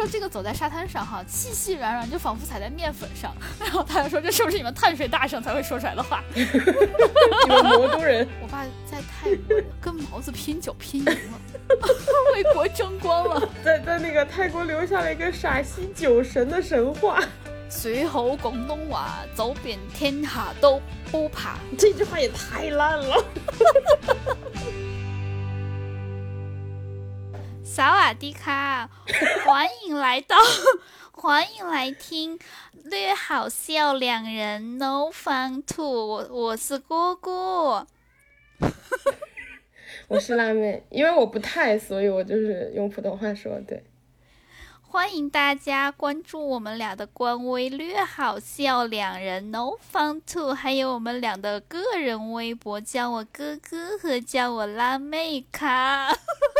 [0.00, 3.34] 说这个走在沙滩上哈，细细软软，就仿佛踩在面粉上。
[3.60, 6.24] 然后他就说这是不是你们碳水大省才会说出来的话？
[6.34, 6.42] 你
[7.48, 11.38] 们魔都人， 我爸在泰国跟毛子拼酒拼赢了，
[12.34, 13.46] 为国争光了。
[13.62, 17.22] 在在那个泰国留下了一个陕西酒神的神话。
[17.68, 20.80] 随后广东话，走遍天下都
[21.12, 21.56] 不怕。
[21.78, 23.24] 这句话也太烂了。
[27.72, 28.90] 萨瓦迪卡，
[29.46, 30.36] 欢迎来到，
[31.12, 32.36] 欢迎来听
[32.82, 35.84] 略好笑两人 No Fun to。
[35.84, 37.30] 我我是姑姑，
[40.08, 43.60] 我是辣妹，因为我不太，所以我就是用普通话说。
[43.60, 43.84] 对，
[44.92, 56.12] 欢迎大家关注我们俩的官微“略好笑两人 No Fun Two”，还有我们俩的个人微博，叫我哥哥和叫我辣妹卡。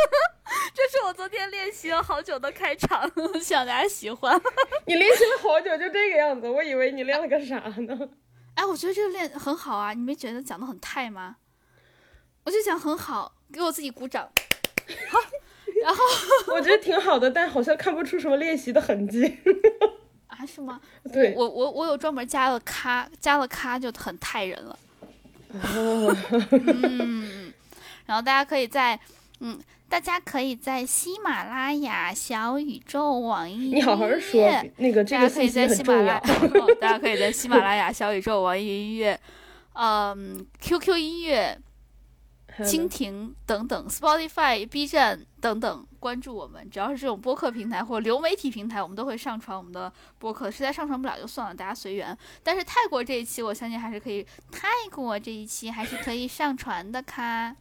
[0.73, 3.11] 这是我昨天练习了好久的开场，
[3.43, 4.41] 希望大家喜欢。
[4.87, 8.11] 你练习了好久，就这个样子，我以为你练了个啥呢？
[8.55, 11.39] 哎，我觉得这个练很好啊，你没觉得讲的很泰吗？
[12.45, 14.31] 我就讲很好，给我自己鼓掌。
[15.09, 15.19] 好，
[15.83, 16.03] 然 后
[16.55, 19.39] 我觉得挺好的，但好像看不出什么练习的痕迹。
[20.29, 20.45] 啊？
[20.47, 20.81] 是吗？
[21.13, 24.79] 对，我我我有专门加了咖，加了咖就很泰人了。
[25.53, 26.17] 哦，
[26.51, 27.53] 嗯，
[28.07, 28.99] 然后大家可以在
[29.41, 29.59] 嗯。
[29.91, 36.23] 大家可以在喜马拉雅、小宇宙、网易你好好说，那个这个可以在喜马拉雅，
[36.81, 39.19] 大家可以在喜马拉 雅、小宇宙、网易云音乐、
[39.73, 41.59] 嗯、QQ 音乐、
[42.65, 46.69] 蜻蜓等等、Spotify、B 站等等关注我们。
[46.71, 50.51] 只要是这种播客平台或流媒体平台，我们都会上传我们的播客。
[50.51, 52.17] 实在上传不了就算了，大家随缘。
[52.43, 57.57] 但是泰国这一期，我相信还是可以，泰国这一期还是可以上传的，卡。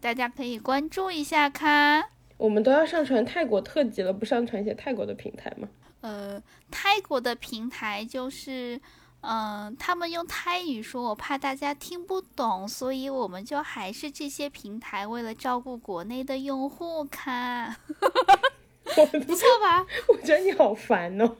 [0.00, 2.02] 大家可以关注一下，看
[2.38, 5.68] 我们都要上传泰国特辑了，不上传一些泰国的平台吗？
[6.00, 8.80] 呃，泰国的平台就是，
[9.22, 17.76] 嗯，他们用泰语说，我怕大家听不懂，所以我们就还是这些平台，为了照顾国内的用户，看。
[19.26, 19.86] 不错吧？
[20.08, 21.36] 我觉得你好烦哦。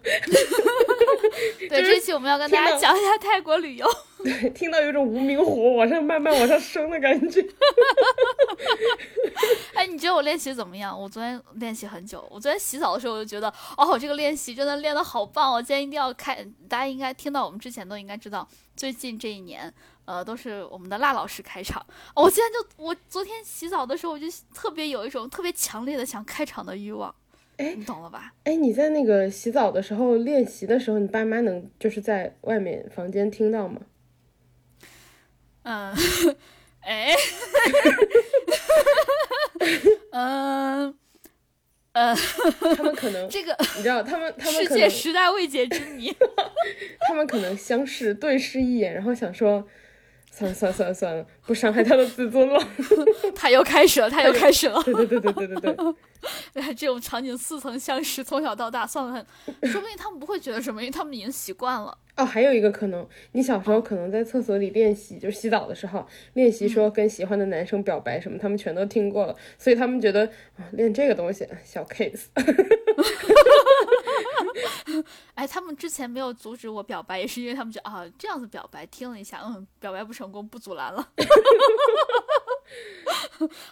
[1.69, 3.87] 对，这期我们要跟大家讲一下泰国旅游。
[4.23, 7.45] 对，听到有种无名火往上慢慢往上升的感觉。
[9.75, 10.99] 哎，你觉得我练习怎么样？
[10.99, 12.27] 我昨天练习很久。
[12.31, 15.53] 我昨天洗澡的时候，我就觉得，哦，这个练习真的练得好棒。
[15.53, 18.47] 我今天一定要开，大家应该听到我们之前都应该知道，
[18.77, 19.73] 最近这一年，
[20.05, 21.85] 呃，都是我们的辣老师开场。
[22.15, 27.15] 我今天就，我昨天洗澡的时候，我就特别有一种特别强烈的想开场的欲望。
[27.61, 28.33] 哎，你懂了吧？
[28.45, 33.83] 哎，你在那个洗澡的时候练习的时候，你爸妈能就是在外面房间听到吗？
[35.63, 35.95] 嗯，
[36.81, 37.15] 哎，
[40.13, 40.95] 嗯，
[41.93, 42.15] 呃，
[42.77, 46.11] 他们可能这个你知道，他们他们世界十大未解之谜，
[47.07, 49.69] 他们可能相视对视一眼，然后想说。
[50.41, 52.59] 算了算了算了算了，不伤害他的自尊了。
[53.35, 54.83] 他又开始了，他又开始了。
[54.83, 55.95] 对对对对对对对。
[56.55, 59.27] 哎，这种场景似曾相识，从小到大，算了，
[59.65, 61.97] 说不定他们不会觉得什么，因为他们已经习惯了。
[62.17, 70.27] 哦，还有一个可能，你小时候可能在厕所里练习，就洗澡的时候练习说跟喜欢的男生表白什么，他们全都听过了，所以他们觉得
[70.59, 72.25] 啊，练这个东西小 case。
[75.35, 81.09] 哎，他们之前没有阻止我表白，也是因为他们觉得啊，这样子表白，听了一下，嗯，表白不成功，不阻拦了。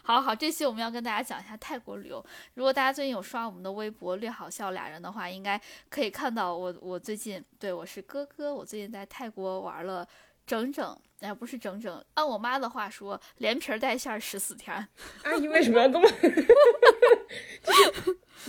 [0.03, 2.25] 好好，这期我们要跟大家讲一下泰国旅游。
[2.55, 10.07] 如果大家最近有刷我们的微博“略好笑俩人”的话，应该可以看到我，我最近对我是哥哥，我最近在泰国玩了
[10.49, 14.75] 整整，哎，不是整整，按我妈的话说，连皮带馅十四天。
[15.23, 16.09] 阿姨为什么要这么？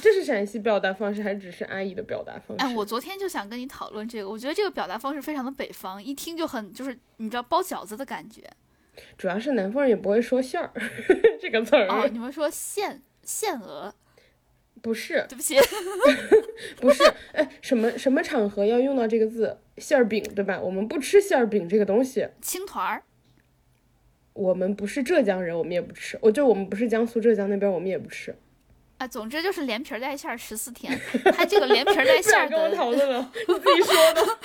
[0.02, 2.66] 这是陕西表达方式，还只是阿姨的表达方式？
[2.66, 8.50] 哎，我昨天就想跟你讨论这个，我觉得这个表达方式非常的北方，一听就很就是你知道包饺子的感觉。
[9.18, 10.72] 主要是南方人也不会说馅儿
[11.40, 11.88] 这个词儿。
[11.90, 13.94] 哦，你们说馅馅鹅？
[14.82, 15.58] 不是，对不起，
[16.80, 17.04] 不是。
[17.34, 19.58] 哎，什么什么场合要用到这个字？
[19.78, 20.60] 馅儿饼对吧？
[20.60, 22.28] 我们不吃馅儿饼这个东西。
[22.42, 23.04] 青团儿。
[24.34, 26.18] 我们不是浙江人，我们也不吃。
[26.22, 28.34] 我就我们不是江苏浙江那边，我们也不吃。
[28.98, 30.98] 啊，总之就是连皮带馅儿十四天。
[31.34, 34.38] 它这个连皮带 馅的，跟我讨论了，你自己说的。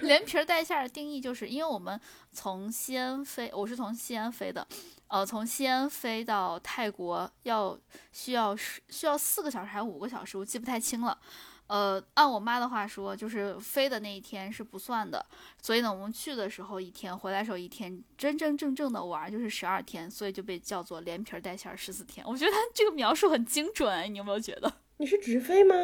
[0.00, 1.98] 连皮带馅的定义就是，因为我们
[2.32, 4.66] 从西安飞，我是从西安飞的，
[5.12, 7.78] 呃，从西安飞到泰国要
[8.12, 11.18] 需要需要四个小时还是五个小时，我记不太清了。
[11.66, 15.22] 呃，按我妈的话说，就是飞的那一天是不算的，
[15.60, 22.26] 所以呢，我们去的时候一天，回来时候一天，真真正正的玩就是十二天，所以就被叫做连皮带馅十四天。
[22.26, 24.72] 我觉得他这个描述很精准，你有没有觉得？
[24.96, 25.74] 你是直飞吗？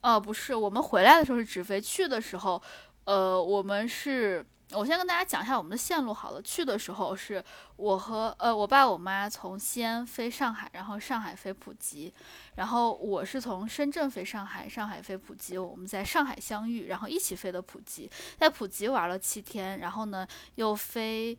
[0.00, 2.60] 呃，不是，我们回来的时候是直飞，去的时候，
[3.04, 4.44] 呃，我们是。
[4.72, 6.42] 我先跟大家讲一下我们的线路好了。
[6.42, 7.42] 去的时候是
[7.76, 12.12] 我和呃我爸我妈从西安飞上海，然后上海飞普吉，
[12.56, 20.26] 然后我是从深圳飞上海，上海飞普吉，我们在上海相遇，然后一起飞的普吉，在普吉玩了七天，然后呢
[20.56, 21.38] 又飞。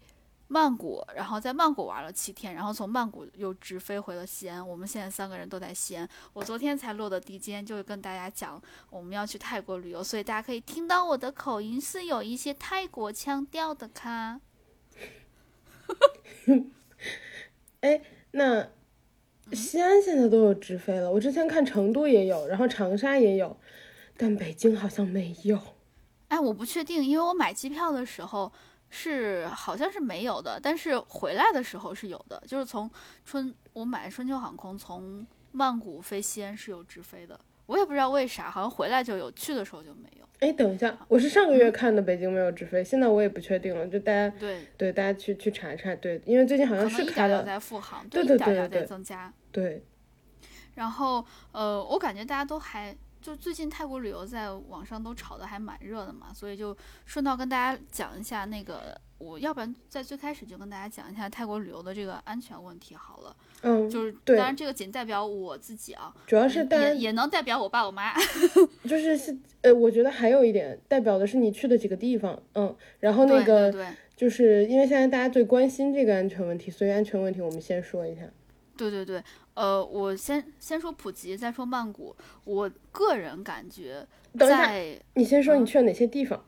[0.52, 4.68] 曼谷，然后在曼谷玩了七天，然后从曼谷又直飞回了西安。
[4.68, 6.10] 我们现在三个人都在西安。
[6.34, 8.60] 我昨天才落的地，今天就跟大家讲
[8.90, 13.88] 我们要去泰国旅游，所以大家可以听到我的口音是有一些泰国腔调的。
[13.90, 14.42] 咖，
[17.82, 18.70] 哎，那
[19.54, 23.56] 西安现在都有直飞了，我之前看成都也有，然后长沙也有，
[24.18, 25.60] 但北京好像没有。
[26.30, 28.52] 哎，我不确定，因为我买机票的时候。
[28.90, 32.90] 是好像是没有的，但是回来的时候是有的，就是从
[33.24, 40.26] 春我买春秋航空从曼谷飞西安是有直飞的，我也不知道为啥，好像回来就有，去的时候就没有。
[40.40, 49.84] 哎，等一下，我是上个月看的北京没有直飞，现在我也不确定了，就大家对对大家去去查一查，对，因为最近好像是开了在复航，对对对对，在增加，对。
[50.76, 52.96] 然后呃，我感觉大家都还。
[53.22, 56.76] 就最近泰国旅游在网上都炒得还蛮热的嘛，所以就
[57.06, 63.36] 顺道跟大家讲一下那个，我要不然在最开始就跟大家讲一下泰国旅游的这个安全问题好了。
[63.62, 68.14] 嗯，就是当然这个仅代表我自己啊，主要是也也能代表我爸我妈。
[68.88, 78.22] 就是是呃，我觉得还有一点代表的是你去的几个地方，嗯，然后那个就是因为现在大家最关心这个安全问题，所以安全问题我们先说一下。
[78.78, 79.22] 对对对，
[79.60, 82.16] 呃，我先先说普吉，再说曼谷。
[82.46, 84.08] 我个人感觉，
[84.38, 86.42] 在你先说你去了哪些地方？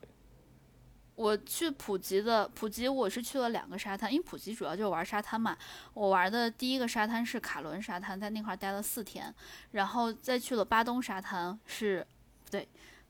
[1.16, 5.58] 我去普吉的普吉，我是去了两个沙滩，因为普吉主要就是玩沙滩嘛。
[5.94, 9.36] 我玩的第一个沙滩是卡伦沙滩，在那块待了四天，
[9.72, 12.08] 然后再去了巴东沙滩，是
[12.50, 12.66] 对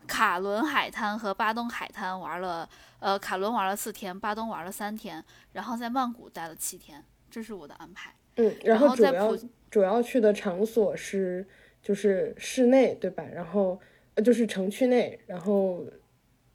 [0.08, 5.24] 卡伦海滩和巴东海滩玩了，呃，卡伦玩了四天，巴东玩了三天，
[5.54, 8.16] 然后在曼谷待了七天，这是我的安排。
[8.38, 9.38] 嗯，然后主要
[9.72, 11.44] 主要去的场所是
[11.82, 13.26] 就是室内对吧？
[13.34, 13.80] 然后
[14.14, 15.84] 呃就是城区内，然后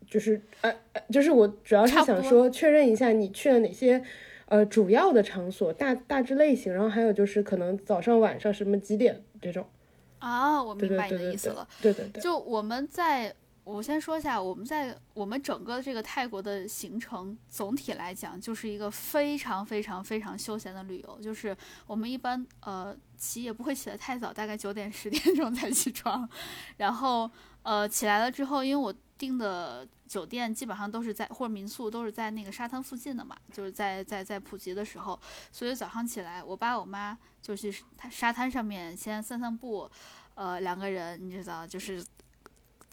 [0.08, 0.72] 就是呃
[1.10, 4.00] 就是我主要是想说确认一下你去了哪些
[4.44, 9.66] 呃主要的场所大大致类型，然后还有就是可能早上晚上什么几点这种
[10.18, 13.34] 啊，我明白你的意思了，对对对，就我们在。
[13.66, 21.20] 我先说一下，我们在我们整个这个泰国的行程，总体来讲就是一个非常非常非常休闲的旅游。
[21.20, 21.54] 就是
[21.84, 26.26] 我们一般呃起也不会起得太早，大概九点十点钟才起床，
[26.76, 27.28] 然后
[27.64, 35.20] 呃起来了之后，因为我订的酒店基本上都是在或者民宿都是在那个沙滩附近的嘛，就是在在在普吉的时候，
[35.50, 37.74] 所以早上起来，我爸我妈就去
[38.08, 39.90] 沙滩上面先散散步，
[40.36, 42.06] 呃两个人你知道就是。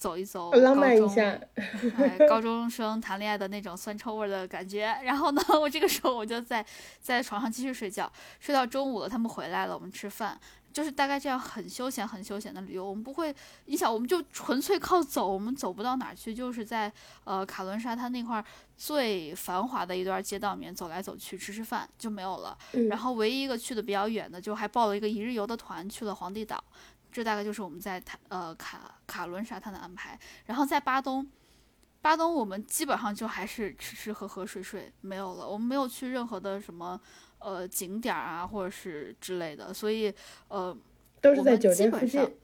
[0.03, 1.39] 走一走，浪漫一下，
[2.27, 4.93] 高中生谈恋爱的那种酸臭味的感觉。
[5.01, 6.65] 然后呢， 我这个时候我就在
[6.99, 8.11] 在床上继续睡觉，
[8.41, 10.37] 睡到中午了，他们回来了，我们吃饭，
[10.73, 12.85] 就是大概这样很休闲、很休闲的旅游。
[12.85, 13.33] 我们不会，
[13.67, 16.91] 你想，我们就纯粹靠走，我们走不到哪去，就是在
[17.23, 18.43] 呃卡伦沙滩那块
[18.75, 22.57] 最繁华的一段街道里面走来走去，吃吃饭就没有了。
[22.89, 26.61] 然后唯一一个去的比较远的，就还报了一个一日游的团去了皇帝岛。
[27.13, 31.25] 这大概就是我们在塔呃卡卡伦沙滩的安排，然后在巴东，
[32.01, 36.99] 巴东我们基本上就还是吃吃喝喝睡睡没有了，我们没有去任何的什么
[37.37, 40.13] 呃景点啊或者是之类的，所以
[40.47, 40.75] 呃
[41.21, 42.37] 都是在酒店附近。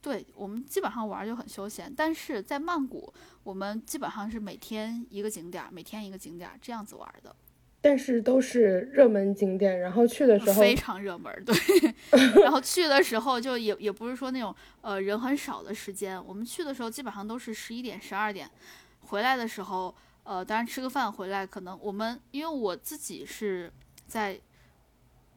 [0.00, 7.34] 对我们基本上玩就很休闲，但是在曼谷我们基本上是每天一个景点，每天一个景点这样子玩的。
[7.80, 11.54] 但是都是热门景点，然后去的时候非常热门，对。
[12.42, 18.50] 然后去的时候就也也不是说那种呃人很少的时间，我们去的时候基本上都是十一点、十二点，
[19.02, 19.94] 回来的时候
[20.24, 23.72] 呃当然吃个饭回来，可能我们因为我自己是
[24.08, 24.40] 在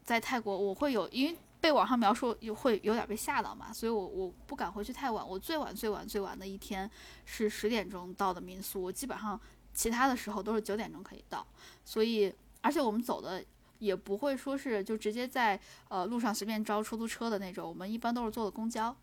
[0.04, 6.90] 在泰国，我会有因为被网上描述有会有点被吓到嘛，所以我我不敢回去太晚，我最晚最晚最晚的一天
[7.24, 9.40] 是十点钟到的民宿，我基本上。
[9.74, 11.46] 其他的时候都是九点钟可以到，
[11.86, 13.44] 所以而且我们走的
[13.80, 15.60] 也不会说是就直接在
[15.90, 18.96] 呃路上随便招出租车的那种，我们一般都是坐的公交。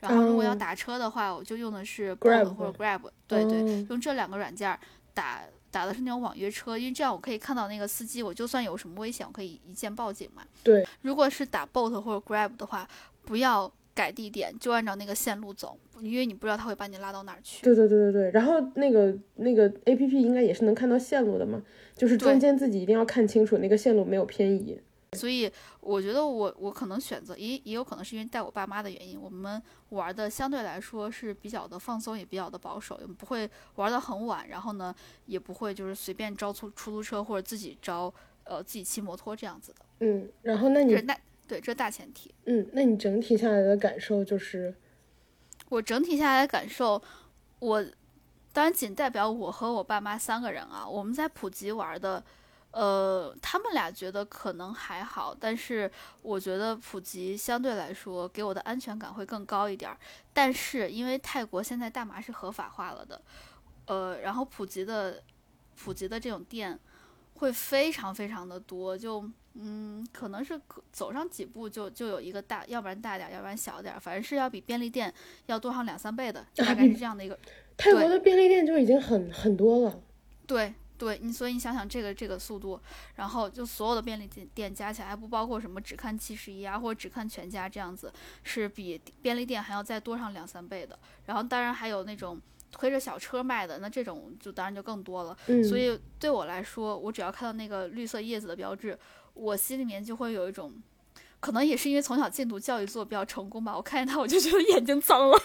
[0.00, 4.78] 然后如果要打车的话，我就用的是 Grab 或者 Grab，对对，用这两个软件
[5.14, 10.42] 打打的是那种网约车，因为这样我可以看到那个司机，我就算有什么危险，我可以一键报警嘛。
[10.62, 12.88] 对，如果是打 Bolt 或者 Grab 的话，
[13.24, 13.72] 不要。
[13.94, 17.62] 改地点就按照那个线路走，因为你不知道他会把你拉到哪儿去。
[17.62, 21.62] 对对对对对，然后那个那个 A P P 应该也是能看到线路的嘛，
[21.96, 24.80] 就是中间自己一定要看清楚那个线路没有偏移。
[25.12, 25.48] 所以
[25.80, 34.92] 我觉得我我可能选择也也有可能是因为带我爸妈的原因，我们玩的相对来说是比较的放松，也比较的保守，也不会玩的很晚，然后呢
[35.26, 39.86] 也不会就是随便招出出租车或者自己招呃自己骑摩托这样子的。
[40.00, 42.34] 嗯，然后那你那对这大前提。
[42.46, 44.74] 嗯，那你整体下来的感受就是？
[45.68, 47.02] 我整体下来的感受，
[47.58, 47.84] 我
[48.52, 52.24] 当然仅代表我和我爸妈三个人啊，我们在普吉玩的。
[52.76, 55.88] 呃，他们俩觉得可能还好，但是
[56.22, 59.96] 我觉得普吉相对来说给我的安全感会更高一点儿。
[60.32, 63.22] 但是因为泰国现在大麻是合法化了的，
[63.86, 65.22] 呃，然后普吉的
[65.76, 66.76] 普吉的这种店
[67.44, 69.24] 会非常非常的多，就
[69.54, 70.60] 嗯，可能是
[70.90, 75.12] 走上几步就就有一个大，要不然大点，要不然小点，反正是要比便利店
[75.46, 77.38] 要多上两三倍的，大概是这样的一个。
[77.76, 80.00] 泰国的便利店就已经很很多了。
[80.46, 80.74] 对。
[80.96, 82.80] 对你，所以你想想这个这个速度，
[83.16, 88.12] 然后就所有的便利店店加起来，还不包括什么只看七十一啊，或者只看全家这样子，
[88.44, 90.96] 是比便利店还要再多上两三倍的。
[91.26, 92.40] 然后当然还有那种
[92.74, 95.36] 推着小车卖的，那这种就当然就更多了。
[95.62, 98.98] 所以对我来说，我只要看到那个绿色叶子的标志，
[99.34, 100.72] 我心里面就会有一种。
[101.40, 105.38] 可能也是因为从小禁毒教育做的比较成功吧，我看见它我就觉得眼睛脏了，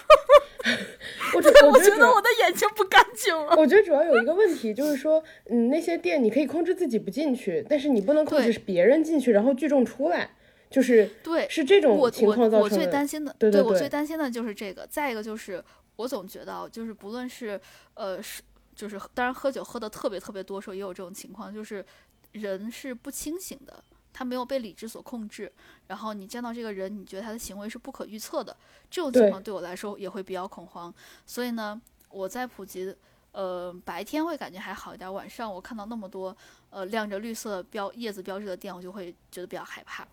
[1.35, 3.53] 我觉得我觉得我的眼睛不干净了。
[3.57, 10.29] 我觉得主要有一个问题就是说，嗯，那些店你可以控制自己不进去，但是你不能控制别人进去然后聚众出来，
[10.69, 12.59] 就是对，是这种情况造成的。
[12.59, 14.87] 我最担心的，对对对，我最担心的就是这个。
[14.87, 15.61] 再一个就是
[15.99, 17.59] 我总觉得，就是不论是
[17.93, 18.41] 呃是
[18.73, 21.85] 就是当然喝酒喝的特别特别多时候也有这种情况，就是
[22.31, 23.83] 人是不清醒的。
[24.13, 25.51] 他没有被理智所控制，
[25.87, 28.55] 然后你见到这个人，你觉得他的行为是不可预测的，
[28.89, 30.93] 这种情况对我来说也会比较恐慌。
[31.25, 31.79] 所以呢，
[32.09, 32.95] 我在普及，
[33.33, 36.35] 呃，白天会感觉还好一点，晚上我看到那么多
[36.69, 40.07] 呃亮着绿色标叶子标志的店，我就会觉得比较害怕。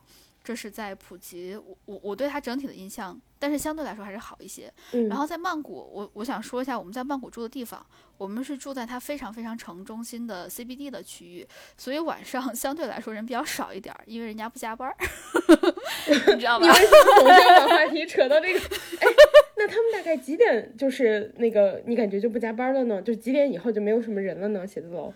[0.46, 4.72] 这是在普吉，我我我对它整体的印象，但是相对来说还是好一些。
[5.08, 7.84] 然后在曼谷，我我想说一下我们在曼谷住的地方，
[8.16, 11.44] 我们是住在它非常非常城中心的 CBD 的区域，
[11.76, 14.88] 所以晚上 相对来说人比较少一点，因为人家不加班，
[16.06, 16.64] 你知道吧？
[16.64, 18.60] 你为什么总是把话题扯到这个？
[18.60, 19.06] 哎，
[19.56, 23.02] 那他们大概几点就是那个你感觉就不加班了呢？
[23.02, 24.64] 就几点以后就没有什么人了呢？
[24.64, 25.12] 写字楼？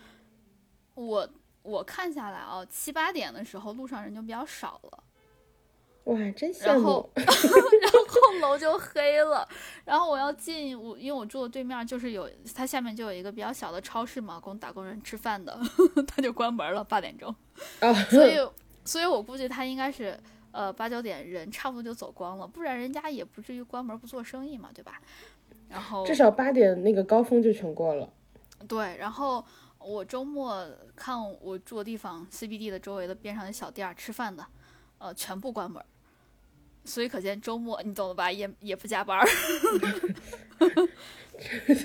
[0.94, 1.28] 我
[1.62, 5.04] 我看下来啊，七八点的时候路上人就比较少了。
[6.04, 6.64] 哇，真羡慕！
[6.66, 7.26] 然 后，然
[7.92, 9.46] 后楼就黑了。
[9.84, 15.58] 然后我要进我，因为我住的对面就是有它下面就有一个比较小的超市嘛，供打工人吃饭的，
[16.08, 17.34] 它就关门了八点钟。
[18.10, 18.36] 所以，
[18.84, 20.18] 所以我估计他应该是
[20.52, 25.00] 呃八九点人差不多就走光了，不然人家也不至于关门不做生意嘛，对吧？
[25.68, 28.10] 然后至少八点那个高峰就全过了。
[28.66, 29.44] 对，然后
[29.78, 30.66] 我周末
[30.96, 34.44] 看我住的地方 CBD 的周围的边上的小店吃饭的。
[35.00, 35.84] 呃，全部关门，
[36.84, 38.30] 所以可见周末你懂了吧？
[38.30, 39.26] 也也不加班儿。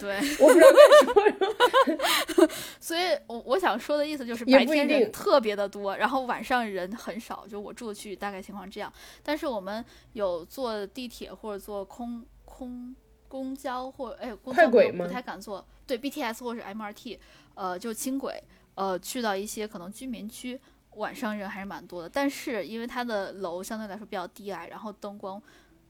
[0.01, 0.67] 对， 我不知道
[1.15, 2.49] 为什么。
[2.77, 7.47] 所以，我我想说的意思就是，白天人特别的多，然后晚上人很少。
[7.47, 8.91] 就我住的区域大概情况这样。
[9.23, 12.93] 但是我们有坐地铁或者坐空空
[13.29, 15.65] 公交或哎公交不太敢坐。
[15.87, 17.17] 对，BTS 或者是 MRT，
[17.53, 18.43] 呃，就轻轨，
[18.73, 20.59] 呃，去到一些可能居民区。
[20.95, 25.41] 晚上人还是蛮多的，但是因为它的楼相对来说比较低矮，然后灯光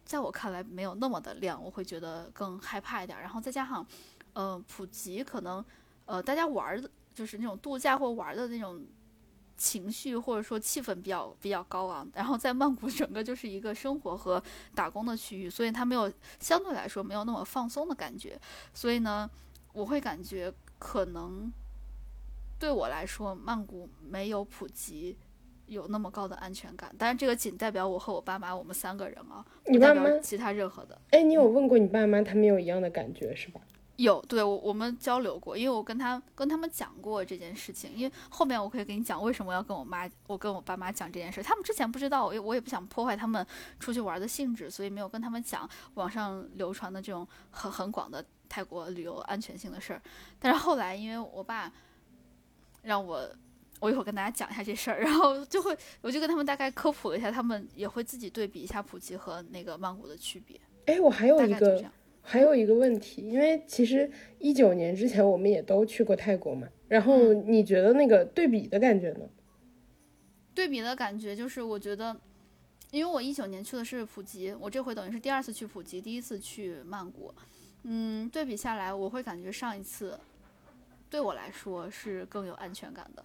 [0.04, 3.20] 在我看来没有那么的亮，我会觉得更害怕一点。
[3.20, 3.86] 然后再加上，
[4.34, 5.64] 呃，普吉可能，
[6.06, 8.84] 呃，大家玩的就是那种度假或玩的那种
[9.58, 12.10] 情绪或者说气氛比较比较高昂。
[12.14, 14.42] 然后在曼谷整个就是一个生活和
[14.74, 18.40] 打工的区域，所以它没有相对来说没有那么放松的感觉。
[18.74, 19.30] 所以呢，
[19.74, 21.52] 我会感觉可能。
[22.66, 25.16] 对我来说，曼谷没有普及
[25.68, 26.92] 有那么高的安全感。
[26.98, 31.00] 但是这个仅代表我和我爸妈，我们三个人啊，不代表其他任何的。
[31.12, 33.62] 哎，你有问过你爸妈，他们有一样的感觉是吧？
[33.98, 37.94] 有，对我我们交流过，因为我跟他跟他们讲过这件事情。
[37.94, 41.44] 因为后面我可以给你讲为什么要跟我妈，我跟我爸妈讲这件事。
[41.44, 43.46] 他们之前不知道，我也我也不想破坏他们
[43.80, 50.02] 出去玩的性质，所以没有跟他们讲网上流传的这种很很广的泰国旅游安全性的事儿。
[50.40, 51.72] 但是后来，因为我爸。
[52.86, 53.28] 让我，
[53.80, 60.60] 我一会儿跟大家讲一下这事儿，然后就会，我就跟他们大概科普了一下，他们也会自己对比一下普吉和那个曼谷的区别。
[60.86, 61.84] 哎，我还有一个，
[62.22, 69.28] 还有一个问题，因为其实一九年之前我们也都去过泰国嘛，然后你觉得那个对比的感觉呢？
[70.54, 72.16] 对比的感觉就是，我觉得，
[72.92, 77.34] 因为我一九年去的是普吉，我这回等于是第二次去普吉，第一次去曼谷，
[77.84, 80.18] 嗯，对比下来，我会感觉上一次。
[81.10, 83.24] 对我来说是更有安全感的，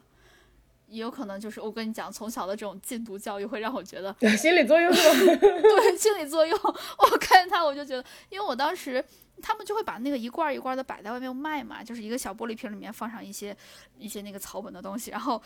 [0.87, 4.91] 也有可能就是我跟你讲，从小的这种禁毒教育会让我觉得 心理作用？
[4.93, 6.59] 对，心理作用。
[6.63, 9.05] 我看见他，我就觉得，因为我当时
[9.43, 13.57] 他们就会把那个一罐一罐的摆在外面卖嘛，就是一个小玻璃瓶里面放上一些
[13.97, 15.41] 一些那个草本的东西，然后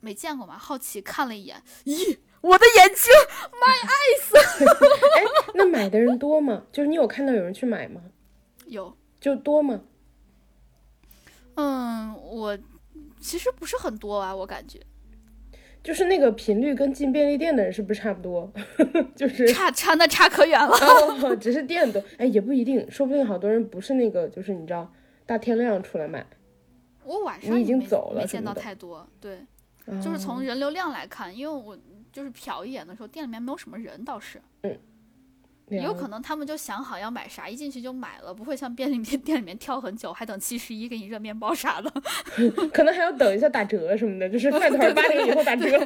[0.00, 3.12] 没见过嘛，好奇看了一眼，咦，我的眼睛
[3.52, 4.66] ，my eyes！
[5.18, 5.24] 哎，
[5.54, 6.62] 那买的人多吗？
[6.72, 8.00] 就是你有看到有人去买吗？
[8.66, 9.80] 有，就多吗？
[11.56, 12.58] 嗯，我
[13.20, 14.80] 其实不是很多啊，我感觉，
[15.82, 18.52] 就是那个频率跟进便利店的人是不是差不多？
[19.14, 20.72] 就是差差那差可远了，
[21.22, 24.92] 哦，只是店多，哎，也不一定，说不定好多人不是那个，就是你知道
[25.26, 26.24] 大天亮出来买。
[27.04, 29.40] 我晚上已经走了，没见到太多，对，
[30.00, 31.76] 就是从人流量来看，因为我
[32.12, 34.78] 就是瞟一眼的时候，店里面没有什么人，倒是，嗯。
[35.68, 41.90] 有可能他们就想好要买啥，一进去就买了，不会像便利店店里面挑很久，还等七十一给你热面包啥的。
[42.74, 45.66] 可能还要等一下打折什么的，就是 饭团八点以后打折。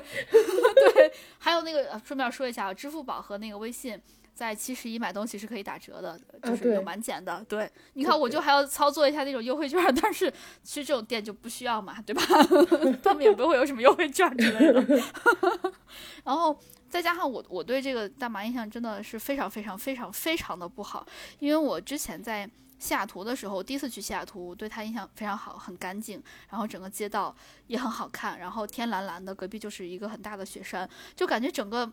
[0.94, 4.00] 对，还有那个顺便说一下，支付宝和那个微信
[4.36, 7.44] 在七十一买东西是可以打折的，就是有满减的。
[7.48, 10.30] 对，你看我就还要操作一下那种优惠券，但是
[10.62, 12.22] 其实这种店就不需要嘛，对吧？
[13.02, 15.02] 他们也不会有什么优惠券之类的。
[16.22, 16.56] 然后。
[16.88, 21.04] 再加上我，我对这个大麻印象真的是非常非常非常非常的不好，
[21.40, 27.34] 因为我之前在西雅图的时候，第一次去西雅图，对它印象非常好，很干净，然后整个街道
[27.66, 31.92] 也很好看，然后天蓝蓝的，隔壁就是一个很大的雪山，就感觉整个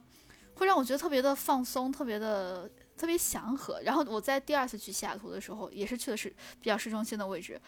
[0.56, 3.82] 会让我觉得特别的放松，特别的特别祥和。
[3.82, 6.30] 然后我在第二次去西雅图的时候，也是去的是
[6.62, 7.60] 比较市中心的位置，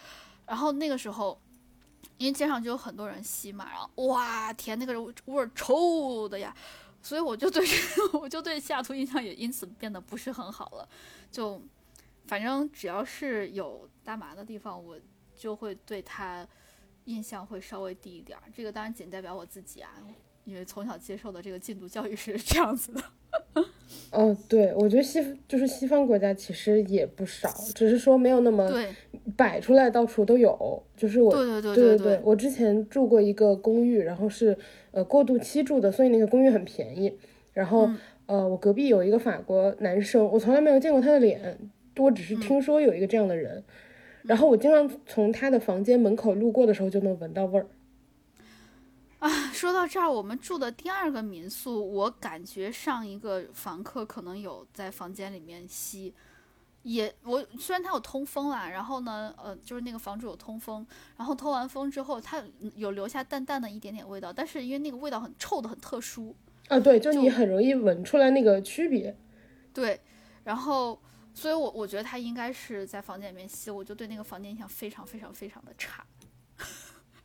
[0.46, 1.40] 然后那个时候
[2.18, 6.56] 因为街上就有很多人吸嘛，然后哇天，那个味儿臭的呀！
[7.02, 7.64] 所以我就对
[8.20, 10.90] 我就对西雅图印象也因此变得不是很好了，
[11.32, 11.62] 就
[12.28, 14.98] 反正只要是有大麻的地方，我
[15.36, 16.48] 就会对它
[17.04, 18.44] 印象会稍微低一点儿。
[18.56, 19.92] 这个当然仅代表我自己啊，
[20.46, 23.02] 因为从小接受的这个禁毒教育是这样子的。
[24.12, 28.72] 哦，对，我觉得西就是西方国家其实也不少，只是说没有那么
[29.36, 30.82] 摆出来到处都有。
[30.96, 34.58] 就是我，对对对对对，我之前住过一个公寓，然后是
[34.92, 37.18] 呃过渡期住的，所以那个公寓很便宜。
[37.52, 37.90] 然后
[38.26, 41.58] 呃，我隔壁有一个法国男生，我从来没有见过他的脸，
[41.98, 43.64] 我只是听说有一个这样的人。
[44.24, 47.68] 然后我经常从他的房间门口路过的时候就能闻到味儿。
[49.26, 56.14] 啊，说到这儿，我们住的第二个民宿，我感觉上一个房客可能有在房间里面吸，
[56.84, 60.86] 也我虽然他有通风啦，然后呢，呃，就是那个房主有通风，
[61.18, 62.44] 然后通完风之后，他
[62.76, 66.36] 有留下淡淡的一点点味道，但是因为那个味道很臭的很特殊，
[66.68, 69.18] 啊，对，就你很容易闻出来那个区别，
[69.74, 70.00] 对，
[70.44, 71.02] 然后，
[71.34, 76.06] 所以我我觉得他应该是在房间里面吸，我就对那个房间印象非常非常非常的差。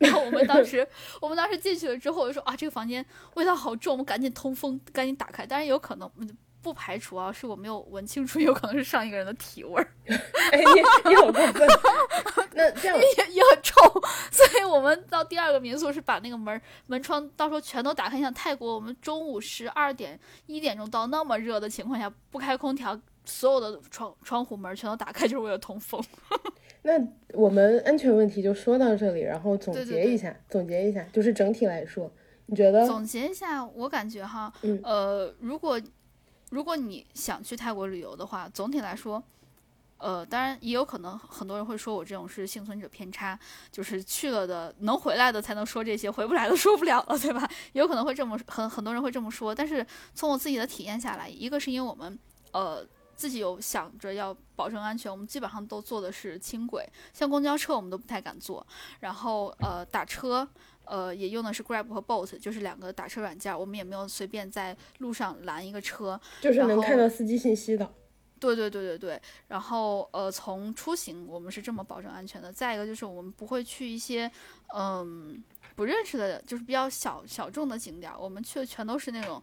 [0.00, 0.86] 然后我们当时，
[1.20, 5.46] 我们当时进去了之后就说啊，这个房间味道好重，我们赶紧通风，赶紧打开。
[5.46, 6.10] 当然有可能
[6.62, 9.94] 不排除啊，是我没有闻清楚，有可能是上一个人的体味儿。
[10.52, 11.68] 哎，你你好过分！
[12.52, 13.74] 那这样也也很臭，
[14.32, 18.18] 所以我们到第二个民宿是把那个门门窗到时候全都打开。
[18.20, 26.02] 像泰国，我们中午十二点一点钟到那么热的情况下，不开空调，所有的窗窗户门全都打开，就是为了通风。
[26.82, 26.92] 那
[27.34, 32.10] 我们安全问题就说到这里，然后总结一下，总结一下，就是整体来说，
[32.46, 32.86] 你觉得？
[32.86, 34.50] 总结一下，我感觉哈，
[34.82, 35.78] 呃，如果
[36.48, 39.22] 如果你想去泰国旅游的话，总体来说，
[39.98, 43.38] 呃，当然也有可能很多人会说我这种是幸存者偏差，
[43.70, 47.46] 就是去了的能回来的才能说这些，回不来的 说不了了，对吧？
[47.74, 52.18] 有可能会这么很很多人会这么说，但是从我自己的体验下来，一个是因为我们
[52.52, 52.86] 呃。
[53.20, 58.66] 自己有想着要保证安全，我们基本上都坐的是轻轨，像公交车我们都不太敢坐。
[59.00, 60.48] 然后呃打车，
[60.86, 67.92] 呃也用的是 Grab 和 Bolt，就是两个打车软件，我们也没有随便在路上拦一个车，就是能看到司机信息的。
[68.38, 69.20] 对对对对对。
[69.48, 72.50] 然后呃从出行我们是这么保证安全的。
[72.50, 74.32] 再一个就是我们不会去一些
[74.74, 75.44] 嗯
[75.76, 79.42] 不认识的，就是比较小小众的景点，我们去的全都是那种。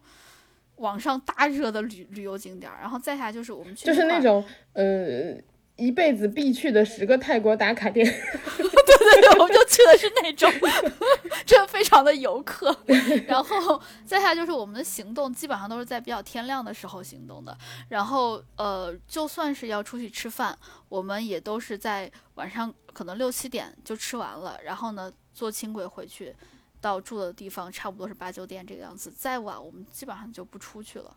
[0.78, 5.34] 网上大热的旅旅游景点，然后再下就是我们去，就是那种呃
[5.76, 10.52] 一辈子必去的十个泰国打卡店， 对对对，我们就去的是那种，
[11.46, 12.76] 真的非常的游客。
[13.28, 17.56] 然后再下就是我们的行动基本上都是在比较天亮的时候行动的，
[17.88, 20.56] 然后呃就算是要出去吃饭，
[20.88, 26.34] 我们也都是在晚上可能六七点就吃完了，然后呢坐轻轨回去。
[26.80, 31.16] 到住的地方差不多是八九点这个样子，再晚我们基本上就不出去了。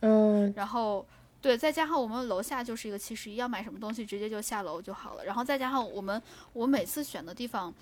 [0.00, 1.06] 嗯，然后
[1.40, 5.24] 对，再加上我们楼下就是一个七十一，要买什么东西直接就下楼就好了。
[5.24, 6.20] 然后再加上我们
[6.52, 7.72] 我每次选的地方，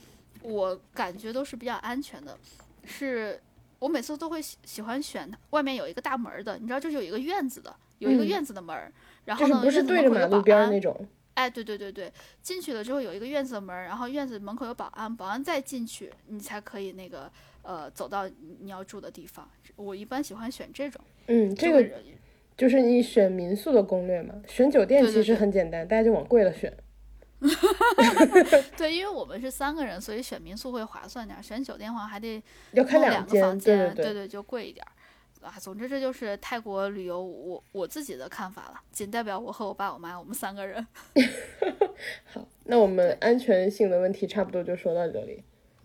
[0.43, 2.38] 我感觉都是比较安全的。
[2.85, 3.41] 是
[3.79, 8.93] 我每次都会喜喜欢选外面有一个大门的，你知道，就是有一个院子的，有一个院子的门儿，
[9.25, 11.09] 然后呢，不是对着马路边那种。
[11.35, 17.31] 哎，对对对对，进去了之后有一个院子的门，然后院子门口有保安，保安再进去，你才可以那个
[17.62, 18.29] 呃走到
[18.61, 19.49] 你要住的地方。
[19.77, 21.01] 我一般喜欢选这种。
[21.29, 21.88] 嗯，这个
[22.57, 24.35] 就是你选民宿的攻略嘛。
[24.47, 26.77] 选酒店其实很简单，大家就往贵了选。
[28.77, 31.42] 对，因为我们是三个人，所以选民宿会划算点。
[31.42, 32.40] 选酒店的话还得
[32.73, 34.87] 要开两个房间，对对，就贵一点。
[35.42, 40.87] 啊，总之这就是泰国旅游我我自己的看法了，仅代表我和我爸我妈我们三个人。
[42.24, 45.42] 好，那我们安全性的问题差不多就说到这里。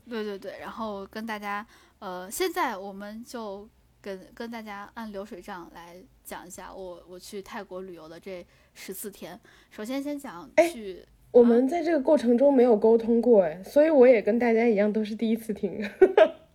[0.10, 1.66] 对对对，然后跟大家，
[2.00, 3.68] 呃，现在我们就
[4.02, 9.40] 跟跟大家按流水账来讲一下我我去泰国旅游的这十四天。
[9.70, 15.84] 首先先讲去，我们在这个过程中没有沟通过，哎，所以我也跟大家一样都是第一次听。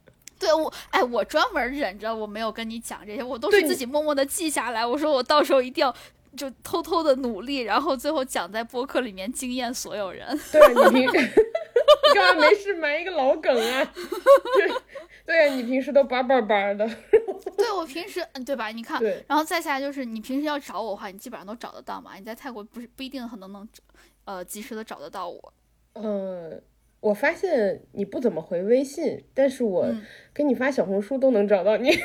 [0.42, 4.84] 对我，哎，我专门忍着，我没有跟你讲这些，我都是自己默默的记下来。
[4.84, 5.94] 我说我到时候一定要
[6.36, 10.26] 就偷偷的努力，然后最后讲在播客里面惊艳所有人。
[10.50, 13.92] 对你平， 你干嘛没事埋一个老梗啊？
[14.56, 14.74] 对，
[15.24, 16.88] 对呀，你平时都叭叭叭的。
[17.56, 18.68] 对我平时，嗯，对吧？
[18.68, 22.16] 你看，然后再下来就是你平时要找我的话，你基本上都找得到嘛。
[22.18, 23.68] 你在泰国不是不一定很能能，
[24.24, 25.54] 呃，及时的找得到我。
[25.94, 26.60] 嗯。
[27.02, 29.92] 我发现你不怎么回微信，但是我
[30.32, 31.90] 给你发小红书都能找到你。
[31.90, 32.00] 对，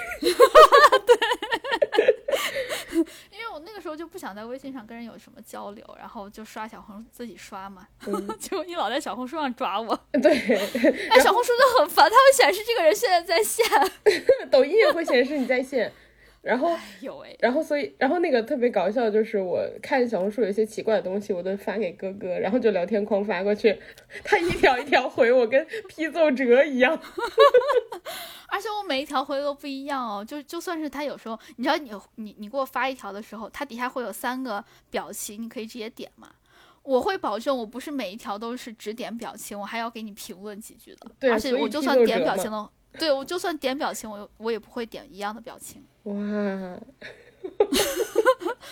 [3.29, 7.88] 因为我那个时候就不想在微信上跟人有什么交流，然后就刷小红书自己刷嘛。
[8.39, 9.95] 结果你老在小红书上抓我。
[10.13, 13.63] 对，哎，小红书就很烦，它会显示这个人现在在线。
[14.49, 15.93] 抖音也会显示你在线。
[16.47, 16.69] 然后，
[17.39, 23.77] 然后所以，然后那个特别搞笑，就是我看小红书有一些奇怪的东西，我都发给哥哥，然后就聊天框发过去，
[24.23, 26.97] 他一条一条回我，跟批奏折一样。
[28.49, 36.29] 而且我每一条回都不一样哦，就就算是他有时候，你知道你你你给我发一条的时候，他底下会有三个表情，你可以直接点嘛。
[36.83, 41.12] 我会保证我不是每一条都是只点表情，我还要给你评论几句的。
[41.19, 42.71] 对，而且我就算点表情了。
[42.99, 45.86] 对，我就算点表情，我我也不会点一样的表情。
[46.03, 46.13] 哇，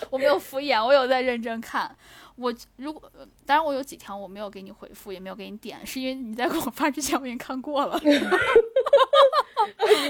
[0.10, 1.96] 我没有敷衍，我有在认真看。
[2.36, 3.10] 我如果
[3.46, 8.00] 当然我有几条我没有给你回复，也没有给你点，是因为你在给我发之前我已经看过了。
[8.04, 8.10] 你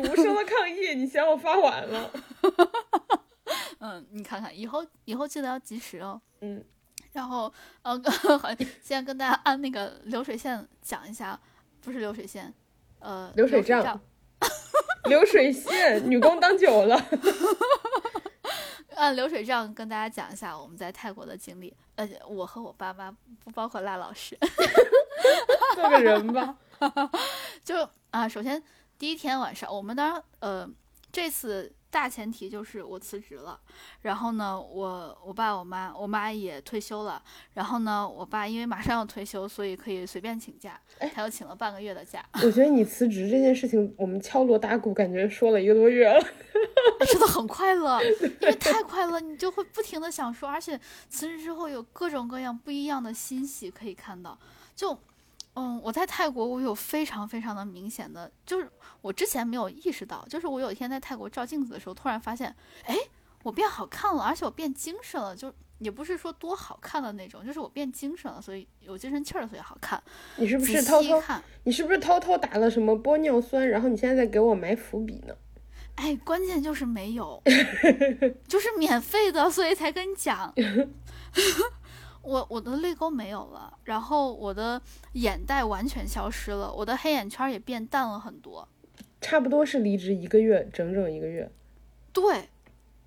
[0.10, 2.12] 无声的抗议，你嫌我发晚了。
[3.80, 6.20] 嗯，你看看，以后以后记得要及时哦。
[6.42, 6.64] 嗯，
[7.14, 8.02] 然后呃，
[8.82, 11.40] 现在跟大家按那个流水线讲一下，
[11.82, 12.52] 不是流水线。
[13.06, 14.02] 呃，流水账，
[15.04, 17.00] 流水线，女工当久了。
[18.96, 21.72] 按流水账跟大家讲一下我们在泰国的经历。
[21.98, 24.36] 呃，我和我爸妈不包括赖老师，
[25.76, 26.58] 做个人吧。
[27.64, 28.64] 就啊，首先
[28.98, 30.68] 第一天晚上，我们当然呃
[31.12, 31.72] 这次。
[31.96, 33.58] 大前提就是我辞职了，
[34.02, 40.78] 然后呢，我我爸我妈我妈也退休了，然后呢，我爸因为马上要退休，所以可以随便请假，
[41.14, 42.22] 他又请了半个月的假。
[42.44, 46.22] 我觉得你辞职这件事情，我们敲锣打鼓，感觉说了一个多月了，
[47.08, 48.04] 真的很快乐，
[48.42, 50.78] 因为太快乐，你就会不停的想说，而且
[51.08, 54.38] 辞职之后有各种各样不一样的欣喜可以看到，
[54.76, 55.00] 就。
[55.56, 58.70] 嗯，我在泰国，我有非常非常的明显的，就是
[59.02, 62.96] 我之前没有意识到，就是我有一天在泰国照镜子的时候，突然发现，哎，
[63.44, 70.02] 我变好看了，而且我变精神了，就也不是说多好看的那种，就是我变精神了，所以有精神气儿，所以好看。
[70.36, 71.22] 你是不是偷偷？
[71.64, 73.68] 你是不是偷偷打了什么玻尿酸？
[73.68, 75.34] 然后你现在在给我埋伏笔呢？
[75.96, 77.42] 哎，关键就是没有，
[78.50, 80.54] 就是免费的，所以才跟你讲。
[82.26, 84.82] 我我的泪沟没有了，然后我的
[85.14, 88.68] 眼袋完全消失了，我的黑眼圈也变淡了很多，
[89.22, 91.52] 差不多是离职一个月，整整一个月，
[92.12, 92.50] 对。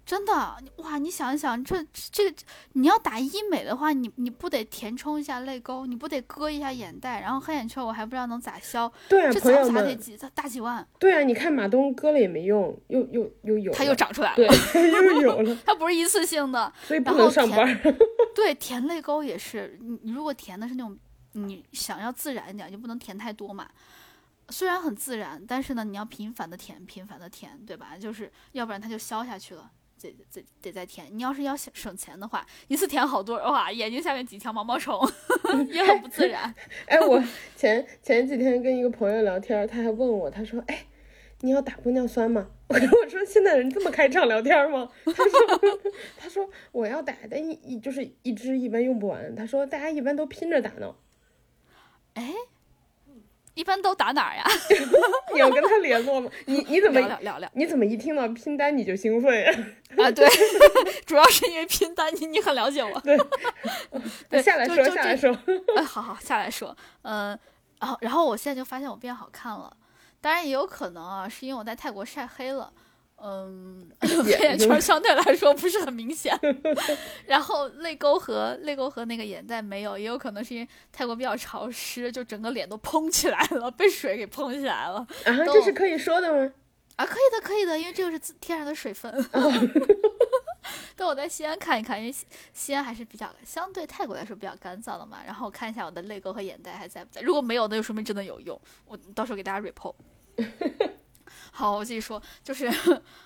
[0.08, 0.32] 真的
[0.76, 0.96] 哇！
[0.96, 2.36] 你想一想，这这个
[2.72, 8.90] 你要打医美的话，你你不得填充一下泪沟，你不得割一下眼袋，然后黑眼圈我还不知道能咋消。
[9.06, 10.88] 对啊，朋友们，得几大几万。
[10.98, 14.46] 对啊，你看马东割了也没用，又又又有，他又长出来了，对，
[15.12, 15.54] 又有了。
[15.66, 17.78] 他不是一次性的，所以不能上班。
[18.34, 20.96] 对，填泪沟也是，你你如果填的是那种
[21.32, 23.68] 你想要自然一点，就不能填太多嘛。
[24.48, 27.98] 虽然很自然，但是呢，你要频繁的填，频繁的填，对吧？
[28.00, 29.70] 就是要不然它就消下去了。
[30.00, 34.98] 得得得再填，你要是要省省钱的话，一次填好多的话，眼睛下面几条毛毛虫
[35.68, 36.54] 也很不自然。
[36.86, 37.22] 哎，我
[37.56, 40.86] 前前几天跟一个朋友聊天，他还问我，他说：“哎，
[41.40, 45.80] 你要打玻尿酸吗？”我 我说：“现在人这么开场聊天吗？”他说
[46.18, 49.34] ：“他说我要打，但一一就是一支一般用不完。
[49.34, 50.94] 他说大家一般都拼着打呢。”
[52.14, 52.34] 哎，
[53.58, 54.44] 一般都打哪儿呀？
[55.34, 56.30] 你 要跟他联络吗？
[56.46, 57.50] 你你怎么聊聊聊？
[57.54, 59.52] 你怎么一听到拼单你就兴奋呀？
[59.96, 60.24] 啊，对，
[61.04, 63.00] 主要是因为拼单，你你很了解我。
[63.00, 63.18] 对，
[64.30, 65.36] 对，下来说下来说。
[65.76, 66.74] 哎，好好下来说。
[67.02, 67.36] 嗯，
[67.80, 69.76] 然后然后我现在就发现我变好看了，
[70.20, 72.72] 当然也有可能啊，是因为我在泰国晒黑了。
[73.20, 76.38] 嗯，黑眼圈相对来说不是很明显，
[77.26, 84.98] 然后泪沟和泪沟和那个眼袋没有，也有可能是因为泰国比较潮湿，就整个脸都嘭起来了，被水给嘭起来了。
[85.24, 86.52] 啊，这是可以说的吗？
[86.96, 89.12] 啊，可以的，可以的，因为这个是天然的水分。
[90.94, 92.14] 但我在西安看一看，因为
[92.52, 95.18] 西安还是比较相对泰国来说比较干燥的嘛。
[95.24, 98.60] 然后我看一下我的泪沟和眼袋还在不在，如果没有，那就说明真的有用。
[98.84, 99.94] 我到时候给大家 report。
[101.58, 102.70] 好，我继续说，就是，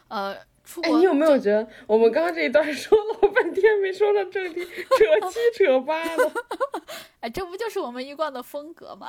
[0.09, 0.91] 呃，出国。
[0.91, 6.33] 哎，你有没有觉得我们刚刚这一段说了半天没说到正题，扯七 扯八的？
[7.21, 9.07] 哎，这不就是我们一贯的风格吗？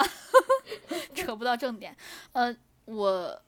[1.15, 1.95] 扯不到正点。
[2.33, 3.41] 呃，我，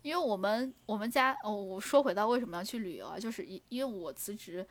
[0.00, 3.18] 因为我们我们家，哦，我说回到为什么要去旅游啊？
[3.18, 4.66] 就是因因为我辞职，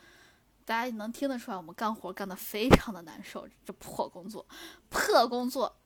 [0.65, 4.43] 大家能听得出来，我们干活干得非常的难受，这破工作，
[4.89, 5.77] 破工作。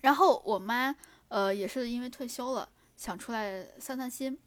[0.00, 0.96] 然后我妈，
[1.28, 2.66] 呃，也是因为退休了。
[3.00, 4.38] 想出来散散心，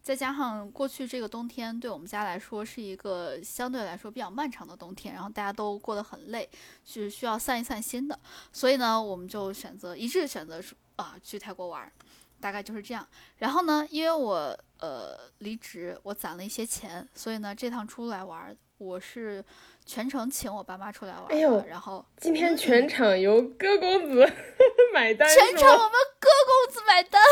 [0.00, 6.48] 再加上过去这个冬天对我们家来说是一个相对来说比较漫长的冬天，然后大家都过得很累，
[6.84, 8.16] 是需要散一散心的，
[8.52, 10.62] 所以呢，我们就选择一致选择
[10.94, 11.92] 啊去泰国玩，
[12.38, 13.04] 大概就是这样。
[13.38, 19.44] 然后呢，因为我呃离职，我攒了一些钱，所以呢这趟出来玩，我是
[19.88, 21.24] 全程请我爸妈出来玩。
[21.30, 24.30] 哎呦，然后今天全场由哥公子
[24.92, 27.22] 买单，全场我们哥公子买单。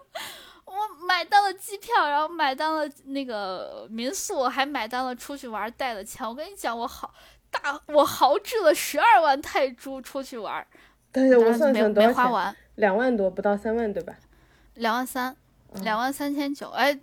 [0.66, 6.28] 我买单了机票，然后买单了那个民宿，还买单了出去玩带的钱。
[6.28, 7.14] 我跟你讲，我好
[7.50, 10.68] 大，我豪掷了十二万泰铢出去玩。
[11.10, 14.14] 但是我算算没花完，两万多，不到三万，对吧？
[14.74, 15.34] 两万三，
[15.76, 16.68] 两万三千九。
[16.72, 17.00] 哎，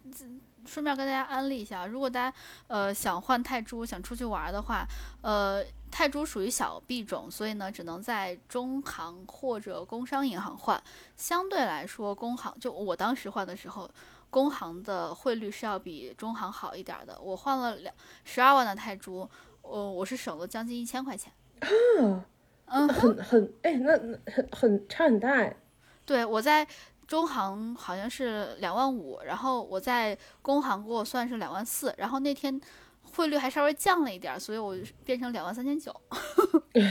[0.66, 4.86] 顺便跟大家安利一下，如果大家呃想换泰铢，想出去玩的话，
[5.22, 5.64] 呃。
[5.94, 10.82] 泰铢属于小币种，所以呢，只能在中行或者工商银行换。
[11.18, 13.86] 相对来说，工行就我当时换的时候，
[14.30, 17.20] 工行的汇率是要比中行好一点的。
[17.20, 17.94] 我换了两
[18.24, 19.28] 十二万的泰铢，
[19.60, 21.30] 呃我是省了将近一千块钱。
[22.00, 22.24] 啊，
[22.64, 23.92] 嗯，很很哎，那
[24.32, 25.54] 很很差很大哎。
[26.06, 26.66] 对，我在
[27.12, 32.58] 中行好像是两万五，然后我在工行给我算是两万四，然后那天。
[33.14, 35.94] 汇率还稍微降了一点，所以我变成两万三千九。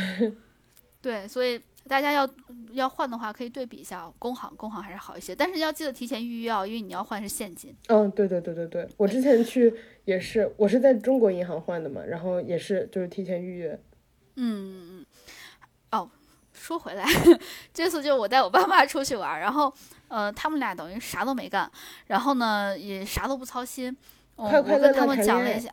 [1.01, 2.29] 对，所以大家要
[2.73, 5.33] 要换的话，可以对比一下工行，工行还是好一些。
[5.33, 7.75] 但是要记得提前预约哦，因为你要换是现金。
[7.87, 9.73] 嗯，对对对对对，我之前去
[10.05, 13.79] 也是，我是在中国银行换的嘛，然后也是就是提前预约。
[14.35, 15.05] 嗯嗯。
[15.91, 16.07] 哦，
[16.53, 17.03] 说回来，
[17.73, 19.73] 这次就我带我爸妈出去玩，然后
[20.11, 21.71] 呃，他们俩等于啥都没干，
[22.07, 23.95] 然后呢也啥都不操心。
[24.35, 25.69] 快快乐乐们讲了一下。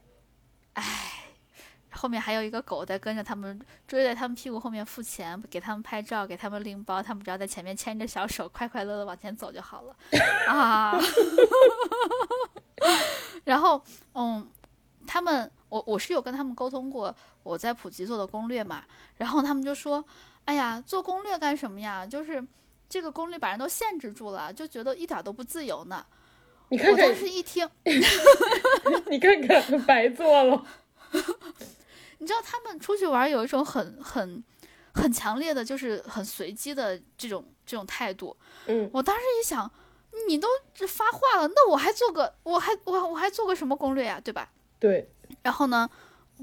[0.75, 0.85] 哎，
[1.91, 9.97] 后面还有一个狗在跟着他们，追在他们屁股后面付钱，给他们拍照，给他们拎包，他们只要在前面牵着小手，快快乐乐往前走就好了
[10.47, 10.97] 啊。
[13.43, 13.83] 然后，
[14.15, 14.49] 嗯，
[15.05, 18.85] 他们，我我是有跟他们沟通过我在普吉做的攻略嘛，
[19.17, 20.05] 然后他们就说，
[20.45, 22.07] 哎呀，做攻略干什么呀？
[22.07, 22.47] 就是
[22.89, 26.05] 这个攻略把人都限制住了，就觉得一点都不自由呢。
[26.71, 27.69] 你看看，我当时一听，
[29.09, 30.67] 你看看，白做了。
[32.19, 34.43] 你知道他们出去玩有一种很很
[34.93, 38.37] 很强烈的，就是很随机的这种这种态度。
[38.67, 39.71] 嗯，我当时一想，
[40.27, 40.49] 你都
[40.87, 44.51] 发话了，那我还做个，我还我我还做个什么攻略呀，对吧？
[44.79, 45.11] 对。
[45.43, 45.89] 然后呢，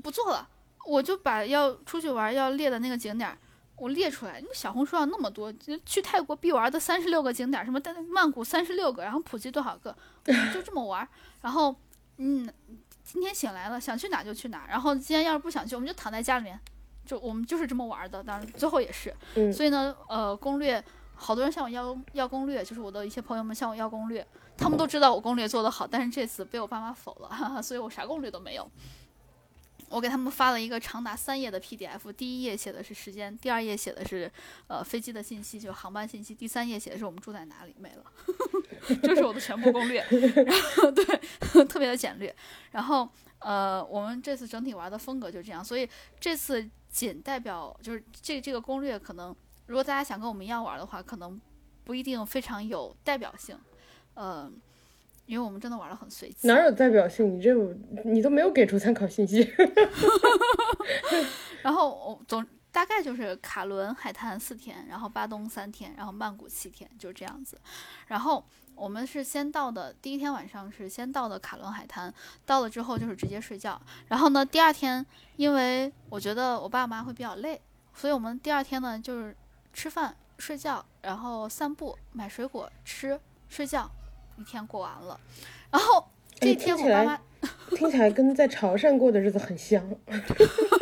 [0.01, 0.47] 不做了，
[0.85, 3.37] 我就把要出去玩要列的那个景点。
[3.77, 5.53] 我列出来，因为小红书上那么多，
[5.85, 9.95] 去泰国必玩的三十六个景点，什么曼谷三十六个，然后普吉多少个，
[10.53, 11.07] 就这么玩。
[11.41, 11.75] 然后，
[12.17, 12.49] 嗯，
[13.03, 14.65] 今天醒来了，想去哪就去哪。
[14.69, 16.59] 然后今天要是不想去，我们就躺在家里面，
[17.05, 18.23] 就我们就是这么玩的。
[18.23, 19.13] 当然最后也是，
[19.51, 20.81] 所以呢，呃，攻略，
[21.13, 24.25] 好多人向我要要攻略，就是我的一些朋友们向我要攻略，
[24.57, 28.71] 他们都知道我攻略做得好，但是这次被我爸妈否了，哈哈，所以我啥攻略都没有。
[29.89, 34.31] 我给他们发了一个长达三页的 PDF，第一页写的是时间，第二页写的是
[34.67, 38.03] 呃飞机的信息，就航班信息，第三页写的是我们住在哪里，没了，
[39.03, 40.05] 这是我的全部攻略，
[40.45, 41.05] 然后对，
[41.65, 42.35] 特别的简略，
[42.71, 43.07] 然后
[43.39, 45.87] 呃我们这次整体玩的风格就这样，所以
[46.19, 49.35] 这次仅代表就是这这个攻略可能
[49.67, 51.39] 如果大家想跟我们一样玩的话，可能
[51.83, 53.57] 不一定非常有代表性，
[54.15, 54.59] 嗯。
[55.25, 57.37] 因为我们真的玩的很随机，哪有代表性？
[57.37, 57.53] 你这
[58.03, 59.49] 你都没有给出参考信息。
[61.63, 67.59] 然后我总大概就是卡伦海滩四天，然后巴东三天，然后曼谷七天，就这样子。
[68.07, 68.43] 然后
[68.75, 72.13] 我们是先到的，第一天晚上是先到的卡伦海滩，
[72.45, 73.81] 到了之后就是直接睡觉。
[74.07, 75.03] 然后呢，第二天
[75.37, 77.59] 因为我觉得我爸妈会比较累，
[77.95, 79.35] 所以我们第二天呢就是
[79.73, 83.89] 吃饭、睡觉，然后散步、买水果吃、睡觉，
[84.37, 85.19] 一天过完了。
[85.71, 86.07] 然后
[86.39, 87.19] 这天我妈妈。
[87.75, 89.83] 听起来跟在潮汕过的日子很像，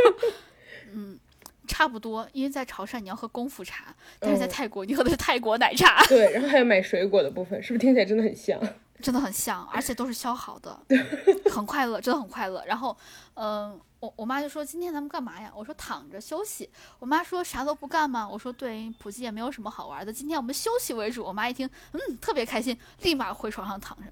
[0.93, 1.19] 嗯，
[1.67, 2.25] 差不多。
[2.31, 6.01] 因为在潮汕你要喝功夫茶，但是在泰国你喝的是泰国奶茶。
[6.07, 8.57] 对， 然后还有买水果的部分，是不是听起来真的很像？
[9.01, 10.79] 真的很像，而且都是削好的，
[11.51, 12.63] 很快乐，真的很快乐。
[12.65, 12.95] 然后，
[13.33, 24.11] 嗯，我我妈就说：“今天咱们干嘛呀？”我说：“躺着休息。”我妈说：“啥都不干吗？”我说：“对，普吉也没有什么好玩的，今天我们休息为主。”我妈一听，嗯，特别开心，立马回床上躺着。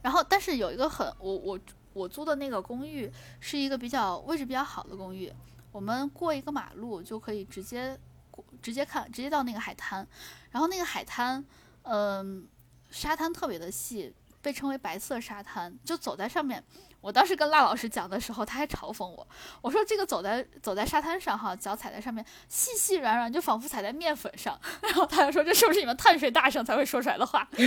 [0.00, 1.58] 然后，但是有一个很我我
[1.92, 3.10] 我租的那个公寓
[3.40, 5.32] 是一个比较位置比较好的公寓，
[5.72, 7.98] 我们过一个马路就可以直接
[8.30, 10.06] 过直接看直接到那个海滩，
[10.52, 11.44] 然后那个海滩，
[11.82, 12.46] 嗯，
[12.90, 16.62] 沙滩特别的细，被称为白色沙滩，就走在上面。
[17.00, 19.26] 我当时跟辣老师讲的时候，他还嘲讽我，
[19.62, 24.58] 我说这个走在走在沙滩上哈，脚踩在上面细细软软，就仿佛踩在面粉上。
[24.82, 27.48] 然后他就说这是不是你们碳水大省才会说出来的话？
[27.54, 27.64] 你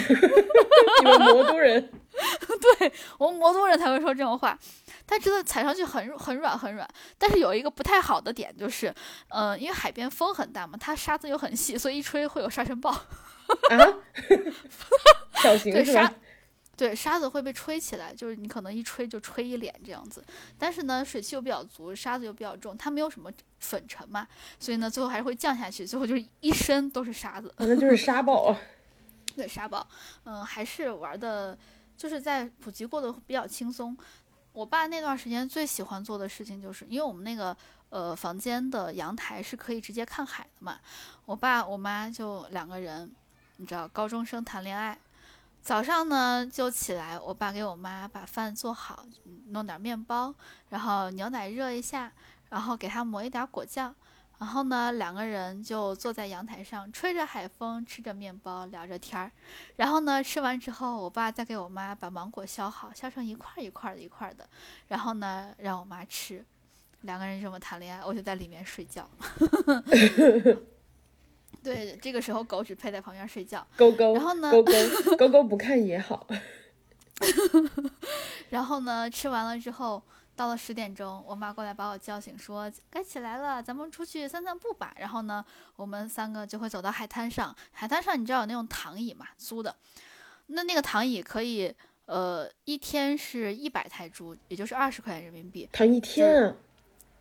[1.04, 1.82] 们魔都人，
[2.80, 4.58] 对我们魔都人才会说这种话。
[5.08, 8.94] 他真的踩上去很很软很软，但是有一个不太好的点就是，
[9.30, 12.90] 嗯，因为海边风很大嘛，它沙子又很细，所以一吹会有沙尘暴。
[12.90, 13.00] 啊，
[15.36, 16.14] 小型是吧？
[16.82, 20.26] 对，沙子会被吹起来，就是你可能一吹就吹一脸这样子。
[20.58, 24.28] 但是呢，水汽又比较足，沙子又比较重，它没有什么粉尘嘛，
[24.60, 27.54] 所以呢，最后还是会降下去，最后就是一身都是沙子。
[27.56, 28.58] 反正就是沙暴。
[29.38, 29.88] 对，沙暴。
[30.24, 31.56] 嗯，还是玩的，
[31.96, 33.96] 就是在普吉过得比较轻松。
[34.52, 37.56] 我爸那段时间最喜欢做的事情，就是因为我们那个
[37.90, 40.80] 呃房间的阳台是可以直接看海的嘛。
[41.26, 43.12] 我爸我妈就两个人，
[43.58, 44.98] 你知道，高中生谈恋爱。
[45.62, 49.06] 早上呢，就起来，我爸给我妈把饭做好，
[49.50, 50.34] 弄点面包，
[50.70, 52.12] 然后牛奶热一下，
[52.50, 53.94] 然后给他抹一点果酱，
[54.40, 59.32] 然后呢，两个人就坐在阳台上，吹着海风，吃着面包，聊着天儿。
[59.76, 64.50] 然后呢，吃完之后，我爸再给我妈把芒果削好，削成一块一块的一块的，
[64.88, 66.44] 然后呢，让我妈吃。
[67.02, 69.08] 两个人这么谈恋爱，我就在里面睡觉。
[71.64, 73.66] 对，这个时候狗只配在旁边睡觉。
[73.78, 74.52] 勾勾，然后呢？
[74.52, 74.74] 勾勾，
[75.18, 76.28] 勾勾不看也好。
[78.50, 79.10] 然后呢？
[79.10, 80.02] 吃完了之后，
[80.36, 84.94] 到了十点钟，我妈过来把我叫醒，说该起来了，咱们出去散散步吧。
[84.98, 85.46] 然后呢，
[85.76, 87.56] 我们三个就会走到海滩上。
[87.72, 89.76] 海滩上你知道有那种躺椅嘛，租的。
[90.48, 91.72] 那那个躺椅可以，
[92.08, 95.70] 呃，一天是一百泰铢，也就是二十块钱人民币。
[95.72, 96.56] 躺一天啊？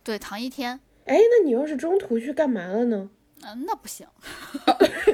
[0.03, 0.79] 对，躺一天。
[1.05, 3.09] 哎，那你要是中途去干嘛了呢？
[3.43, 4.07] 嗯，那不行，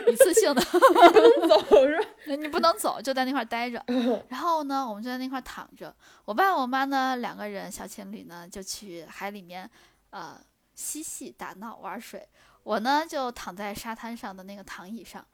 [0.07, 2.35] 一次性的， 你不能走是吧？
[2.35, 3.83] 你不能走，就在那块待着。
[4.29, 5.95] 然后呢，我们就在那块躺着。
[6.25, 9.69] 我爸我妈呢，两个人小情侣呢，就去海里面，
[10.09, 10.39] 呃，
[10.75, 12.27] 嬉戏打闹玩水。
[12.63, 15.25] 我呢，就躺在沙滩上的那个躺椅上，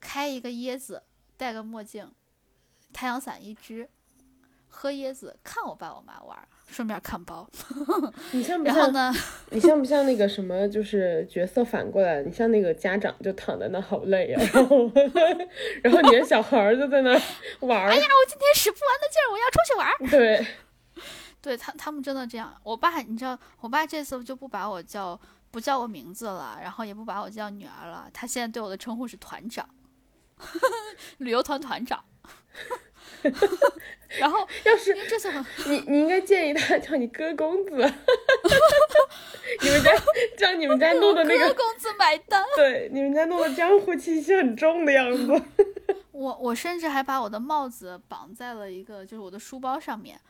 [0.00, 1.02] 开一个椰子，
[1.36, 2.12] 戴个墨镜，
[2.92, 3.88] 太阳伞一只，
[4.68, 6.48] 喝椰子，看我爸我妈玩。
[6.70, 7.48] 顺便看包，
[8.30, 9.14] 你像不 像？
[9.50, 10.68] 你像不像那个什么？
[10.68, 14.90] 就是角色反过来，你像那个家长就躺在那好累啊，然后
[15.82, 17.10] 然后你的小孩就在那
[17.60, 17.88] 玩。
[17.88, 20.10] 哎呀，我今天使不完的劲儿，我要出去玩。
[20.10, 20.46] 对，
[21.42, 22.54] 对他他们真的这样。
[22.62, 29.68] 我爸，你知道，我爸这次就不把我叫不叫我名字了，然后也不把我叫女儿了，他现在对我的称呼是团长，
[31.18, 32.04] 旅游团团长。
[34.18, 35.30] 然后，要是这次
[35.66, 37.72] 你，你应该建议他叫你哥公子。
[39.62, 39.92] 你们家
[40.36, 42.44] 叫你们家弄的那个哥公子买单。
[42.56, 45.42] 对，你们家弄的江湖气息很重的样子。
[46.12, 50.20] 我我甚至还把我的帽子绑在了一个就是我的书包上面。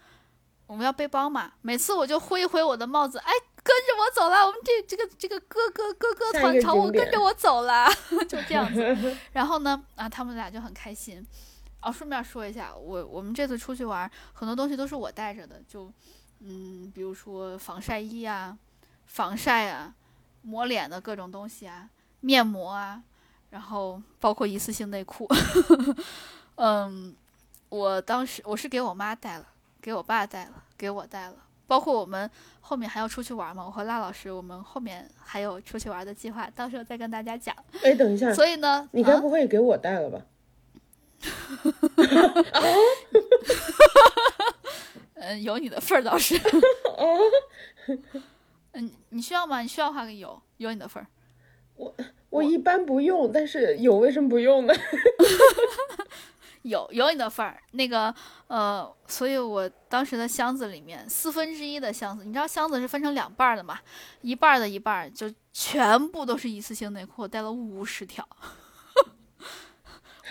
[0.66, 3.33] 我们要背包嘛，每次我就挥一挥我的帽子，哎，
[3.64, 4.46] 跟着我走了。
[4.46, 7.88] 我们这这个这个哥哥哥哥团朝我跟着我走了，
[8.29, 9.16] 就这样子。
[9.33, 11.26] 然后呢，啊，他们俩就很开心。
[11.83, 15.91] 哦，顺便说一下，我我们这次出去玩，很多东西都是我带着的，就，
[16.41, 18.57] 嗯，比如说防晒衣啊，
[19.07, 19.95] 防晒啊，
[20.43, 21.89] 抹脸的各种东西啊，
[22.20, 23.03] 面膜啊，
[23.51, 25.26] 然后包括一次性内裤。
[26.57, 27.16] 嗯，
[27.70, 29.47] 我当时我是给我妈带了，
[29.81, 37.57] 给我爸带了，给我带了，包括我们后面还要出去玩嘛，我和辣老师，我们后面还有出去玩的计划，到时候再跟大家讲。
[37.83, 40.20] 哎，等一下，所以呢，你该不会给我带了吧？
[45.14, 46.37] 嗯， 有你的份儿倒是。
[46.37, 47.18] 哦，
[48.73, 49.61] 嗯，你需要吗？
[49.61, 51.07] 你需要的话有有你的份儿。
[51.77, 51.95] 我
[52.31, 54.75] 我一般不用，但是有为什么不用呢？
[56.62, 58.14] 有有你的份儿，那个
[58.49, 63.79] 呃，所以我当时的箱子里面四分之一的箱子，你知道箱子是分成两半的嘛？
[64.21, 68.29] 一半的一半就全部都是一次性内裤，带了五十条。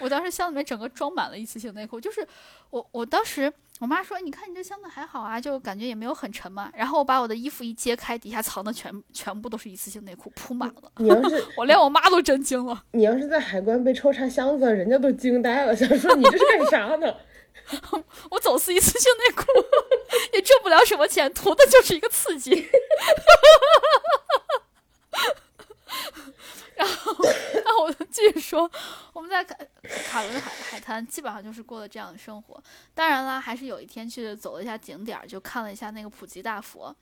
[0.01, 2.27] 我当时箱子里面整个装满了一次性内裤，就是
[2.69, 6.71] 我我当时我妈说，你看你这箱子还好啊，就感觉也没有很沉嘛。
[6.75, 10.91] 然后我把我的衣服一揭开，底下藏的全全部都是一次性内裤，铺满了。
[10.97, 12.83] 你要是我连我妈都震惊了。
[12.91, 17.15] 你要是在海关被抽查箱子，人家都惊呆了，想说你这是干啥呢？
[18.31, 19.43] 我走私一次性内裤，
[20.33, 22.67] 也挣不了什么钱，图的就是一个刺激。
[26.79, 27.13] 然后，
[27.65, 28.69] 然后我就继续说，
[29.11, 29.53] 我们在卡
[30.07, 32.63] 卡伦海海滩基本上就是过了这样的生活。
[32.93, 36.95] 当然啦，还是有一天去走了一下景点，就看了一下那个普吉大佛。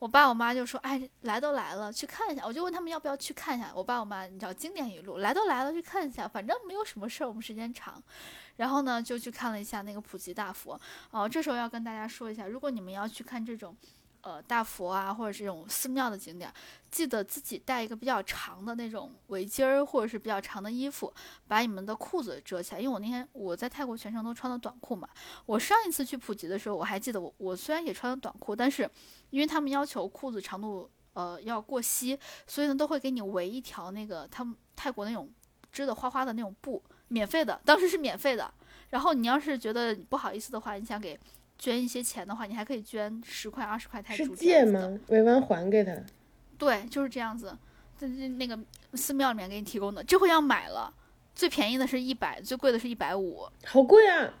[0.00, 3.70] 我爸我妈就说：“哎，来都来了，去看一下。”我就问他们要不要去看一下。
[3.72, 8.02] 我爸我妈，你知道经典语录：“来都来了，去看一下，反正没有什么事儿，我们时间长。”
[8.56, 10.78] 然后呢，就去看了一下那个普吉大佛。
[11.12, 13.76] 哦，这时候要跟大家说一下，如果你们要去看这种。
[14.22, 16.52] 呃，大佛啊，或者这种寺庙的景点，
[16.90, 21.12] 记得自己带一个比较长的那种围巾儿，或者是比较长的衣服，
[21.48, 22.80] 把你们的裤子遮起来。
[22.80, 25.08] 因为我那天我在泰国全程都穿的短裤嘛。
[25.46, 28.88] 我上一次去普吉的时候，我还记得我我虽然也穿了短裤，但是
[29.30, 35.30] 因为他们要求裤子长度呃要过膝，所以呢都会给你围一条那个他们泰国那种
[35.72, 38.52] 织的花花的那种布，免费的，当时是免费的。
[38.90, 41.18] 然后你要是觉得不好意思的话，你想给。
[41.60, 44.24] 捐一些钱的话，你还可以捐十块、二十块泰铢。
[44.24, 44.98] 是借吗？
[45.08, 45.94] 委完还给他。
[46.56, 47.54] 对，就是这样子。
[47.98, 48.58] 在那那个
[48.94, 50.90] 寺庙里面给你提供的，这回要买了，
[51.34, 53.46] 最便宜的是一百，最贵的是一百五。
[53.66, 54.32] 好贵啊！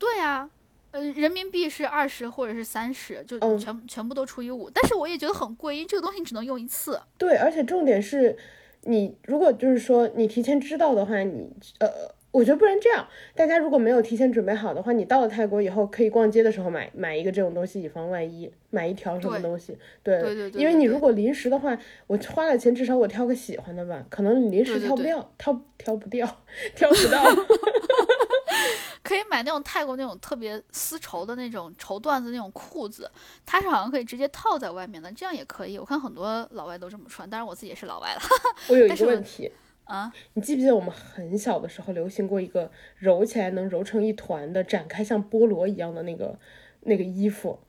[0.00, 0.50] 对啊，
[0.90, 4.68] 呃，人民币是二十或者是三十，就全全部都除以五。
[4.68, 7.00] 但是我也觉得很贵，因为这个东西你只能用一次。
[7.16, 8.36] 对，而且重点是，
[8.82, 11.48] 你如果就是说你提前知道的话，你
[11.78, 12.13] 呃。
[12.34, 13.06] 我觉得不然这样，
[13.36, 19.78] 大家如果没有提前准备好的话，你到了泰国以后可以逛街的时候买买一个这种东西，以防万一，买一条什么东西。
[20.02, 20.60] 对对对对。
[20.60, 21.78] 因为你如果临时的话，
[22.08, 26.26] 我花了钱，至少我挑个喜欢的吧，可能你临时挑不掉，挑挑不掉，
[26.74, 27.22] 挑不到。
[29.04, 33.08] 可以买那种泰国那种特别丝绸的那种绸缎子那种裤子，
[33.46, 35.78] 它是好像可以直接套在外面的，这样也可以。
[35.78, 38.20] 我看很多老外都这么穿，当然我自己也是老外了。
[38.68, 39.52] 我有 一个问题。
[39.84, 46.38] 啊，你记不记得我们很小的时候流行过一个揉起来能揉成一团的，展开像菠萝一样的那个
[46.80, 47.60] 那个衣服？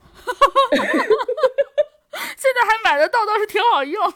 [2.36, 4.10] 现在还买得到，倒是挺好用。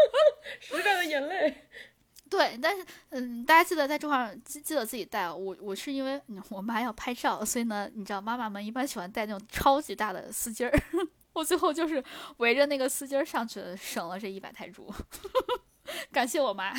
[0.60, 1.54] 时代的眼泪。
[2.28, 5.30] 对，但是嗯，大家记得在这块记记得自己带。
[5.30, 6.20] 我我是因为
[6.50, 10.82] 我妈要拍照，所以呢，你知道妈妈们一般喜欢带那种超级大的丝巾儿。
[11.32, 12.04] 我最后就是
[12.36, 14.92] 围着那个丝巾儿上去了，省了这一百泰铢。
[16.12, 16.74] 感谢我妈。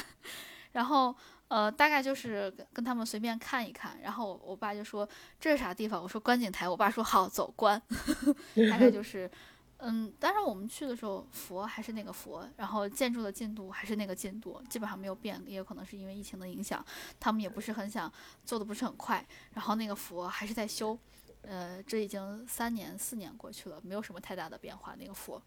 [0.74, 1.15] 然后，
[1.47, 5.07] 呃，大概就是跟他们随便看一看，然后我爸就说
[5.39, 6.01] 这是啥地方？
[6.01, 6.70] 我说观景台。
[6.70, 7.82] 我爸说好，走观。
[8.70, 9.30] 大概就 是，
[9.78, 15.41] 嗯，当然我们去的时候佛还是那个佛，然后建筑的进度还是那个进度，基本上没有变。
[15.47, 16.86] 也有可能是因为疫情的影响，
[17.20, 18.11] 他们也不是很想
[18.45, 19.26] 做的不是很快。
[19.53, 20.97] 然后那个佛还是在修，
[21.41, 24.95] 呃，这已经三年四年过去了，没有什么太大的变化。
[24.99, 25.41] 那个佛。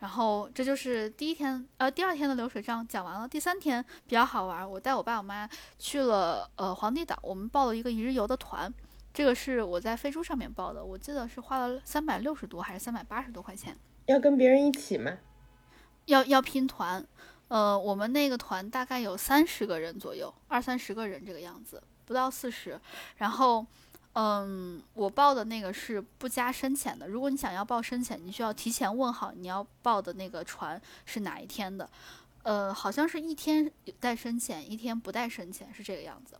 [0.00, 3.28] 然后这就是第一天，呃，第二天的流水账讲完了。
[3.28, 5.48] 第三天比较好玩，我带我爸我妈
[5.78, 8.72] 去了呃皇帝岛，我们报了一个一日游的团，
[9.12, 13.76] 这个是我在飞猪上面报的，我记得是花了三百六十多还是三百八十多块钱。
[14.06, 15.18] 要跟别人一起吗？
[16.06, 17.06] 要要拼团，
[17.48, 22.80] 呃，我们那个团大概有三十个人左右，二三十个人这个样子，不到四十，
[23.18, 23.66] 然后。
[24.22, 27.08] 嗯，我报的那个是不加深浅的。
[27.08, 31.88] 如果你想要报深浅，你需要提前问好你要报的那个船是哪一天的。
[32.42, 36.38] 呃，好像是一天带深浅，一天不带深浅，是这个样子。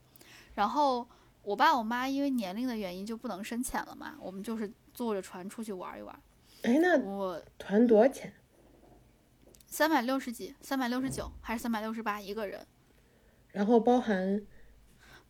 [0.57, 1.09] 然后
[1.43, 6.23] 我爸我妈因为年龄的原因就不能深浅了嘛，我们就是坐着船出去玩一玩。
[6.65, 8.35] 哎，那我团多少钱？
[9.69, 12.67] 三百六十几，三百六十九还是三百六十八一个人？
[13.53, 14.43] 然后包含，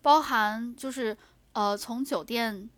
[0.03, 1.17] 包含就是。
[1.53, 2.71] 呃，从酒店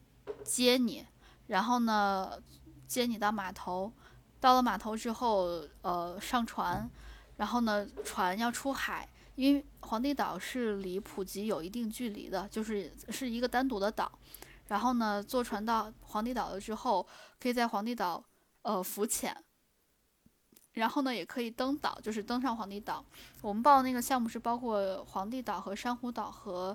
[0.43, 1.07] 接你，
[1.47, 2.43] 然后呢，
[2.87, 3.93] 接你到码头，
[4.41, 6.89] 到了码头之后，呃，上船，
[7.37, 14.11] 然后呢，船要出海，因为皇帝岛是离普吉有一定距离的，就是是一个单独的岛，
[14.69, 17.07] 然后呢，坐船到皇帝岛了之后，
[17.39, 18.25] 可以在皇帝岛
[18.63, 19.37] 呃浮潜，
[20.73, 23.05] 然后呢，也可以登岛，就是登上皇帝岛。
[23.43, 26.75] 我们报的那个项目是包括皇帝岛和珊瑚岛和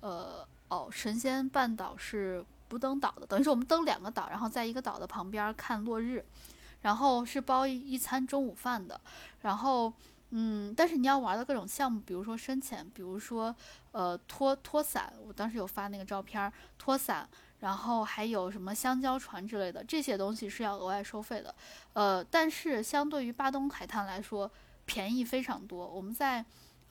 [0.00, 0.44] 呃。
[0.68, 6.24] 哦，神仙半岛是不登岛的，等于是我们登两个岛，然后在一个岛的旁边看落日。
[6.82, 9.00] 然后是包一餐中午饭的，
[9.40, 9.92] 然后
[10.30, 13.52] 嗯，但是你要玩的各种项目，比如说深潜，比如说
[13.90, 21.52] 呃拖拖伞，我当时有发那个照片，拖伞，然后还有什么香蕉船之类的，这些东西是要额外收费的，
[21.94, 24.48] 呃，但是相对于巴东海滩来说，
[24.84, 25.88] 便宜非常多。
[25.88, 26.44] 我们在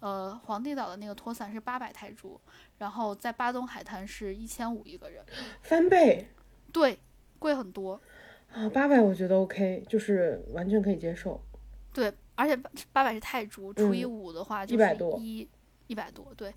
[0.05, 2.39] 呃皇帝岛的那个拖伞是八百泰铢，
[2.77, 5.25] 然后在巴东海滩是一千五一个人，
[5.63, 6.27] 翻倍，
[6.71, 6.99] 对，
[7.39, 7.99] 贵很多。
[8.53, 11.41] 啊，八百我觉得 OK，就是完全可以接受。
[11.91, 15.49] 对，而且八八百是泰铢，除以五的话就是一百多，一
[15.87, 16.53] 一百多，对。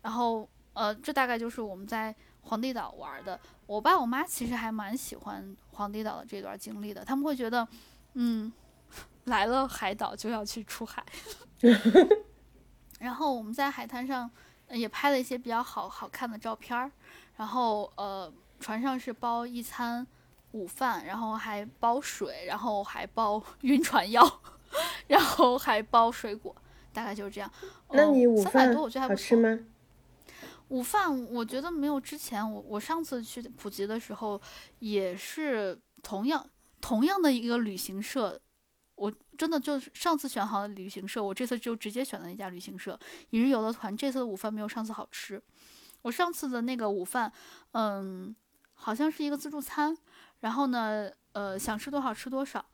[0.00, 3.38] 然后呃，这大概就是我们在皇帝岛玩的。
[3.66, 7.68] 我爸我妈其实还蛮喜欢皇帝岛的这段经历的，他们会觉得，
[8.14, 8.50] 嗯，
[9.24, 11.04] 来了海岛就要去出海。
[13.06, 14.30] 然后我们在海滩上
[14.70, 16.90] 也拍了一些比较好好看的照片儿。
[17.36, 18.30] 然后呃，
[18.60, 20.06] 船上是包一餐。
[20.52, 24.22] 午饭，然后还包水，然后还包 晕船药，
[25.06, 26.54] 然后还包水果，
[26.94, 27.50] 大概就是这样。
[27.90, 29.58] 那你午饭多，我觉得还好吃吗？
[30.68, 34.40] 午饭我觉得没有之前我我上次去普吉的时候
[34.78, 36.48] 也是同样
[36.80, 38.40] 同样的一个旅行社，
[38.96, 42.98] 我真的就是上次选好的旅行社，我这次就直接选了一家旅行社，
[43.30, 43.96] 一日游的团。
[43.96, 45.40] 这次的午饭没有上次好吃，
[46.02, 47.32] 我上次的那个午饭，
[47.72, 48.34] 嗯，
[48.74, 49.96] 好像是一个自助餐。
[50.40, 52.64] 然后呢，呃，想吃多少吃多少，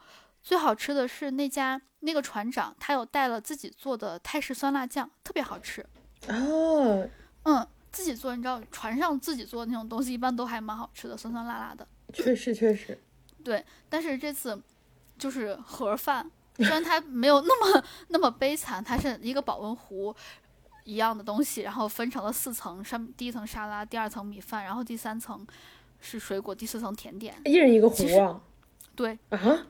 [0.42, 5.84] 最好吃的是那家那个船长，他有带了自己做的泰式酸辣酱，特别好吃。
[6.28, 7.08] 哦，
[7.44, 11.86] 嗯，自己做，你知道船上自己做的那种东西，一般都还蛮好吃的，酸酸辣辣的。
[12.12, 12.96] 确实，确实。
[13.44, 14.60] 对，但是这次
[15.22, 20.14] 就是盒饭，虽然它没有那么那么悲惨，它是一个保温壶
[20.84, 25.46] 一样的东西，然后分成了四层，上第一层沙拉，第二层米饭，然后第三层。
[26.04, 28.40] 是水果，第四层甜点，一人一个壶啊？
[28.96, 29.66] 对啊，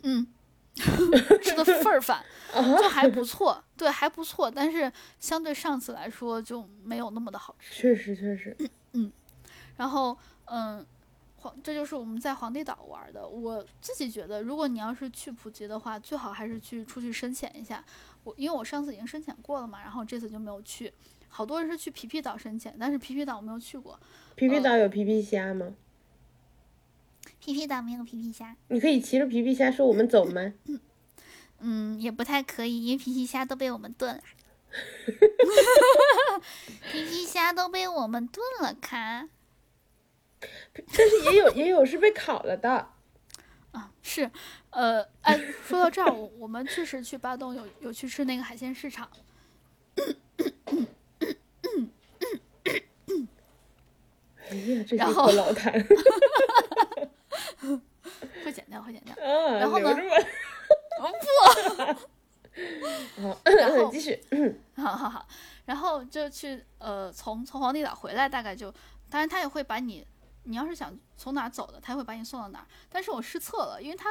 [0.00, 0.26] 嗯，
[0.74, 2.24] 吃的份儿饭
[2.80, 7.82] 就还不错，对，还不错，但是相对上次来说就没有那么的好吃。
[7.82, 8.56] 确实，确实，
[8.94, 9.12] 嗯，
[9.76, 10.16] 然后
[10.46, 10.82] 嗯，
[11.42, 13.28] 皇这就是我们在皇帝岛玩的。
[13.28, 17.84] 我自己觉得，如果你要是去普吉的话，最好还是去出去深潜一下。
[18.22, 20.92] 我因为我上次已经深潜过了嘛，然后这次就没有去。
[21.28, 23.98] 好多人是去皮皮岛深潜，但是皮皮岛我没有去过。
[24.36, 25.74] 皮皮岛有皮皮虾吗？
[27.40, 28.56] 皮皮岛没有皮皮虾。
[28.68, 30.52] 你可以骑着皮皮虾说我们走吗？
[31.58, 34.22] 嗯，也不太可以，因为皮皮虾都被我们炖了。
[36.90, 39.28] 皮皮虾都被我们炖了，看。
[40.74, 42.88] 但是也有也有是被烤了的。
[43.72, 44.30] 啊，是，
[44.70, 49.08] 呃，哎，说到这儿，我们确实去巴东有有去吃那个海鲜市场。
[54.50, 55.72] 哎呀，这老谈，
[58.44, 59.14] 会剪掉，会剪掉。
[59.20, 59.96] 嗯，然后呢？
[63.16, 64.22] 不，然后继续。
[64.76, 65.26] 好好好，
[65.64, 68.70] 然后就去呃，从从皇帝岛回来，大概就，
[69.08, 70.06] 当然他也会把你，
[70.44, 72.66] 你要是想从哪走的，他会把你送到哪儿。
[72.88, 74.10] 但是我失策了，因为他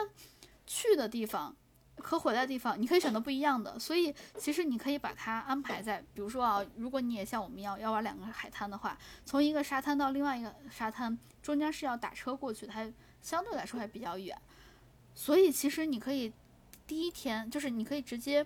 [0.65, 1.55] 去的地方。
[2.03, 14.35] 和回来的地方，你可以选择不一样的，所以其实你可以把它安排在，比如说啊，如果你也像我们要要玩两个海滩的话，从一个沙滩到另外一个沙滩，中间是要打车过去，它相对来说还比较远，
[15.13, 16.33] 所以其实你可以
[16.87, 18.43] 第一天就是你可以直接，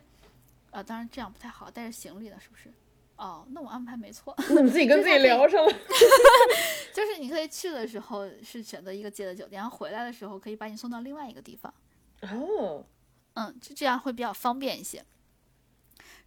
[0.72, 2.74] 呃，当然这样不太好，带着行李的，是不是？
[3.18, 5.72] 哦，那我安排没错，那你自己跟自己聊上了，
[6.94, 11.74] 就是你可以去的时候是选择一个接的酒店，然后回来的时候可以把你送到另外一个地方。
[12.22, 12.84] 哦。
[13.36, 15.06] 嗯，就这样会比较方便一些。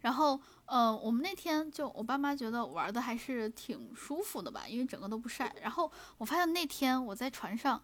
[0.01, 5.53] 然后，呃，我们那天就我爸妈觉得玩的还是挺舒服的吧，因为整个都不晒。
[5.61, 7.83] 然后我发现那天我在船上，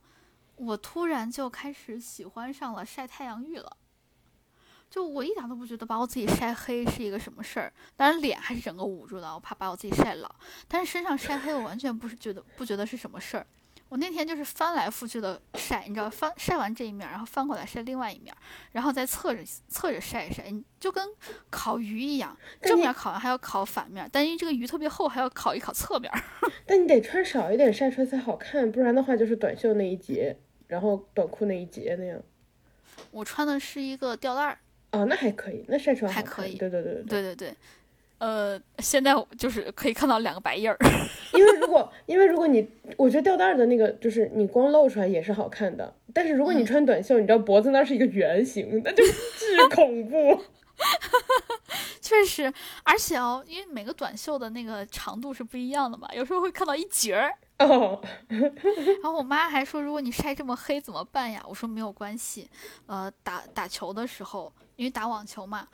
[0.56, 3.78] 我突然就开始喜欢上了晒太阳浴了。
[4.96, 10.36] 就我一点都不觉得把我自己晒黑是一个什么事儿，当然脸还是整个捂住的，我怕把我自己晒老。
[10.70, 13.46] 但是身上晒黑，我完全不是觉得不觉得是什么事儿。
[13.90, 18.34] 我那天就是翻来覆去的晒，你知道，翻晒完这一面，然后翻过来晒另外一面，
[18.72, 21.06] 然后再侧着侧着晒一晒，你就跟
[21.50, 26.10] 烤鱼一样，正面烤完还要烤反面，但因为这个鱼特别厚，还要烤一烤侧面。
[26.66, 30.38] 但你得穿少一点晒出来才好看，不然的话就是短袖那一截，
[30.68, 32.24] 然后短裤那一截那样。
[33.12, 34.58] 我穿的是一个吊带儿。
[34.92, 36.56] 哦，那还可以，那晒出来还可以。
[36.56, 37.54] 对对对对对对对。
[38.18, 40.78] 呃，现在就是可以看到两个白印儿，
[41.36, 42.66] 因为如果因为如果你，
[42.96, 49.04] 我觉得吊带的那个就是你光露出来也是好看的，但是如果你穿短袖，你知道脖子那是一个圆形，那就
[49.38, 50.42] 巨恐怖。
[52.02, 52.54] 确实，
[52.84, 58.00] 而且哦，因为每个短袖的那个长度是不一样的嘛，有时候会看到一截儿，哦，
[58.30, 61.44] 然后我妈还说，如果你晒这么黑怎么办呀？
[61.48, 62.50] 我说没有关系，
[62.86, 65.68] 呃，打打球的时候，因为打网球嘛，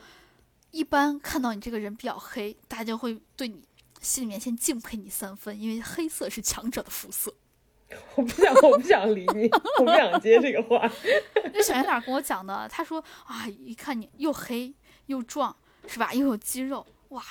[0.72, 3.68] 一般看到你这个人比较黑，大家会对你
[4.02, 7.34] 心里面先敬佩你三分，因为黑色是强者的肤色。
[8.16, 9.50] 我不想，我不想理你，
[9.80, 10.90] 我不想接这个话。
[11.54, 14.74] 那小圆脸跟我讲的，他说啊，一看你又黑
[15.12, 15.56] 又壮，
[15.88, 16.14] 是吧？
[16.14, 17.24] 又有肌肉，哇，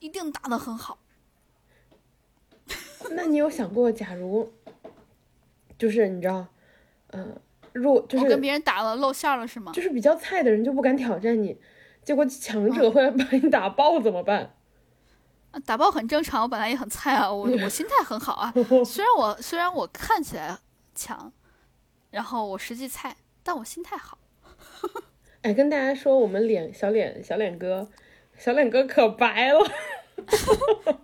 [0.00, 0.98] 一定打得很好。
[3.12, 4.52] 那你有想过，假如
[5.78, 6.46] 就是你知道，
[7.12, 7.40] 嗯，
[7.72, 9.72] 若就是跟别人打了露馅了是吗？
[9.72, 11.58] 就是比较菜的人就不敢挑战你，
[12.04, 14.54] 结果强者会把你打爆怎么办？
[15.66, 18.52] 打爆很正常，我本来也很菜啊，我我心态很好啊。
[18.86, 20.58] 虽然我虽然我看起来
[20.94, 21.32] 强，
[22.10, 24.18] 然后我实际菜，但我心态好。
[25.42, 27.88] 哎，跟大家说，我们脸小脸小脸哥，
[28.36, 29.60] 小脸哥可白了。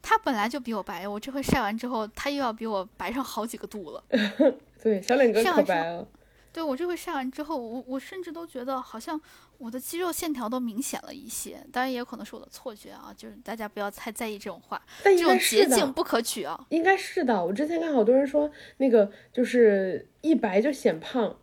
[0.00, 4.02] 他本来就比我白，我这回晒完之后，他又要比我白上好几个度了。
[4.82, 6.06] 对，小脸哥可白了。
[6.50, 9.20] 对我这回晒完之后，我我甚至都觉得好像
[9.58, 11.58] 我的肌肉线条都明显了一些。
[11.70, 14.80] 当然也有可能是我的错觉啊，就是大家不要太在意这种话。
[15.02, 16.58] 但这种捷径不可取啊。
[16.70, 21.36] 应该是的，我之前看好多人说那个就是一白就显胖，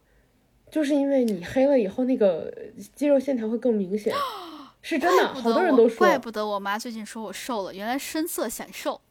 [0.69, 2.53] 就是因为你黑了以后那个
[2.95, 4.13] 肌肉线条会更明显。
[4.81, 5.97] 是真的，好多人都说。
[5.97, 9.01] 怪不得我妈最近说我瘦了，原来深色显瘦。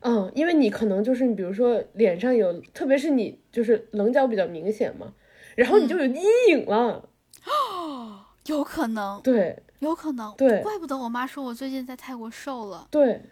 [0.00, 5.12] 嗯，因为你可能就是你，比如说脸上有，特别是你就是棱角比较明显嘛，
[5.54, 7.08] 然后你就有阴影了。
[7.44, 9.20] 哦，有可能。
[9.22, 10.34] 对，有可能。
[10.36, 12.88] 对，怪不得我妈说我最近在泰国瘦了。
[12.90, 13.22] 对。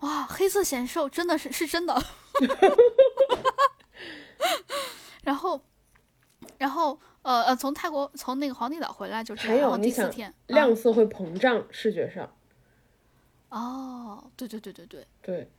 [0.00, 2.00] 哇，黑色显瘦，真的是是真的。
[5.24, 5.60] 然后，
[6.60, 7.00] 然后。
[7.22, 12.26] 呃呃，从泰国从那个黄帝岛回来就还有第四天，亮色会膨胀，视觉上。
[13.50, 15.50] 哦，对对对对对对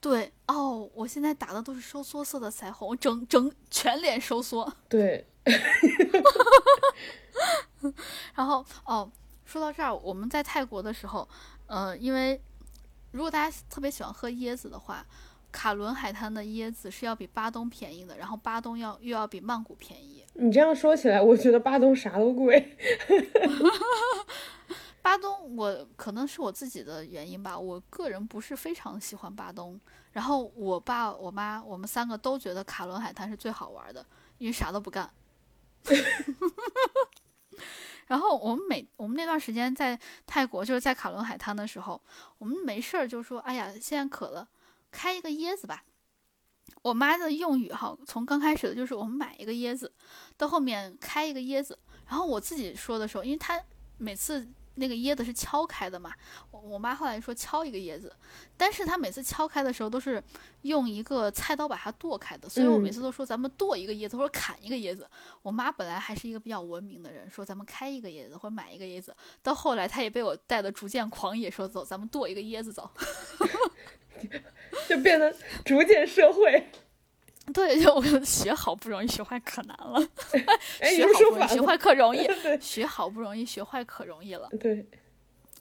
[0.00, 4.72] 对哦，我现在打的都是收缩色的腮红，整整全脸收缩。
[4.88, 5.28] 对。
[8.34, 9.12] 然后哦，
[9.44, 11.28] 说到这儿，我们在泰国的时候，
[11.66, 12.42] 呃，因为
[13.10, 15.04] 如果大家特别喜欢喝椰子的话。
[15.52, 20.24] 卡伦海滩的椰子是要比巴东便宜的，然后巴东要又要比曼谷便宜。
[20.32, 22.76] 你这样说起来，我觉得巴东啥都贵。
[25.02, 29.78] 巴东，我可能是我自己的原因吧，我个人不是非常喜欢巴东。
[30.12, 34.06] 然后我爸、我妈，我们三个都觉得卡伦海滩是最好玩的，
[34.38, 35.10] 因为啥都不干。
[38.06, 42.00] 然后我们每我们那段时间在泰国，就是在卡伦海滩的时候，
[42.38, 44.48] 我们没事儿就说：“哎呀，现在渴了。”
[44.92, 45.82] 开一个椰子吧，
[46.82, 49.92] 我妈的用语哈，从刚开始的就是我们买一个椰子，
[50.36, 51.76] 到后面开一个椰子，
[52.06, 53.60] 然后我自己说的时候，因为她
[53.96, 56.12] 每次那个椰子是敲开的嘛，
[56.50, 58.14] 我我妈后来说敲一个椰子，
[58.56, 60.22] 但是她每次敲开的时候都是
[60.62, 65.08] 用一个菜刀把它剁开的，所以我每次都说咱们剁一个椰子或者砍一个椰子。
[65.42, 72.90] 我妈本来还是一个比较文明的人，说咱们开一个椰子或者买一个椰子，到后来她也被我带的逐渐狂野，说走咱们剁一个椰子走。
[74.88, 76.66] 就变得逐渐社会，
[77.52, 80.00] 对，就我学好不容易，学坏可难了。
[80.82, 82.28] 学好不容易，学坏可容易。
[82.60, 84.48] 学好不容易，学坏可容易了。
[84.58, 84.84] 对，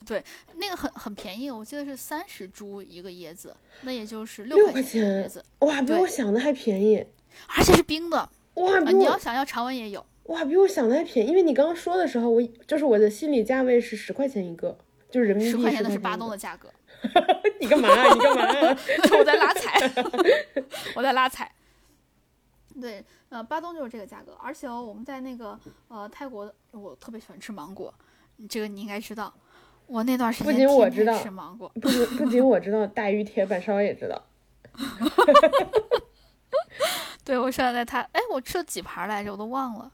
[0.06, 0.24] 对，
[0.56, 5.44] 那个很很便宜，我记得是三十株一个椰子，那也就是六块钱椰子。
[5.60, 7.06] 哇，比我想的还便宜，
[7.58, 8.30] 而且是冰的。
[8.56, 10.06] 哇，你要想要常温也有。
[10.26, 14.78] 哇，比我想的还便宜，因为你刚刚说的时候，我就是我的心理价位是十块钱一个，
[15.10, 16.70] 就是人民币十块钱的是巴东的价格。
[17.60, 17.90] 你干嘛？
[18.14, 18.78] 你干嘛？
[19.18, 19.80] 我在拉踩，
[20.96, 21.52] 我在拉踩。
[22.80, 27.94] 对，呃，巴东就是这个价格，而且哦，我们在那个呃泰国，我特别喜欢吃芒果，
[28.50, 29.34] 这个你应该知道。
[29.88, 34.24] 我那段时间不仅我知道吃芒果，不仅不仅我知道，大鱼铁板烧也知道。
[37.26, 39.92] 对，我上次在他，哎，我吃了几盘来着，我都忘了，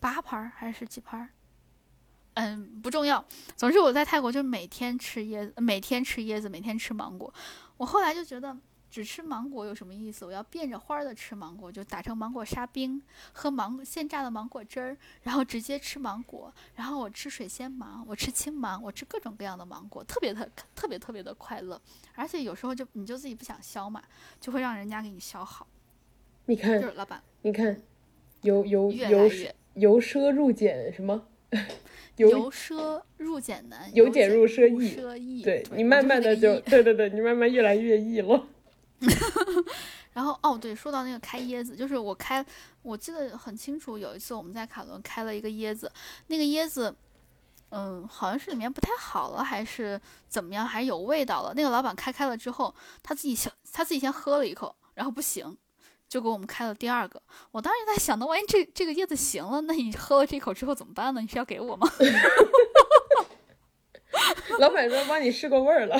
[0.00, 1.30] 八盘还是几盘？
[2.38, 3.24] 嗯，不重要。
[3.56, 7.34] 总之我在泰国就每天吃椰子，每天吃椰子，每天吃芒果。
[7.76, 8.56] 我后来就觉得
[8.88, 10.24] 只吃芒果有什么意思？
[10.24, 16.54] 我要变着花儿的吃芒果，就打成芒果沙冰，喝芒现榨的芒果汁儿，然后直接吃芒果。
[16.76, 21.80] 然后我吃水仙芒，我吃青芒，我吃各种各样的芒果，特别特特别特别的快乐。
[22.14, 24.00] 而且有时候就你就自己不想削嘛，
[24.40, 25.66] 就会让人家给你削好。
[26.44, 27.82] 你看，就是老板，你看，
[28.42, 29.28] 由由由
[29.74, 31.26] 由奢入俭什么？
[32.16, 34.96] 由奢入俭难，由俭入奢易。
[34.96, 38.46] 奢易对你慢慢的就，对对对，你慢慢越来越易了。
[40.12, 42.44] 然后哦，对，说到那个开椰子，就是我开，
[42.82, 45.90] 我记得很清楚，有一次我们在卡伦开了一个椰子，
[46.26, 46.92] 那个椰子
[47.70, 51.52] 嗯，好像是里面不太好了，还是怎么样，还是有味道了。
[51.54, 55.56] 那个老板开开了之后，他自己先他自己先喝了一口，然后不行，
[56.08, 57.20] 就给我们开了第二个。
[57.50, 61.20] 我当时在想，那万一这这个叶子行了，那你喝了这口之后怎么办呢？
[61.20, 61.88] 你是要给我吗？
[64.58, 65.96] 老板说帮你试过味儿了，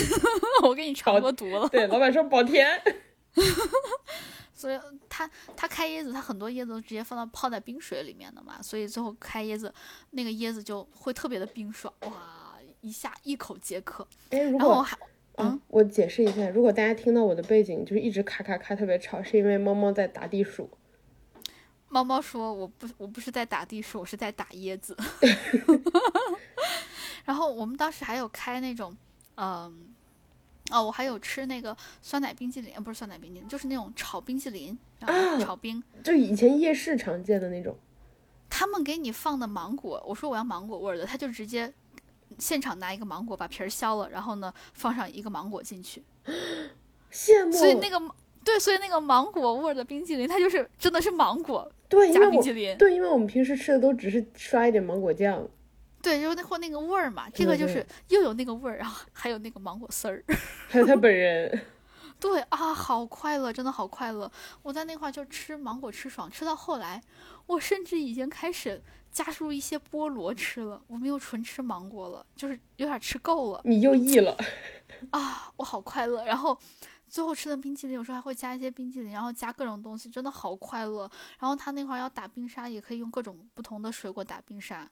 [0.64, 1.68] 我给你尝过毒了。
[1.68, 2.82] 对，老板说保甜。
[4.52, 9.72] 所以他他开椰子，他很多椰子都直接放到泡在冰水里面的嘛，所以最后开椰子，
[10.10, 14.06] 那个椰子就会特别的冰爽，哇，一下一口解渴。
[14.30, 14.84] 哎，如果
[15.36, 20.68] 还嗯，我解释一下，如果大家听到我的背景就是一直咔咔咔特别吵，是因为猫猫在打地鼠。
[21.88, 24.96] 猫猫说：“我不我不是在打地鼠，我是在打椰子。
[27.24, 28.96] ”然后我们当时还有开那种，
[29.36, 29.94] 嗯。
[30.72, 37.76] 哦，我还有吃那个酸奶冰淇淋，不是酸奶冰淇淋，就是那种炒冰淇淋，然后炒冰，就以前夜市常见的那种。
[38.50, 41.72] 他们给你放的芒果，我说我要芒果味的，他就直接
[42.38, 46.02] 现场拿一个芒果把皮儿削了，然后呢放上一个芒果进去。
[47.12, 47.52] 羡慕。
[47.52, 48.00] 所以那个
[48.44, 52.76] 对，所以那个芒果味的冰淇淋，它就是真的是芒果对加冰淇淋。
[52.76, 55.46] 对，因为我们平时吃的都只是刷一点芒果酱。
[56.02, 60.22] 对，就是那或那个味儿嘛，这个就是又有那个味儿，然后还有那个芒果丝儿，
[60.68, 61.60] 还有他本人。
[62.20, 64.30] 对啊，好快乐，真的好快乐。
[64.62, 67.02] 我在那块就吃芒果吃爽，吃到后来，
[67.46, 73.60] 我甚至已经开始加入一些菠萝吃了，我们又纯吃芒果了，就是有点吃够了。
[73.64, 74.36] 你又溢了
[75.10, 75.52] 啊！
[75.56, 76.24] 我好快乐。
[76.24, 76.58] 然后
[77.08, 81.10] 最后吃的冰淇淋，有时候还会加一些冰淇淋，然后加各种东西，真的好快乐。
[81.38, 84.90] 然后他那块要打冰沙，也可以用各种不同的水果打冰沙。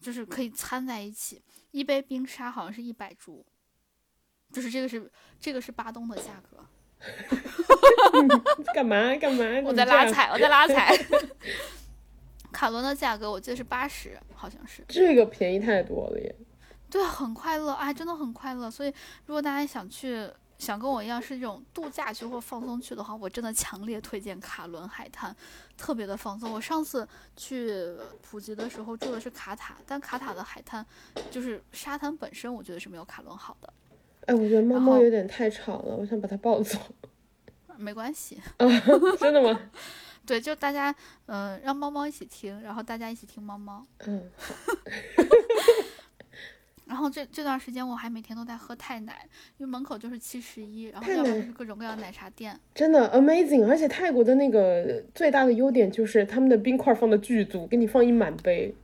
[0.00, 3.44] 就是可以掺在一起，一杯冰沙好像是一百铢，
[4.52, 5.08] 就是这个是
[5.38, 6.58] 这个是巴东的价格。
[8.74, 9.44] 干 嘛干嘛？
[9.64, 10.92] 我在拉踩，我在拉踩。
[12.52, 14.84] 卡伦的价格我记得是八十，好像是。
[14.86, 16.34] 这个便宜太多了耶。
[16.90, 18.70] 对，很快乐，哎，真的很快乐。
[18.70, 18.92] 所以
[19.26, 20.30] 如果大家想去。
[20.58, 25.34] 想跟我一样是这种度假去或放松去的话，我真的强烈推荐卡伦海滩，
[25.76, 26.52] 特别的放松。
[26.52, 27.84] 我上次去
[28.20, 30.86] 普吉的时候住的是卡塔，但卡塔的海滩
[31.32, 33.72] 就是沙滩本身，我觉得是没有卡伦好的。
[34.26, 36.78] 哎，我觉得猫猫有点太吵了，我想把它抱走。
[37.76, 38.40] 没关系。
[39.18, 39.58] 真的吗？
[40.26, 40.94] 对，就大家
[41.26, 43.86] 嗯，让猫猫一起听，然后大家一起听猫猫。
[44.06, 44.30] 嗯。
[46.84, 53.66] 然后这这段时间我还每天都在喝泰奶，因为门口就是七十一，然后要不就是各种各样奶茶店，真的 amazing。
[53.66, 58.74] 而且泰国的那个最大的优点就是他们的冰块放的巨足，给你放一满杯。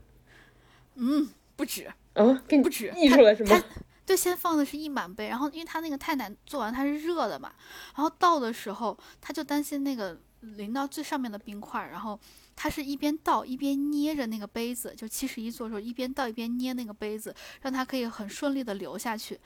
[0.95, 3.63] 嗯，不止啊，给你不止溢出来是吗？
[4.07, 7.53] 对，先放的是一满杯，然后因为他那个泰奶做完它是热的嘛，
[7.95, 12.19] 然后倒的时候他就担心那个淋到最上面的冰块，然后。
[12.61, 17.33] 他是一边倒一边捏着那个杯子，就七十一做的时候一边倒一边捏那个杯子，
[17.63, 19.39] 让它可以很顺利的流下去。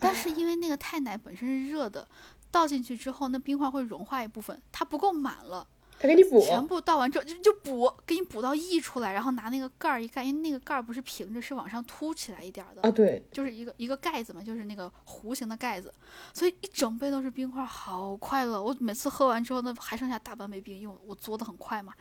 [0.00, 2.08] 但是因为那个太奶本身是热的，
[2.50, 5.64] 倒进去之后那冰块会融化一部分，它不够满了。
[5.98, 15.92] 他给你补，全部倒完之后就就补，给你补到溢出来，然后拿那个盖儿一盖，因为那个盖儿不是平着，是往上凸起来一点的啊，对，就是一个一个盖子嘛，就是那个弧形的盖子，
[16.34, 18.62] 所以一整杯都是冰块，好快乐。
[18.62, 21.92] 我每次喝完之后，那还剩下大半杯冰，因为我嘬的很快嘛。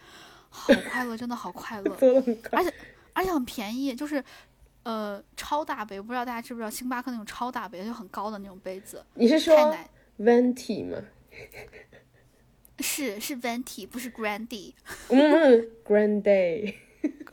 [0.49, 1.97] 好快乐，真的好快乐，
[2.51, 2.73] 而且
[3.11, 4.23] 而且很便宜，就是
[4.83, 9.05] 呃超大杯，不知道大家知不知道星巴克那种超大杯，就很高的那种杯子。
[9.15, 9.53] 你是说
[10.19, 10.97] venti 吗？
[12.79, 14.73] 是是 venti，不是 Grandi。
[15.09, 16.73] 嗯，Grandi。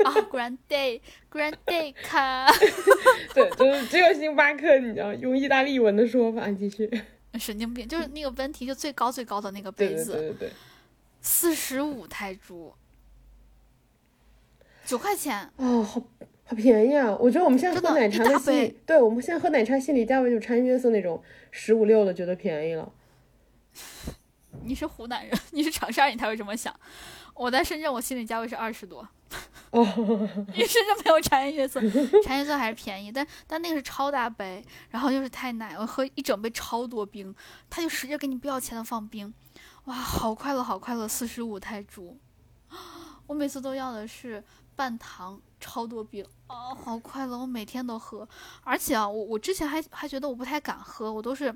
[0.04, 2.46] 啊，grande，grande 卡。
[3.34, 6.90] 对，就是只有星巴克，你知道用意大利文的说法，继续。
[7.38, 10.50] 神经病，就是那个 venti 就最高最高的那个杯子，对对对，
[11.22, 12.74] 四十五泰铢。
[14.84, 16.02] 九块钱哦，好
[16.44, 17.16] 好便宜啊！
[17.18, 22.92] 我觉得我们现在喝奶茶的心，对我们现在喝奶茶心理价位就穿约瑟那种十五六的，觉得便宜了。
[24.64, 26.74] 你是湖南人，你是长沙人，你才会这么想。
[27.34, 29.06] 我在深圳，我心理价位是二十多。
[29.70, 29.82] 哦，
[30.52, 31.80] 因为深圳没有茶颜悦色，
[32.22, 37.34] 茶颜悦色还是便宜，但但那个是超大杯，然后又是太奶，我喝一整杯超多冰，
[37.70, 39.32] 他就使劲给你不要钱的放冰，
[39.84, 42.18] 哇，好快乐，好快乐，四十五泰铢。
[43.26, 44.42] 我每次都要的是。
[44.74, 47.36] 半糖超多冰啊，好快乐！
[47.36, 48.26] 我每天都喝，
[48.64, 51.54] 而且啊，我我之前还还觉得我不太敢喝，我都是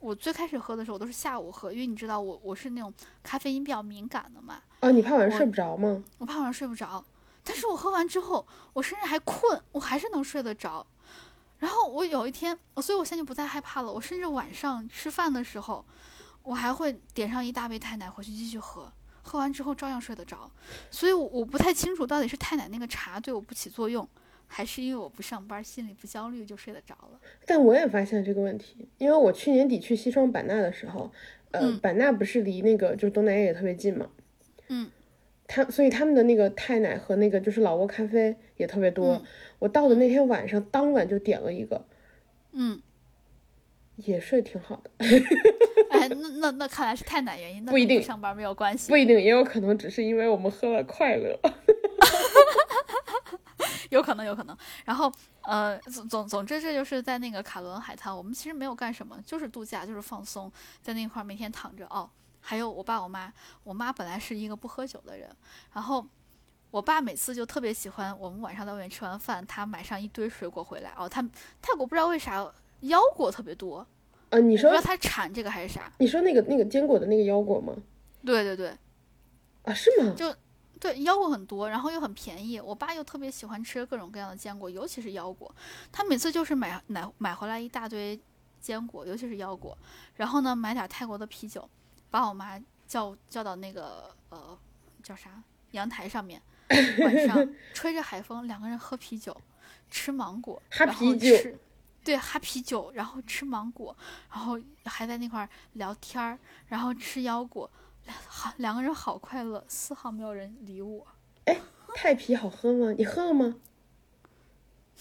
[0.00, 2.92] 我最开始喝的时候我都是下午喝，因为你知道我我是那种
[3.22, 4.62] 咖啡因比较敏感的嘛。
[4.80, 6.02] 啊，你怕晚上睡不着吗？
[6.18, 7.04] 我怕晚上睡不着，
[7.42, 10.86] 但是我喝完之后，我甚至还困，我还是能睡得着。
[11.58, 13.92] 然后我有一天，所以我现在就不再害怕了。
[13.92, 15.84] 我甚至晚上吃饭的时候，
[16.44, 18.92] 我还会点上一大杯太奶回去继续喝。
[19.24, 20.50] 喝完之后照样睡得着，
[20.90, 24.08] 所以我我不太清楚到底是太奶那个茶对我不起作用，
[24.48, 27.20] 还是因为我不上班，心里不焦虑就睡得着了。
[27.46, 31.12] 但我也发现这个问题，因为我去年底去西双版纳的时候，
[31.52, 34.08] 呃，嗯版纳不是离那个就是东南亚也特别近嘛，
[34.68, 34.90] 嗯，
[35.46, 39.14] 他所以他们的那个泰奶和那个就是老挝咖啡也特别多。
[39.14, 39.22] 嗯
[39.60, 41.84] 我到的那天晚上，当晚就点了一个，
[42.52, 42.80] 嗯，
[43.96, 44.90] 也睡挺好的，
[45.90, 51.36] 哎， 那那那看来是太奶原因，那不一定上班没有关系不，一定，也有可能只是因为我们喝了快乐。
[53.90, 54.56] 有可能有可能。
[54.84, 55.12] 然后
[55.42, 60.50] 呃，总总总之这就是在那个卡伦海滩，我们其实没有干什么，就是度假，就是放松，
[60.82, 62.08] 在那块儿每天躺着哦。
[62.40, 63.32] 还有我爸我妈，
[63.64, 65.28] 我妈本来是一个不喝酒的人，
[65.72, 66.06] 然后
[66.70, 71.08] 我爸每次就特别喜欢我们晚上在外面吃完饭，他买上一堆水果回来哦。
[71.08, 71.20] 他
[71.60, 73.86] 泰国不知道为啥腰果特别多，
[74.30, 75.92] 呃，你说不知道他产这个还是啥。
[75.98, 77.74] 你说那个那个坚果的那个腰果吗？
[78.24, 78.72] 对对对
[79.64, 80.14] 啊，是吗？
[80.80, 82.60] 对，腰果很多，然后又很便宜。
[82.60, 85.52] 我爸又特别喜欢吃各种各样的坚果，尤其是腰果。
[85.90, 88.18] 他每次就是买买买回来一大堆
[88.60, 89.76] 坚果，尤其是腰果，
[90.16, 91.68] 然后呢买点泰国的啤酒，
[92.10, 94.58] 把我妈叫叫到那个呃
[95.02, 96.40] 叫啥阳台上面，
[97.00, 99.36] 晚上 吹着海风，两个人喝啤酒，
[99.90, 101.58] 吃芒果，然后吃
[102.04, 103.94] 对，哈啤酒，然后吃芒果，
[104.30, 107.70] 然后还在那块儿聊天儿，然后吃腰果，
[108.26, 111.06] 好两个人好快乐，丝毫没有人理我。
[111.44, 111.60] 哎
[111.94, 112.92] 泰啤好喝吗？
[112.96, 113.56] 你喝了吗？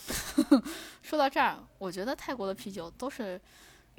[1.02, 3.40] 说到这儿，我觉得泰国的啤酒都是，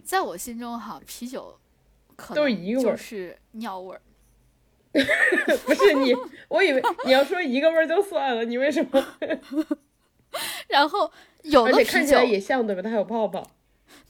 [0.04, 1.58] 在我心中哈，啤酒
[2.16, 4.00] 可都是能一个味儿就是尿味儿。
[5.66, 6.14] 不是你，
[6.48, 9.06] 我以为你要说一个味儿就算了，你为什么？
[10.68, 11.10] 然后
[11.42, 12.82] 有的啤酒看起来，也像对吧？
[12.82, 13.50] 它有泡泡。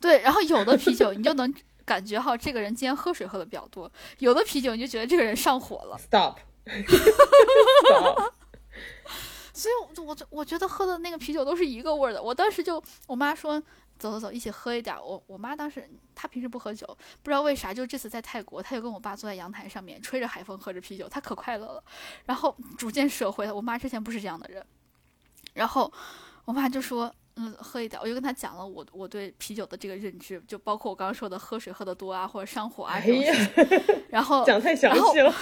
[0.01, 1.53] 对，然后有的啤酒你就能
[1.89, 5.97] 感觉哈，这个人今天喝水喝的比较多；有的啤酒你就觉得这个人上火了。
[5.99, 6.37] Stop。
[7.87, 8.35] Stop。
[9.55, 12.23] 所以我，我我觉得喝的那个啤酒都是一个味儿的。
[12.23, 13.59] 我当时就，我妈说
[13.99, 14.95] 走走走，一起喝一点。
[15.03, 16.87] 我我妈当时她平时不喝酒，
[17.23, 21.83] 不知道为啥，就这次在泰国，她就跟我爸坐在阳台上面，吹着海风，喝着啤酒，她可快乐了。
[22.27, 23.55] 然后逐渐社会了。
[23.55, 24.65] 我妈之前不是这样的人，
[25.55, 25.91] 然后
[26.45, 27.13] 我妈就说。
[27.41, 34.03] 嗯，喝一点，我就跟他讲了我我对啤酒的这个认知，就包括我刚刚说的喝水喝的多啊，或者上火啊哎这种呀事情。
[34.11, 35.33] 然后讲太详细了。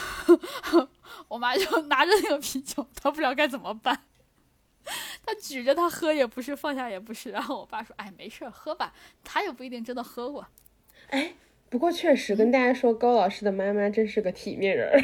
[1.28, 3.98] 我妈就拿着那个啤酒，她不知道该怎么办。
[5.24, 7.30] 她举着她喝也不是，放下也不是。
[7.30, 8.92] 然后我爸说：“哎，没事儿，喝吧。”
[9.24, 10.46] 他也不一定真的喝过。
[11.08, 11.32] 哎，
[11.70, 15.02] 不过确实跟大家说，高老师的妈妈真是个体面人儿。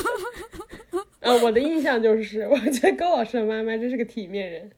[1.20, 4.70] 呃，我的印象就是，我觉得高老师的妈妈真是个体面人。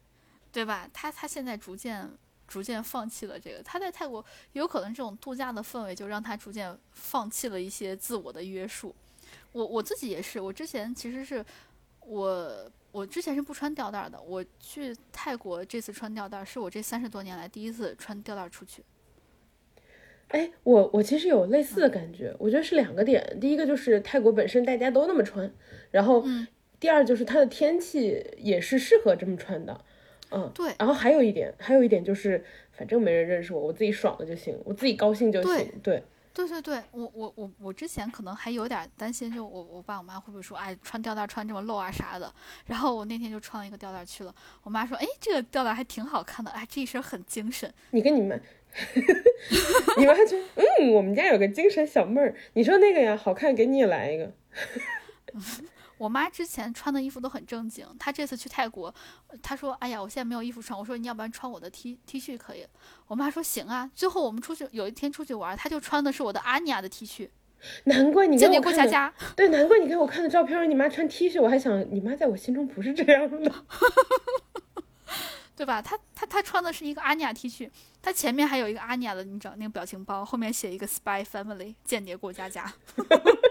[0.51, 0.89] 对吧？
[0.91, 2.09] 他他现在逐渐
[2.47, 3.61] 逐渐放弃了这个。
[3.61, 4.23] 他在泰国
[4.53, 8.93] 有可能这种度假的氛围，就让他逐渐放弃了一些自我的约束。
[9.51, 11.45] 我我自己也是，我之前其实是
[12.01, 14.19] 我我之前是不穿吊带的。
[14.21, 18.83] 我去泰国这次穿吊带，是我这三十多年来第一次穿吊带出去。
[20.29, 23.37] 哎，我我其实有类似的感觉，我觉得是两个点。
[23.39, 25.51] 第一个就是泰国本身大家都那么穿，
[25.91, 26.47] 然后嗯
[26.79, 29.85] 第二就是它的天气也是适合这么穿的。
[30.31, 35.51] 嗯，对然后还有一点，还有一点就是，反正没人认识我，我自己爽了就行，我自己高兴就行。
[35.81, 36.03] 对，
[36.33, 42.31] 对对对，我我我我之前可能还有点担心，就我我爸我妈会不会说，哎，穿吊带穿这么露啊啥的。
[42.65, 47.73] 然后我那天就穿了一个吊带去了，我妈说，哎，这个吊带还挺好看的，哎，这一身很精神。
[47.91, 48.39] 你跟你们，
[49.97, 54.31] 你妈觉得，嗯，我们家有个精神小妹儿，你说那个呀，好看，给你也来一个。
[55.99, 58.91] 我妈之前穿的衣服都很正经，她这次去泰国，
[59.43, 62.65] 她说：“哎呀，我现在没有衣服穿。”我说：“你要不然穿我的 T T 恤可以。”
[63.07, 67.29] 我妈说：“行啊。”最后我们出去有一天出去玩，她就穿的是我的阿尼亚的 T 恤，
[67.83, 69.13] 难怪你给我看的，过家家。
[69.35, 73.53] 对，难怪你给我看的照片，你妈穿 T 恤，我还想你妈在我心中不是这样的。
[75.57, 75.81] 对吧？
[75.81, 77.69] 她她她穿的是一个阿尼亚 T 恤，
[78.01, 82.73] 她前面还有一个阿尼亚的，你知道那个表情包，后面写一个 Spy Family 间谍过家家。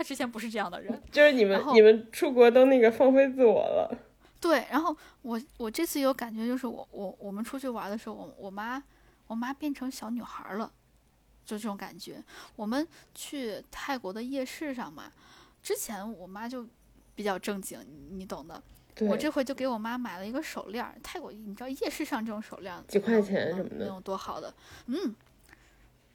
[0.00, 0.98] 她之前不是这样的人。
[1.12, 3.98] 就是你们你们出国都那个放飞自我了。
[4.40, 8.82] 对，然后我我这次有感觉，就是我我我们出去玩的时候，我我妈
[9.26, 10.72] 我妈变成小女孩了，
[11.44, 12.24] 就这种感觉。
[12.56, 15.12] 我们去泰国的夜市上嘛，
[15.62, 16.66] 之前我妈就
[17.14, 18.62] 比较正经，你你懂的。
[19.00, 24.54] 我这回就给我妈买了一个手链，泰国你知道夜市上这种手链几块钱什么的能能有多好的？
[24.86, 25.14] 嗯，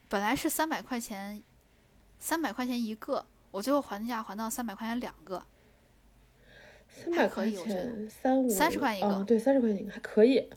[0.10, 1.44] 本来是三百块钱，
[2.18, 3.24] 三百块钱一个，
[3.56, 5.42] 我最后还价还到三百块钱两个。
[6.90, 10.50] 三百块还可以我觉得钱，三五三十块一个哦，对，三十块钱一个还可以。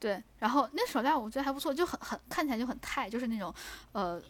[0.00, 3.54] 对，然后那手链我觉得还不错，就很很看起来就很泰，就是那种
[3.92, 4.20] 呃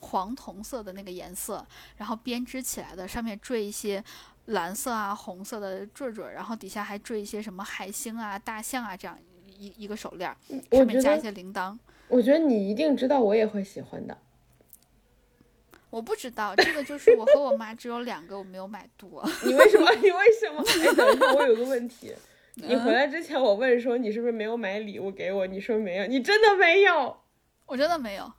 [0.00, 4.04] 黄铜色的那个颜色，然后编织起来的，上面缀一些
[4.46, 10.34] 蓝色啊、红色的坠坠，然后底下还缀一些什么海星啊、大象啊这样一一个手链，
[10.70, 11.78] 上面加一些铃铛。
[12.08, 14.16] 我觉得你一定知道，我也会喜欢的。
[15.90, 19.22] 我不知道，这个就是我和我妈只有两个，我没有买多。
[19.44, 19.90] 你为什么？
[19.96, 20.62] 你为什么？
[20.62, 22.14] 哎，等一下，我有个问题。
[22.54, 25.46] 你回来之前，我问说你是不是没有买礼物给我？
[25.46, 27.16] 你说没有，你真的没有？
[27.66, 28.32] 我真的没有。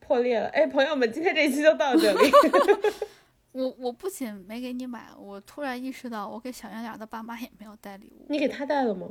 [0.00, 0.48] 破裂了。
[0.48, 2.30] 哎，朋友们，今天这一期就到这里。
[3.52, 8.26] 我我不仅没给你买，我突然意识到，我给小圆脸的爸妈也没有带礼物。
[8.28, 9.08] 你给他带了吗？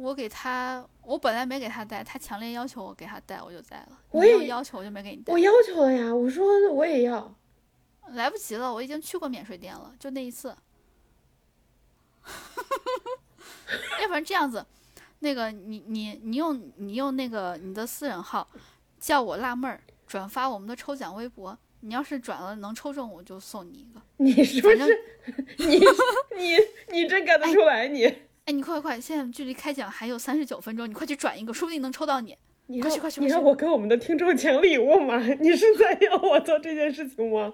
[0.00, 3.98] 我给他，我本来没给他带，他强烈要求我给他带，我就带了。
[4.10, 5.30] 我也要求，我就没给你带。
[5.30, 7.34] 我要求了呀，我说我也要。
[8.12, 10.56] 来不及了，我已经去过免税店了，就那一次。
[14.00, 14.64] 要不然这样子，
[15.18, 18.48] 那个你你你用你用那个你的私人号
[18.98, 24.00] 叫我辣妹儿转发我们的抽奖微博，你要是转了能抽中，我就送你一个。
[24.16, 24.98] 你是不 是？
[25.58, 25.78] 你
[26.36, 26.56] 你
[26.88, 28.29] 你真干得出来你？
[28.46, 32.36] 哎，你快快，现在距离开奖还有三十九分钟，你快去转一个，说不定能抽到你。
[32.66, 33.20] 你快去快去！
[33.20, 35.18] 你让我给我们的听众抢礼物吗？
[35.40, 37.52] 你是在要我做这件事情吗？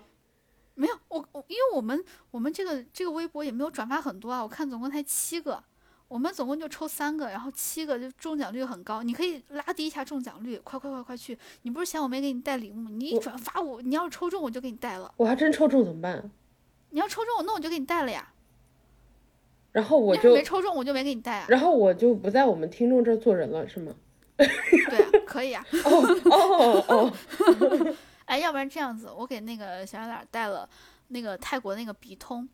[0.74, 5.64] 没有，我我因为我们我们这个这个微博也没有转发很多啊，我看总共才七个，
[6.06, 11.38] 我们总共就抽三个，然后七个就中奖率很高，你可以拉低一下中奖率，快快快快去！
[11.62, 12.90] 你不是嫌我没给你带礼物吗？
[12.92, 15.10] 你一转发我，你要是抽中我就给你带了。
[15.16, 16.30] 我还真抽中怎么办？
[16.90, 18.34] 你要抽中我，那我就给你带了呀。
[19.76, 21.46] 然后我就没抽中，我就没给你带啊。
[21.50, 23.94] 然后我就不在我们听众这儿做人了，是吗？
[24.38, 25.62] 对啊，可以啊。
[25.84, 27.12] 哦哦哦。
[28.24, 30.66] 哎，要不然这样子，我给那个小小脸带了
[31.08, 32.48] 那个泰国那个鼻通。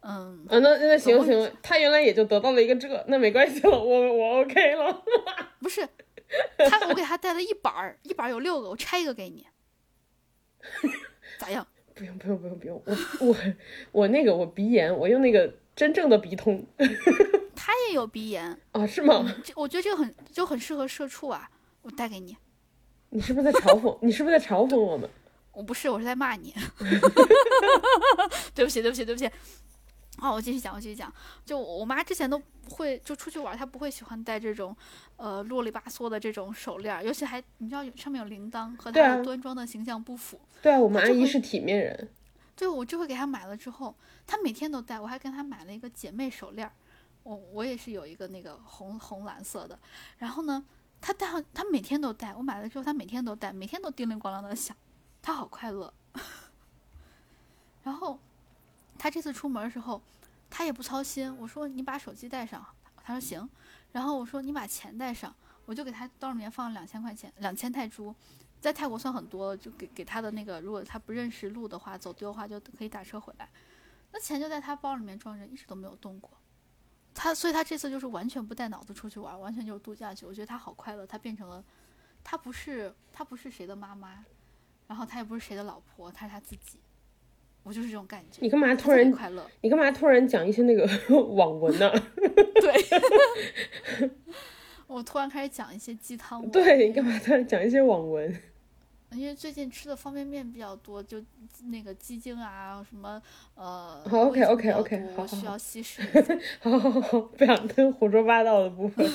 [0.00, 0.44] 嗯。
[0.50, 5.02] 啊，那那行行，他原来也就得到了一个这，那没关系了，我我 OK 了。
[5.60, 5.88] 不是，
[6.68, 9.46] 他我给他带了一板儿，一板儿有六个，我拆一个给你。
[11.38, 11.66] 咋样？
[11.94, 12.82] 不用不用不用不用，
[13.20, 13.36] 我我
[13.92, 15.50] 我那个我鼻炎，我用那个。
[15.76, 16.66] 真正的鼻通，
[17.54, 18.86] 他也有鼻炎啊？
[18.86, 19.30] 是吗？
[19.44, 21.50] 这我觉得这个很就很适合社畜啊！
[21.82, 22.34] 我带给你。
[23.10, 23.96] 你是不是在嘲讽？
[24.02, 25.08] 你是不是在嘲讽我们？
[25.52, 26.54] 我不是，我是在骂你。
[28.54, 29.30] 对不起，对不起，对不起。
[30.18, 31.12] 好，我继续讲，我继续讲。
[31.44, 34.74] 就我妈之前都不会，就出去玩，她不会喜欢戴这种
[35.16, 40.40] 呃啰里吧嗦的这种手链，尤其还你知道上面有铃铛，和她端庄的形象不符。
[40.62, 42.08] 对啊，我们阿姨是体面人。
[42.56, 43.94] 对，我这回给他买了之后。
[44.26, 46.68] 他每天都戴，我还跟他买了一个姐妹手链，
[47.22, 49.78] 我我也是有一个那个红红蓝色的。
[50.18, 50.64] 然后呢，
[51.00, 52.34] 他戴上，他每天都戴。
[52.34, 54.74] 我买了之后，他每天都戴，每天都叮铃咣啷的响，
[55.20, 55.92] 他好快乐。
[57.84, 58.18] 然后，
[58.98, 60.00] 他这次出门的时候，
[60.48, 61.36] 他也不操心。
[61.38, 62.66] 我说你把手机带上，
[63.04, 63.48] 他说行。
[63.92, 65.32] 然后我说你把钱带上，
[65.66, 68.12] 我就给他兜里面放了两千块钱，两千泰铢，
[68.60, 73.48] 在泰国算很多，就给给他的那个，如果他不认识路的话，走丢的话就可以打车回来。
[74.12, 76.30] 那钱就在他包里面装着，一直都没有动过。
[77.14, 80.26] 他，所以他这次就是完全不带脑子出去玩，完全就是度假去。
[80.26, 81.64] 我觉得他好快乐，他变成了，
[82.22, 84.24] 他不是他不是谁的妈妈，
[84.86, 86.78] 然后他也不是谁的老婆，他是他自己。
[87.62, 88.38] 我就是这种感觉。
[88.40, 89.50] 你干嘛突然快乐？
[89.60, 90.86] 你干嘛突然讲一些那个
[91.34, 91.90] 网文呢？
[92.60, 94.10] 对，
[94.86, 96.46] 我突然开始讲一些鸡汤。
[96.50, 98.34] 对你干嘛突然讲一些网文？
[99.12, 101.22] 因为最近吃的方便面比较多，就
[101.66, 103.22] 那个鸡精啊，什么
[103.54, 106.02] 呃，好 OK OK OK，好，需要稀释。
[106.60, 109.08] 好好好，不想听胡说八道的部分。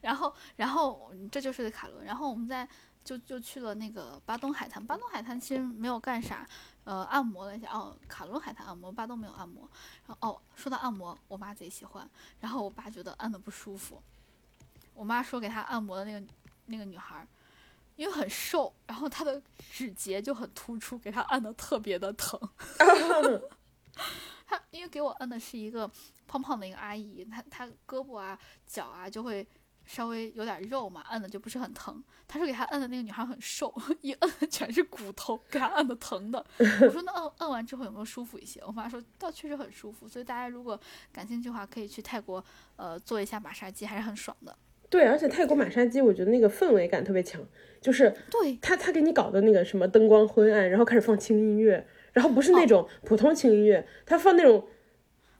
[0.00, 2.04] 然后，然后这就是卡伦。
[2.06, 2.66] 然后我们在
[3.04, 4.84] 就就去了那个巴东海滩。
[4.84, 6.44] 巴东海滩其实没有干啥，
[6.84, 7.68] 呃，按摩了一下。
[7.70, 9.68] 哦，卡伦海滩按摩，巴东没有按摩。
[10.06, 12.08] 然后哦，说到按摩，我妈贼喜欢。
[12.40, 14.02] 然后我爸觉得按的不舒服，
[15.00, 16.26] 我妈说给她按摩的那个
[16.66, 17.26] 那个女孩。
[17.96, 22.40] 因为很瘦，然后她的指节就很突出，给她按的特别的疼。
[24.48, 25.90] 她因为给我按的是一个
[26.26, 29.46] 胖胖的一个阿姨，她她胳膊啊脚啊就会
[29.84, 32.02] 稍微有点肉嘛，按的就不是很疼。
[32.26, 33.70] 她说给她按的那个女孩很瘦，
[34.00, 36.42] 一按全是骨头，给她按的疼的。
[36.56, 38.62] 我说那按按完之后有没有舒服一些？
[38.64, 40.80] 我妈说倒确实很舒服，所以大家如果
[41.12, 42.42] 感兴趣的话，可以去泰国
[42.76, 44.56] 呃做一下马杀鸡，还是很爽的。
[44.90, 47.40] 对，而且泰国马杀鸡，我觉得那个氛围感特别强，
[47.80, 54.66] 就是对他他给你搞的那个什么灯光昏暗，然后开始放轻音乐，然后不是那种普通轻音乐，他放那种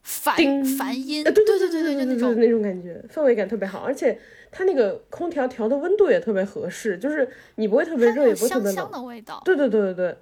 [0.03, 4.19] 梵梵音，对对对对对对对那种那种感觉，氛围感特别好，而且
[4.53, 10.17] 他那个空调调的温度也特别合适，就是你不会特别热，也不会特别冷，香香的味道，对对对对对，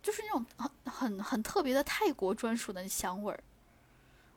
[0.00, 3.40] 就是那种很很很特别的泰国专属的香味儿，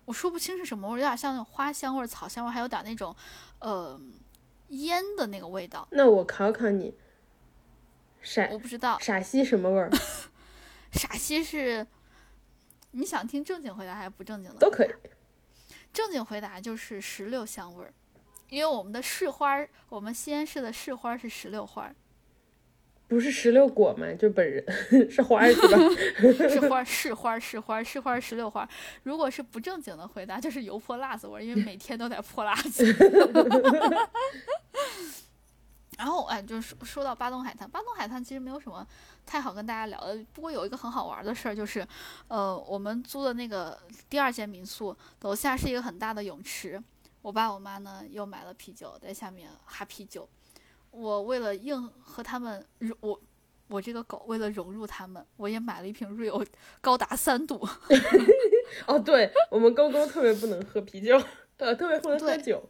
[0.06, 3.16] 我说不清是什么味儿，有点像那种花香味、草香味，还有点那种
[3.60, 4.00] 呃。
[4.70, 6.96] 烟的那个味道，那我考考你，
[8.24, 9.92] 陕我不知道陕西什么味儿？
[10.92, 11.86] 陕西是
[12.90, 14.58] 你想听正经回答还是不正经的？
[14.58, 14.90] 都可以。
[15.94, 17.94] 正经回答就是石榴香味儿，
[18.50, 21.94] 因为我们的市花，我们西安市的市花是石榴花。
[23.08, 24.12] 不是石榴果吗？
[24.14, 24.66] 就本人
[25.12, 25.78] 是花 是吧？
[26.50, 28.68] 是花是花是花是花石榴花。
[29.04, 32.84] 如果是不正经的回答，就是油泼辣子味儿，因为每天都在泼辣子。
[35.96, 38.86] 然后哎，就是说说到巴东海滩，巴东海滩其实没有什么
[39.28, 40.18] 太好跟大家聊的。
[40.34, 41.88] 不过有一个很好玩的事儿，就是
[42.30, 43.78] 呃，我们租的那个
[44.10, 46.82] 第二间民宿楼下是一个很大的泳池，
[47.22, 50.28] 我爸我妈呢又买了啤酒在下面哈啤酒。
[50.94, 52.64] 我为了硬和他们，
[53.00, 53.20] 我
[53.68, 56.46] 我这个狗为了融入他们，我也买了一瓶 Rio，
[56.82, 57.68] 高达三度。
[58.86, 61.20] 哦，对我们狗狗特别不能喝啤酒，
[61.58, 62.70] 呃，特别不能喝酒。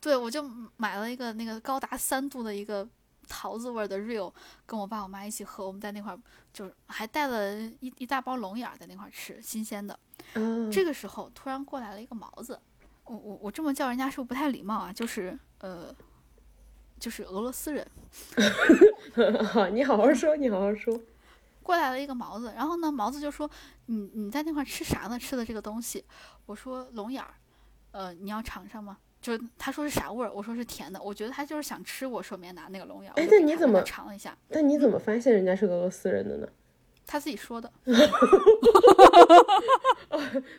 [0.00, 0.42] 对，我就
[0.76, 2.86] 买了一个那个高达三度的一个
[3.28, 4.32] 桃子味的 Rio，
[4.66, 5.64] 跟我爸我妈一起喝。
[5.64, 6.18] 我们在那块儿
[6.52, 9.96] 就是还带了一一大包龙眼在那块儿吃，新鲜的。
[10.72, 12.58] 这个时候突然过来了一个毛子，
[13.04, 14.92] 我我我这么叫人家是不是不太礼貌啊？
[14.92, 15.94] 就是呃。
[17.04, 17.86] 就是俄罗斯人，
[19.44, 20.98] 好，你好好说，你好好说。
[21.62, 23.50] 过来了一个毛子，然后呢，毛子就说
[23.84, 25.18] ：“你你在那块吃啥呢？
[25.18, 26.02] 吃的这个东西？”
[26.46, 27.34] 我说：“龙眼儿。”
[27.92, 28.96] 呃，你要尝尝吗？
[29.20, 30.32] 就他说是啥味儿？
[30.32, 30.98] 我说是甜的。
[31.02, 33.14] 我觉得他就是想吃我手里面拿那个龙眼儿。
[33.16, 34.34] 哎，那你怎么尝了一下？
[34.48, 36.48] 那你怎么发现人家是俄罗斯人的呢？
[37.04, 37.70] 他自己说的。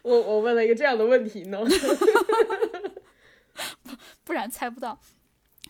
[0.03, 1.57] 我我问了一个这样的问题呢，
[4.23, 4.99] 不然猜不到。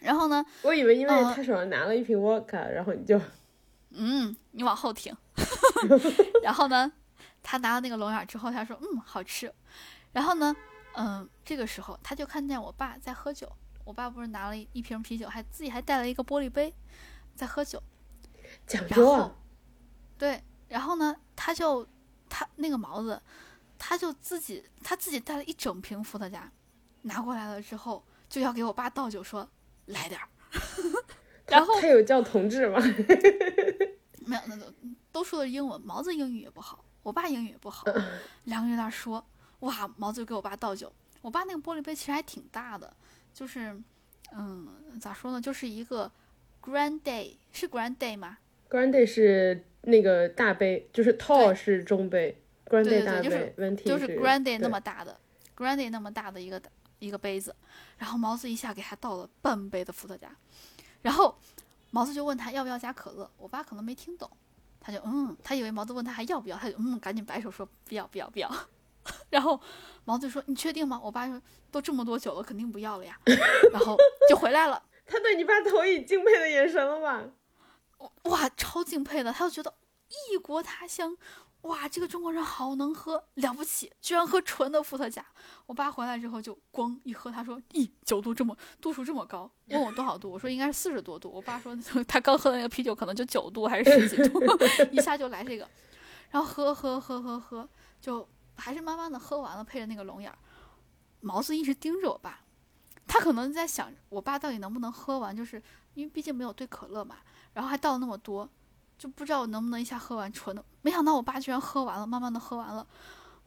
[0.05, 0.45] 然后呢？
[0.61, 3.19] 我以为因为他手上拿了一瓶沃卡，然后你就，
[3.89, 5.11] 嗯，你往后听。
[6.43, 6.91] 然后呢，
[7.41, 9.51] 他拿了那个龙眼之后，他说：“嗯，好吃。”
[10.13, 10.55] 然后呢，
[10.93, 13.51] 嗯，这个时候他就看见我爸在喝酒。
[13.83, 16.73] 我爸不是拿了一瓶啤酒，还自己还带了一个玻璃杯，
[17.35, 17.81] 在喝酒。
[18.67, 19.31] 讲究啊！
[20.17, 21.87] 对，然后呢，他就
[22.29, 23.19] 他那个毛子，
[23.77, 26.51] 他就自己他自己带了一整瓶伏特加，
[27.01, 29.49] 拿过来了之后，就要给我爸倒酒说。
[29.87, 30.27] 来点儿，
[31.47, 32.79] 然后他有叫同志吗？
[34.25, 34.65] 没有，那都
[35.11, 35.79] 都说的是英文。
[35.81, 37.85] 毛子英语也不好，我爸英语也不好，
[38.45, 39.23] 两个人在那说。
[39.59, 40.91] 哇，毛子就给我爸倒酒。
[41.21, 42.91] 我爸那个玻璃杯其实还挺大的，
[43.33, 43.79] 就是，
[44.35, 44.67] 嗯，
[44.99, 46.11] 咋说呢，就是一个
[46.61, 48.37] Grand Day，是 Grand Day 吗
[48.69, 55.19] ？Grand Day 是那个大杯，就是 Tall 是中杯，Grand Day 大杯，就是 Grand Day 那么大的
[55.55, 56.61] ，Grand Day 那么大的一个。
[57.05, 57.55] 一个杯子，
[57.97, 60.29] 然后毛子一下给他倒了半杯的伏特加，
[61.01, 61.37] 然后
[61.91, 64.29] 毛子就问他要不要加可乐，我爸可能没听懂，
[64.79, 68.51] 他就嗯，他以为毛子问他还要不要，他就嗯，赶紧摆手说不要不要不要，
[69.29, 69.59] 然后
[70.03, 70.99] 毛子说你确定吗？
[71.03, 71.41] 我爸说
[71.71, 73.19] 都这么多酒了，肯定不要了呀，
[73.71, 73.95] 然后
[74.29, 74.81] 就回来了。
[75.05, 77.23] 他对你爸投以敬佩的眼神了吧？
[78.23, 79.73] 哇，超敬佩的，他就觉得
[80.09, 81.15] 异国他乡。
[81.65, 85.25] 哇，这个中国人好能喝，了不起，居然喝纯的伏特加。
[85.65, 91.27] 我爸回来之后就咣一喝，他说：“咦，酒度这么度数这么高？”问我多少度，我说应该是四十多度。
[91.29, 91.75] 我爸说
[92.07, 94.39] 他刚喝的那个啤酒可能就九度还是十几度，
[94.93, 95.67] 一下就来这个，
[96.29, 97.67] 然后喝喝喝喝喝，
[97.99, 100.37] 就还是慢慢的喝完了，配着那个龙眼儿。
[101.21, 102.41] 毛子一直盯着我爸，
[103.07, 105.59] 他可能在想我爸到底能不能喝完，就是
[105.95, 107.17] 因为毕竟没有兑可乐嘛，
[107.53, 108.47] 然后还倒了那么多。
[108.97, 112.85] 就不知道我能不能一下喝完纯的，没想到我爸居然喝完了，慢慢的喝完了。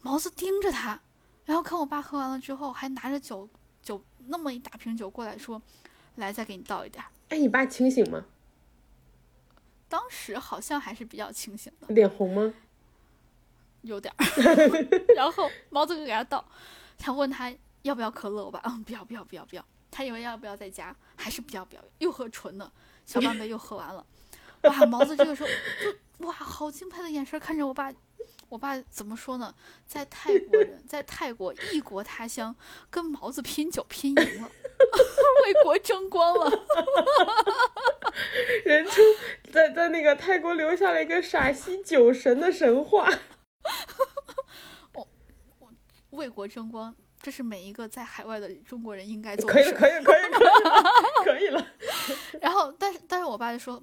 [0.02, 1.00] 毛子盯着他，
[1.44, 3.48] 然后看我爸喝完了之后，还拿着酒
[3.82, 5.60] 酒那么一大瓶酒过来说
[6.16, 8.24] ：“来，再给你倒一点。”哎，你爸清醒吗？
[9.88, 11.94] 当时好像还是比较清醒的。
[11.94, 12.54] 脸红吗？
[13.82, 14.24] 有点儿。
[15.16, 16.44] 然后毛子就给他倒，
[16.98, 17.52] 他问他
[17.82, 19.64] 要不要可乐，我爸嗯不要不要不要不要。
[19.90, 22.70] 他以为要不要再加，还是不要不要，又喝纯的，
[23.06, 24.04] 小半杯又喝完了。
[24.62, 27.92] 哇，毛子这个时候就哇，好敬佩的眼神看着我爸。
[28.50, 29.54] 我爸怎么说呢？
[29.86, 32.56] 在泰国人，在泰国异国他乡，
[32.88, 34.48] 跟毛子拼酒拼赢了，
[35.44, 36.50] 为国争光了。
[38.64, 39.04] 人称
[39.52, 43.10] 在在那个泰国留下了一个陕西酒神的神话。
[44.94, 45.06] 我
[45.58, 45.70] 我
[46.12, 49.52] 为国争光，这是每一个在海外的中国人应该做的。
[49.52, 50.82] 可以了，可以，可以，可以了，
[51.24, 51.66] 可以了。
[52.40, 53.82] 然后，但是，但是我爸就说。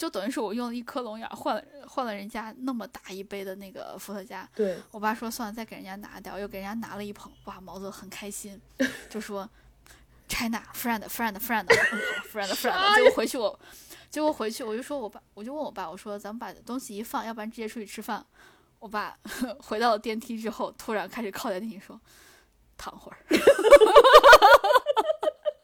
[0.00, 4.48] 就等于是我用了一颗龙眼换了换了人家那么大一杯的那个伏特加。
[4.54, 7.30] 对我爸说算了，再给人家拿掉，又给人家拿了一捧。
[7.44, 8.58] 哇，毛子很开心，
[9.10, 9.46] 就说
[10.26, 11.66] China friend friend friend
[12.32, 12.94] friend friend。
[12.94, 13.60] 结果回去我，
[14.08, 18.24] 结果回去我就说我爸，我就问我爸，我说咱们把东西一放，要不然直接出去吃饭。
[18.78, 19.14] 我爸
[19.60, 22.00] 回到了电梯之后，突然开始靠在电梯说，
[22.78, 23.18] 躺会儿。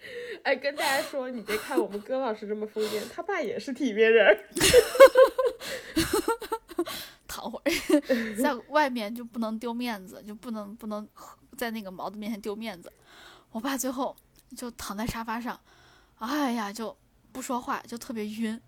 [0.42, 4.38] 哎，跟大家说，你别看我们葛老师这么疯癫，他爸也是体面人。
[7.26, 7.70] 躺会儿，
[8.42, 11.06] 在外面就不能丢面子，就不能不能
[11.56, 12.90] 在那个毛子面前丢面子。
[13.52, 14.16] 我爸最后
[14.56, 15.60] 就躺在沙发上，
[16.18, 16.96] 哎呀，就
[17.32, 18.60] 不说话，就特别晕。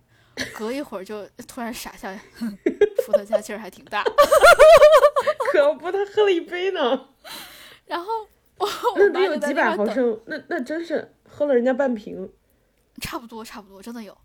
[0.55, 2.09] 隔一会儿就突然傻笑，
[3.05, 4.05] 伏特加劲儿还挺大。
[5.53, 7.09] 可不，他喝了一杯呢。
[7.87, 8.29] 然后
[8.97, 12.29] 那得有几百毫升，那那真是喝了人家半瓶。
[13.01, 14.17] 差不多，差不多，真的有。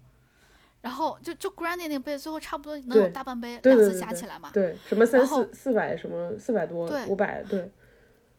[0.82, 4.50] 然后就就 Granny 那个杯，最后差不多能有大半杯，两次加起来嘛。
[4.52, 7.72] 对，什么三四四百，什么四百多，五百，对。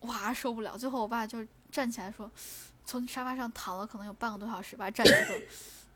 [0.00, 0.76] 哇，受不了！
[0.76, 1.38] 最后我爸就
[1.70, 2.28] 站起来说，
[2.84, 5.36] 从沙发上躺了可能有半个多小时吧，站起来说，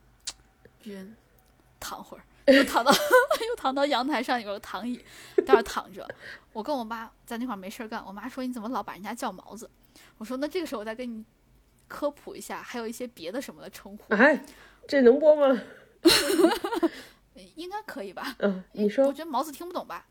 [0.85, 1.17] 晕，
[1.81, 2.23] 躺会儿，
[2.55, 2.93] 又躺到
[3.49, 4.97] 又躺到阳台上有个躺椅，
[5.45, 6.09] 在那躺着。
[6.53, 9.69] 我跟我妈在那块没事干，我妈说你怎么老把人家叫毛子？
[10.17, 11.25] 我说那这个时候我再跟你
[11.89, 14.15] 科普一下，还有一些别的什么的称呼。
[14.15, 14.41] 哎，
[14.87, 15.61] 这能播吗？
[17.57, 18.37] 应该可以吧？
[18.39, 19.07] 嗯，你说。
[19.07, 20.07] 我觉得毛子听不懂吧？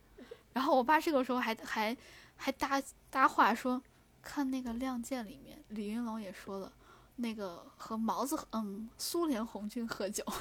[0.54, 1.95] 然后我爸这个时候还还
[2.36, 3.82] 还搭搭话说，
[4.22, 6.72] 看那个《亮剑》里面，李云龙也说了，
[7.18, 10.24] 那个和毛子嗯苏联红军喝酒。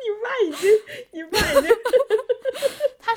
[0.00, 0.70] 你爸已经，
[1.12, 1.70] 你爸已经。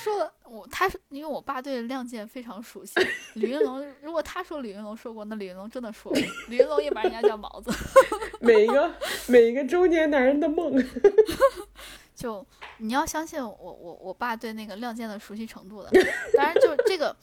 [0.01, 2.99] 他说我，他是因为我爸对《亮剑》非常熟悉。
[3.35, 6.19] 李云龙，如果他说李云龙说过，那李云龙真的说过。
[6.47, 7.71] 李云龙也把人家叫毛子。
[8.41, 8.91] 每一个
[9.27, 10.73] 每一个中年男人的梦。
[12.15, 12.43] 就
[12.77, 15.89] 你要相信我，我我爸对那个《亮剑》的熟悉程度的。
[16.35, 17.15] 当然，就这个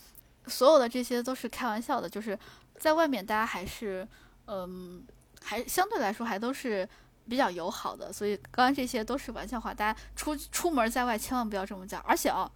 [0.47, 2.39] 所有的这些都是开玩笑的，就是
[2.77, 4.07] 在外面大家还是
[4.47, 5.05] 嗯，
[5.43, 6.89] 还相对来说还都是。
[7.29, 12.01] 比较友好的，所以刚刚这些都是玩笑话，大家出出门在外千万不要这么讲。
[12.07, 12.51] 而且啊，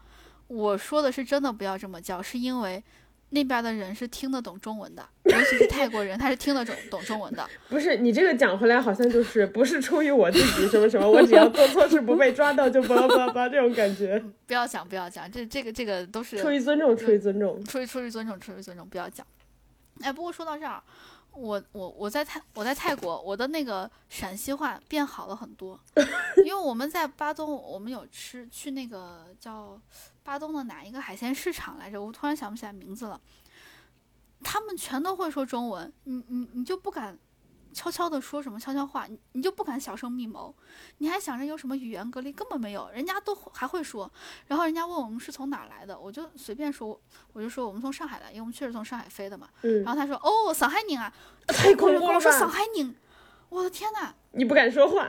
[0.52, 2.82] 我说的是真的不要这么叫，是因为
[3.30, 7.48] 那边的人是听得懂中文的，尤其是泰国人，他是听得懂懂中文的。
[7.70, 14.22] 不是你这个讲回来，好像就是不是出于我自己什么什么，我只要做错事不被抓到就巴拉巴拉巴拉这种感觉。
[14.46, 19.26] 不要讲，不要讲，这这个这个都是出于尊重，出于尊重，出于出于尊重，出于尊重，不要讲。
[20.02, 20.82] 哎，不过说到这儿。
[21.34, 25.80] 我我我在泰我在泰国，我的那个陕西话变好了很多，
[26.44, 29.80] 因为我们在巴东，我们有吃去那个叫
[30.22, 32.02] 巴东的哪一个海鲜市场来着？
[32.02, 33.20] 我突然想不起来名字了。
[34.42, 37.18] 他们全都会说中文，你你你就不敢。
[37.74, 40.54] 悄悄的说什么悄悄话，你你就不敢小声密谋，
[40.98, 44.12] 你还想着有什么语言隔离，根本没有，人家都还会说。
[44.46, 47.00] 然后人家问我们是从哪来的，我就随便说，
[47.32, 49.48] 我就说我们从上海来，因为我们确实从上海飞的嘛。
[49.62, 49.82] 嗯。
[49.84, 51.10] 然后他说哦，上海人啊，
[51.48, 52.94] 太恐怖了我说上海人，
[53.48, 55.08] 我的天呐，你不敢说话，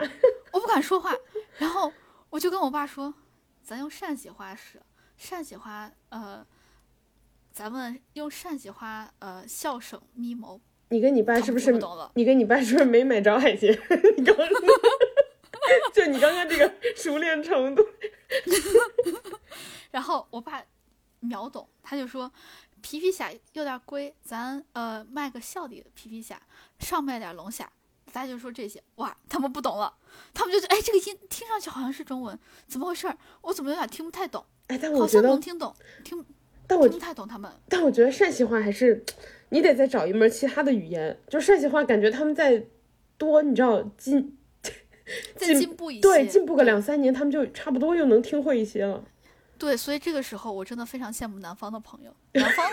[0.52, 1.12] 我不敢说话。
[1.58, 1.92] 然后
[2.30, 3.12] 我就跟我爸说，
[3.62, 4.80] 咱用陕西话说，
[5.16, 6.46] 陕西话，呃，
[7.52, 10.60] 咱们用陕西话，呃，笑声密谋。
[10.90, 11.72] 你跟你爸是不是？
[12.14, 13.72] 你跟你爸是不是没买着海鲜？
[14.16, 14.48] 你刚刚
[15.92, 17.84] 就你刚刚这个熟练程度。
[19.90, 20.62] 然后我爸
[21.20, 22.30] 秒懂，他就说
[22.82, 26.40] 皮皮虾有点贵，咱呃卖个小的皮皮虾，
[26.80, 27.70] 少卖点龙虾。
[28.12, 29.92] 大家就说这些，哇，他们不懂了，
[30.32, 32.38] 他们就觉得哎，这个音听上去好像是中文，
[32.68, 33.12] 怎么回事？
[33.40, 34.44] 我怎么有点听不太懂？
[34.68, 36.24] 哎，但我觉得能听懂，听，
[36.66, 37.50] 但我听不太懂他们。
[37.68, 39.04] 但我觉得陕西话还是。
[39.50, 42.64] 你得再找一门其他的语言，就陕西话，感觉他们在
[43.16, 44.36] 多，你知道进
[45.36, 49.04] 再进步一些，对，进步个两三年，他们就差不多又能听会一些了。
[49.56, 52.68] 对，所以这个时候我真的非常羡慕南方的朋友，南方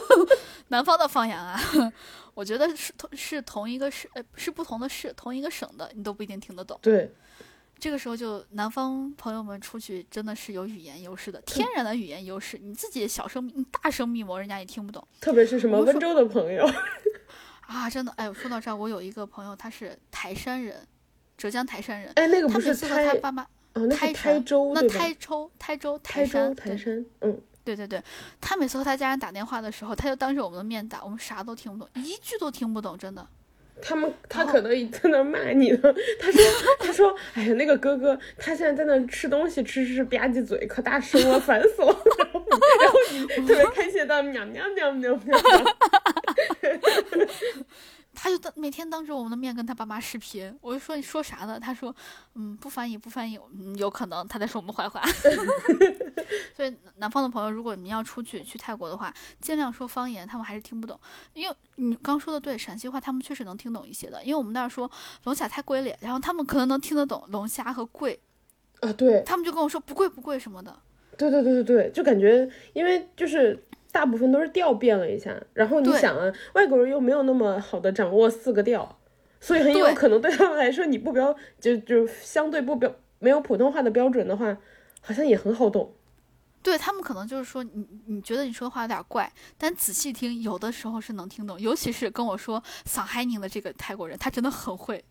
[0.68, 1.60] 南方的方言啊，
[2.32, 6.78] 我觉得是同是同一个市，呃，是不同的市，同一个省的，你都不一定听得懂。
[6.80, 7.12] 对。
[7.78, 12.58] 这个时候就南方朋友们出去真的是有语言优势的，天然的语言优势。
[12.58, 15.06] 你自己小声、你大声密谋，人家也听不懂。
[15.20, 16.66] 特别是什么温州的朋友
[17.66, 20.86] 啊，真的哎，说到这儿，我有一个朋友，他是台山人，
[21.36, 22.10] 浙江台山人。
[22.16, 23.42] 哎，那个不是他爸妈
[23.74, 28.02] 哦，那台州那台州台州台山台山，嗯，对对对，
[28.40, 33.28] 他每次和他家人打电话的时候，他就当着我们的面打，我们啥都听不懂，一句都听不懂，真的。
[33.80, 35.94] 他们他可能在那骂你呢。
[36.18, 36.42] 他说
[36.78, 42.02] 他说哎呀那个哥哥他现在在那吃东西吃吃吧唧嘴可大声了烦死了。
[42.82, 45.36] 然后你特别开心的喵喵喵喵喵。
[48.26, 51.60] 他就当每天当着我们的面跟他爸妈视频，我就说你说啥呢？
[51.60, 51.94] 他说
[52.34, 55.00] 嗯不翻译不翻译，嗯有可能他在说我们坏话。
[56.56, 60.98] 所以南方的朋友，如果你们要出去去泰国的话，尽量说方言，他们还是听不懂。
[61.34, 64.20] 因为你刚说的对，陕西话他们确实能听懂一些的。
[64.24, 64.90] 因为我们那儿说
[65.22, 68.18] 龙虾太贵了，然后他们可能能听得懂龙虾和贵。
[68.80, 69.22] 啊，对。
[69.24, 70.76] 他们就跟我说不贵不贵什么的。
[71.16, 73.64] 对对对对对，就感觉因为就是
[73.96, 78.98] 大部分都是调变了一下，然后你想啊，外国人又没有那么好的掌握四个调，
[79.40, 84.54] 所以很有可能对他们来说，你不标就就相对不标没有普通话的标准的话，
[85.00, 85.94] 好像也很好懂。
[86.62, 95.02] 对他们可能就是说你你觉得你说话有点怪，但仔细听有的时候是能听懂，尤其是跟我说桑海宁的这个泰国人，他真的很会。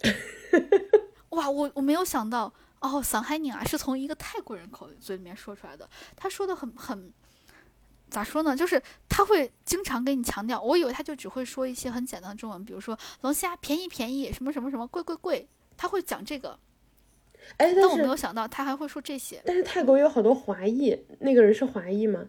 [1.30, 7.10] 哇，我我没有想到哦，桑海宁啊是从一个泰国人口嘴里面说出来的，他说的很很。
[8.10, 8.56] 咋说呢？
[8.56, 16.58] 就是他会经常跟你强调，我以为他就只会说一些很简单的中文，比如说龙虾便宜便宜，什么什么什么贵贵贵，他会讲这个。
[17.56, 19.42] 哎，但我没有想到他还会说这些。
[19.44, 22.26] 但是泰国有好多华裔，那个人是华裔吗？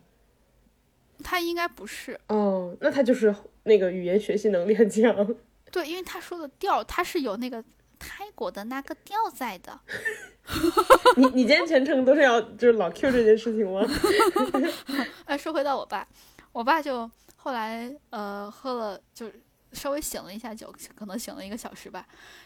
[1.24, 2.20] 他应该不是。
[2.28, 3.34] 哦，那他就是
[3.64, 5.36] 那个语言学习能力很强。
[5.72, 7.64] 对，因为他说的调，他是有那个
[8.08, 9.80] 泰国的那个吊在的。
[11.18, 13.82] 你你今天全程都是要就是老 Q 这件事情吗？
[15.26, 16.08] 哎，说回到我爸，
[16.52, 19.32] 我爸就后来呃喝了，就
[19.74, 22.06] 稍微醒了一下酒，可能醒了一个小时吧，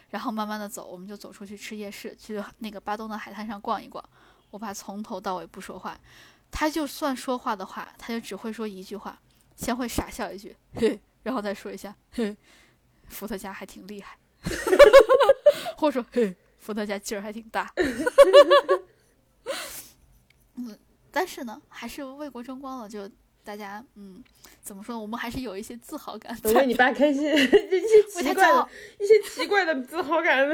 [0.09, 4.03] 然后慢慢的走，我们就走出去吃夜市，去那个巴东的海滩上逛一逛。
[4.51, 5.99] 我爸从头到尾不说话，
[6.49, 9.19] 他就算说话的话，他就只会说一句话，
[9.55, 12.35] 先会傻笑一句，嘿，然后再说一下，嘿，
[13.09, 14.17] 伏特加还挺厉害，
[15.77, 16.35] 或者说嘿。
[16.59, 17.73] 伏特加劲儿还挺大，
[20.55, 20.77] 嗯，
[21.09, 22.89] 但是呢，还是为国争光了。
[22.89, 23.09] 就
[23.45, 24.21] 大家，嗯，
[24.61, 24.99] 怎么说？
[24.99, 26.37] 我们还是有一些自豪感。
[26.43, 28.69] 为你爸开心， 一些奇怪的、
[28.99, 30.45] 一些奇怪的自豪感。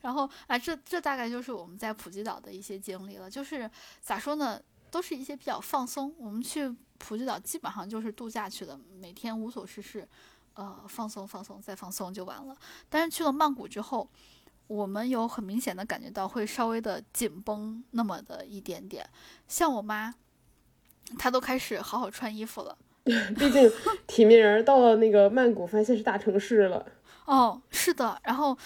[0.00, 3.30] 然后啊，这这大概就是我们在普吉岛的一些经历了。
[3.30, 3.70] 就是
[4.02, 4.60] 咋说呢？
[4.90, 6.12] 都是一些比较放松。
[6.18, 6.68] 我们去
[6.98, 10.06] 普吉岛基本上就是度假去的，每天无所事事。
[10.54, 12.56] 呃，放松放松再放松就完了。
[12.88, 14.08] 但是去了曼谷之后，
[14.66, 19.08] 我们有很明显的感觉到会稍微的紧绷那么的一点点。
[19.48, 20.14] 像我妈，
[21.18, 22.78] 她都开始好好穿衣服了。
[23.04, 23.70] 毕竟
[24.06, 26.86] 体面人到了那个曼谷，发现是大城市了。
[27.26, 28.18] 哦，是的。
[28.24, 28.56] 然后，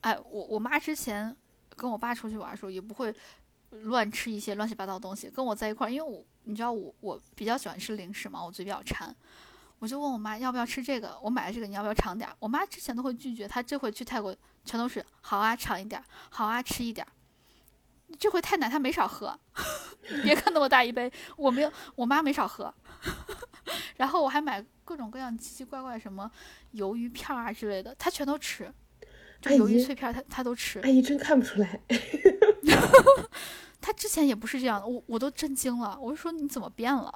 [0.00, 1.36] 哎，我我妈之前
[1.76, 3.14] 跟我爸出去玩的时候，也不会
[3.70, 5.30] 乱吃一些乱七八糟的东西。
[5.30, 9.14] 跟我在一块儿，因为我你知道我我比较喜欢吃零食嘛，我嘴比较馋。
[9.84, 12.26] 我就问我妈要不要吃这个，我买了这个，你要不要尝点？
[12.38, 14.34] 我妈之前都会拒绝，她这回去泰国
[14.64, 17.06] 全都是好啊，尝一点，好啊，吃一点。
[18.18, 19.38] 这回太奶她没少喝，
[20.24, 22.72] 别看那么大一杯，我没有，我妈没少喝。
[23.98, 26.30] 然后我还买各种各样奇奇怪怪什么
[26.72, 28.72] 鱿鱼片啊之类的，她全都吃。
[29.42, 30.80] 这鱿鱼脆片她她都吃。
[30.80, 31.78] 阿姨真看不出来。
[33.82, 37.12] 她之前也不是这样的，我我都震惊了，我就说你怎么变了？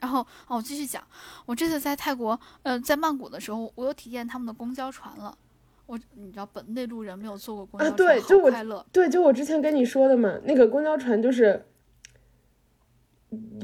[0.00, 1.02] 然后哦，我继续讲，
[1.44, 5.36] 我这次在泰国，呃，在曼谷的时候，我有体验他们的公交船了。
[5.86, 8.86] 我你知道，本内陆人没有坐过公交船，好快乐。
[8.92, 11.66] 对，就我之前跟你说的嘛，那个公交船就是，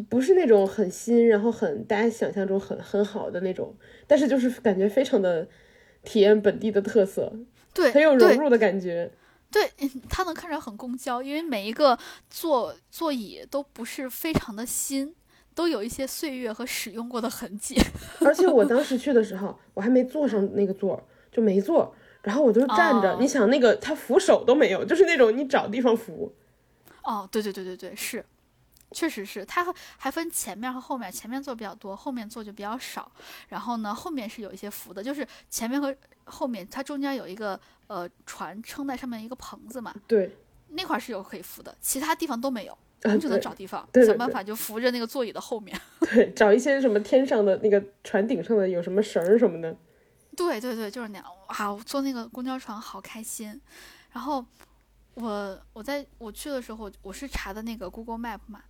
[0.08, 5.46] 不是那种很新，然后很大家想象中很很好的那种，但是就是感觉非常的
[6.02, 7.32] 体验本地的特色，
[7.74, 9.12] 对，很有融入的感觉。
[9.50, 9.70] 对，
[10.08, 11.96] 它能看着很公交，因为每一个
[12.28, 15.14] 座座椅都不是非常的新。
[15.54, 17.76] 都有一些岁月和使用过的痕迹，
[18.24, 21.00] 而且我当时去的时候，我还没坐上那个座，
[21.30, 23.16] 就没坐，然后我就站着。
[23.20, 26.34] 你想那个他扶手都没有，就是那种你找地方扶。
[27.02, 28.24] 哦，对对对对对，是，
[28.90, 33.10] 确实是，它还分前面和后面，前面坐比较多，后面坐就比较少。
[33.48, 35.94] 然后呢，后面是有一些扶的，就是前面和
[36.24, 39.94] 后面它中间有一个呃船撑在上面一个棚子嘛。
[40.08, 40.34] 对，
[40.70, 42.76] 那块是有可以扶的，其他地方都没有。
[43.20, 45.78] 只能找地方，想办法就扶着那个座椅的后面。
[46.00, 49.76] 对，找一些什么天上的那个船顶上的有什么绳儿什么的。
[50.34, 51.26] 对对对，就是那样。
[51.48, 53.60] 哇，坐那个公交船好开心。
[54.10, 54.44] 然后
[55.14, 58.62] 我我在我去的时候，我是查的那个 Google Map 嘛，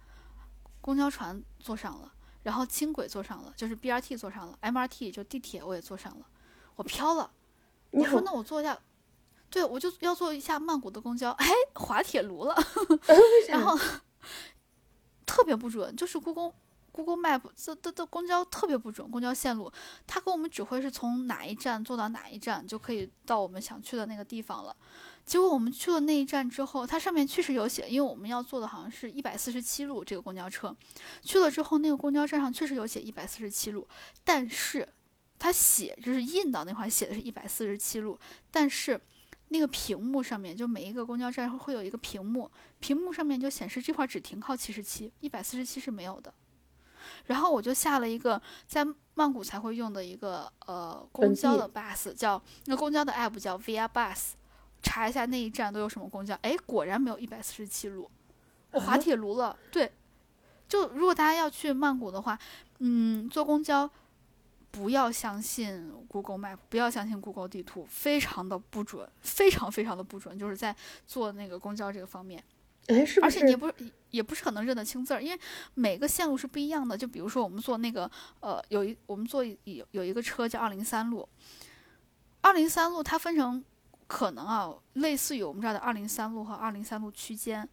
[0.81, 2.13] 公交船坐上了，
[2.43, 6.27] 然后轻轨坐上了，就是 BRT 坐上了，MRT 就地铁我也坐上了，
[6.77, 7.31] 我飘了。
[7.93, 8.77] 我说那我坐一下。
[9.49, 12.55] 对，我就要坐一下曼谷的公交，哎，滑铁卢了
[13.49, 13.79] 然后。
[15.27, 16.53] 特别不准，就是故宫
[16.93, 19.73] Google Map 这这这公交特别不准，公交线路，
[20.07, 24.77] 它给我们指挥是从哪一站坐到哪一站就可以到我们想去的那个地方了。
[25.25, 30.77] 结果我们去了那一站之后，它上面确实有写，因为我们要坐的好像是一百四十七路这个公交车，
[31.23, 33.89] 去了之后那个公交站上确实有写一百四十七路，
[34.23, 34.87] 但是
[35.39, 38.19] 它写就是印到那块写的是一百四十七路，
[38.51, 39.01] 但是。
[39.55, 42.51] 那个屏幕上面，就每一个公交站会有一个屏幕，
[42.81, 46.35] 屏幕上面就显示这块只停靠七十七，一百四十七是没有的。
[47.27, 54.33] 然后我就下了一个在曼谷才会用的一个呃公交的 bus，叫那公交的 app 叫 Via Bus，
[54.83, 56.37] 查一下那一站都有什么公交。
[56.43, 58.11] 哎，果然没有一百四十七路，
[58.73, 59.57] 我滑铁卢了。
[59.71, 59.93] 对，
[60.69, 62.37] 就如果大家要去曼谷的话，
[62.81, 63.89] 嗯，坐公交。
[64.75, 70.37] 不要相信 Google Map，不要相信 Google 地图，非常的不准，非常非常的不准。
[70.37, 70.75] 就是在
[71.07, 72.43] 坐那个公交这个方面，
[72.89, 73.37] 哎，是不是？
[73.37, 73.75] 而且你也不是
[74.11, 75.41] 也不是很能认得清字儿，因为
[75.75, 76.99] 每个线路是不一样的。
[76.99, 78.11] 就比如说我们坐那个
[78.41, 81.29] 呃，有一我们坐有有一个车叫二零三路，
[82.41, 83.65] 二零三路它分成
[84.09, 87.69] 可能啊，类似于我们这儿的二零三路和二零三路区间。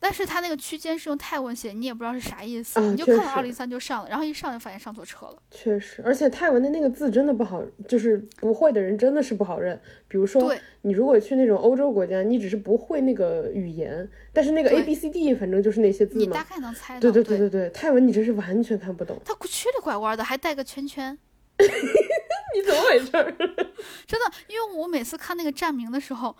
[0.00, 5.42] 但是它那个区间是用泰文写，你也不知道是啥意思，你就看到二零三就上了，然后一上就发现上错车了。
[5.50, 9.78] 确实，而且泰文的那个字真的不好，就是不会的人真的是不好认。
[10.06, 17.00] 比如说，你如果去那种欧洲国家，你只是不会那个语言，但是那个 A B C D 反正就是那些字嘛，你大概能猜到。
[17.00, 21.18] 对对对对对，泰文你真是完全看不懂， 它曲里拐弯的，还带个圈圈。
[21.58, 23.10] 你怎么回事？
[24.06, 26.36] 真的，因为我每次看那个站名的时候。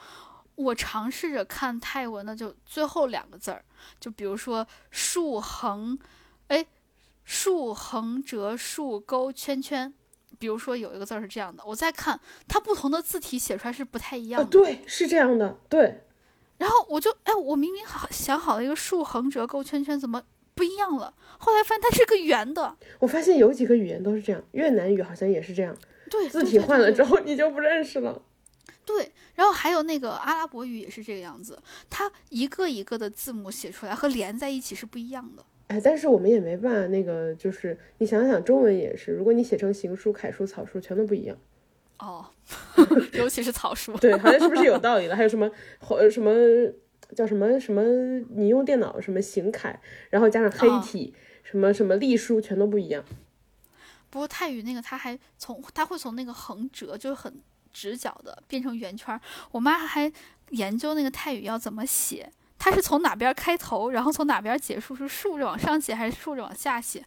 [0.59, 3.65] 我尝试着看泰文的，就最后两个字儿，
[4.01, 5.97] 就比如说竖横，
[6.49, 6.67] 哎，
[7.25, 9.95] 竖横折竖勾圈圈，
[10.37, 12.19] 比如说有一个字儿是这样的，我再看
[12.49, 14.49] 它不同的字体写出来是不太一样的。
[14.51, 16.05] 对，是这样的，对。
[16.59, 20.21] 然后我就哎，我明明好想好了一个竖横折勾圈圈，怎么
[20.57, 21.15] 不一样了？
[21.39, 22.77] 后来发现它是个圆的。
[22.99, 25.77] 我发现有几个语言都是这样，越南语好像也是这样。
[26.11, 28.21] 对，字体换了之后你就不认识了。
[28.89, 35.45] 对，然后还有那个阿拉伯语也是这个样子，它一个一个的字母写出来和连在一起是不一样的。
[35.67, 41.37] 哎，但是我们也没办法，那个就是你想想，中文也是，如果你写成行书、楷书、草书，全都不一样。
[41.99, 42.25] 哦，
[43.13, 43.95] 尤其是草书。
[43.99, 45.15] 对，好像是不是有道理的？
[45.15, 45.51] 还有什么
[45.91, 46.33] 呃什么
[47.15, 47.83] 叫什么什么？
[48.31, 49.79] 你用电脑什么行楷，
[50.09, 51.13] 然后加上黑体，
[51.43, 53.05] 什么什么隶书，全都不一样。
[54.09, 57.39] 不过泰语那个，它还从它会从那个横折，就是很。
[57.73, 59.19] 直角的变成圆圈，
[59.51, 60.11] 我妈还
[60.51, 67.05] 研究那个泰语要怎么写，它是从哪边开头，然后从哪边结束，是竖着往上写还是竖着往下写？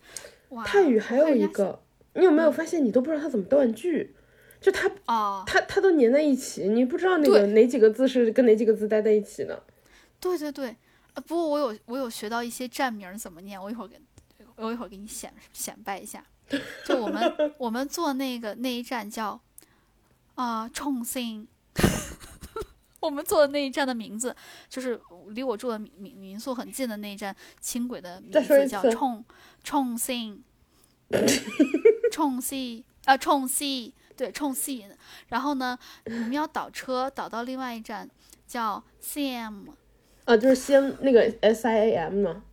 [0.49, 0.63] 哇！
[0.63, 1.81] 泰语还有一个，
[2.13, 4.15] 你有没有发现，你都不知道它怎么断句，
[4.59, 9.63] 就它啊，它它都粘在一起，你不知道那个哪几个字是跟哪几个字待在一起的。
[10.19, 10.75] 对对对，
[11.15, 13.99] 呃，不过我有我有学到一些站名怎么念，我一会儿给，
[14.57, 16.23] 我一会儿给你显显摆一下。
[16.85, 19.41] 就我们 我们坐那个那一站叫。
[20.35, 21.47] 啊，重庆，
[22.99, 24.35] 我们坐的那一站的名字
[24.69, 24.99] 就是
[25.29, 29.23] 离我住的民民民宿很近的那一站，轻轨的名字叫重
[29.63, 30.43] 重庆，
[32.11, 34.89] 重庆 啊，重庆，对，重庆。
[35.27, 38.09] 然后呢，我们要倒车倒到另外一站，
[38.47, 39.65] 叫 Siam，
[40.25, 42.43] 啊，就是先那个 S I A M 吗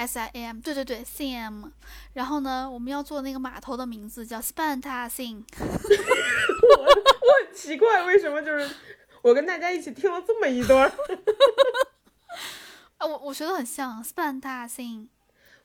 [0.00, 1.66] ？S I M，对对对，C M，
[2.14, 5.42] 然后呢，我们要做那个码头的名字叫 Spantasing。
[5.58, 8.66] 我 我很奇怪，为什么就是
[9.20, 10.88] 我跟大家一起听了这么一段？
[12.96, 15.08] 啊，我我学的很像 Spantasing。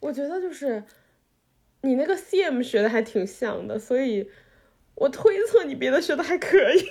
[0.01, 0.83] 我觉得就是
[1.81, 4.29] 你那个 C M 学的还挺像的，所以
[4.95, 6.85] 我推测你别的学的还可以。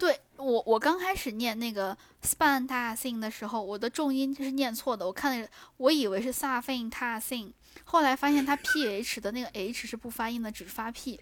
[0.00, 0.18] 对。
[0.40, 5.06] 我我刚开始念那个 span ta sing 的时候，我的重音就是念错的。
[5.06, 7.52] 我看了，我以为是 sa fin ta sing，
[7.84, 11.20] 后来发现它 ph 的那个 h 是不发音的，只发 p，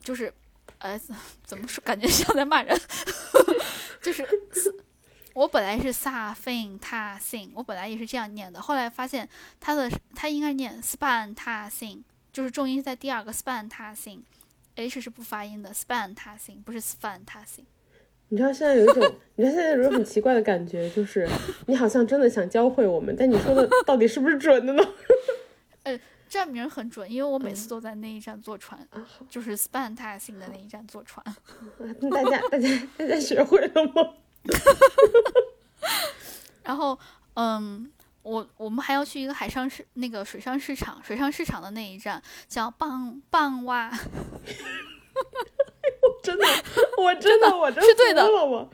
[0.00, 0.32] 就是，
[0.78, 0.98] 呃，
[1.44, 1.82] 怎么说？
[1.82, 2.80] 感觉像在骂人。
[4.02, 4.26] 就是，
[5.34, 8.60] 我本来是 sa fin ta sing，我本来也是这样念的。
[8.60, 9.28] 后来发现
[9.60, 12.02] 它的它应该念 span ta sing，
[12.32, 17.64] 就是重音在第二个 span ta sing，h 是不发音的 span ta sing，不是 span ta sing。
[18.32, 21.28] 你知道现在有一种， 你知道现在有一种很奇怪的感觉，就是
[21.66, 24.82] 你好像真的想教会我们，但你说的到底是不是准的呢？
[25.84, 26.00] 呃，
[26.30, 28.88] 站名很准，因为我每次都在那一站坐船，
[29.28, 31.22] 就是 Span t a s i n g 的那一站坐船。
[32.10, 34.14] 大家大家大家学会了吗？
[36.62, 36.98] 然后，
[37.34, 37.92] 嗯，
[38.22, 43.92] 我我们还要去一个海上市那个水上市场，水上市场的那一站叫棒棒蛙。
[46.22, 46.46] 真的，
[46.96, 48.24] 我真的，我真是对的。
[48.24, 48.70] 我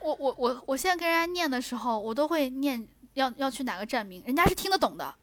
[0.18, 5.14] 我我我现在跟人家念的时候，我都会念要要去哪个站名，人家是听得懂的，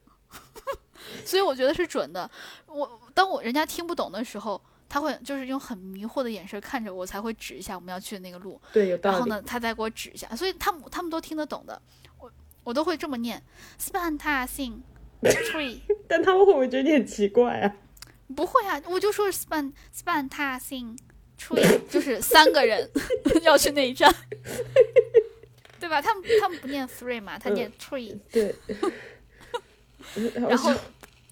[1.25, 2.29] 所以我觉得是准的。
[2.67, 8.61] 我当我人家听不懂的时候，他会就是用很迷惑的眼神看着我，才会指一下我们要去的那个路。
[8.71, 9.15] 对，有道理。
[9.15, 11.81] 然后呢，他再给我指一下，所以他们他们都听得懂的。
[12.19, 12.31] 我
[12.63, 13.41] 我都会这么念
[13.79, 14.79] ，span ta sing
[15.21, 15.79] tree。
[16.07, 17.75] 但他们会不会觉得你很奇怪啊？
[18.33, 20.97] 不会啊，我就说是 span span ta sing
[21.39, 22.89] tree，就是三个人
[23.43, 24.13] 要去那一站，
[25.79, 26.01] 对吧？
[26.01, 28.17] 他们他们不念 three 嘛，他念 tree。
[28.31, 28.55] 对。
[30.35, 30.71] 然后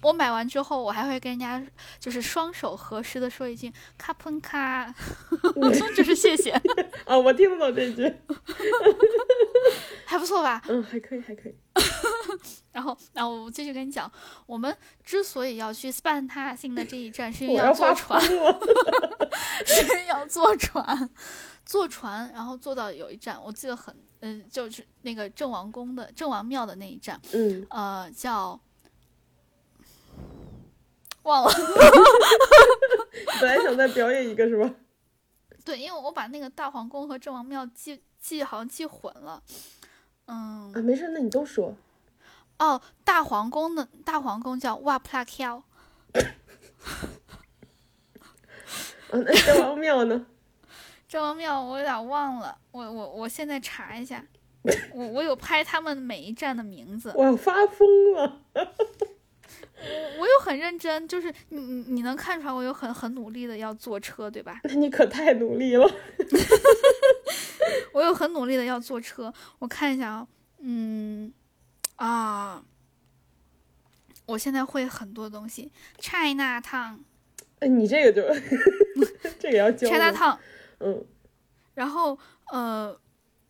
[0.02, 1.62] 我买完之后，我还会跟人家
[1.98, 4.92] 就是双手合十的说一句卡喷卡，
[5.96, 6.50] 就是谢谢。
[7.06, 8.02] 啊，我听不懂这句。
[10.04, 10.60] 还不错吧？
[10.68, 11.54] 嗯，还可以，还可以。
[12.72, 14.10] 然后，然后我继续跟你讲，
[14.46, 18.36] 我们之所以要去 span 塔星的这一站，是因为要坐船，是
[20.08, 21.08] 要坐船，
[21.64, 28.58] 坐船，然后坐到有一站，我记得很嗯，就是那个郑王宫的郑王庙的那一站，嗯，呃，叫
[31.24, 31.52] 忘了。
[33.40, 34.74] 本来想再表演一个是吧？
[35.64, 39.42] 对，因为我把那个大皇宫和郑王庙记记好像记混了。
[40.26, 41.74] 嗯啊，没事，那你都说。
[42.58, 45.62] 哦，大皇宫的大皇宫叫瓦普拉乔。
[49.10, 50.26] 嗯，那郑王庙呢？
[51.08, 54.24] 郑王庙我有点忘了，我我我现在查一下，
[54.94, 57.12] 我我有拍他们每一站的名字。
[57.14, 58.40] 我发疯了！
[59.82, 64.60] 我我又很认真，就是你你你能看出来我有很很努力的要坐车，对吧？
[64.64, 65.90] 那你可太努力了。
[67.92, 70.26] 我有很努力的要坐车，我看一下啊，
[70.60, 71.32] 嗯
[71.96, 72.62] 啊，
[74.26, 76.98] 我现在会很多东西，China Town。
[77.60, 78.22] 哎，你这个就
[79.38, 79.88] 这个要教。
[79.88, 80.38] China Town。
[80.80, 81.04] 嗯，
[81.74, 82.18] 然后
[82.50, 82.98] 呃，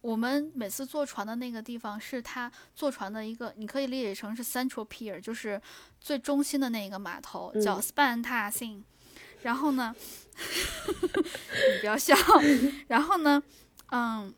[0.03, 5.59] 我们每次坐船的那个地方是它坐船的一个，你可以理解成是 Central Pier，就是
[5.99, 8.83] 最中心的那个码头，叫 Span Ta Sing。
[9.43, 9.97] 然后呢，
[10.37, 12.15] 你不要笑。
[12.89, 13.43] 然后呢，
[13.91, 14.35] 嗯，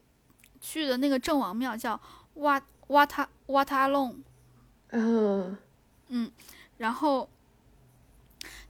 [0.60, 2.00] 去的那个郑王庙叫
[2.34, 4.22] 瓦瓦塔瓦塔隆。
[4.90, 5.58] 啊，
[6.08, 6.30] 嗯，
[6.78, 7.28] 然后。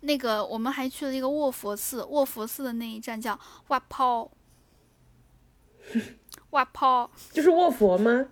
[0.00, 4.30] 那个，我们还去了一个卧佛寺，卧佛寺的那一站叫瓦泡，
[6.54, 8.26] 瓦泡就是卧佛吗？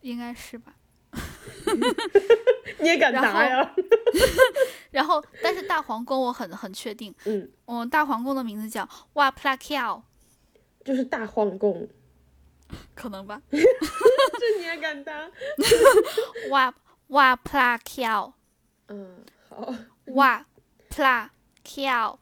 [0.00, 0.74] 应该是吧。
[2.80, 3.72] 你也敢答呀？
[4.90, 10.02] 然后，但是大皇宫我很很确定，嗯，我大皇宫的名字叫哇普拉乔，
[10.84, 11.88] 就是大皇宫，
[12.96, 13.40] 可能吧？
[13.48, 15.30] 这你也敢答？
[16.50, 16.74] 哇
[17.08, 18.34] 哇普拉乔，
[18.88, 19.72] 嗯，好。
[20.14, 20.44] 哇
[20.88, 21.30] 普拉
[21.62, 22.18] 乔，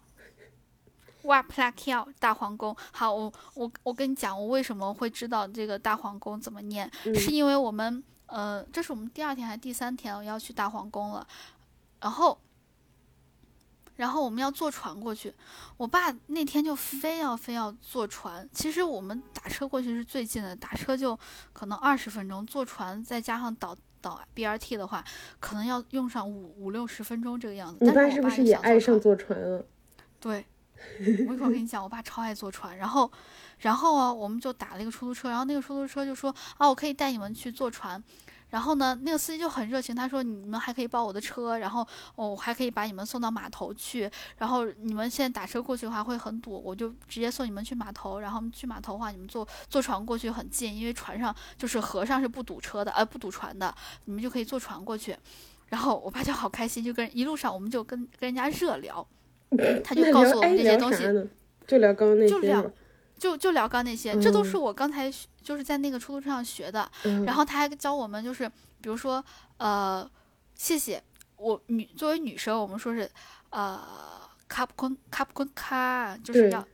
[1.22, 2.76] 瓦普拉乔大皇宫。
[2.92, 11.26] 好，我我我跟你讲，我为什么会知道这个大皇宫怎么念，是因为我们呃，这是我们第二天还是第三天我要去大皇宫了，
[12.00, 12.38] 然后，
[13.96, 15.34] 然后我们要坐船过去。
[15.76, 21.18] 我爸那天就非要非要坐船，其实我们打车过去是最近的，打车就
[21.52, 23.76] 可能二十分钟，坐船再加上倒。
[24.02, 25.04] 倒 BRT 的话，
[25.40, 27.84] 可能要用上五五六十分钟这个样子。
[27.84, 29.62] 你爸是不是也爱上坐船了？
[30.18, 30.42] 对，
[31.28, 32.76] 我一会儿跟你讲，我爸超爱坐船。
[32.76, 33.10] 然后，
[33.58, 38.02] 然后啊，我们就打了一个出租车，然后那个出租车就说啊，我可以带你们去坐船。
[38.50, 41.86] 然后呢，那个司机就很热情，他说你们还可以包我的车，然后
[42.16, 44.10] 我还可以把你们送到码头去。
[44.38, 48.18] 然后你们现在打车过去的话会很堵，我就直接送你们去码头。
[48.18, 53.72] 然后去码头的话，你们坐坐船过去很近，因为船上就是河上是不堵车的，呃不堵船的，
[54.06, 55.16] 你们就可以坐船过去。
[55.68, 59.06] 然后我爸就好开心，就跟一路上我们就跟跟人家热聊，
[59.84, 61.02] 他就告诉我们这些东西，
[61.66, 62.70] 就聊刚刚那些。
[63.18, 65.12] 就就聊刚那些，这都是我刚才
[65.42, 66.90] 就是在那个出租车上学的。
[67.26, 68.48] 然后他还教我们，就是
[68.80, 69.22] 比如说，
[69.58, 70.10] 呃，
[70.54, 71.02] 谢谢
[71.36, 73.06] 我女作为女生，我们说是
[73.50, 73.78] 呃，
[74.48, 76.66] 卡普坤卡普坤卡，就是要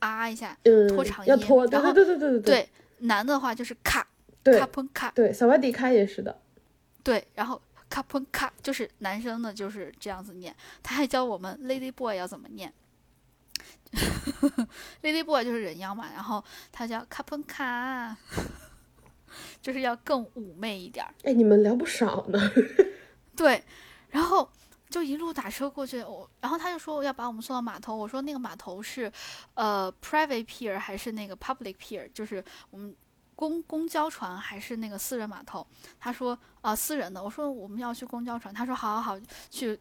[0.00, 0.54] 啊一下，
[0.90, 1.30] 拖长音。
[1.30, 2.40] 要拖，对对对对对对。
[2.40, 2.68] 对，
[2.98, 4.06] 男的话就是卡，
[4.44, 5.10] 卡普卡。
[5.14, 6.38] 对，萨瓦迪卡也是的。
[7.02, 7.58] 对，然后
[7.88, 10.54] 卡普卡就是男生的，就是这样子念。
[10.82, 12.72] 他还教我们 lady boy 要怎么念。
[15.02, 18.14] Lady Boy 就是人妖嘛，然后他叫卡彭卡，
[19.62, 21.12] 就是要更妩媚一点儿。
[21.24, 22.38] 哎，你们聊不少呢。
[23.34, 23.64] 对，
[24.10, 24.48] 然后
[24.90, 29.10] 就一路打车过去，我然后他就说我要把我们送到码头，我说那个码头是
[29.54, 32.94] 呃 private pier 还是那个 public pier，就是我们
[33.38, 35.64] 公公交船还是那个私人码头？
[36.00, 39.78] 他说啊私人的，我说我们要去公交船，他说好好好去。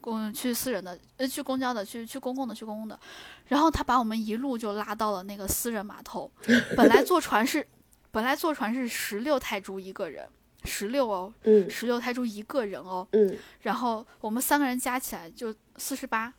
[0.00, 3.00] 公去私人的，呃，去公交的，去去公共的，去公共的，
[3.46, 6.30] 然后他把我们一路就拉到了那个私人码头。
[6.76, 7.66] 本来坐船是，
[8.10, 10.28] 本来坐船是十六泰铢一个人，
[10.64, 16.34] 十六哦，嗯，十六泰铢一个人哦，嗯，然后我们三个人加起来就四十八，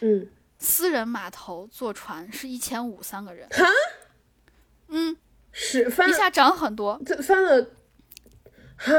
[0.00, 0.26] 嗯，
[0.58, 3.66] 私人码头坐船是一千五三个人，哈，
[4.88, 5.14] 嗯，
[5.52, 7.70] 是翻一下涨很多，这翻了，
[8.76, 8.92] 哈，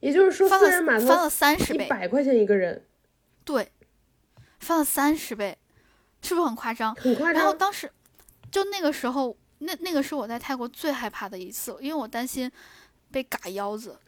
[0.00, 2.84] 也就是说私人码头翻了三十倍，一百块钱一个人。
[3.44, 3.70] 对，
[4.60, 5.56] 翻了三十倍，
[6.22, 6.94] 是不是很夸张？
[6.96, 7.34] 很夸张。
[7.34, 7.90] 然后当时，
[8.50, 12.50] 就那个时候，那那个是我在泰国最害怕的一次，因为我担心
[13.10, 13.98] 被嘎腰子，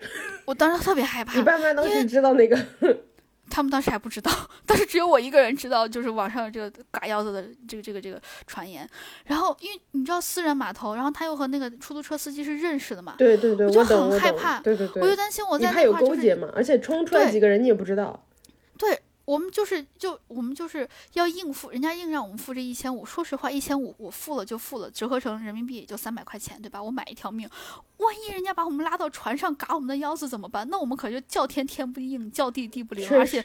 [0.45, 1.37] 我当时特别害怕。
[1.37, 2.59] 你爸妈当时知道那个？
[3.49, 4.31] 他们当时还不知道，
[4.67, 8.89] 当时只有我一个人知道，就是网上有这个嘎腰子的这个这个这个传言。
[9.25, 13.15] 然后，因为你知道私人码头，然后他又和那个出租车司机是认识的嘛？
[13.19, 14.61] 对对对，我就很害怕。
[14.61, 16.21] 对对对，我就担心我在那块儿就是。
[16.21, 18.27] 你嘛，而且冲出来几个人你也不知道。
[18.77, 19.01] 对。
[19.27, 23.05] 我们就是就我们就是要应付，人家硬让我们付这一千五。
[23.05, 26.83] 说实话，一千五我付了就付了，折合成人民币也就三百块钱，对吧？
[26.83, 27.47] 我买一条命，
[27.99, 30.67] 万一人家把我们拉到船上嘎我们的腰子怎么办？
[30.71, 33.07] 那我们可就叫天天不应，叫地地不灵。
[33.11, 33.45] 而且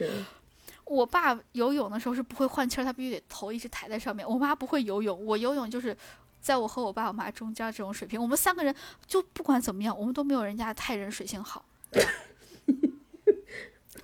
[0.84, 4.28] 我爸游泳的时候是不会换气儿，他必须得头一直抬在上面。
[4.28, 5.96] 我妈不会游泳，我游泳就是
[6.40, 8.22] 在我和我爸我妈中间这种水平。
[8.22, 8.72] 我们三个人
[9.04, 11.64] 就不管怎么样，我们都没有人家泰人水性好。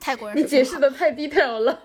[0.01, 1.83] 泰国人，你解释的太 detail 了，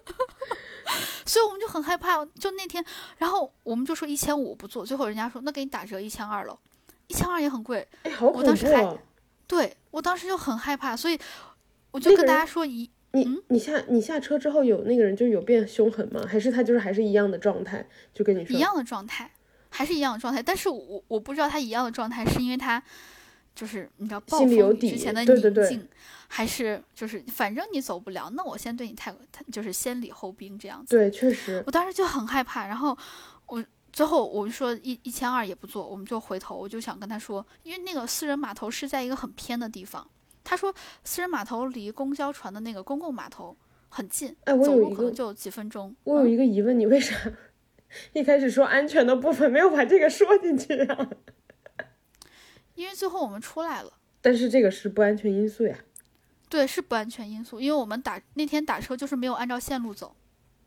[1.24, 2.24] 所以我们就很害怕。
[2.24, 2.84] 就那天，
[3.18, 6.58] 然后我们就说一千五不做，最后人家说那给你打折一千二了，
[7.08, 7.86] 一千二也很贵。
[8.02, 8.98] 哎，好恐怖啊！
[9.46, 11.18] 对我当时就很害怕，所以
[11.90, 16.24] 我就跟大家说一，你你下你下车之后有那个人就有变凶狠吗？
[16.28, 17.86] 还是他就是还是一样的状态？
[18.12, 19.30] 就跟你说一样的状态，
[19.70, 20.42] 还是一样的状态。
[20.42, 22.82] 但是我我不知道他一样的状态是因为他
[23.54, 25.88] 就是你知道暴风雨之前的宁静。
[26.28, 29.14] 还是就是反正你走不了，那我先对你太
[29.50, 30.96] 就是先礼后兵这样子。
[30.96, 32.66] 对，确实，我当时就很害怕。
[32.66, 32.96] 然后
[33.46, 40.06] 我最后我们说一一千二也不做，我们就回头，我就想跟他说，因为那个私人码头是在一个很偏的地方。
[40.44, 40.72] 他说
[41.02, 43.56] 私人码头离公交船的那个公共码头
[43.88, 45.94] 很近，哎，走路可能就几分钟。
[46.04, 47.16] 我有一个疑问，你为啥
[48.12, 51.08] 一开始说安全的部分没有把这个说进去啊？
[52.74, 53.92] 因为最后我们出来了。
[54.20, 55.78] 但是这个是不安全因素呀。
[56.48, 60.14] 对，是不安全因素，因为我们打那天打车就是没有按照线路走，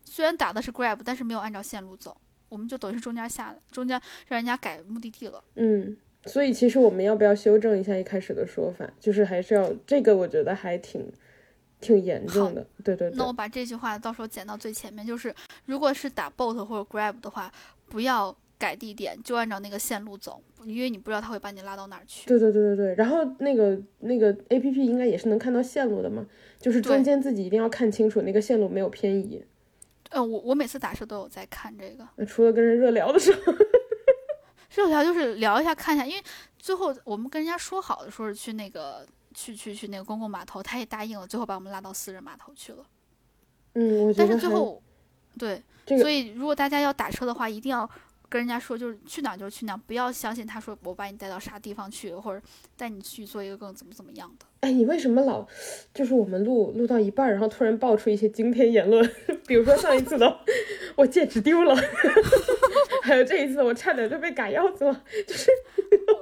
[0.04, 2.16] 虽然打的是 Grab，但是没有按照线路走，
[2.48, 5.42] 我们就等于是中间下来，中间让人家改目的地了。
[5.54, 5.96] 嗯，
[6.26, 8.88] 所以其实我们要不要修正一下一开始的说法？
[9.00, 11.10] 就是还是要这个，我觉得还挺
[11.80, 12.66] 挺严重的。
[12.84, 13.16] 对对对。
[13.16, 15.34] 那我把这句话到时候剪到最前面，就是
[15.64, 17.50] 如果是打 Bolt 或者 Grab 的话，
[17.88, 18.36] 不要。
[18.60, 22.28] 改地点就按照那个线路走，因为你不知道他会把你拉到哪儿去。
[22.28, 22.94] 对对对对对。
[22.94, 26.26] 然后那个那个 A P P 应该也是能看到线路的嘛，
[26.58, 29.42] 就是中间自己一定要看清楚那个线路没有偏移。
[30.10, 32.06] 呃，我我每次打车都有在看这个。
[32.26, 33.52] 除了跟人热聊的时候，
[34.76, 36.22] 热聊就是聊一下看一下，因为
[36.58, 42.84] 最后我们跟人家说好的说是去那个去去去那个公共码头，他也答应了，最后把我们拉到私人码头去了。
[43.74, 44.82] 嗯，我但是最后
[45.38, 47.88] 对，所以如果大家要打车的话，一定要。
[48.30, 52.42] 跟人家说就是去哪就去哪，不要相信他说我把你带到啥地方去，或者
[52.76, 54.46] 带你去做一个更怎么怎么样的。
[54.60, 55.46] 哎，你为什么老
[55.94, 59.10] 就是我们录录到一半，然后突然爆出一些惊天言论？
[59.48, 60.40] 比如说上一次的
[60.96, 61.74] 我戒指丢了，
[63.02, 65.50] 还有这一次我差点就被嘎腰子了，就是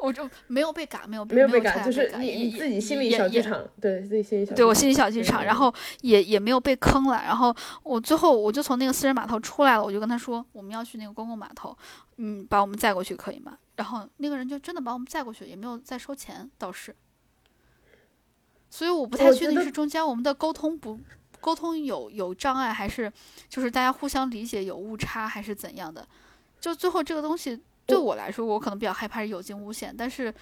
[0.00, 7.52] 我就没有被嘎，没有没有被嘎，就是你你自己心里小剧场，对自己心里小对我心里小剧场，然后也也没有被坑了，然后
[7.82, 11.76] 我最后我就从那个私人码头出来了，我就跟他说我们要去那个公共码头，
[12.18, 13.58] 嗯，把我们载过去可以吗？
[13.74, 16.94] 然后那个人就真的把我们载过去，也没有再收钱，倒是。
[18.70, 20.98] 所以我不太确定是中间我们的沟通不
[21.40, 23.10] 沟通有有障碍，还是
[23.48, 26.06] 就是大家互相理解有误差，还是怎样的？
[26.60, 30.34] 就最后这个东西对我来说，我可能比较害怕是有惊无险，但是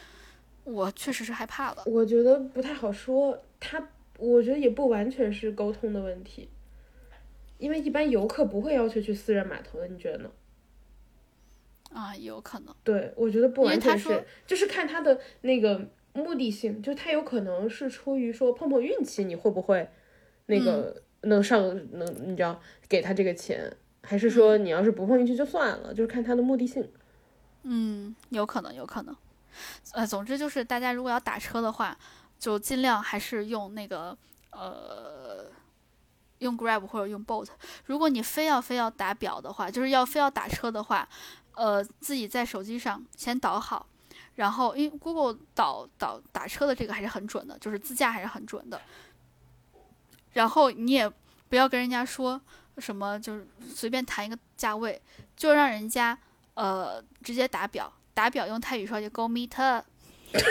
[0.65, 1.85] 我确实是害怕了。
[1.87, 3.89] 我觉得不太好说，他
[4.19, 6.49] 我觉得也不完全是沟通的问题，
[7.59, 10.31] 因为一般游客不会要求去私人码头的，你觉得呢？
[11.93, 12.75] 啊，有可能。
[12.83, 15.89] 对，我觉得不完全是，就是看他的那个。
[16.17, 19.89] 目的性就他有可能是出于说碰碰运气，你会不会
[20.47, 21.61] 那个能上
[21.99, 26.91] 能你知道给他这个钱，还是说你要是不碰运气就算了，就是看他的目的性。
[27.63, 29.15] 嗯，有可能，有可能。
[29.93, 31.97] 呃，总之就是大家如果要打车的话，
[32.39, 34.17] 就尽量还是用那个
[34.53, 35.47] 呃
[36.39, 37.49] 用 Grab 或者用 Bolt。
[37.87, 41.09] 如果你非要非要打表的话，就是要非要打车的话，
[41.55, 43.87] 呃，自己在手机上先导好。
[44.37, 48.81] 然后，因为 Google 导导打车的这个还是很准的，就是自驾还是很准的。
[50.35, 51.11] 然后你也
[51.49, 52.41] 不要跟人家说
[52.79, 55.01] 什么，就是随便谈一个价位，
[55.35, 56.17] 就让人家
[56.55, 59.83] 呃直接打表，打表用泰语说就 Go meter，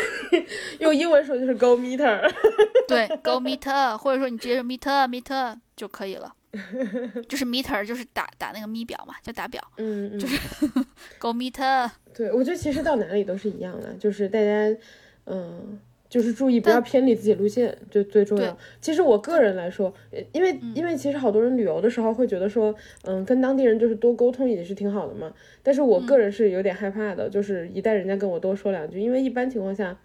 [0.79, 2.27] 用英文说就是 Go meter，
[2.87, 6.33] 对，Go meter，或者说你直接说 meter meter 就可以了。
[7.27, 10.37] 就是 meter，就是打打那个咪表嘛，就打表，嗯，就是
[11.19, 11.89] go meter。
[12.13, 14.77] 对，我觉得其实到哪里都是一样的，就是大家，
[15.25, 18.57] 嗯，就是注意不要偏离自己路线，就最重要。
[18.79, 19.93] 其实我个人来说，
[20.31, 22.73] 因为因为其实好多人旅游的时候会觉得说，
[23.03, 25.33] 嗯，跟当地人就是多沟通也是挺好的嘛。
[25.61, 29.97] 但是我个人是有点害怕的，就是一旦人家跟我多说两句，因为一般情况下，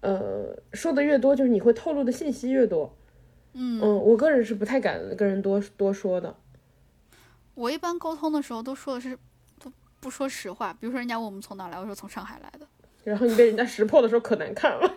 [0.00, 2.96] 呃，说的越多，就是你会透露的信息越多。
[3.58, 6.36] 嗯我个人是不太敢跟人多多说的。
[7.54, 9.18] 我一般沟通的时候都说的是
[9.58, 12.66] 不不说实话，比如说人家问我们从哪来，我说从上海来的。
[13.02, 14.96] 然后你被人家识破的时候可难看了。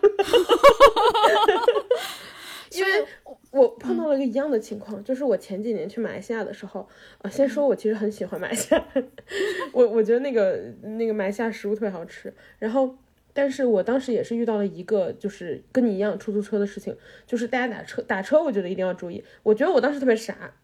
[2.72, 3.04] 因为
[3.50, 6.88] 我碰到了一个一样的情况，就是我前几年去马来西亚的时候，
[7.22, 8.84] 啊，先说我其实很喜欢马来西亚，
[9.72, 12.94] 我我觉得那个那个马来西亚食物特别好吃，然后，
[13.32, 16.96] 但是我当时也是遇到了一个就是跟你一样出租车的事情，
[17.26, 20.54] 就是大家打车打车，我觉得一定要注意，我觉得我当时特别傻，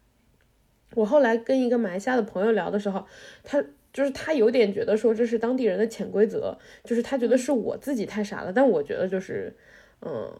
[0.95, 3.05] 我后来跟一个马来西亚的朋友聊的时候，
[3.43, 9.55] 他就是他有点觉得说这是当地人的潜规则，就是他觉得是我自己太傻了，但我觉得就是，
[10.01, 10.31] 嗯。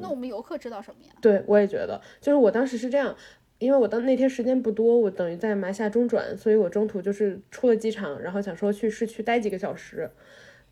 [0.00, 1.12] 那我们游客知道什么呀？
[1.20, 3.14] 对，我也觉得，就是我当时是这样，
[3.60, 10.10] 因为我当那天时间不多，我等于在马下中转，所以我中途就是出了机场，然后想说去市区待几个小时，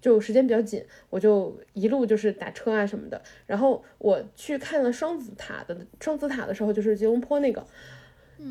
[0.01, 3.21] 就时间比较紧，我就一路就是打车啊什么的。
[3.47, 7.67] 然后我去看了双子塔的双子塔的时候，就是吉隆坡那个，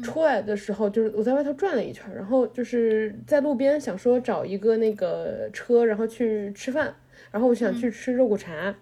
[0.03, 6.95] 出来的时候就是我在外头转了一圈，然后就是在路边想说找一个那个车，然后去吃饭，
[7.31, 8.75] 然后我想去吃肉骨茶，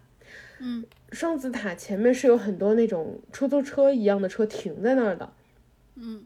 [0.60, 0.86] 嗯。
[1.12, 5.32] 双子塔前面是有很多那种出租车一样的车停在那儿的，
[5.96, 6.26] 嗯，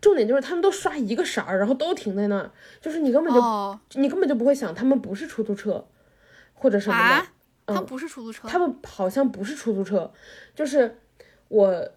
[0.00, 2.50] 重点就是他们都刷一个色儿，然后都停在那儿，
[2.80, 5.86] 就是你根本就你根本就不会想他们不是出租车
[6.54, 7.26] 或者什么的，
[7.66, 10.10] 他们不是出租车，他们好像不是出租车，
[10.54, 10.96] 就是
[11.48, 11.90] 我，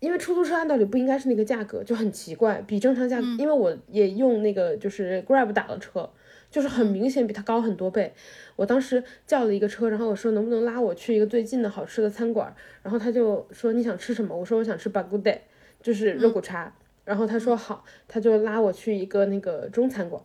[0.00, 6.10] 因为出租车按道理不应该是那个价格，就很奇怪，比正常价，因为我也用那个就是 Grab 打了车。
[6.50, 8.12] 就是很明显比它高很多倍，
[8.56, 14.36] 我当时叫了一个车，然后我说能不能拉我去一个最近的好吃的餐馆，然后他就说你想吃什么？
[14.36, 15.38] 我说我想吃 Bagudai，
[15.80, 16.70] 就是肉骨茶，
[17.04, 20.22] 然后他说好，他就拉我去一个那个中餐馆，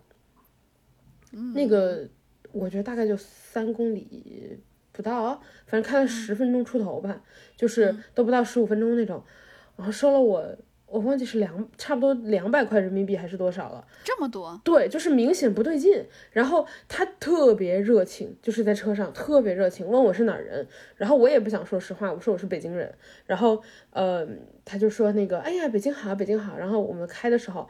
[1.54, 2.08] 那个
[2.52, 4.60] 我觉得大概就三公里
[4.92, 5.36] 不到，
[5.66, 7.24] 反正开了十分钟出头吧，
[7.56, 9.24] 就是都不到十五分钟那种，
[9.76, 10.58] 然后收了我。
[10.88, 14.60] 我忘记是两差不多两百块人民币还是多少了，这么多？
[14.64, 16.06] 对，就是明显不对劲。
[16.32, 20.66] 然后他特别热情，就是在车上特别热情，问我是哪儿人。
[20.96, 22.94] 然后我也不想说实话，我说我是北京人。
[23.26, 23.62] 然后
[23.92, 24.26] 呃，
[24.64, 26.58] 他就说那个，哎呀，北京好，北京好。
[26.58, 27.70] 然后我们开的时候。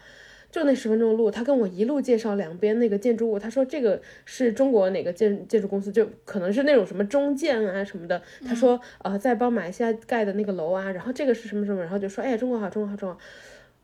[0.58, 3.38] 就那十分钟路，他跟我一路介绍两边那个建筑物。
[3.38, 8.20] 他说这个是中国哪个建建筑公司，就可能是那种什么中建啊什么的。
[8.44, 13.20] 他说呃在帮马来西亚盖的那个楼啊，然后这个是什么什么，然后就说哎呀中国好，中国好，中国。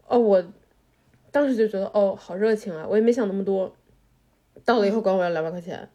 [0.07, 0.43] 哦，我
[1.29, 3.75] 当时就觉得哦好热情啊，我也没想那么多。
[4.65, 5.87] 到了以后管我要两百块钱。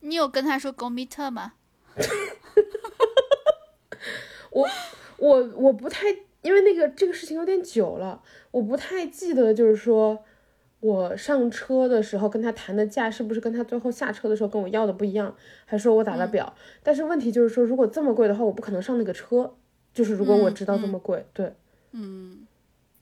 [0.00, 1.52] 你有跟他说 go meet 吗？
[4.50, 4.66] 我
[5.18, 6.06] 我我不太。
[6.40, 8.22] 因为那个这个事情有点久了，
[8.58, 10.24] 我不太记得，就是说
[10.80, 16.52] 我上车的时候跟他谈的价是不是跟他最后下车的时候跟我要的不一样，还说我打了表？
[16.82, 19.54] 但是问题就是说，如果这么贵的话，我不可能上那个车。
[19.94, 21.52] 就是如果我知道这么贵，对，
[21.92, 22.46] 嗯，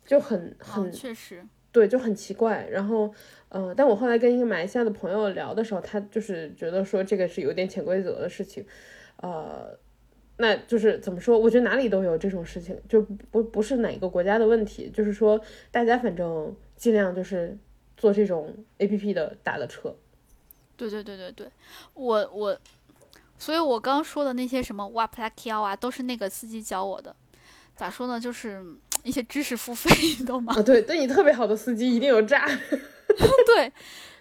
[0.07, 2.67] 就很很确实，对，就很奇怪。
[2.71, 3.13] 然后，
[3.51, 8.65] 嗯，但我后来跟一个马来西亚的朋友聊的时候，他就是觉得说这个是有点潜规则的事情，
[9.17, 9.79] 呃。
[10.39, 11.39] 那就是怎么说？
[11.39, 13.01] 我觉得哪里都有这种事情，就
[13.31, 14.91] 不不是哪个国家的问题。
[14.95, 15.41] 就是说，
[15.71, 17.57] 大家反正尽量就是
[17.97, 19.97] 做这种 A P P 的打的车。
[20.77, 21.49] 对对对对对，
[21.95, 22.59] 我我，
[23.39, 27.17] 所以我刚刚说的那些什么哇 k i a 啊，都是那个司机教我的。
[27.75, 28.21] 咋说呢？
[28.21, 28.63] 就是
[29.03, 30.55] 一些知识付费，你懂吗？
[30.55, 32.47] 啊，对，对你特别好的司机一定有诈。
[33.47, 33.73] 对，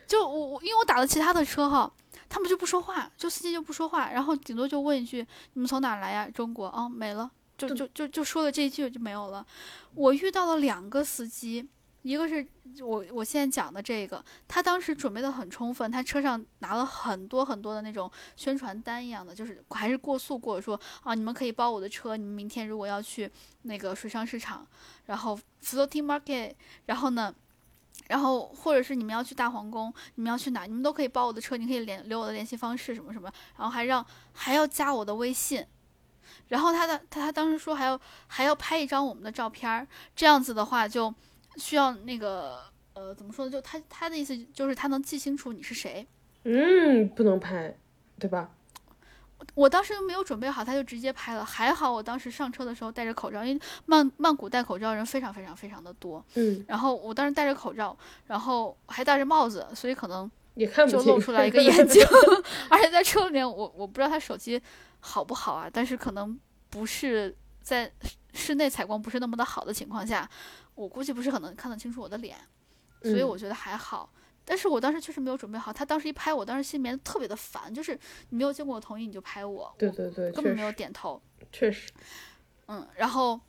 [0.08, 1.92] 就我我因为我打了其他的车哈。
[2.28, 9.46] 他们就不说话，就司机就不说话，然后顶多就问一句：“你们从哪来呀？”中国啊，没了，就就就就说了这一句就没有了。
[9.94, 11.68] 我遇到了两个司机，
[12.02, 12.46] 一个是
[12.82, 23.32] 我我现在讲的这个，他当时准备的很充分，他车上拿了很多很多的那种宣传单一样的，就是还是过速过说啊，你们可以包我的车，你们明天如果要去
[23.62, 24.68] 那个水上市场，
[25.06, 26.54] 然后 floating market，
[26.88, 27.34] 然后呢。
[28.08, 35.66] 然后，或者是你们要去大皇宫，你们要去哪，你们都可以包我的车，你可以联留我的联系方式什么什么，然后还让还要加我的微信，
[36.50, 41.14] 然后他的他他当时说还要还要拍一张我们的照片，这样子的话就
[41.58, 42.60] 需要那个
[42.94, 43.52] 呃怎么说呢？
[43.52, 46.06] 就他他的意思就是他能记清楚你是谁。
[46.44, 47.76] 嗯，不能拍，
[48.20, 48.52] 对吧？
[49.54, 51.44] 我当时又没有准备好，他就直接拍了。
[51.44, 56.24] 还好我当时上车的时候戴着口罩，因为曼曼谷戴口罩人非常非常非常的多。
[56.36, 56.64] 嗯。
[56.68, 57.96] 然后我当时戴着口罩，
[58.28, 62.02] 然后还戴着帽子，所以可能也看不清，就露出来一个 眼睛。
[62.70, 64.62] 而且在车里面，我我不知道他手机
[65.00, 66.38] 好不好啊，但是可能
[66.70, 67.92] 不是在
[68.34, 70.28] 室内采光不是那么的好的情况下，
[70.76, 72.38] 我估计不是很能看得清楚我的脸，
[73.02, 74.10] 所以我觉得还好。
[74.46, 78.00] 但是我当时确实没有准备好，他当时一拍我，当时心里面特别的烦，就是
[78.30, 81.20] 你没有经过我同意你就拍我，对对对，根本没有点头，
[81.52, 81.92] 确实，
[82.68, 83.40] 嗯，然后，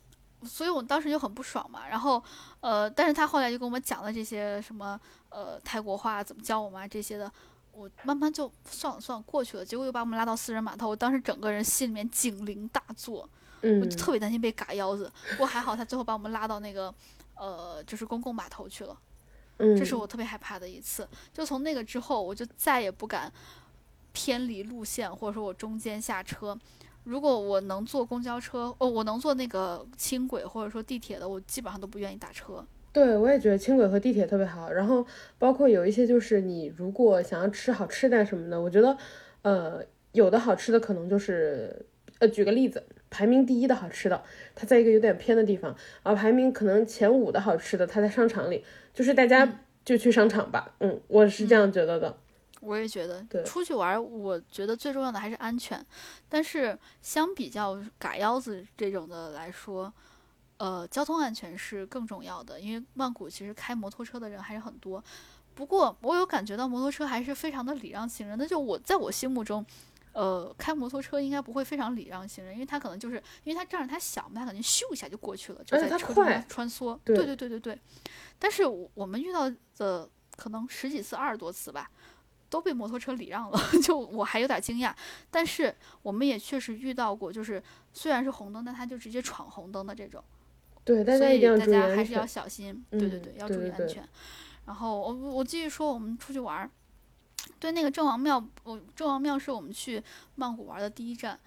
[0.43, 2.21] 所以我当时就很不爽嘛，然后，
[2.61, 4.99] 呃，但是他后来就跟我们讲了这些什么，
[5.29, 7.31] 呃，泰国话怎么教我们啊这些的，
[7.71, 13.29] 我慢慢就算了算了过去了，结果又把我们拉到私人码头，我当时整个人心里面警铃大作，
[13.61, 15.11] 我就特别担心被嘎腰子。
[15.31, 16.93] 不过还好，他最后把我们拉到那个
[17.35, 18.97] 呃，就是公共码头去了。
[19.57, 21.07] 这是我特别害怕的一次。
[21.33, 23.31] 就从那个之后，我就再也不敢
[24.13, 26.57] 偏离路线，或者说我中间下车。
[27.03, 32.65] 如果我能坐公交车，哦，我能坐那个轻轨或者说地铁的，我基本上都不愿意打车。
[32.91, 34.71] 对，我也觉得轻轨和地铁特别好。
[34.71, 35.05] 然后
[35.37, 38.97] 包括有一些就是你如果想要吃好吃的什么的，我觉得，
[39.43, 39.81] 呃，
[40.11, 41.85] 有的好吃的可能就是，
[42.19, 44.21] 呃，举个例子，排名第一的好吃的，
[44.55, 45.73] 它在一个有点偏的地方，
[46.03, 48.65] 然后排名可能前五的好吃的，它在商场里，
[48.97, 49.47] 就是大家
[49.85, 50.73] 就去商场吧。
[50.79, 52.17] 嗯，我是这样觉得的。
[52.61, 55.85] 我也觉得，出去玩，我觉得最重要的还是安全。
[56.27, 59.93] 但是相比较嘎腰子这种的来说，
[60.57, 62.59] 呃，交通安全是更重要的。
[62.59, 65.01] 因为曼谷其实开摩托车的人还是很多。
[65.53, 68.35] 不过我有感觉到摩托车还是非常的礼让行人。
[68.35, 69.63] 那就我在我心目中，
[70.13, 76.97] 呃，开摩托车应该不会非常礼让行人，因为他可能就是因为他仗着他小嘛，他可能咻一下就过去了，就在车中穿梭。
[77.05, 77.79] 对对对对对。
[78.39, 81.89] 但是我们遇到的可能十几次、二十多次吧。
[82.49, 84.95] 都被摩托车礼让了， 就我还有点惊讶。
[85.29, 87.61] 但是我们也确实遇到过，就是
[87.91, 90.23] 虽然是红灯，但他就直接闯红灯的这种。
[90.85, 92.85] 对，大家一定要注意还是要小心。
[92.89, 94.07] 对对对，要注意安全。
[94.65, 96.71] 然后我我继续说，我们出去玩儿，
[97.59, 100.01] 对那个郑王庙，我郑王庙是我们去
[100.35, 101.37] 曼谷玩的第一站。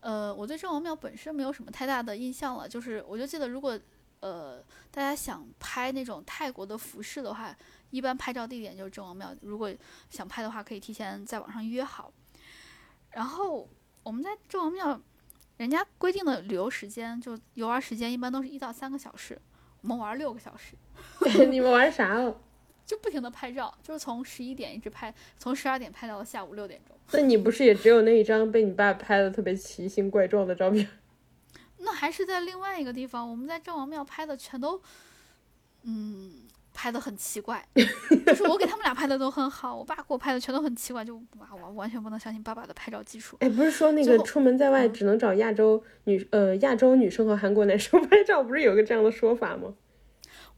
[0.00, 3.78] 呃，我对郑王庙本身没有什么太大的印象了，就是我就记得，如果
[4.22, 7.54] 呃大家想拍那种泰国的服饰的话。
[7.92, 9.70] 一般拍照地点就是郑王庙，如果
[10.08, 12.10] 想拍的话，可以提前在网上约好。
[13.10, 13.68] 然后
[14.02, 14.98] 我们在郑王庙，
[15.58, 19.38] 人家规定的旅游时间就游玩时间一般都是一到三个小时，
[19.82, 20.74] 我们玩六个小时。
[21.50, 22.34] 你们玩啥了？
[22.86, 26.96] 就不停的拍照，就是从十一点一直拍，从十二点拍到了下午六点钟。
[27.12, 30.88] 那你不是也只有那一张被你爸拍的特别奇形怪状的照片？
[31.82, 34.80] 那还是在另外一个地方，我们在郑王庙拍的全都，
[35.82, 36.44] 嗯。
[36.74, 37.62] 拍的很奇怪，
[38.26, 43.36] 就是我给他们俩拍的都很好，我爸给我拍的全都很奇怪，就哇，我完全不能相信爸爸的拍照技术。
[43.40, 49.74] 哎，不是说那个出门在外只能找亚洲女呃亚洲女生和韩国男生 拍照，不是有个这样的说法吗？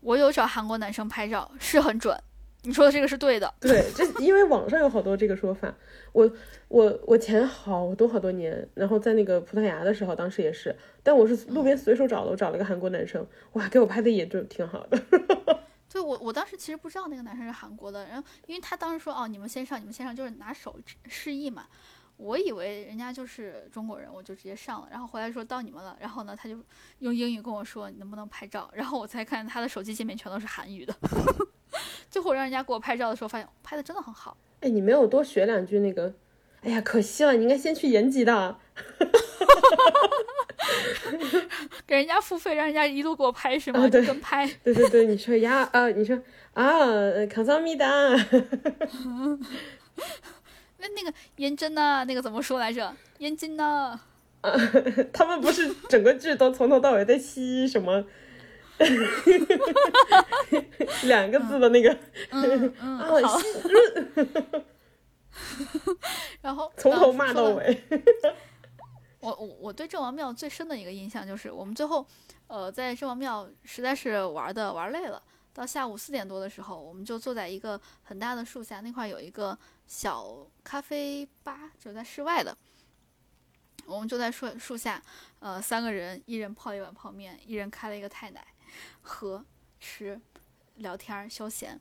[0.02, 2.16] 我有找韩国男生拍照，是很准。
[2.64, 3.52] 你说的这个是对的。
[3.60, 5.72] 对，这因为网上有好多这个说法。
[6.12, 6.30] 我
[6.68, 15.00] 我我前好多好多年，然后在那个葡萄牙的时候，当时也是，但我是路边随手找的，我找了个韩国男生，哇，给我拍的也就挺好的。
[15.90, 20.76] 对，我我当时其实不知道那个男生是韩国的，然后因为他当时说哦，你们先上，你们先上，就是拿手
[21.06, 21.66] 示意嘛，
[22.16, 26.56] 我以为人家就是中国人，我就直接上了，然后回来说到你们了，然后呢，他就
[27.00, 30.94] 用英语跟我说你能不能拍照，然后我才看他的手机界面全都是韩语的，
[32.10, 34.36] 最后让人家给我拍照的时候，发现拍的真的很好。
[34.60, 36.14] 哎，你没有多学两句那个，
[36.62, 38.56] 哎呀，可惜了，你应该先去延吉的。
[41.86, 43.86] 给人家付费，让人家一路给我拍是吗？
[43.88, 44.46] 对，跟拍。
[44.64, 46.18] 对对对，你说呀啊，你说
[46.54, 46.66] 啊，
[47.30, 47.86] 康桑米达。
[50.78, 52.04] 那那个颜真呢？
[52.06, 52.94] 那个怎么说来着？
[53.18, 54.00] 颜真呢？
[54.40, 54.52] 啊，
[55.12, 58.04] 他们不是整个剧都从头到尾在吸什么？
[61.04, 61.94] 两个字的那个。
[62.30, 62.98] 嗯嗯。
[62.98, 63.18] 好。
[66.42, 66.72] 然后。
[66.76, 67.82] 从头骂到尾。
[69.20, 72.06] 我我我对郑王庙最深的一个印象就是，我们最后，
[72.46, 75.22] 呃，在郑王庙实在是玩的玩累了，
[75.54, 82.54] 到下午四点多的时候，我们就坐在一个很大的树下，那块有一个小咖啡吧，就在室外的，
[83.86, 85.02] 我们就在树树下，
[85.38, 88.46] 呃，三个人，一人泡一碗泡面，一人开了一个太奶，
[89.02, 89.44] 喝
[89.80, 90.20] 吃
[90.76, 91.80] 聊天休闲，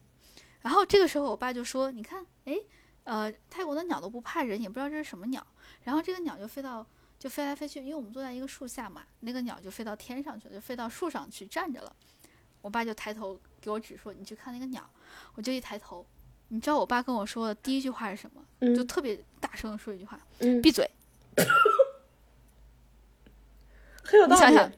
[0.62, 2.58] 然后这个时候我爸就说：“你看，哎，
[3.04, 5.46] 呃，泰国的鸟都不怕人，也不知道这是什么鸟。”
[5.84, 6.86] 然后这个鸟就飞到。
[7.20, 11.96] 就飞来飞去，因为我们坐在一个树下嘛，那个鸟就飞到天上去了，就飞到树上去站着了。
[12.60, 14.90] 我爸就抬头给我指说：“你去看那个鸟。”
[15.36, 16.06] 我就一抬头，
[16.50, 18.76] 你知道我爸跟我说的第一句话是什么？
[18.76, 20.20] 就特别大声的说一句话
[20.62, 20.86] ：“闭嘴。”
[24.04, 24.38] 很有道理。
[24.42, 24.72] 你想想，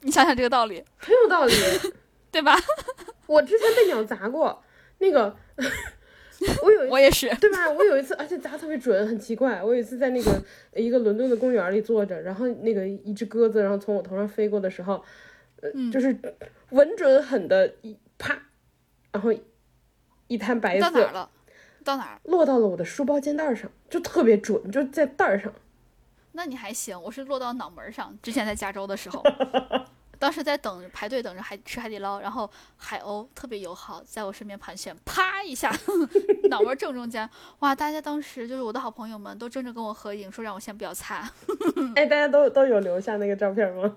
[0.00, 1.54] 你想想这个道理， 很有道理，
[2.30, 2.56] 对吧？
[3.26, 4.62] 我之前被鸟砸过，
[4.98, 5.36] 那个。
[6.62, 7.68] 我有我也是，对吧？
[7.68, 9.60] 我有一次，而且砸特别准，很奇怪。
[9.60, 10.40] 我有一次在那个
[10.72, 15.02] 一个伦敦的公园里坐着，然后那个一只鸽子，然后从我头上飞过的时候，
[15.60, 16.16] 呃，就是
[16.70, 18.40] 稳准狠的一啪，
[19.10, 19.34] 然后
[20.28, 21.30] 一滩白色到哪儿了？
[21.82, 22.20] 到哪儿？
[22.22, 25.52] 落到了我的书包肩带上，就特别准，就在带儿上。
[26.38, 28.16] 那你还行，我是落到脑门上。
[28.22, 29.20] 之前在加州的时候，
[30.20, 35.68] 当时在等排队等着海吃海底捞，然后海鸥特别友好，在我身边盘旋，啪一下，
[36.48, 37.28] 脑门正中间，
[37.58, 37.74] 哇！
[37.74, 41.28] 大家当时就是我的好朋友们都争着跟我合影，说让我先不要擦。
[41.96, 43.96] 哎， 大家都都有留下那个照片吗？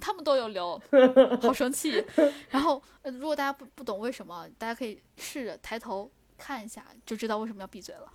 [0.00, 0.80] 他们都有留，
[1.42, 2.02] 好生气。
[2.48, 8.12] 然后，如果大家不不懂为什么，大家可以试着抬头看一下，就知道为什么要闭嘴了。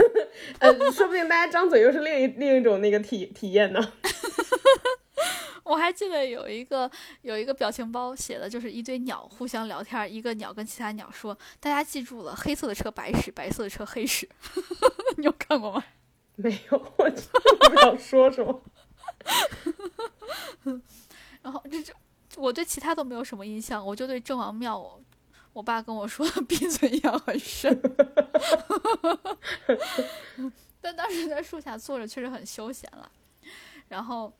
[0.60, 3.92] 呃，说不定大家张嘴又是另一另一种那个体体验呢。
[5.62, 6.90] 我还记得有一个
[7.22, 14.28] 有一个表情包，写的就是一堆鸟互相聊天，一个鸟跟其他鸟说：“大家记住了，黑色的车白屎，白色的车黑屎。
[15.16, 15.84] ”你有看过吗？
[16.34, 18.62] 没有，我不知道说什么。
[21.42, 21.92] 然后这这，
[22.36, 25.00] 我对其他都没有什么印象，我就对郑王庙，
[25.52, 27.80] 我爸跟我说闭嘴印象很深。
[30.80, 33.10] 但当时在树下坐着确实很休闲了。
[33.88, 34.32] 然后，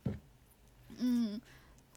[0.99, 1.41] 嗯，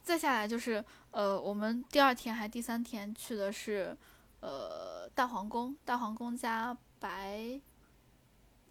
[0.03, 3.95] 再下来就是呃，我们第二天还第三天去的是
[4.39, 7.61] 呃大皇宫，大皇宫加白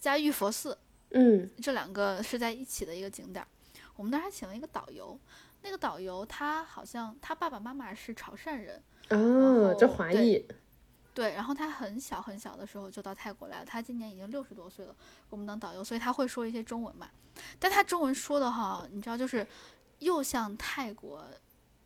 [0.00, 0.76] 加玉佛寺，
[1.10, 3.46] 嗯，这两个是在一起的一个景点。
[3.94, 5.18] 我们那还请了一个导游，
[5.62, 10.44] 那个导游他好像他爸爸妈妈是潮汕人，哦，这华裔，
[11.14, 14.94] 对，然后他很小很小的时候就到泰国来了，他今年已经六十多岁了，
[15.30, 17.08] 我们当导游，所以他会说一些中文嘛，
[17.58, 19.46] 但他中文说的哈，你知道就是
[20.00, 21.24] 又像泰国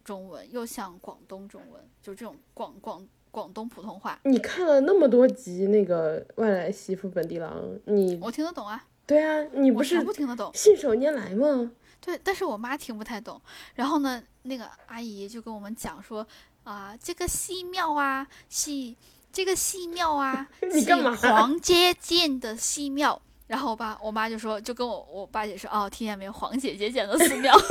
[0.03, 4.19] 中文，又像广东中文，就这种广广广东普通话。
[4.25, 8.87] 你看了那么多集那个外来媳妇本地郎，你我听得懂啊？
[9.07, 11.73] 对啊，你不是不听得懂，信手拈来吗？
[12.01, 13.41] 对，但是我妈听不太懂。
[13.75, 16.27] 然后呢，那个阿姨就跟我们讲说，
[16.65, 18.95] 啊，这个寺庙啊，是
[19.33, 20.95] 这个寺庙啊， 是
[21.29, 23.21] 黄阶建的寺庙。
[23.47, 27.57] 然后我爸我妈就说，就跟我我爸解释，哦，听见没有，黄姐姐建的寺庙。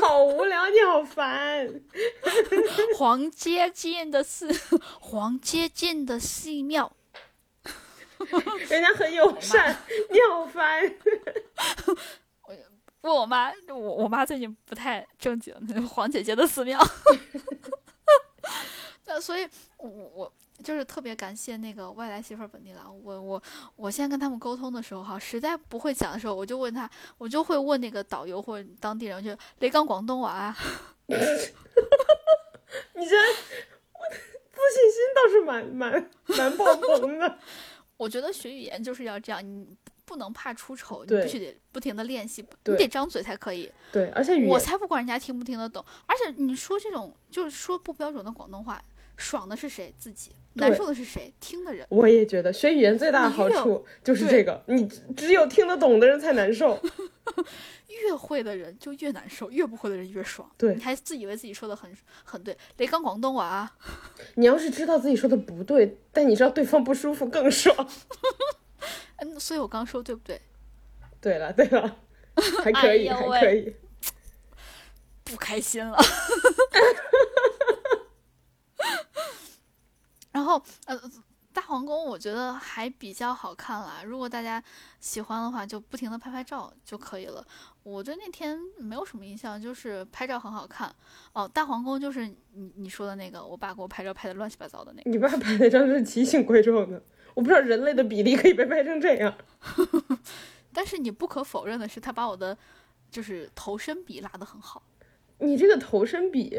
[0.00, 1.68] 好无聊，你好烦。
[2.96, 4.48] 黄阶建的寺，
[5.00, 6.92] 黄阶建的寺庙。
[8.68, 9.76] 人家很友善，
[10.10, 10.82] 你好烦。
[12.46, 12.56] 我
[13.02, 15.54] 问 我妈，我我妈最近不太正经，
[15.88, 16.78] 黄姐姐的寺庙。
[19.06, 20.32] 那所以，我我
[20.62, 22.94] 就是特别感谢那个外来媳妇本地郎。
[23.02, 23.42] 我我
[23.76, 30.56] 我现在跟他们沟通的时候，哈，实在不会讲的时候，我就问他，我就会问那个导游或者当地人，就雷刚广东话啊。
[31.06, 31.16] 你
[33.06, 33.16] 这
[34.52, 37.38] 自信心倒是蛮蛮蛮爆棚的。
[37.98, 39.66] 我觉得学语言就是要这样，你
[40.06, 43.70] 不能怕出丑，你必须得不停的练习，你得张嘴才可以。
[43.92, 48.82] 对，而且我才不管人家听不听得懂，而且你说这种就是说不标准的广东话，
[49.18, 49.92] 爽的是谁？
[49.98, 51.34] 自己难受的是谁？
[51.38, 51.86] 听的人。
[51.90, 56.80] 我也觉得学语言最大的好处就是这个，你只有听得懂的人才难受。
[57.88, 60.48] 越会的人就越难受，越不会的人越爽。
[60.56, 61.92] 对，你还自以为自己说的很
[62.22, 63.70] 很对，雷刚广东话。
[64.36, 67.74] 你要是知道自己说的不对，但你知道对方不舒服更爽。
[69.18, 70.40] 嗯，所以我刚说对不对？
[71.20, 71.96] 对了对了，
[72.62, 73.74] 还可以还可以。
[75.24, 75.98] 不开心了。
[80.32, 81.00] 然后呃。
[81.50, 84.62] 大皇宫我觉得还比较好看啦，如果大家
[85.00, 87.44] 喜欢的话，就不停的拍拍照就可以了。
[87.82, 90.94] 我对那天没有什么印象，就是拍照很好看。
[91.32, 95.10] 哦，大皇宫就是你你说的那个，我爸给我拍照拍的乱七八糟的那个。
[95.10, 97.02] 你爸拍那张是奇形怪状的，
[97.34, 99.34] 我不知道人类的比例可以被拍成这样。
[100.72, 102.56] 但是你不可否认的是，他把我的
[103.10, 104.80] 就是头身比拉的很好。
[105.38, 106.56] 你这个头身比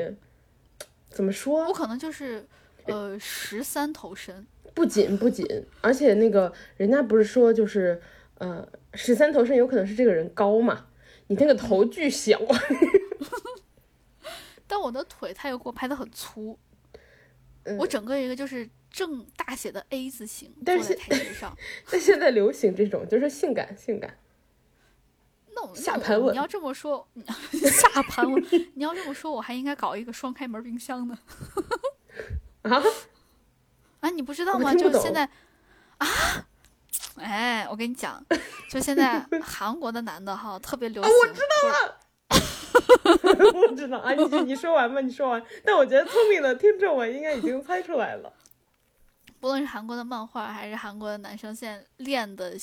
[1.10, 1.66] 怎么说？
[1.68, 2.46] 我可能就是
[2.92, 4.46] 呃十三头身。
[4.76, 5.46] 不仅不仅，
[5.82, 8.02] 而且那个人家不是说就是，
[8.38, 10.86] 呃，十三头身有可能是这个人高嘛？
[11.28, 12.40] 你那个头巨小，
[14.66, 16.58] 但我的腿他又给我拍的很粗，
[17.78, 21.56] 我整个一个就是正大写的 A 字形坐在台阶上。
[21.92, 24.18] 但现在流行这种就是性感性感，
[25.56, 26.34] 那我下盘稳。
[26.34, 27.06] 你要这么说，
[27.52, 28.42] 下盘稳。
[28.76, 31.18] 你要这么说，我还应该搞一个双开门冰箱呢。
[32.64, 32.82] 啊？
[34.02, 34.74] 啊，你不知道吗？
[34.74, 35.30] 就现在，
[35.98, 36.08] 啊，
[37.18, 38.24] 哎，我跟你讲，
[38.70, 41.12] 就现在韩国的男的哈特别流行。
[41.12, 42.00] 我知道了，
[43.68, 45.44] 我知道啊，你你说完吧，你说完。
[45.66, 48.32] 但我觉得聪明的听众们应该已经猜出来了。
[49.42, 52.54] 不论是韩国的漫画，还是韩国的男生，现在练的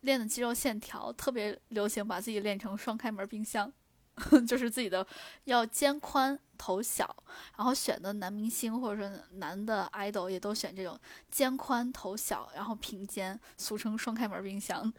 [0.00, 3.70] 练的肌肉线条特别流行，把自己练成双开门冰箱。
[4.46, 5.06] 就是自己的
[5.44, 7.16] 要肩宽头小，
[7.56, 10.98] 然后选的男明星或者说男的 idol 也都选这种
[11.30, 14.92] 肩宽头小，然后平肩，俗称双开门冰箱。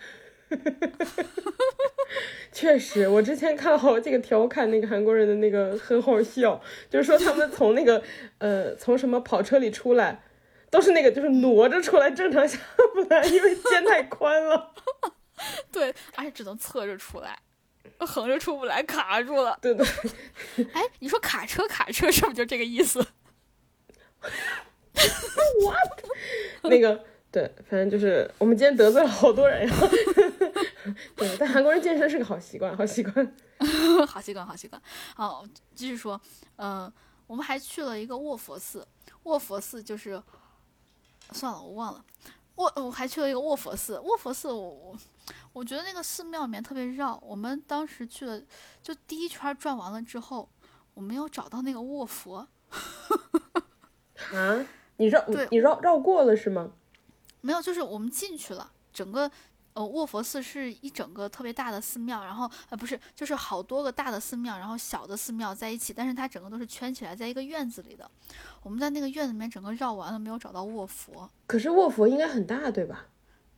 [2.54, 8.02] 确实，我之前看好几个调侃那个韩国人的那个很好笑，就是说他们从那个
[8.38, 10.24] 呃从什么跑车里出来，
[10.70, 12.58] 都是那个就是挪着出来，正常下
[12.94, 14.74] 不来，因为肩太宽了。
[15.72, 17.38] 对，而且只能侧着出来，
[18.06, 19.58] 横着出不来，卡住了。
[19.62, 19.86] 对对。
[20.74, 23.00] 哎，你说卡车卡车是不是就这个意思
[25.64, 26.06] ？What？
[26.64, 27.04] 那个。
[27.30, 29.76] 对，反正就是我们今天得罪了好多人呀。
[31.16, 33.36] 对，但韩国人健身是个好习惯，好习惯，
[34.08, 34.82] 好习惯，好习惯。
[35.14, 35.46] 好，
[35.76, 36.20] 继续说，
[36.56, 36.92] 嗯，
[37.28, 38.88] 我们还去了一个卧佛寺。
[39.24, 40.20] 卧佛寺就是，
[41.34, 42.04] 算了，我忘了。
[42.58, 43.98] 卧，我还去了一个卧佛寺。
[44.00, 44.98] 卧佛寺，我我
[45.54, 47.18] 我觉得那个寺庙里面特别绕。
[47.24, 48.40] 我们当时去了，
[48.84, 50.48] 就第一圈转完了之后，
[50.94, 52.48] 我没有找到那个卧佛。
[54.34, 54.66] 啊？
[54.98, 55.24] 你绕？
[55.52, 56.72] 你绕绕过了是吗？
[57.42, 59.32] 没有，就是我们进去了，整个
[59.78, 68.10] 呃卧佛寺是一整个特别大的寺庙，然后呃不是，就是好多个大的寺庙，然后小的寺庙在一起，但是它整个都是圈起来在一个院子里的。
[68.64, 71.30] 我们在那个院子里面整个绕完了，没有找到卧佛。
[71.46, 73.06] 可是卧佛应该很大，对吧？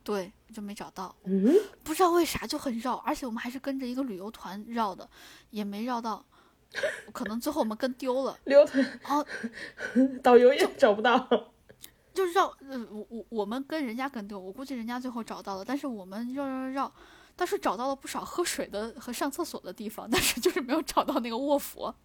[0.04, 1.16] 对，就没找到。
[1.24, 5.08] 嗯，不知道为啥就很绕，而且我们还是跟着一个旅游团绕的，
[5.48, 6.22] 也没绕到。
[7.12, 8.38] 可能最后我们跟丢了。
[8.44, 9.26] 旅游团哦，
[10.22, 11.16] 导游也找不到。
[12.12, 16.92] 就绕，呃，我我我们跟人家跟丢，我估计人家最后找到了，但是我们绕绕绕，
[17.36, 21.94] 但是找到了不少喝水的和上厕所的地方， 但是就是没有找到那个卧佛。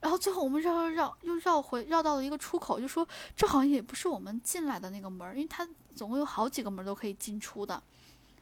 [0.00, 7.82] 然后最后我们绕绕绕，又绕回绕到了一个出口，就说这好像也不是我们进来的那个门，因为它总共有好几个门都可以进出的。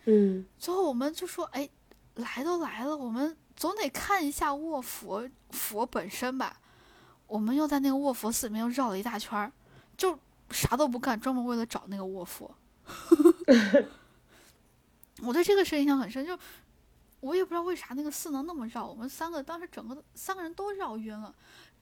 [0.06, 0.44] 嗯。
[0.58, 1.68] 最后我们就说，哎，
[2.14, 6.58] 来都来了，我们总得看一下卧佛佛本身吧。
[7.26, 9.52] 我们又在那个卧佛寺里面又绕了一大圈儿，
[9.96, 10.18] 就。
[10.52, 12.54] 啥都不干，专门为了找那个卧佛。
[15.22, 16.36] 我对这个事印象很深，就
[17.20, 18.86] 我也不知道为啥那个寺能那么绕。
[18.86, 21.32] 我们三个当时整个三个人都绕晕了，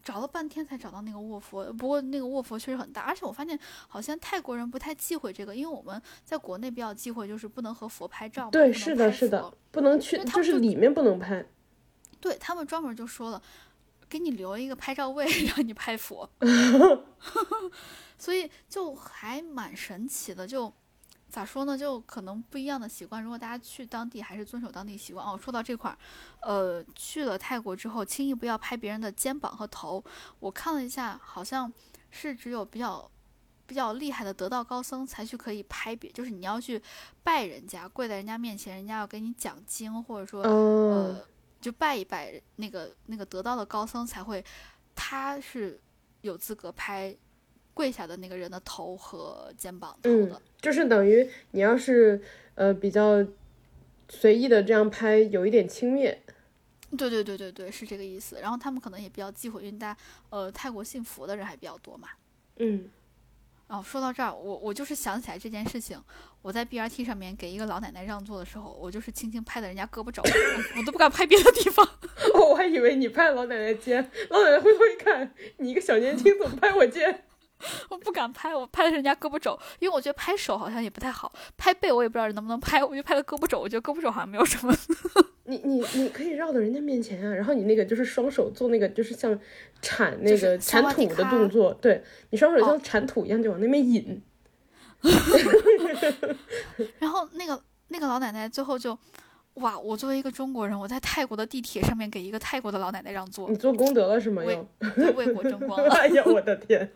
[0.03, 1.73] 找了半天才找到那个卧佛。
[1.73, 8.51] 不过那个卧佛确实很大，而且我发现好像泰国人不太忌讳这个，因为我们在国内比较忌讳就是不能和佛拍照。
[8.51, 11.47] 对，是的，是的，不能去，就是里面不能拍。
[12.21, 13.41] 对他们专门就说了，
[14.11, 15.25] 给你留一个拍照位，
[15.57, 16.29] 让你拍佛。
[18.19, 20.71] 所以就还蛮神奇的，就
[21.29, 21.79] 咋说呢？
[21.79, 23.23] 就可能不一样的习惯。
[23.23, 25.39] 如果大家去当地，还是遵守当地习惯哦。
[25.41, 25.97] 说到这块儿，
[26.43, 30.05] 呃，去了泰国之后，轻易不要拍别人的肩膀和头。
[30.41, 31.73] 我看了一下，好像
[32.11, 33.09] 是只有比较
[33.65, 36.83] 比较厉害的得道高僧才去可以拍别，就是你要去
[37.23, 41.25] 拜人家，跪在人家面前，人家要给你讲经，或者说呃，
[41.61, 44.45] 就拜一拜那个那个得道的高僧才会，
[44.95, 45.81] 他是
[46.23, 47.17] 有资格拍。
[47.73, 52.21] 跪下的那个人的头和肩膀头的，就是等于你要是
[52.57, 53.25] 呃比较
[54.09, 56.19] 随意的这样拍，有一点轻蔑。
[56.99, 58.39] 对对对对对，是这个意思。
[58.43, 62.09] 然后他们可能也比较忌讳，因为大家呃泰国信佛的人还比较多嘛。
[62.57, 62.91] 嗯。
[63.71, 65.97] 然后说到这儿，我我就是想起来这件事情，
[66.43, 70.21] 我在 BRT 上面给一个老奶奶让座的时候，我就是轻轻拍的人家胳膊肘，
[70.77, 71.89] 我都不敢拍别的地方。
[72.35, 77.27] 我还以为你拍老奶奶肩，老奶奶回头一看，你一个小年轻怎么拍我肩？
[77.91, 84.75] 我不敢拍，我拍的是人家胳膊肘，因为我觉得拍手好像也不太好，拍背我也不知道能不能拍，我就拍了胳膊肘，我觉得胳膊肘好像没有什么。
[85.51, 89.39] 你你你可以绕到人家面前啊，然后你那个就是双手做那个就是像
[89.83, 94.23] 铲那个铲土的动作，对你双手像铲土一样就往那边引。
[96.99, 98.97] 然后那个那个老奶奶最后就，
[99.55, 99.79] 哇！
[99.79, 104.43] 我作为一个中国人，我在泰国的地铁上面给一个泰国的老奶奶让座，你做功德了是吗？
[104.43, 104.59] 为
[105.13, 105.89] 为国争光了。
[105.97, 106.93] 哎呀，我的天！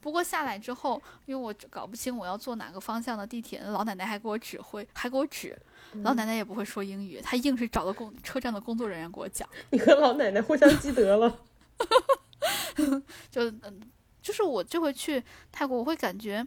[0.00, 5.56] 不过下来之后，因为我搞不清我要坐哪个方向的地铁，老奶奶还给我指挥，还给我指。
[6.02, 9.48] 老奶奶也不会说英语，她硬是找到工车站的工作人员给我讲。
[9.70, 11.38] 你和老奶奶互相积德了。
[13.30, 13.80] 就嗯，
[14.22, 16.46] 就是我这回去泰国，我会感觉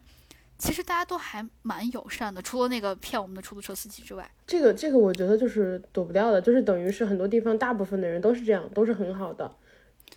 [0.57, 4.29] 其实大家都还蛮友善的，除了那个骗我们的出租车司机之外。
[4.45, 9.55] 这个这个，我觉得就是躲不掉的，就是等于是很多地方大部分的人都是这样，都是很好的，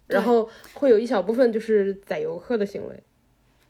[0.06, 3.02] 然后会有一小部分就是宰游客的行为。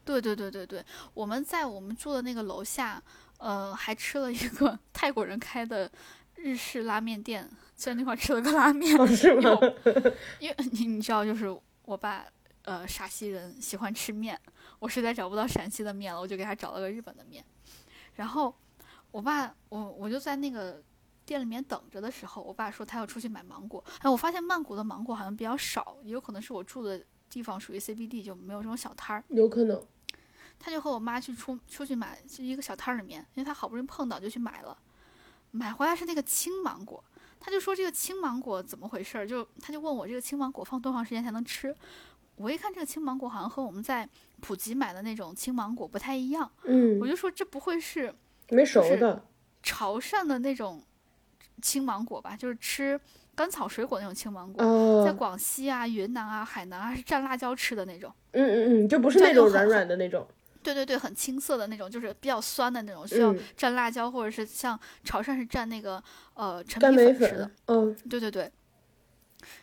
[0.03, 0.83] 对对对对对，
[1.15, 3.01] 我们在我们住的那个楼下，
[3.37, 5.91] 呃，还吃了一个 泰国人开的
[6.35, 9.51] 日式拉面店，在那块吃了个拉面，是吗？
[10.39, 11.53] 因为你你知道，就是
[11.83, 12.25] 我爸，
[12.63, 14.39] 呃，陕西人喜欢吃面，
[14.79, 17.43] 我实在找不到陕西的面了，我就给他找了个日本的面。
[18.15, 18.53] 然后
[19.11, 20.81] 我爸，我我就在那个
[21.25, 29.81] 店里面等着的时候，我爸说他要出去买芒果，哎，我发现曼谷的芒果好像比较少，也有可能是我住的地方属于 CBD，就没有这种小摊儿，有可能。
[30.59, 34.77] 他就和我妈去出出去买，去一个小摊儿里面，因为他好不容易碰到，就去买了。
[35.51, 37.03] 买回来是那个青芒果，
[37.39, 39.27] 他就说这个青芒果怎么回事儿？
[39.27, 41.73] 就他就问我这个青芒果放多长时间才能吃？
[42.35, 44.07] 我一看这个青芒果好像和我们在
[44.41, 48.13] 普吉买的那种青芒果不太一样，嗯，我就说这不会是
[48.49, 49.25] 没熟的
[49.63, 50.83] 潮汕的那种
[51.61, 52.35] 青芒果吧？
[52.35, 52.99] 就是吃
[53.33, 58.11] 甘草水果那种青芒果，在广西啊、云南啊、海南啊是蘸辣椒吃的那种。
[58.31, 60.27] 嗯嗯嗯，就不是那种软软的那种。
[60.65, 67.51] 对对对，很青涩的那种，就是比较酸的那种，需要蘸辣椒，或者是像潮汕是蘸那个呃陈皮粉吃的。
[67.67, 68.51] 嗯，对对对。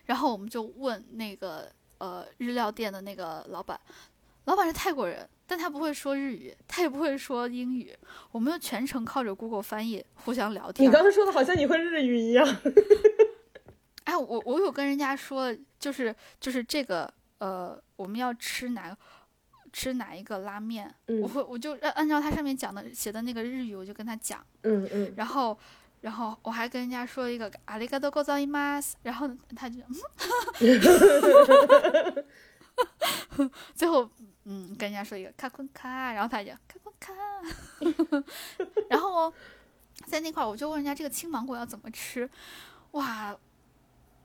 [0.05, 1.69] 然后我们就问那个
[1.99, 3.79] 呃日料店的那个老板，
[4.45, 7.93] 老板是泰国人，但他不会说日语，他也不会说英语，
[8.31, 10.89] 我们就全程靠着 Google 翻译互相聊天。
[10.89, 12.47] 你刚才说的好像你会日语一样。
[14.05, 18.97] 哎，我我有跟人家说，就是就是这个呃，我们要吃哪个。
[19.74, 20.92] 吃哪一个拉面？
[21.22, 24.44] 我会我就按按照它上面讲的写的那个日语，我就跟他讲。
[24.64, 25.14] 嗯嗯。
[25.16, 25.58] 然后，
[26.02, 29.82] 然后我还跟人家说一个阿里嘎多ございます，然后他就，
[33.76, 34.10] 最后
[34.46, 37.14] 嗯跟人家说一个卡坤卡，然后他就卡坤卡。
[38.90, 39.32] 然后
[40.06, 42.28] 在那块儿我就问人家这个青芒果要怎么吃，
[42.92, 43.38] 哇，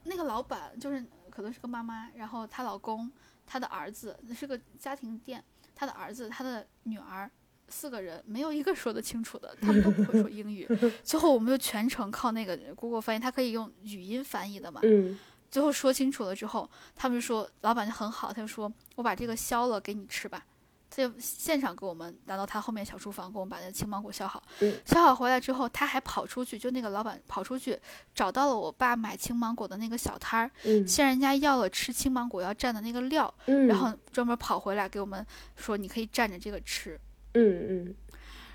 [0.05, 3.11] 那个老板就是可能是个妈妈，然后她老公。
[3.48, 5.44] 他的儿子那是个家庭店，
[5.74, 7.32] 他的儿子、他的女儿
[7.70, 10.68] 四个人没有一个说得清楚的，他们都不会说英语。
[11.04, 14.82] 最后我们就全程靠那个 Google 翻译，他可以用语音翻译的嘛。
[14.84, 15.18] 嗯。
[15.50, 20.46] 最后说清楚了之后，他们说老板就很好，他就说我把这个削了给你吃吧。
[20.90, 24.42] 他就现场给我们拿到他后面小厨房，给我们把那个青芒果削好。
[24.86, 27.78] 削好回来之后，他还跑出去，就那个老板跑出去
[28.16, 37.00] 找到了我爸买青芒果的那个小摊儿，向人家要了吃青芒果要蘸的那个料，然后专门跑回来给我们说你可以蘸着这个吃。
[37.34, 37.96] 嗯嗯。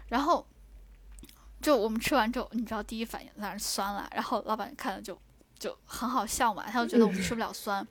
[0.09, 0.47] 然后
[1.61, 5.17] 就我们吃完之后，你知道第一反应当然酸了，然后老板看了就
[5.59, 7.87] 就很好笑嘛，他就觉得我们吃不了酸。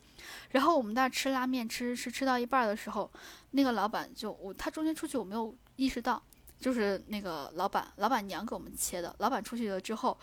[0.52, 3.12] 然后我们那吃拉面，吃吃吃到一半的时候，
[3.52, 6.22] 那个老板就我他中间出去我没有意识到，
[6.60, 9.14] 就是那个老板老板娘给我们切的。
[9.20, 10.18] 老板出去了之后，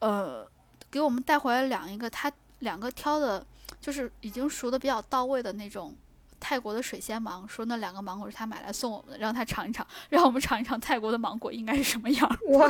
[0.00, 0.46] 呃，
[0.90, 3.46] 给我们带回来两一个他两个挑的，
[3.80, 5.94] 就是已经熟的比较到位的那种
[6.40, 12.38] 泰国的水仙芒，说那两个芒果是他买来送我们的，让他尝一尝，让我们尝一尝泰国的芒果应该是什么样。
[12.48, 12.68] 哇！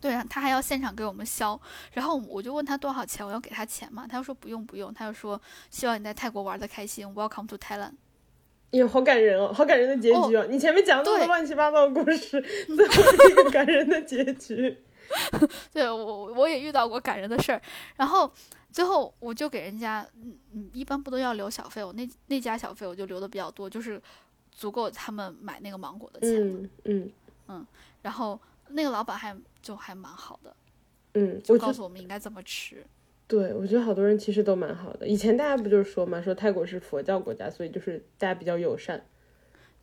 [0.00, 1.60] 对啊，他还要现场给我们削，
[1.92, 4.06] 然后我就问他多少钱，我要给他钱嘛？
[4.06, 5.40] 他就说不用不用，他就说
[5.70, 7.94] 希望你在泰国玩的开心，Welcome to Thailand。
[8.72, 10.46] 哟，好感人哦，好感人的结局哦！
[10.48, 14.76] 你前面讲那么多乱七八糟的故事， 最后一个感人的结局。
[15.72, 17.62] 对我我也遇到过感人的事儿，
[17.96, 18.30] 然后
[18.70, 21.82] 最后我就给人家，嗯嗯，一般不都要留小费？
[21.82, 24.00] 我那那家小费我就留的比较多，就是
[24.52, 26.40] 足够他们买那个芒果的钱。
[26.40, 27.10] 嗯嗯
[27.48, 27.66] 嗯，
[28.02, 28.38] 然后。
[28.70, 30.54] 那个老板还就还蛮好的，
[31.14, 32.84] 嗯，就告诉我们应该怎么吃。
[33.28, 35.06] 对，我觉得好多人其实都蛮好的。
[35.06, 39.04] 以前大家不就是说嘛，说泰国是佛教国家，所以就是大家比较友善。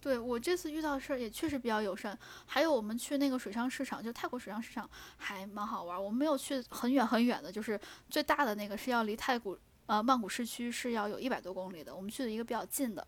[0.01, 2.17] 对我这次遇到的事儿也确实比较友善。
[2.47, 6.03] 还有我们去那个水上市场，就泰国水上市场还蛮好玩。
[6.03, 9.55] 我们没有去很远很远的，就是最大的那个是要离太古
[9.85, 11.95] 呃曼谷市区是要有一百多公里的。
[11.95, 13.05] 我们去的一个比较近的，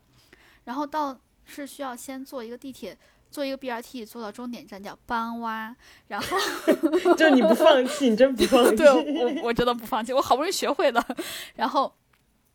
[0.64, 2.96] 然后到是需要先坐一个地铁。
[3.30, 5.74] 坐一个 BRT 坐到终点站叫班洼，
[6.06, 6.36] 然后
[7.16, 8.76] 就你不放弃，你真不放弃。
[8.76, 11.06] 对，我我真的不放弃，我好不容易学会了。
[11.56, 11.94] 然后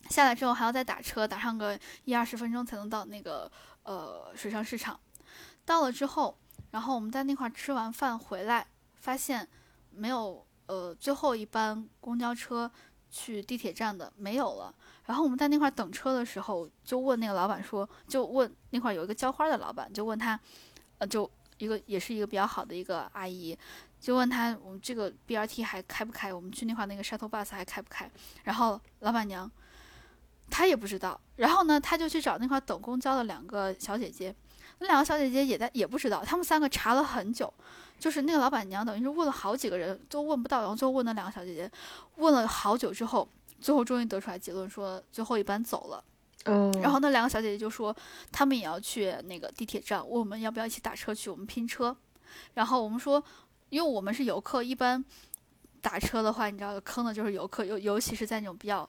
[0.10, 3.50] 下来之后还要再打车，打上个一二十分钟才能到那个
[3.84, 5.00] 呃水上市场。
[5.66, 6.38] 到了之后，
[6.72, 9.48] 然后我们在那块吃完饭回来，发现
[9.92, 12.70] 没有呃最后一班公交车
[13.10, 14.74] 去地铁站的没有了。
[15.06, 20.40] 然后我们在那块等车的时候，就问那个老板说，就问那块有一个浇花的老板，就问他，
[20.98, 23.58] 呃，就一个也是一个比较好的一个阿姨，
[24.00, 26.34] 就问他我们这个 BRT 还开不开？
[26.34, 28.10] 我们去那块那个 shuttle bus 还开不开？
[28.44, 29.50] 然后老板娘，
[30.50, 31.20] 她也不知道。
[31.36, 34.34] 然后呢，他就去找那块等公交的两个小姐姐，
[34.80, 36.24] 那两个小姐姐也在也不知道。
[36.24, 37.54] 他们三个查了很久，
[38.00, 41.70] 就是那个老板娘等于是问了好几个人都问不到，然后最后问那两个小姐姐，
[42.16, 43.28] 问了好久之后。
[43.64, 46.04] 最后终于得出来结论，说最后一班走了。
[46.82, 47.96] 然后那两个小姐姐就说，
[48.30, 51.96] 她们也要去那个地铁站，问我们要不要一起打车去，我们拼车。
[52.56, 53.24] 然后我们说，
[53.70, 55.02] 因为我们是游客，一般
[55.82, 58.88] 打车的话，你知道坑的就是游客，尤尤其是在那种比较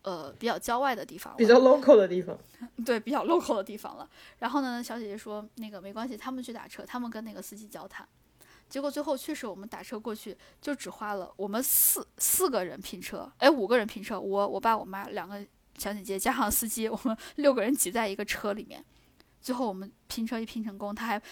[0.00, 2.38] 呃比较郊外的地方，比较 local 的地方。
[2.86, 4.08] 对，比较 local 的地方了。
[4.38, 8.08] 然后呢，小姐姐说，那个没关系，他们去打车，他们跟那个司机交谈。
[8.68, 15.44] 结果最后确实，我们打车过去就只花了我们四四个人拼车，哎，五个人拼车，我我爸我妈两个
[15.78, 18.84] 小姐姐加上司机，我们 六个人挤在一个车里面。
[19.40, 21.22] 最后我们拼车一拼成功，他还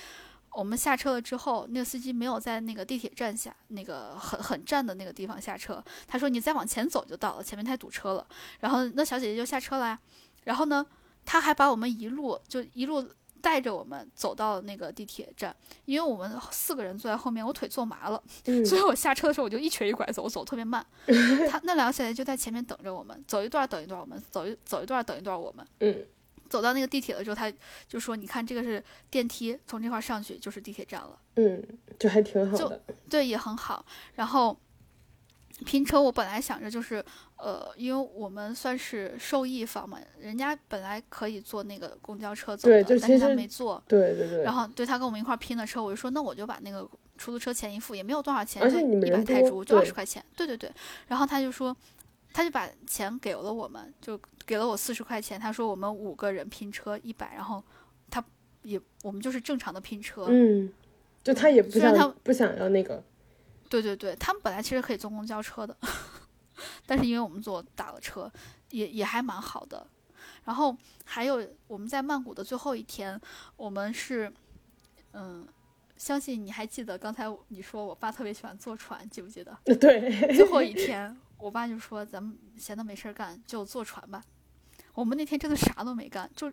[0.52, 5.84] 我们下车了之后，那个司机没有在那个地铁站下，那个很很站的那个地方下车。
[6.06, 8.26] 他说：“你再往前走就到了，前面太堵车了。”
[8.60, 9.98] 然后那小姐姐就下车了呀。
[10.44, 10.86] 然后呢，
[11.26, 13.06] 他还把我们一路就一路
[13.40, 15.54] 带着我们走到那个地铁站，
[15.84, 18.22] 因为我们四个人坐在后面，我腿坐麻了，
[18.64, 20.84] 所以我下车的时候我就一瘸一拐走，走特别慢。
[21.50, 25.66] 他那两个小姐姐就在前面等着我们，走一段等一段，我们走一走一段等一段，我们。
[25.80, 26.04] 嗯。
[26.48, 27.52] 走到那个地铁的时候，他
[27.88, 28.80] 就说：“你看，这个是
[29.10, 31.60] 电梯，从这块上去就是地铁站了。”嗯，
[31.98, 32.80] 就还挺好的。
[33.10, 33.84] 对，也很好。
[34.14, 34.56] 然后
[35.64, 37.04] 拼车，我本来想着就是，
[37.36, 43.82] 呃，因为我们算是受益方嘛，人家本来可以坐那个公交车走的，但是他没坐。
[43.86, 44.42] 对对对。
[44.42, 46.80] 然后对他跟我们一块拼的车，我就说：“那我就把那个
[47.16, 50.70] 出租车钱一付，也没有多少钱，就一百泰铢，就二十块钱。”对对对。
[51.08, 51.76] 然后他就说。
[52.32, 55.40] 他就把钱给了我们，就给了我四十块钱。
[55.40, 57.64] 他说我们五个人拼车一百，然后
[58.10, 58.22] 他
[58.60, 60.26] 也我们就是正常的拼车。
[60.28, 60.70] 嗯，
[61.24, 63.02] 就他也不想不想要那个。
[63.70, 65.74] 对对对，他们本来其实可以坐公交车的，
[66.86, 68.30] 但是因为我们坐打了车，
[68.70, 69.86] 也也还蛮好的。
[70.44, 73.20] 然后还有我们在曼谷的最后一天，
[73.56, 74.32] 我们是
[75.12, 75.46] 嗯，
[75.96, 79.56] 相信你还记得刚才你说我爸特别喜欢坐船，记不记得？
[79.76, 81.16] 对，最后一天。
[81.38, 84.24] 我爸就说：“咱们闲的没事干，就坐船吧。”
[84.94, 86.50] 我们那天真的啥都没干，就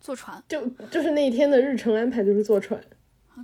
[0.00, 0.40] 坐船。
[0.48, 2.80] 就就是那一天的日程安排就是坐船。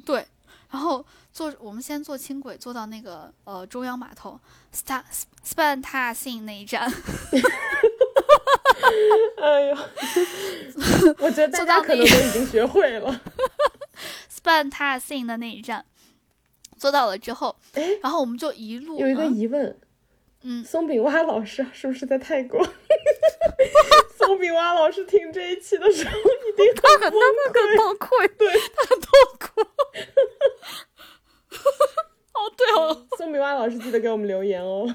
[0.05, 0.25] 对，
[0.71, 4.39] 然后坐我们先坐轻轨，坐到那个呃中央码头
[4.75, 5.03] ，Star
[5.45, 6.91] Span Ta Sing 那一站。
[9.43, 9.77] 哎呦，
[11.19, 13.21] 我觉得大家可能都已经学会了。
[14.31, 15.85] Span Ta Sing 的那一站，
[16.77, 17.57] 坐到了之后，
[18.03, 19.67] 然后我们就一路有一个疑问。
[19.67, 19.81] 嗯，
[20.65, 22.65] 松饼蛙老师是不是在泰国？
[24.17, 27.21] 松饼蛙老师听这一期的时候一定他很崩
[27.99, 29.11] 溃，对他很痛
[29.41, 29.61] 苦。
[32.35, 34.87] 哦，对哦，松饼蛙老师记得给我们留言哦。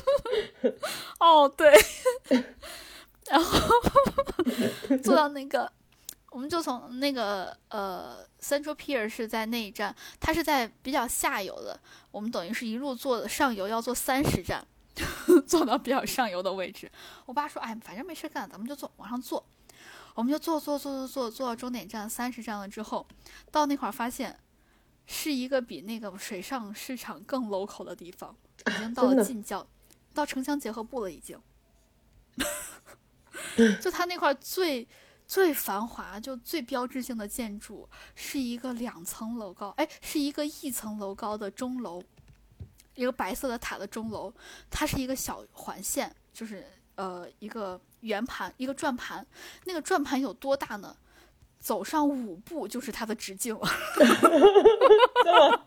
[1.20, 1.72] 哦，对，
[3.30, 3.68] 然后
[5.02, 5.70] 做到那个。
[6.30, 11.78] 我们就从那个呃，Central Pier 是在那一站，它是在比较下游的。
[12.12, 14.64] 我们等于是一路坐上游，要坐三十站，
[15.44, 16.88] 坐到比较上游的位置。
[17.26, 19.44] 我爸说：“哎，反正没事干，咱们就坐，往上坐。”
[20.14, 23.04] 我们就坐坐坐坐坐坐到终点站三十站了之后，
[23.50, 24.38] 到那块儿发现
[25.06, 28.36] 是一个比那个水上市场更 local 的地方，
[28.66, 29.66] 已经 到了近郊，
[30.14, 31.36] 到城乡结合部了，已经。
[33.82, 34.86] 就他那块最。
[35.30, 42.02] 最繁华就最标志性的建筑是一个两层楼高，哎，是一个一层楼高的钟楼，
[42.96, 44.34] 一个白色的塔的钟楼，
[44.68, 46.66] 它是一个小环线，就是
[46.96, 49.24] 呃一个圆盘，一个转盘，
[49.66, 50.96] 那个转盘有多大呢？
[51.60, 53.68] 走上五步就是它的直径了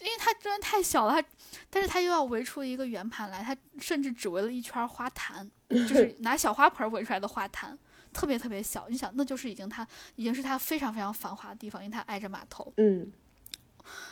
[0.00, 1.28] 因为它真的太小了，它，
[1.68, 7.76] 但是它又要围出一个圆盘来，它甚至只围了一圈花坛，就是 拿小花盆围出来的花坛。
[8.12, 9.86] 特别特别小，你想，那就是已经它
[10.16, 12.72] 已经是它非常非常繁华的地方，因为它挨着码头。
[12.76, 13.12] 嗯。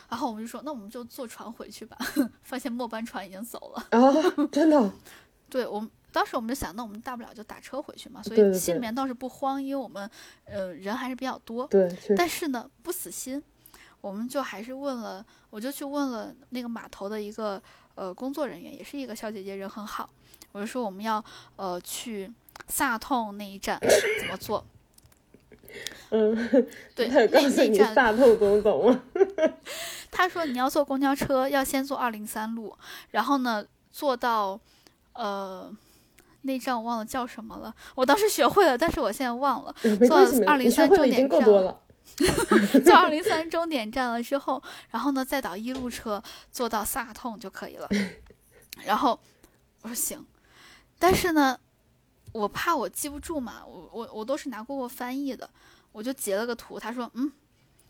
[0.08, 1.98] 然后我们就说，那我们就坐船回去吧。
[2.42, 3.86] 发现末班船已经走了。
[3.90, 4.10] 啊，
[4.50, 4.90] 真的？
[5.50, 8.22] 对，我们当时我们就想，那我们大不了就打车回去嘛。
[8.22, 10.10] 所以心里面倒是不慌，因为我们
[10.46, 11.66] 呃人还是比较多。
[11.66, 11.94] 对。
[12.16, 13.42] 但是呢，不死心，
[14.00, 17.62] 我们就还是问了，我就去问了那个码头的一个
[17.96, 20.08] 呃工作人员，也是一个小姐姐，人很好。
[20.52, 21.22] 我就说我们要
[21.56, 22.32] 呃去。
[22.68, 23.78] 萨痛那一站
[24.20, 24.66] 怎么坐？
[26.10, 26.34] 嗯，
[26.94, 29.02] 对，他有告诉你萨痛怎么走吗？
[30.10, 32.74] 他说你要坐公交车，要先坐二零三路，
[33.10, 33.62] 然后呢
[33.92, 34.58] 坐到
[35.12, 35.70] 呃
[36.42, 39.74] 那站我忘了叫什么了，我当时学会了，但是我现在忘了。
[40.06, 40.16] 坐
[40.46, 41.80] 二零三终点站了。
[42.84, 47.88] 坐二零三终点站了之后，然后呢再倒一路车坐到萨痛就可以了。
[48.84, 49.18] 然后
[49.82, 50.24] 我说行，
[50.98, 51.58] 但是呢。
[52.36, 55.48] 我怕我记不住嘛，我我我都是拿过过翻译的，
[55.92, 56.78] 我就截了个图。
[56.78, 57.32] 他说，嗯，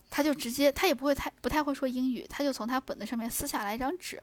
[0.09, 4.23] 他就直接，他也不会太不太会说英语，他就从他本子上面撕下来一张纸，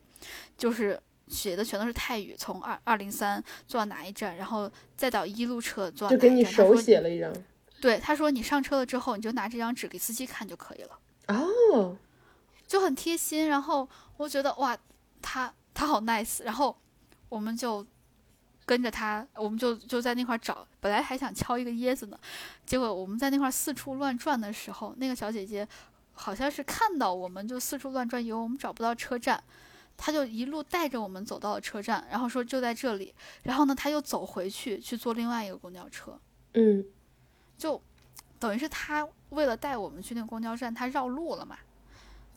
[0.57, 0.97] 就是
[1.27, 6.29] 写的全都是泰语，从二二零三坐到哪一站，然后再到一路车坐到哪一站。
[6.29, 7.33] 就给你手写了一张。
[7.81, 10.99] 对，他说你上车了之后，你就拿这张纸给司机看就可以了。
[11.27, 11.97] 哦，
[12.65, 13.49] 就很贴心。
[13.49, 14.77] 然后我觉得哇，
[15.21, 16.43] 他他好 nice。
[16.43, 16.77] 然后
[17.27, 17.85] 我们就。
[18.65, 22.18] 跟着他，我们就就在那块找，本来还想敲一个椰子呢，
[22.65, 25.68] 结果我们在那块四处乱转的时候，那个小姐姐
[26.14, 29.44] 好像是看到我们就四处乱转，以为我们找不到车站，
[29.98, 33.14] 她就一路带着我们走到了车站，然后说就在这里，
[33.44, 36.18] 然后呢，她又走回去去坐另外一个公交车，
[36.53, 36.85] 嗯，
[37.57, 37.81] 就
[38.40, 41.57] 等于是她为了带我们去那个公交站，她绕路了嘛，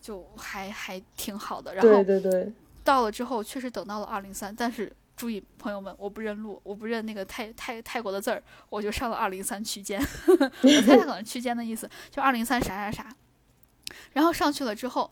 [0.01, 1.74] 就还还挺好的。
[1.74, 10.01] 然后对对对，到了之后确实等到了二零三，但是注意朋友们，我不认路，我不认那个泰泰泰国的字儿，我就上了二零三区间。
[10.28, 13.16] 我猜他可能区间的意思就二零三啥啥啥。
[14.12, 15.10] 然后上去了之后，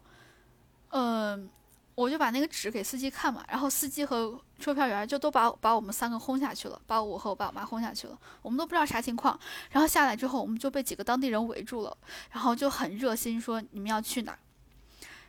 [0.91, 1.51] 嗯。
[1.97, 9.39] 我就把那个纸给司机看嘛，然后司机和售票员就都把把我们三个轰下去了，把我和我爸我妈轰下去了，我们都不知道啥情况。
[9.71, 11.97] 然后下来之后，我们就被几个当地人围住了，
[12.33, 14.39] 然后就很热心说你们要去哪儿。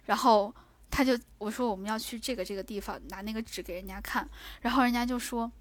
[0.06, 0.52] 然后
[0.96, 4.30] 他就我说我们要去这个这个地方，拿那个纸给人家看，
[4.62, 5.52] 然后人家就说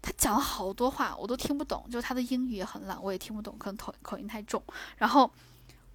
[0.00, 4.62] 他讲了好多话，我都听不懂，就他的英语也很烂，我也听不懂，可能口口音太重。
[4.96, 5.28] 然后。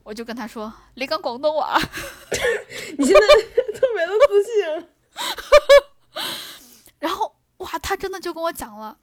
[0.06, 1.80] 我就跟他说：“你讲广东话。
[2.95, 3.19] ”你现在
[3.73, 4.88] 特别的自信。
[7.02, 8.99] 然后哇，他真的就跟我讲了，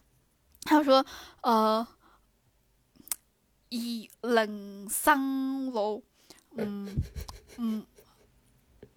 [0.63, 1.05] 他说
[1.43, 1.85] ：“呃，
[3.71, 6.01] 一零三楼，
[6.57, 6.89] 嗯
[7.57, 7.85] 嗯，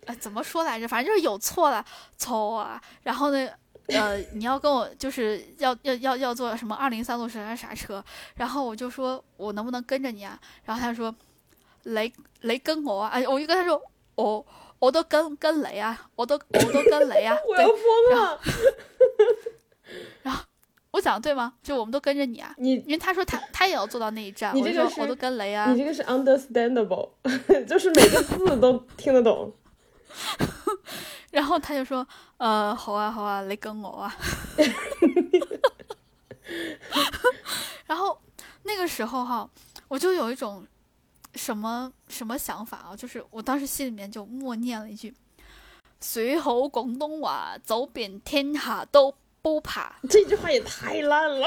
[0.05, 0.87] 哎，怎么说来着？
[0.87, 1.83] 反正就是有错了，
[2.17, 2.81] 错啊。
[3.03, 3.49] 然后呢，
[3.87, 8.03] 呃，你要跟我就是要要要要坐什么二零三路啥啥车？
[8.35, 10.39] 然后我就说我能不能跟着你啊？
[10.65, 11.13] 然后他说。”
[11.85, 12.11] 雷
[12.41, 13.09] 雷跟我啊！
[13.13, 13.79] 哎，我就跟他说，
[14.15, 14.43] 我
[14.79, 17.37] 我都跟跟雷啊，我都我都跟雷啊。
[17.47, 17.77] 我要疯
[18.17, 18.39] 了！
[20.23, 20.43] 然后
[20.89, 21.53] 我讲的对吗？
[21.61, 22.55] 就我们都跟着你啊。
[22.57, 25.71] 你因为他说他他也要坐到那一站，我说我都跟雷啊。
[25.73, 27.11] 你这个是 understandable，
[27.69, 29.53] 就是每个字都听得懂。
[31.31, 32.05] 然后他就说，
[32.37, 34.15] 呃，好啊好啊，你跟我啊。
[37.85, 38.21] 然后
[38.63, 39.49] 那个时候哈，
[39.87, 40.65] 我就有一种。
[41.37, 42.95] 什么什么想法啊？
[42.95, 45.13] 就是我当时心里面就默念了一句
[45.99, 51.45] ：“随好广东话，走遍天下都不怕。”这句话也太烂了。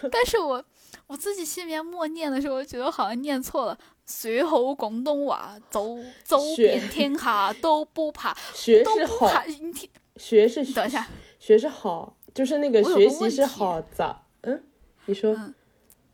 [0.12, 0.62] 但是我
[1.06, 3.78] 我自己心里面默念的时候，我觉得好像念错了。
[4.08, 8.36] 学好广东话，走走遍天下都不怕。
[8.54, 9.30] 学是好，
[10.16, 11.06] 学是等一下，
[11.38, 14.22] 学是好，就是那个学习是好咋？
[14.40, 14.64] 嗯，
[15.04, 15.36] 你说。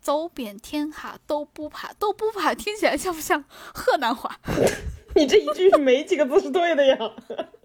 [0.01, 3.43] 走遍天下都不怕，都不怕，听起来像不像
[3.73, 4.39] 河南话？
[5.17, 6.99] 你这一句没几个字是对的呀。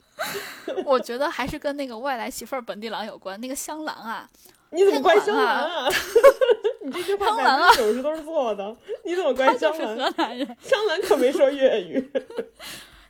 [0.86, 3.38] 我觉得还是跟那个外来媳妇儿本地郎有关。
[3.42, 4.30] 那个香兰啊，
[4.72, 5.90] 你怎么怪香兰啊？
[6.82, 8.76] 你这句话百分之九十都是错的。
[9.04, 9.96] 你怎么怪香兰？
[9.98, 12.12] 河南人，香兰可没说粤语。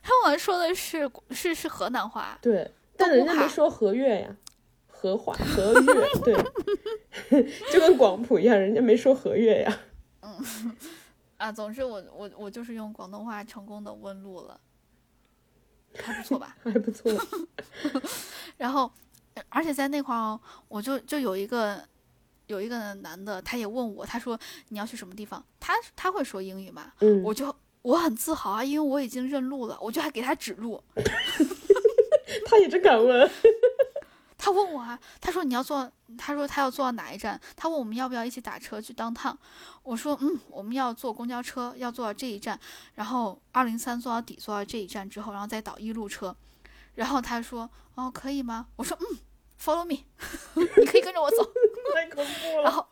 [0.02, 2.38] 香兰说的是是是河南话。
[2.42, 4.36] 对，但人家没说河粤呀。
[4.88, 6.34] 河话河粤
[7.30, 9.78] 对， 就跟广普一样，人家没说河粤呀。
[10.20, 10.76] 嗯，
[11.38, 14.60] 啊，总之我我我就是用广东话成功的问路了，
[15.96, 16.54] 还不错吧？
[16.62, 17.10] 还不错。
[18.58, 18.92] 然后，
[19.48, 20.38] 而且在那块儿，
[20.68, 21.82] 我就就有一个
[22.46, 24.38] 有一个男的，他也问我，他说
[24.68, 25.42] 你要去什么地方？
[25.58, 26.92] 他他会说英语嘛？
[27.00, 30.82] 嗯，我就我很自豪啊，因为我已经认路了，我就还给他指路。
[32.46, 33.28] 他也真敢问。
[34.42, 37.38] 他问我啊，他说你要坐，他说他要坐到哪一站？
[37.56, 39.38] 他问我们要不要一起打车去当趟？
[39.82, 42.58] 我说嗯，我们要坐公交车，要坐到这一站，
[42.94, 46.34] 然后二零三坐到底，坐到这一站之后，然后再倒一路车。
[47.00, 48.66] 然后他说哦，可以吗？
[48.76, 49.16] 我说嗯
[49.58, 50.04] ，follow me，
[50.52, 51.42] 你 可以跟着我走。
[51.94, 52.62] 太恐怖了。
[52.64, 52.86] 然后，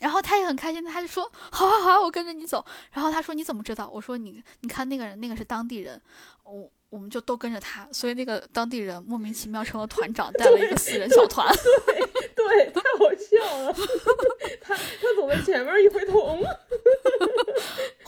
[0.00, 2.64] 然后他也很开心，他就说好啊好啊，我跟着你走。
[2.92, 3.90] 然后他说你怎么知道？
[3.92, 6.00] 我说你你看那个人，那个是当地人，
[6.44, 6.70] 我。
[6.90, 11.46] 我们就都跟着他，所以那个当地人莫名其妙成了团长，带了一个四人小团。
[11.86, 12.00] 对
[12.34, 13.72] 对，太好笑了。
[14.60, 16.36] 他他走在前面一回头，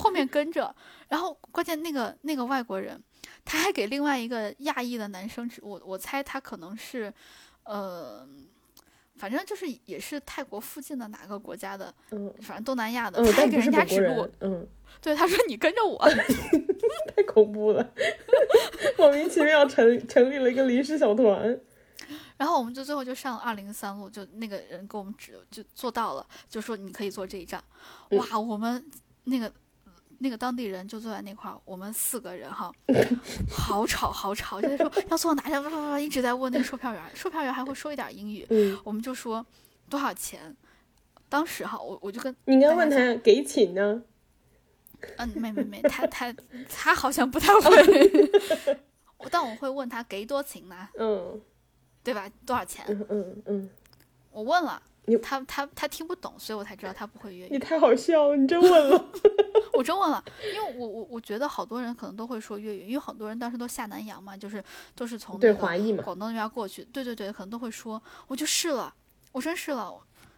[0.03, 0.75] 后面跟着。
[1.09, 3.01] 然后关键那个那个外国人，
[3.45, 7.13] 他还给另外一个亚裔的男生指，我我猜他可能是，
[7.65, 8.27] 呃，
[9.17, 14.67] 反正就是也是泰国附近的哪个国家的，嗯，反正东南亚的，他还给人家指路，嗯，
[15.01, 15.99] 对，他说你跟着我。
[17.15, 17.93] 太恐怖了。
[18.97, 21.61] 莫名其妙成成立了一个临时小团，
[22.37, 27.63] 然后我们就最后就上了二零三路，就那个人给我们指，就做到了，就说你可以坐这一站。
[28.11, 28.85] 哇，我们
[29.25, 29.53] 那个
[30.23, 32.73] 那个当地人就坐在那块儿，我们四个人哈，
[33.51, 38.47] 好吵好吵，就在说要坐哪站，一直在问那个售票员，售票员还会说一点英语，
[38.85, 39.45] 我们就说
[39.91, 40.57] 多少钱。
[41.29, 44.03] 当时哈，我我就跟你应该问他给请呢。
[45.17, 46.33] 嗯，没没没，他他
[46.71, 48.31] 他好像不太会。
[49.31, 50.89] 但我会问他给多钱呢？
[50.99, 51.41] 嗯，
[52.05, 52.31] 对吧？
[52.47, 52.85] 多少钱？
[52.89, 53.71] 嗯嗯嗯。
[54.31, 54.81] 我问了，
[55.23, 57.49] 他他他听不懂，所以我才知道他不会粤语。
[57.51, 59.05] 你太好笑了，你真问了。
[59.75, 60.23] 我真问了，
[60.55, 64.63] 因为我我我觉得好多人可能都会说粤语，因为很多人当时都下南洋嘛，就是
[64.95, 68.01] 都是从对华裔嘛广东那边过去，对对对，可能都会说。
[68.29, 68.95] 我就试了，
[69.33, 69.93] 我真试了。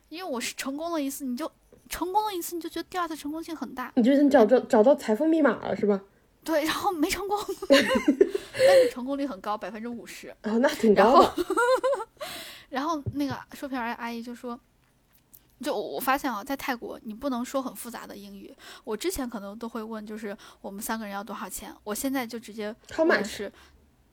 [0.08, 1.50] 因为我是成功了一次，你就
[1.88, 3.92] 成功了一次，你就觉得第二次成功性很大。
[3.96, 6.00] 你觉得你找到找到财富密码了是吧？
[6.44, 7.36] 对，然后没成功，
[7.68, 10.28] 但是成功率很高，百分之五十。
[10.42, 11.34] 哦，那挺高的。
[11.36, 12.06] 然后
[13.14, 14.58] 那个售票员阿姨就说
[15.62, 18.54] ：“就我发现啊，在泰国你不能说很复杂的英语。
[18.84, 21.74] 我之前可能都会问，就是我们三个人要多少钱？
[21.84, 23.52] 我现在就直接问是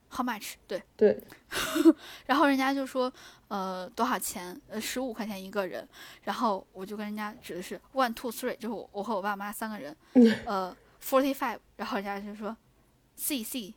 [0.10, 0.54] how much？
[0.68, 1.22] 对对。
[2.28, 3.12] 然后人家就说
[3.48, 4.60] 呃多少钱？
[4.68, 5.88] 呃十五块钱一个人。
[6.24, 9.96] 然后我就跟人家指的是 one two three，就是我我和我爸妈三个人。
[10.46, 10.76] 呃。
[11.04, 12.56] Forty five，然后人家就说
[13.16, 13.74] ，C C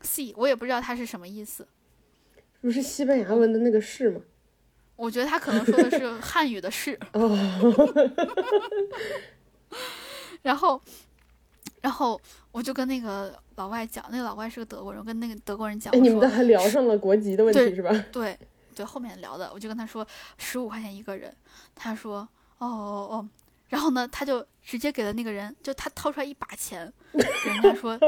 [0.00, 1.68] C，我也不知道它是什么意思，
[2.64, 4.18] 不是西班牙文的那个是吗？
[4.96, 6.98] 我觉得他可能说的是汉语的是。
[7.12, 7.36] 哦。
[10.40, 10.80] 然后，
[11.82, 12.18] 然后
[12.52, 17.90] 我就跟那个老外讲，那个老外是个德国人，我跟那个德国人讲，哎，你们还聊上了国籍的问题是吧？
[18.10, 18.38] 对
[18.74, 20.06] 对，后面聊的，我就跟他说
[20.38, 21.30] 十五块钱一个人，
[21.74, 22.26] 他说
[22.56, 23.28] 哦哦哦。
[23.68, 28.00] 然后呢，他就直接给了那个人，就他掏出来一把钱，人家说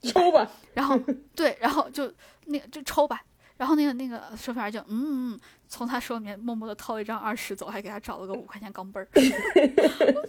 [0.00, 0.50] 抽吧。
[0.72, 0.98] 然后
[1.36, 2.10] 对，然后就
[2.46, 3.22] 那个就抽吧。
[3.58, 9.08] 然后那个那个售票员就嗯，从他手里面默默的掏了一张二十走，还给他找了个五块钱钢镚儿。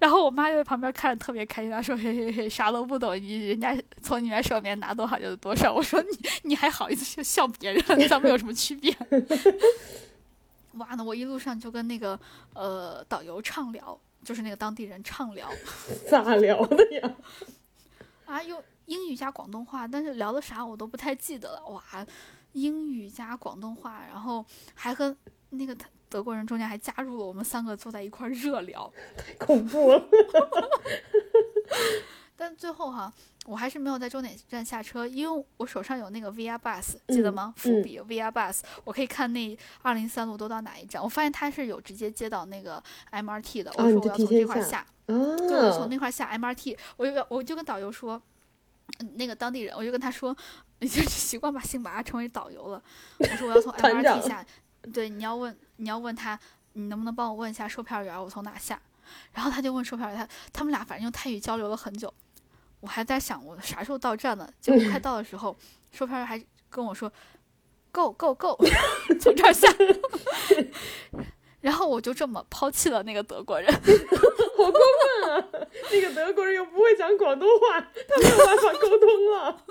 [0.00, 5.72] 然后我妈就在旁边看着特别开心，她说嘿嘿嘿，啥都不懂，你人家从你们手里面拿多少就是多少。
[5.72, 6.08] 我说你
[6.42, 8.96] 你还好意思笑别人，咱们有什么区别？
[10.74, 12.18] 哇，那我一路上就跟那个
[12.54, 15.48] 呃导游畅聊，就是那个当地人畅聊，
[16.10, 17.14] 咋聊的呀？
[18.26, 21.66] 啊，用英语加广东话，但是聊的啥我都不太记得了。
[21.68, 21.82] 哇，
[22.52, 24.44] 英语加广东话，然后
[24.74, 25.14] 还和
[25.50, 25.76] 那个
[26.08, 30.02] 德国人中间还加入了我们三个坐在一块热聊，太恐怖了。
[32.36, 33.12] 但最后哈。
[33.46, 37.54] 我还是没有在终点站下车，因为我手上有那个 VR Bus，记得吗？
[37.56, 41.02] 伏笔 VR Bus，我可以看那二零三路都到哪一站。
[41.02, 46.76] 我发现它是有直接接到那个 MRT 的，我说我要从这块下，就从那块下 MRT。
[46.98, 48.20] 我就我就跟导游说，
[49.14, 50.36] 那个当地人，我就跟他说，
[50.80, 52.82] 已经习惯把姓马成为导游了。
[53.18, 54.44] 我说我要从 MRT 下，
[54.92, 56.38] 对，你要问你要问他，
[56.72, 58.80] 你能不能帮我问一下售票员，我从哪下？
[59.32, 62.12] 然后他就问售票员，他他们俩反正用泰语交流了很久。
[62.80, 64.48] 我还在想我啥时候到站呢？
[64.60, 65.56] 结果快到的时候，
[65.90, 67.12] 售票员还跟我说
[67.90, 68.56] ：“Go go go，
[69.20, 69.66] 从这儿下。”
[71.60, 75.44] 然后我就这么抛弃了那个德国人， 好过分啊！
[75.90, 79.64] 那个德国人又不会讲广东话，他没有办法沟通了。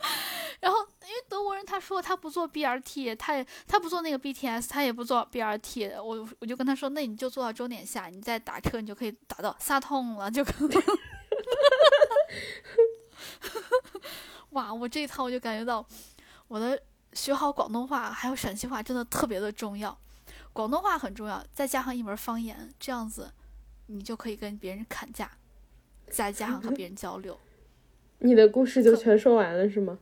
[0.60, 6.02] 然后因为德国人他说他不做 BRT，他也他不做那个 BTS，他也不做 BRT。
[6.02, 10.70] 我我就跟他说：“那你就坐到终点下，你再打车，你就可以打到萨通了，就可能。
[14.50, 14.72] ”哇！
[14.74, 15.84] 我这一趟我就感觉到，
[16.48, 16.80] 我的
[17.12, 19.96] 学好广东话还有陕西话真的特别的重要。
[20.58, 23.30] 广东话很重要，再加上一门方言，这样子
[23.86, 25.30] 你就可以跟别人砍价，
[26.10, 27.38] 再加上和别人交流。
[28.18, 30.00] 你的故事就全说完了是吗？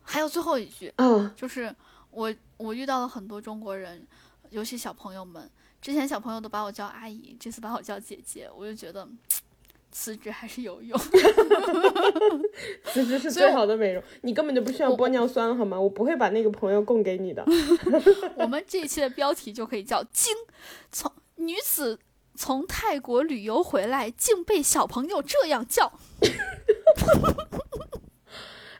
[0.00, 1.76] 还有最后一句啊，就是
[2.10, 4.06] 我我遇到了很多中国人，
[4.48, 5.50] 尤其小朋友们。
[5.82, 9.06] 之前小朋友都把我叫阿姨，这次把我叫姐姐，我就觉得。
[9.94, 10.98] 辞职还是有用，
[12.82, 14.02] 辞职是最好的美容。
[14.22, 15.80] 你根本就不需要玻尿酸，好吗？
[15.80, 17.44] 我不会把那个朋友供给你的。
[18.34, 20.34] 我们这一期的标题就可以叫“惊”，
[20.90, 22.00] 从女子
[22.34, 25.92] 从泰国旅游回来，竟被小朋友这样叫。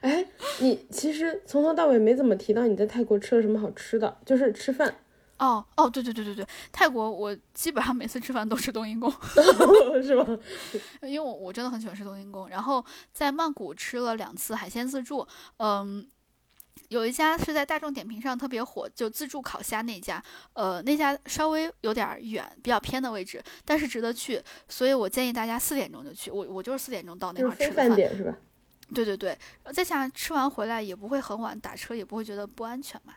[0.01, 0.27] 哎，
[0.59, 4.93] 你其实从头到尾没怎么提到你在泰国吃了什么好吃的，就是吃饭。
[5.37, 9.11] 哦哦，对对对对对，泰国我基本上每次吃饭都吃冬阴功，
[10.01, 10.25] 是吗？
[11.03, 12.47] 因为我我真的很喜欢吃冬阴功。
[12.47, 16.07] 然后在曼谷吃了两次海鲜自助，嗯，
[16.89, 26.31] 有一家是在大众点评上特别火，就自助烤虾那家，呃，那家稍微有点远，比较偏的位置，但是值得去，所以我建议大家四点钟就去。
[26.31, 28.35] 我我就是四点钟到那块吃的饭点是吧？
[28.93, 29.37] 对对对，
[29.73, 33.13] 再想吃完回来也不会很晚，打车也不会觉得不安全嘛。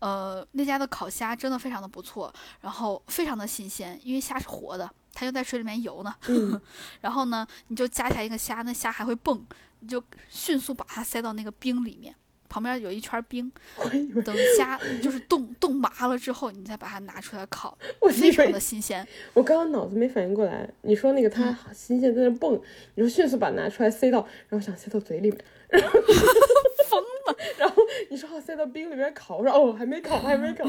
[0.00, 6.14] 呃，那家的烤虾真的非常的不错，然后非常的新鲜，因为虾是活的，它就在水里面游呢。
[7.00, 9.42] 然后呢，你就夹起来一个虾，那虾还会蹦，
[9.80, 12.14] 你就迅速把它塞到那个冰里面。
[12.54, 13.50] 旁边有一圈冰，
[14.24, 17.76] 等虾就是冻冻麻了之后，你再把它拿出来烤，
[18.14, 19.04] 非常的新鲜。
[19.32, 22.54] 我刚刚脑子没反应过来，你说那个它新鲜在那蹦，
[22.94, 25.98] 你说迅速把它拿出来塞到，然后想塞到嘴里面，然后
[26.88, 27.36] 疯了。
[27.58, 30.64] 然后你说好塞到冰里面烤，我说哦还没烤还没烤，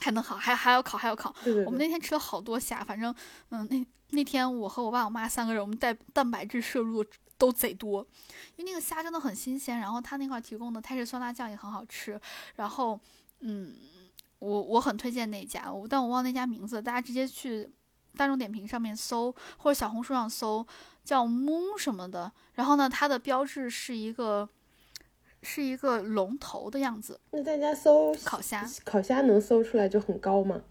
[0.00, 1.34] 还能烤还还要烤还要烤。
[1.42, 1.64] 对对。
[1.64, 3.12] 我们那天吃了好多虾，反正
[3.50, 7.04] 嗯那那天我和我爸我妈三个人，我们带蛋白质摄入。
[7.38, 8.04] 都贼多，
[8.56, 12.20] 因为那个虾真的很新鲜，然后他那块提供的泰式酸辣酱也很好吃，
[12.56, 13.00] 然后，
[13.40, 13.74] 嗯，
[14.40, 17.70] 我我很推荐那家，我但我忘那家名字，大家直接去
[18.16, 20.66] 大众点评上面搜，或者小红书上搜，
[21.04, 22.32] 叫 Moon 什么的。
[22.54, 24.48] 然后呢，它的标志是一个
[25.42, 27.20] 是一个龙头的样子。
[27.30, 30.62] 那大家搜烤虾，烤虾能搜出来就很高吗？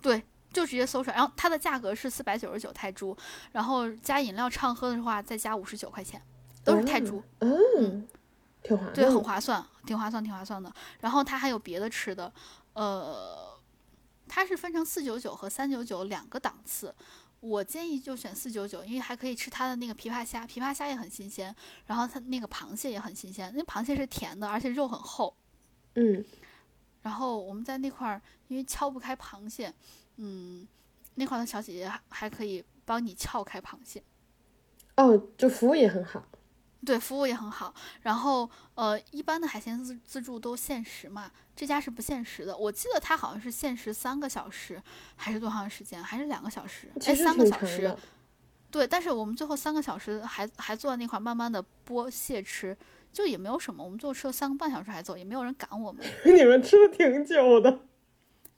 [0.00, 1.16] 对，就直接搜出来。
[1.16, 3.16] 然后它的价格是四百九十九泰铢，
[3.52, 6.20] 然后加饮料畅喝的话再加五十九块钱，
[6.64, 7.22] 都是泰铢。
[7.40, 8.06] 嗯，
[8.62, 8.90] 挺划。
[8.90, 10.72] 对，很划算，挺划算，挺划算的。
[11.00, 12.32] 然后它还有别的吃的。
[12.74, 13.58] 呃，
[14.28, 16.94] 它是分成四九九和三九九两个档次，
[17.40, 21.54] 我建议就选四九九，因为还可以吃它的那个琵琶虾，琵琶虾也很新鲜，
[21.86, 25.34] 然后它那个螃蟹也很新鲜，那螃蟹是甜的，而且肉很厚。
[25.94, 26.22] 嗯，
[27.00, 29.72] 然后我们在那块儿，因为敲不开螃蟹，
[30.16, 30.66] 嗯，
[31.14, 34.02] 那块的小姐姐还可以帮你撬开螃蟹。
[34.96, 36.24] 哦，就服务也很好。
[36.84, 37.74] 对，服务也很好。
[38.02, 42.56] 然后，呃，一般的海鲜自自助都限时嘛，这家是不限时的。
[42.56, 44.80] 我记得它好像是限时三个小时，
[45.16, 46.02] 还是多长时间？
[46.02, 46.88] 还是两个小时？
[47.06, 47.96] 哎，三个小时。
[48.70, 52.76] 对，但是我们最后三个小时还还坐在那块慢慢的剥蟹吃，
[53.12, 53.82] 就也没有什么。
[53.82, 56.04] 我们最后吃了三个半小时还走，也没有人赶我们。
[56.24, 57.80] 你们吃的挺久的。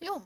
[0.01, 0.21] 因为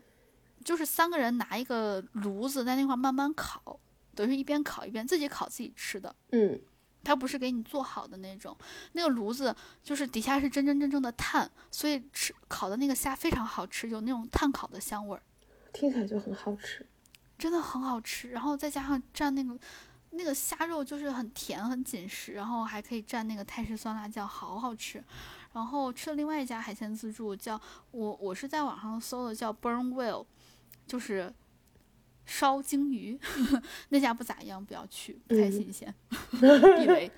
[0.62, 3.78] 就是三个人拿一个炉子在那块慢慢烤，
[4.14, 6.14] 等于一边烤一边自己烤自己吃的。
[6.30, 6.60] 嗯。
[7.04, 8.56] 它不是给你做好的那种，
[8.92, 9.52] 那个炉子
[9.82, 15.22] 就是底下是真真正正的炭，所以吃烤的那个虾非常好吃，有那种炭烤的香味儿，
[15.72, 16.86] 听起来就很好吃，
[17.36, 18.30] 真的很好吃。
[18.30, 19.58] 然后再加上蘸那个
[20.10, 25.02] 那个虾肉，就是很甜很紧实，然后还可以蘸那个泰式酸辣酱，好好吃。
[25.52, 27.60] 然后吃了另外一家海鲜自助，叫
[27.90, 30.24] 我我是在网上搜的，叫 Burn Whale，
[30.92, 31.32] 就是。
[32.24, 33.18] 烧鲸鱼
[33.90, 35.92] 那家不咋样，不要去，不太新鲜。
[36.38, 37.10] 避雷，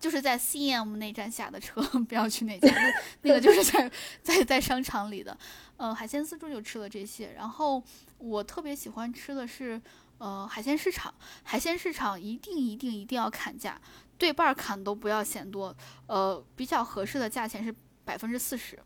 [0.00, 2.68] 就是在 CM 那站下的车，不要去那家。
[2.68, 2.92] 那
[3.22, 3.90] 那个就是在
[4.24, 5.38] 在在商场里的。
[5.76, 7.32] 呃，海鲜自助就吃了这些。
[7.36, 7.80] 然后
[8.18, 9.80] 我特别喜欢吃的是
[10.18, 11.14] 呃海鲜市场，
[11.44, 13.80] 海鲜市场一定一定一定要砍价，
[14.18, 15.74] 对半砍都不要嫌多。
[16.08, 17.72] 呃，比较合适的价钱是
[18.04, 18.76] 百分之四十。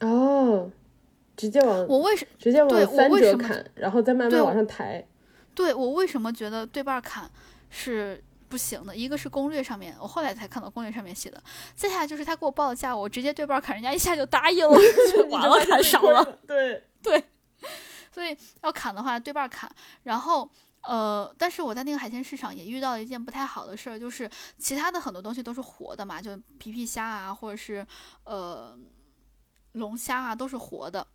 [0.00, 0.68] 哦。
[1.38, 5.02] 直接往我为什直接往三折砍，然后再慢慢往上抬。
[5.54, 7.30] 对我为什么觉得对半砍
[7.70, 8.94] 是不行的？
[8.94, 11.40] 一个是攻略上面，我后来才看到攻略上面写的。
[11.76, 14.76] 再下就是他给我报的价，我直接对半砍，人家一下就答应了，
[15.14, 16.38] 就完了砍少了。
[16.46, 17.24] 对对，
[18.12, 19.70] 所以要砍的话对半砍。
[20.02, 20.50] 然后
[20.82, 24.28] 呃，但是我在那个海鲜市场也遇到了一件不太好的事儿，就是
[24.58, 27.86] 其他的很多东西都是活的嘛，就皮皮虾啊，或者是
[28.24, 28.76] 呃
[29.72, 31.06] 龙虾啊，都是活的。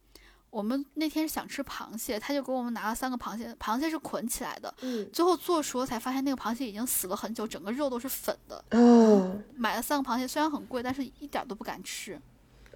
[0.54, 4.72] 我们那天想吃螃蟹，他就给我们拿了三个螃蟹，螃蟹是捆起来的。
[4.82, 8.64] 嗯，最后做熟了才发现那个螃蟹已经死了很久，整个肉都是粉的。
[8.70, 12.22] 哦，买了三个螃蟹，虽然很贵，但是一点都不敢吃。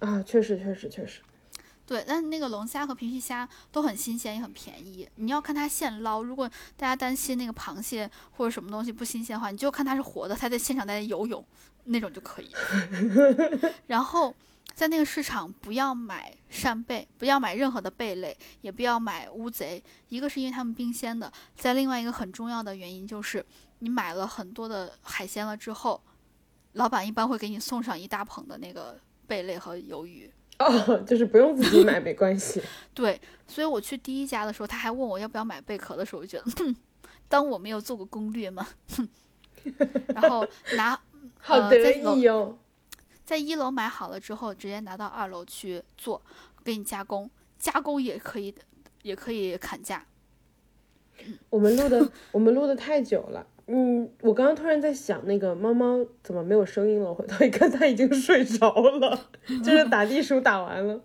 [0.00, 1.20] 啊，确实，确实，确实。
[1.86, 5.08] 对，但是那个龙虾和皮皮虾都很新鲜，也很便宜。
[5.14, 11.44] 你要看它现捞，如果大家担心那个螃蟹或者什么东西不新鲜的话，你就看它是活的，它在现场在游泳
[11.84, 12.50] 那种就可以。
[13.86, 14.34] 然后。
[14.78, 19.82] 在那个市场，不要买扇贝，不要买任何的贝类，也不要买乌贼。
[20.08, 23.44] 一个是因为它们冰鲜的，在另外一个很重要的原因就是，
[23.80, 26.00] 你买了很多的海鲜了之后，
[26.74, 30.30] 老板一般会给你送上一大捧的那个贝类和鱿鱼。
[30.60, 32.62] 哦，就是不用自己买没关系。
[32.94, 36.76] 对，所以我去第一家的时候，他还问我要不要买贝壳的时候，我就觉得，哼，
[37.28, 38.64] 当我没有做过攻略吗？
[38.96, 39.08] 哼。
[40.14, 40.96] 然后拿，
[41.40, 42.56] 好得意哦。
[43.28, 46.22] 在一楼买好了之后，直接拿到二楼去做，
[46.64, 48.62] 给你加工，加工也可以的，
[49.02, 50.06] 也可以砍价。
[51.50, 53.46] 我们录的，我们录的太久了。
[53.66, 57.12] 嗯，我刚刚突然在想，那个猫猫怎么没有声音了？
[57.12, 59.28] 回头一看，它已经睡着了，
[59.62, 60.98] 就是打地鼠打完了。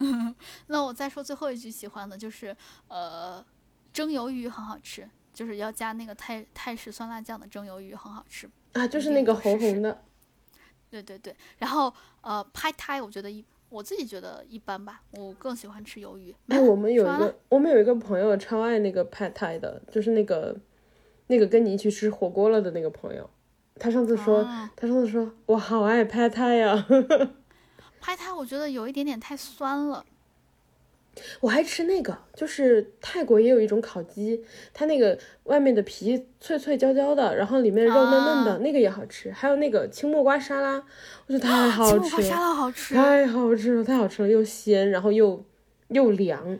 [0.66, 2.56] 那我再说最后一句，喜欢的就是，
[2.88, 3.44] 呃，
[3.92, 10.02] 蒸鱿鱼很好吃，就是要加那个泰泰式酸辣酱的蒸鱿鱼很好吃啊，就是那个红红的。
[10.90, 16.34] 对对对，然后呃，拍胎我觉得一，我自己觉得一般吧，我更喜欢吃鱿鱼。
[16.48, 20.56] 哎，我们有一个，我们有一个朋友超爱那个拍胎的，就是那个
[21.26, 23.28] 那个跟你一起吃火锅了的那个朋友，
[23.78, 24.42] 他上次说，
[24.74, 26.86] 他上次说我好爱拍胎呀。
[28.00, 30.04] 拍胎我觉得有一点点太酸了。
[31.40, 39.30] 我还吃那个，就是泰国也有一种烤鸡，它那个外面的皮脆脆焦焦的，然后里面肉嫩嫩的，那个也好吃。
[39.30, 40.74] 还有那个青木瓜沙拉，
[41.26, 45.44] 我觉得太好吃，青木瓜沙拉好吃，太好吃了，太好吃了，又鲜，然后又
[45.88, 46.58] 又凉，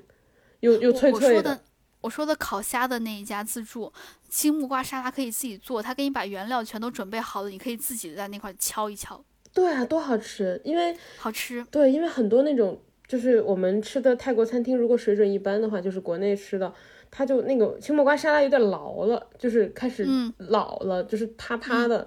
[0.60, 1.26] 又又脆脆的。
[1.26, 1.60] 我说的
[2.00, 3.92] 我说的烤虾的那一家自助，
[4.28, 9.24] 青木瓜沙拉可以自己做，他给你把原料全都准备好了，你可以自己在那块敲一敲。
[9.52, 11.64] 对啊，多好吃，因为好吃。
[11.70, 12.80] 对，因为很多那种。
[13.08, 16.70] 就是我们吃的泰国餐厅，如果水准一般的话，就是国内吃的，
[17.10, 20.06] 它就那个青木瓜沙拉有点老了，就是开始
[20.36, 22.06] 老了，就是塌塌的。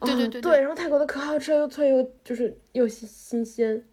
[0.00, 3.86] 对对对对，然后泰国的可好吃又脆又就是又新新鲜。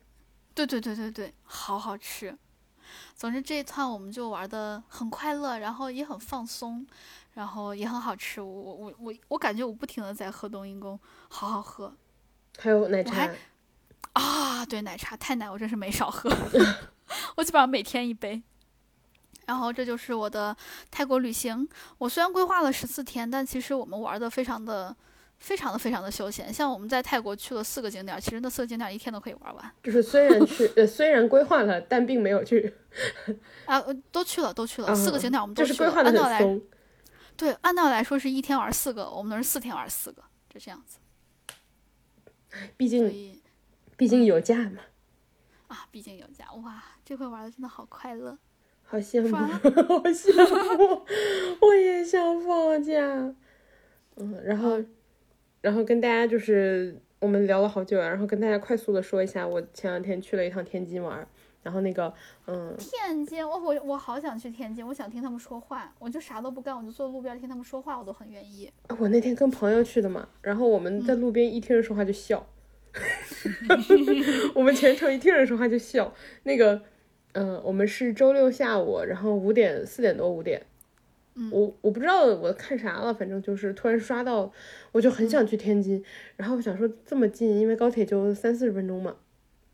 [0.56, 2.34] 对对对对对，好好吃。
[3.14, 6.88] 总之这一趟我们就玩的很快乐，然后也很放松，
[7.34, 8.40] 然后也很好吃。
[8.40, 11.94] 我我我我我感觉我不停的在喝冬阴功，好好喝。
[12.58, 13.30] 还有奶茶。
[14.18, 16.30] 啊，对奶茶太奶，我真是没少喝，
[17.38, 18.42] 我基本上每天一杯。
[19.46, 20.56] 然后这就是我的
[20.92, 21.68] 泰国旅行。
[22.00, 24.94] 我虽然规划了十四天，但其实我们玩的非常的、
[25.38, 26.54] 非常的、非常的休闲。
[26.54, 29.72] 像我们在泰国去了四个景点，其实那四个景点一天都可以玩完。
[29.82, 32.74] 就是虽然去，呃，虽然规划了，但并没有去。
[33.66, 33.82] 啊，
[34.12, 35.78] 都去了，都去了，四个景点我们都去了。
[35.78, 36.62] 就是规划的很松。
[37.38, 40.98] 对，按道理来说是一天玩四个，我们那是四天玩四个，就这样子。
[42.76, 43.37] 毕竟。
[43.98, 44.82] 毕竟有假嘛，
[45.68, 46.84] 啊，毕竟有假哇！
[47.04, 48.38] 这回玩的真的好快乐，
[48.86, 49.50] 好羡慕，好
[50.04, 51.04] 羡慕，
[51.62, 53.34] 我也想放假。
[54.18, 54.80] 嗯，然后，
[55.62, 61.28] 然后跟大家就是我们聊了好久，然后跟大家快速的说一下，我前两天去了一趟天津玩，
[61.64, 62.14] 然后那个，
[62.46, 68.72] 嗯，天津，我我我好想去天津，我想听他们说话，我就啥都不干，我就坐路边听他们说话，我都很愿意。
[69.00, 72.48] 我那天跟朋友去的嘛，然后我们在路边一听人说话就笑。
[74.56, 76.14] 我们全程一听人说话就笑。
[76.44, 76.82] 那个，
[77.34, 80.66] 嗯，我们是周六下午，然后五点四点多五点，
[81.52, 84.52] 我我不知道我看啥了，反正就是突然刷到，
[84.92, 86.04] 我就很想去天津，
[86.36, 89.16] 然后我想说这么近，因为高铁就三四十分钟嘛，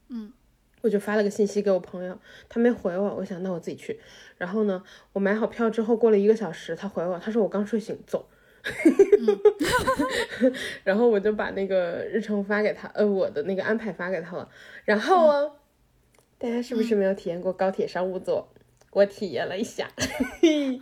[0.09, 0.33] 嗯，
[0.81, 2.19] 我就发了个信息给我朋友，
[2.49, 3.99] 他没回我，我想那我自己去。
[4.37, 4.83] 然后呢，
[5.13, 8.27] 我买好票之后过了一个小时，他回我，他说我刚睡醒，走。
[10.83, 14.47] 然后我就把那个日程发给他，呃，我的那个安排发给他了。
[14.85, 15.51] 然后啊，
[16.39, 18.49] 大家是不是没有体验过高铁商务座？
[18.91, 19.89] 我体验了一下，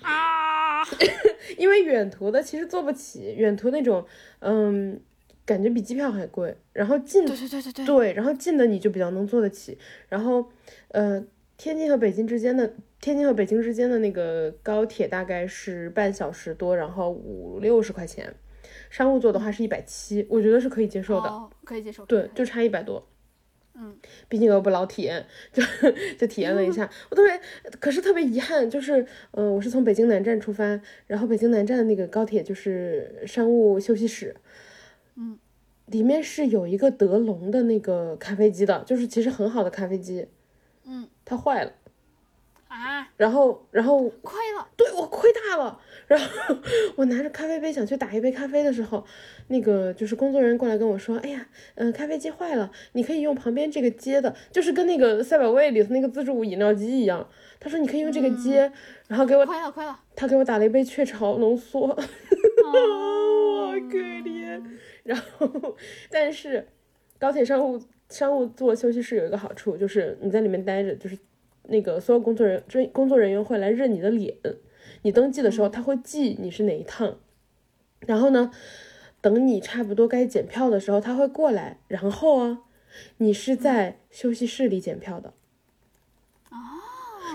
[0.03, 0.83] 啊，
[1.57, 4.05] 因为远途的其实坐不起，远途那种，
[4.39, 4.99] 嗯，
[5.45, 6.53] 感觉比机票还贵。
[6.73, 9.77] 然后近，对对对对对，对，然后近的你就比较能坐得起。
[10.09, 10.45] 然后，
[10.89, 11.23] 呃，
[11.61, 12.73] 天津和北京之间的。
[12.99, 18.33] 天津和北京之间的那个高铁大概是半小时多，然后五六十块钱，
[18.89, 22.03] 商务座的话是一百七，我觉得是可以接受的，可以接受。
[22.05, 23.07] 对，就差一百多。
[23.75, 23.95] 嗯，
[24.27, 25.23] 毕竟我不老体验，
[25.53, 25.61] 就
[26.17, 27.39] 就体验了一下， 我特别，
[27.79, 34.35] 可是特别遗憾，就是，嗯，我是从北京南站出发，然后北京南站的那个高铁就是商务休息室，
[35.15, 35.37] 嗯，
[35.85, 40.27] 里面是有一个德龙的那个咖啡机的，就是其实很好的咖啡机，
[40.85, 41.71] 嗯，它坏了。
[42.67, 45.77] 啊，然后，然后亏了，对我亏大了。
[46.07, 46.55] 然后
[46.95, 49.05] 我拿着咖啡杯想去打一杯咖啡的时候，
[49.49, 51.45] 那个就是工作人员过来跟我说：“哎呀，
[51.75, 57.27] 嗯，咖啡机坏了，你可以用旁边这个接的，就是跟那个赛百味里头那个自助饮料机一样。”
[57.59, 58.71] 他说：“你可以用这个接。”
[59.09, 59.99] 然后给我亏了，亏了。
[60.15, 61.95] 他给我打了一杯雀巢浓缩， 好
[63.89, 64.63] 可怜。
[65.03, 65.75] 然后，
[66.09, 66.69] 但是
[67.19, 67.77] 高铁商务
[68.11, 71.17] 商务座休息室有一个好处，就是你在里面待着，就是。
[71.65, 74.35] 那个所有工作人员，工作人员会来认你的脸，
[75.03, 77.19] 你登记的时候他会记你是哪一趟，
[77.99, 78.51] 然后呢，
[79.21, 82.63] 等你差不多该检票的时候他会过来，然后啊，
[83.17, 85.33] 你是在休息室里检票的，
[86.49, 86.57] 哦，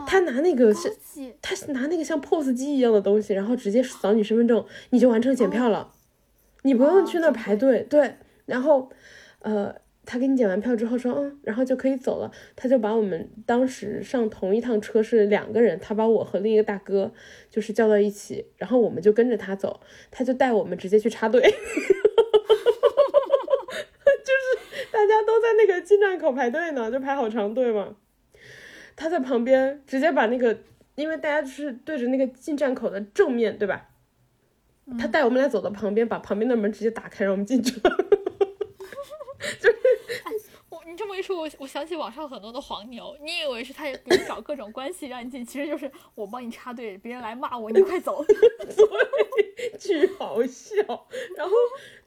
[0.08, 0.92] 他拿那个是，
[1.40, 5.92] 他拿那个像 POS 机一样的东西，然后直接扫你身份证，你就完成检票了，
[6.62, 8.90] 你不用去那排队，对，然后，
[9.38, 9.85] 呃。
[10.06, 12.30] 他给你检完票之后说，嗯，然后就可以走了。
[12.54, 17.12] 他就把我们当时上同一趟车是两个人，他把我和另一个大哥
[17.50, 21.58] 就是叫到一起，然后我们就跟着他走，他就带我们直接去插队， 就是
[24.92, 27.96] 大家都在那个进站口排队呢，就排好长队嘛。
[28.94, 30.56] 他在旁边直接把那个，
[30.94, 33.90] 因为大家就是对着那个进站口的正面对吧？
[35.00, 37.90] 他带我们俩走到旁边，把旁边的门直接打开，让我们进去了。
[39.60, 39.70] 就
[40.96, 41.06] 是。
[41.06, 50.74] 这么一说，我我想起网上很多的黄牛，你以为是他给你找各种关系让你进，其实就是我帮你插队，别人来骂我，你快走， 对，巨好笑。
[51.36, 51.54] 然后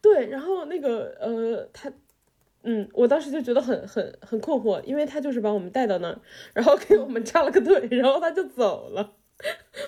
[0.01, 1.89] 对，然后那个呃，他，
[2.63, 6.19] 嗯，我当时就觉得很很很困惑，因为他就是把我们带到那儿，
[6.53, 9.13] 然后给我们插了个队，然后他就走了。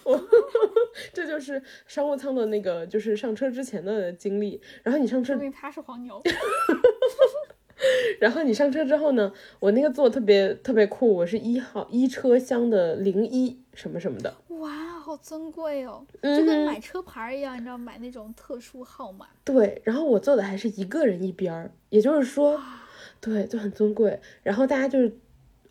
[0.05, 0.17] 我
[1.11, 4.61] 这就是商务舱的那个，就是上车之前的经历。
[4.83, 6.21] 然后你上车，说明他是黄牛。
[8.19, 9.31] 然后你上车之后呢？
[9.59, 14.33] 我那个座特别特别酷，我是一号一车厢的零一什么什么的。
[14.59, 19.27] 哇，好尊贵哦，就跟买车牌一样，你知道买那种特殊号码。
[19.43, 22.61] 对，然后我坐的还是一个人一边儿，也就是说，
[23.19, 24.19] 对，就很尊贵。
[24.43, 25.17] 然后大家就是，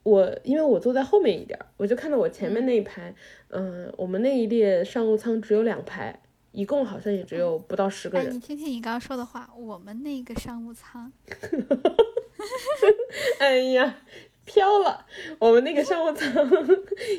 [0.03, 3.15] 我因为我坐在后面一点，我就看到我前面那一排，
[3.51, 6.21] 嗯，我们那一列商务舱只有两排，
[6.53, 8.35] 一共好像也只有不到十个人。
[8.35, 11.13] 你听听你刚刚说的话，我们那个商务舱，
[13.39, 13.97] 哎呀，
[14.45, 15.07] 飘了！
[15.39, 16.31] 我们那个商务舱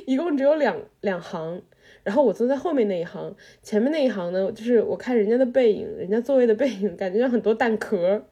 [0.05, 1.61] 一共只有两两行，
[2.03, 8.25] 然后我坐在后面那一行，前面那一行呢，就是我看人家的背影，人家座位的背影，感觉像很多蛋壳，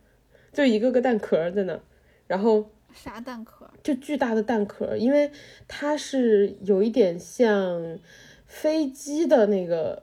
[0.51, 1.79] 就一个个蛋壳在那，
[2.27, 2.69] 然后。
[2.91, 3.69] 啥蛋壳？
[3.83, 5.31] 就巨大的蛋壳，因为
[5.67, 7.99] 它是有一点像
[8.47, 10.01] 飞机的那个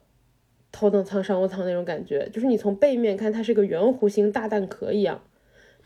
[0.76, 5.18] 头等舱、商务舱那种感觉，就是你从背面看，它是个圆弧形大蛋壳一样。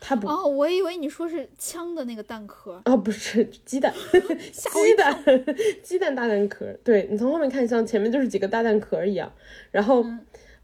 [0.01, 3.93] 它不哦，我以为你说是枪的那个蛋壳哦，不是 鸡蛋，
[4.51, 5.23] 鸡蛋，
[5.81, 6.65] 鸡蛋大蛋壳。
[6.83, 9.31] 对你从后面看，像前面就是几个大蛋壳一样。
[9.71, 10.03] 然后，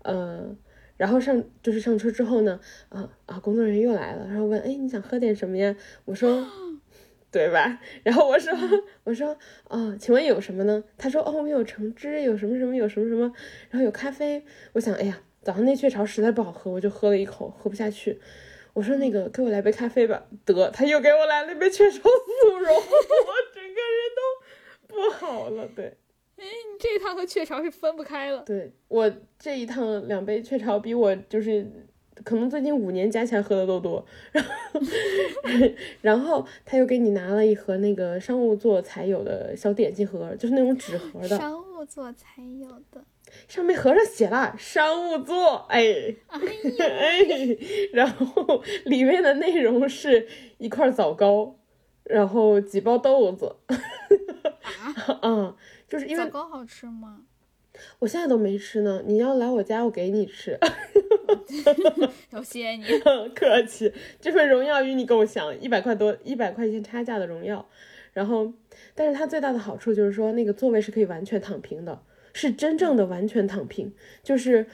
[0.03, 0.57] 嗯。
[0.97, 5.75] 然后上就是上车之后呢，啊啊，工作人员又来了，然后问，哎，你想喝点什么呀？
[6.05, 6.43] 我说，
[7.31, 7.79] 对吧？
[8.03, 8.53] 然后我说，
[9.03, 10.83] 我说，哦，请问有什么呢？
[10.97, 13.31] 他说，哦，我们有橙汁，有什么什么，有什么什么，
[13.69, 14.43] 然后有咖啡。
[14.73, 18.19] 我想，哎呀，早上那雀巢实在不好喝，我就喝了一口，喝不下去。
[18.73, 20.25] 我说，那个给我来杯咖啡吧。
[20.45, 22.81] 得，他又给我来了一杯雀巢速溶， 我
[23.53, 25.67] 整个人都不好了。
[25.75, 25.97] 对。
[26.37, 28.43] 哎，你这一趟和雀巢是分不开了。
[28.45, 31.67] 对我这一趟两杯雀巢比我就是
[32.23, 34.05] 可能最近五年加起来喝的都多。
[34.33, 34.81] 然后，
[36.01, 41.37] 然后他又给你拿了一盒那个商务座才有的小点心盒，就是那种纸盒的。
[41.37, 43.03] 商务座才有的，
[43.47, 45.83] 上面盒上写了商务座，哎，
[46.29, 47.19] 哎，
[47.93, 51.57] 然后里面的内容是一块枣糕，
[52.03, 53.55] 然后几包豆子。
[53.67, 55.19] 啊？
[55.23, 55.55] 嗯。
[55.87, 57.21] 就是因为枣糕好吃吗？
[57.99, 59.01] 我现在都没吃呢。
[59.05, 60.57] 你要来我家，我给你吃。
[62.31, 62.83] 要谢谢你，
[63.35, 63.91] 客气。
[64.19, 67.67] 这份荣耀与你共享，一百块多，一百块钱差价的荣耀。
[68.13, 68.51] 然后，
[68.95, 72.01] 但是它最大的好处就是说，那个座位是可以完全躺平的，
[72.33, 74.65] 是真正的完全躺平，就是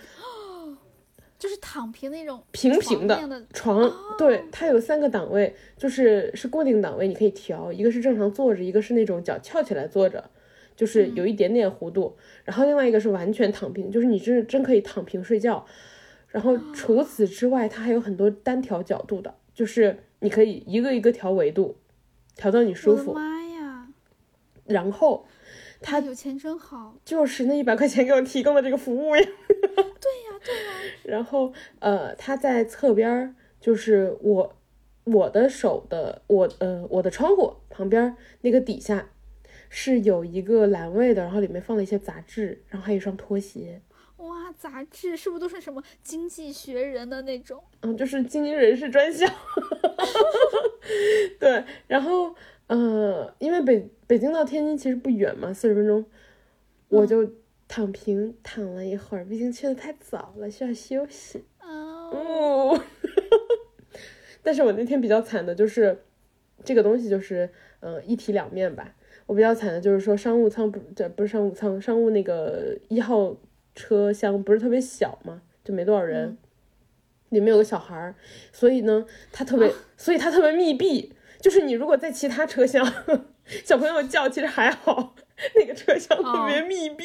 [1.38, 3.92] 就是躺平那种平平的床。
[4.18, 10.30] 对，它有三个档位，就是是固定档位，你可以调，一个是正常坐着，一个是那种脚翘起来坐着。
[10.76, 15.66] 就是有一点点弧度，然后另外一个是完全躺平，就是你真真可以躺平睡觉。
[16.30, 21.78] 然后除此之外，它还有很多单调角度的，就是你可以一个一个调维度，
[22.36, 23.14] 调到你舒服。
[23.14, 23.88] 妈呀！
[24.66, 25.28] 然后
[25.80, 29.22] 他有钱真好，就是那一百块钱给我提供的这个服务呀。
[29.22, 30.72] 对呀，对呀。
[31.06, 34.56] 然后呃，他在侧边，就是我
[35.04, 39.10] 我的手的我呃我的窗户旁边那个底下。
[39.76, 43.82] 是有一个栏位的，然后里面放了一些杂志，然后还有一双拖鞋。
[44.18, 47.60] 哇，杂志是不是都是什么《经济学人》的那种？
[47.82, 49.28] 嗯，就是精英人士专项。
[51.40, 52.36] 对，然后，
[52.68, 56.06] 呃，因为北北京到天津其实不远嘛，四十分钟，
[56.90, 57.34] 我就
[57.68, 61.46] 躺平躺了一会儿，毕竟去的太早了，需要休息。
[61.60, 62.80] 哦。
[64.44, 66.04] 但是我那天比较惨的就是，
[66.64, 68.94] 这个东西就是，嗯，一体两面吧。
[69.26, 73.36] 我比较惨的就是说商务舱不这不是商务舱，商务那个一号
[73.74, 76.38] 车厢不是特别小嘛，就没多少人，
[77.30, 78.16] 里面有个小孩儿，
[78.52, 81.14] 所以呢，他特别，所以他特别密闭。
[81.40, 82.86] 就是你如果在其他车厢，
[83.66, 85.14] 小朋友叫其实还好，
[85.56, 87.04] 那个车厢特别密闭，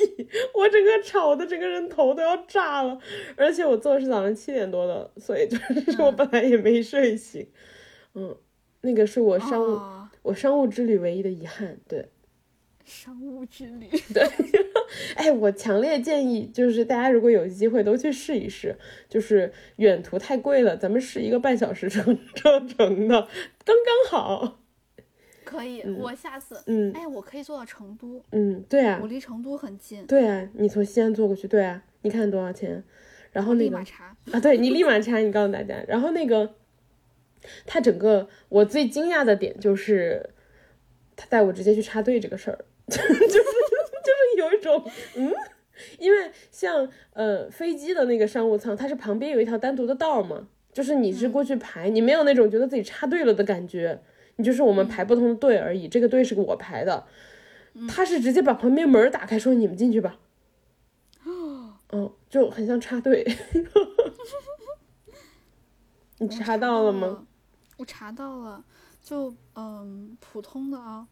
[0.55, 2.97] 我整个吵的整个人头都要炸了。
[3.37, 5.57] 而且我坐的是早上七点多的，所以就
[5.93, 7.49] 是我本来也没睡醒。
[8.15, 8.37] 嗯，
[8.83, 9.81] 那个是我商务。
[10.29, 12.07] 我商务之旅唯一的遗憾，对，
[12.85, 14.23] 商务之旅， 对，
[15.17, 18.77] 哎，我强烈建议，就是大家如果有机会都去试一试，
[19.09, 22.03] 就是远途太贵了，咱们试一个半小时车
[22.35, 23.27] 车程的，
[23.65, 24.61] 刚刚好。
[25.45, 32.85] 可以，我下次，嗯，哎，我可以坐到成都，嗯，对啊，我离成都很近，对啊，你从西安坐过去，对啊，你看多少钱？
[33.33, 33.79] 然后那个
[34.33, 36.57] 啊，对你立马查，你告诉大家，然后那个。
[37.67, 40.31] 他整个我最惊讶的点就是，
[41.17, 44.85] 他带我直接去插队这个事儿， 就是就是有一种
[45.17, 45.33] 嗯，
[45.99, 54.01] 因为像呃飞机的那个商务舱，它是旁边有一条单独的道嘛，就是你是过去排，你没有那种觉得自己插队了的感觉，
[54.37, 57.07] 你就是我们排不同的队而已，这个队是我排的，
[57.89, 60.19] 他是直接把旁边门打开说你们进去吧，
[61.91, 63.27] 哦，就很像插队，
[66.19, 67.28] 你插到了吗？
[67.79, 68.63] 我查到了，
[69.03, 71.09] 就嗯，普通的啊，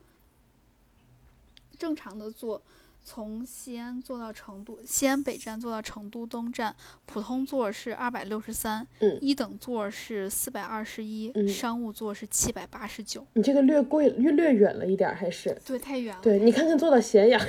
[1.79, 2.61] 正常的坐
[3.05, 6.75] 从西安坐到成都，西安北站坐到成都东站，
[7.07, 13.25] 普通座是二百六十三，嗯，一等座是四百二十一，嗯商务座是七百八十九。
[13.35, 16.21] 你这个略贵略略远了一点儿，还是对，太远了。
[16.21, 17.41] 对你看看坐到咸阳，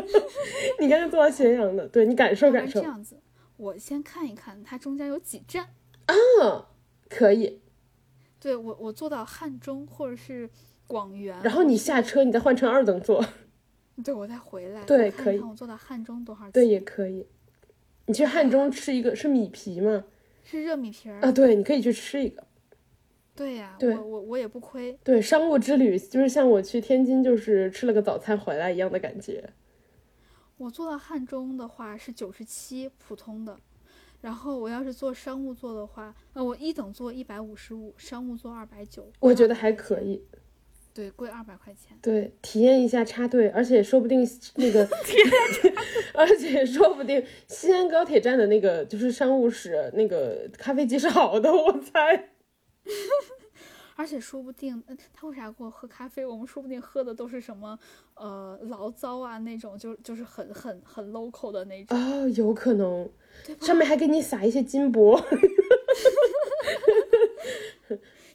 [0.78, 3.16] 你看看坐到咸阳的，对你感受感受这样子，
[3.56, 5.70] 我先看一看它中间有几站。
[6.04, 6.62] 嗯，
[7.08, 7.62] 可以。
[8.44, 10.46] 对我，我坐到汉中或者是
[10.86, 13.24] 广元，然后你下车，你再换成二等座，
[14.04, 16.52] 对我再回来，对可以我看我坐到汉中多少钱？
[16.52, 17.26] 对，也可以。
[18.04, 20.04] 你去汉中吃一个是米皮吗？
[20.42, 21.18] 是热米皮儿。
[21.22, 22.46] 啊，对，你可以去吃一个。
[23.34, 24.92] 对呀，对我我我也不亏。
[25.02, 29.54] 对，商务之旅就是像我去天津，就是吃了个早餐回来一样的感觉。
[30.58, 33.58] 我坐到汉中的话是九十七普通的，
[34.24, 39.12] 然后我要是坐商务座的话，呃，我一等座一百五十五，商务座二百九。
[39.20, 40.24] 我觉得还可以。
[40.94, 41.94] 对，贵二百块钱。
[42.00, 44.88] 对，体验一下插队，而且说不定 那个，
[46.14, 52.30] 而且说不定西安高铁站的那个就是商务室那个咖啡机是好的，我猜。
[53.96, 56.24] 而且说不定，嗯他为啥给我喝咖啡？
[56.26, 57.78] 我们说不定喝的都是什么，
[58.14, 63.08] 呃，醪糟啊那种，就就是很很很 local 的那种，哦，有可能？
[63.60, 65.20] 上面还给你撒一些金箔。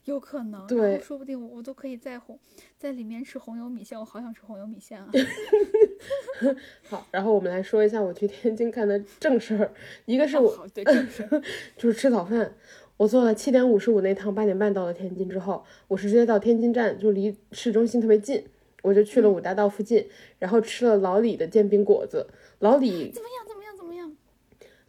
[0.06, 2.40] 有可能，对然后说不定我我都可以在红
[2.80, 5.08] 在里面吃红油米线，我好想吃红油米线啊！
[6.90, 9.72] 好，然后我们来说一下我去天津干的正事儿，
[10.06, 11.30] 一个是我好，对，正是，
[11.78, 12.52] 就是吃早饭，
[13.00, 18.44] 我坐了七点五十五那趟，八点半到了天津之后，我是直接到天津站，就离市中心特别近，
[18.84, 20.06] 我就去了五大道附近，
[20.38, 22.28] 然后吃了老李的煎饼果子。
[22.60, 23.48] 老李，怎么样？
[23.48, 23.78] 怎么样？
[23.78, 24.18] 怎么样？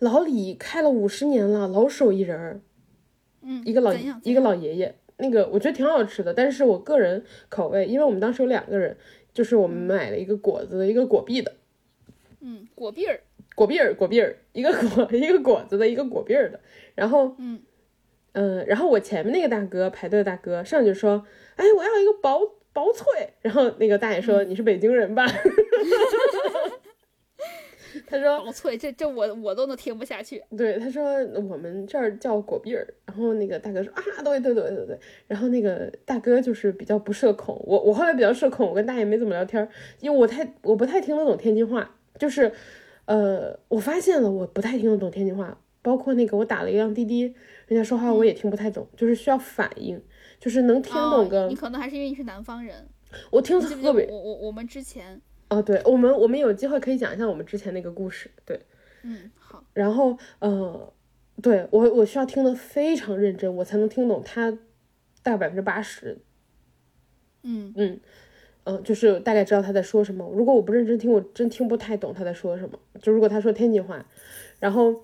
[0.01, 2.61] 老李开了五十年了，老手艺人儿，
[3.43, 3.95] 嗯，一个老？
[4.25, 8.97] 一个老爷爷，那个我觉得挺好吃的，但是我个人口味，因为我们当时有两个人，
[9.33, 11.55] 就是我们买了一个果子的，一个果篦的，
[12.41, 13.21] 嗯，果篦儿，
[13.55, 16.59] 果篦儿，果篦儿，一个果 一个果子的，一个果篦儿的，
[16.97, 17.61] 然后嗯
[18.33, 21.25] 嗯，然后我前面那个大哥排队的大哥上去就说
[21.57, 22.41] ：“哎，我要一个薄
[22.73, 23.07] 薄脆。”
[23.43, 25.27] 然后那个大爷说：“你是北京人吧？”
[28.07, 30.43] 他说薄脆，这这我我都能听不下去。
[30.57, 31.03] ：“对，他说
[31.49, 39.69] 我们这儿叫果篦儿。”然后那个大哥说：“啊，对对对对对。”然后那个大哥就是比较不社恐，我我后来比较社恐，我跟大爷没怎么聊天，
[40.01, 42.53] 因为我太我不太听得懂天津话，就是
[43.07, 47.35] 呃，我发现了我不太听得懂天津话，包括那个我打了一辆滴滴，
[47.71, 50.03] 人家说话我也听不太懂，就是需要反应，
[50.41, 52.89] 就是能听懂个，哦你可能还是因为你是南方人，
[53.31, 58.61] 我听特别我我我们之前，哦，对我们我们有机会可以讲一下我们之前那个故事，对，
[59.05, 60.93] 嗯，好，然后呃，
[61.41, 64.51] 对我我需要听得非常认真，我才能听懂他
[65.23, 66.19] 大概百分之八十，
[67.45, 68.01] 嗯嗯。
[68.65, 70.31] 嗯，就是大概知道他在说什么。
[70.35, 72.79] 如果我不认真听，我真听不太懂他在说什么。
[73.01, 74.05] 就如果他说天津话，
[74.59, 75.03] 然后，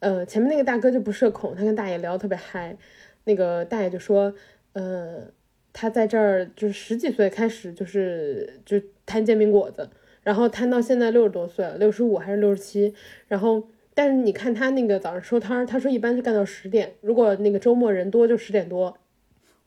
[0.00, 2.76] 呃，前面那个大哥就不社恐，他跟大爷聊特别嗨。
[3.24, 4.32] 那个大爷就说，
[4.72, 5.24] 呃，
[5.72, 9.90] 他在这儿就是十几岁开始就是就摊煎饼果子，
[10.22, 12.94] 然后摊到现在六十多岁了，六十五还是六十七。
[13.26, 18.96] 然后，但是你看他那个早上收摊儿，他说一般是干到十点，如果那个周末人多就十点多。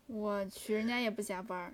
[0.07, 1.71] 我去，人家也不加班，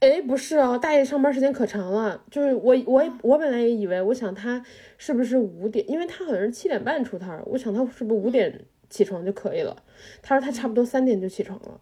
[0.00, 2.24] 哎，不是哦，大爷上班时间可长了。
[2.30, 4.64] 就是我，我我本来也以为，我想他
[4.96, 9.76] 是不是五点，因为他好像是七点半出摊儿，我想他是不是五点起床就可以了。
[10.22, 11.80] 他说他差不多三点就起床了。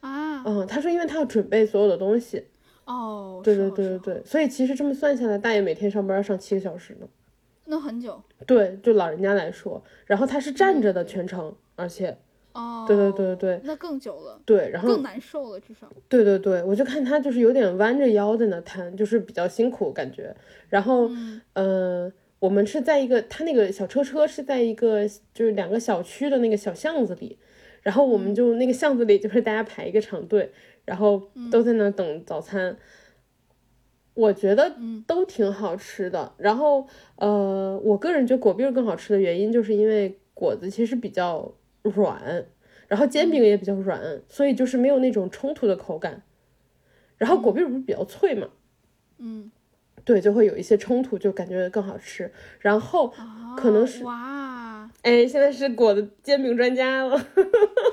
[0.00, 2.46] 啊，嗯，他说因为他要准备所有的东西。
[2.86, 7.06] 哦，对对对对对，所以其实这么算下来，大爷每天上班要上七个小时呢。
[7.66, 12.16] 那很久对，就老人家来说，然后他是站着的全程，而且
[12.52, 13.56] 哦，对对对对。
[13.56, 20.34] 对那更久了，对，然后更难受了，至少，对对对，我就看他就是有点弯着腰在那摊，就是比较辛苦感觉。
[20.68, 21.40] 然后，嗯。
[21.54, 27.38] 呃，我们是在一个他那个小车车是在一个就是两个小区的那个小巷子里，
[27.82, 30.50] 然后我们就那个巷子里就是大家排一个长队，
[30.84, 32.76] 然后都在那等早餐。
[34.14, 34.74] 我觉得
[35.06, 36.32] 都挺好吃的。
[36.36, 42.46] 然后，呃，我个人觉得果篦儿更好吃的原因，就是因为果子其实比较软，
[42.88, 46.22] 然后煎饼也比较软，所以就是没有那种冲突的口感。
[47.16, 48.48] 然后果篦不是比较脆嘛，
[49.18, 49.50] 嗯，
[50.04, 52.32] 对，就会有一些冲突，就感觉更好吃。
[52.60, 53.12] 然后，
[53.56, 57.18] 可能是哦哇，哎，现在是果子煎饼专家了。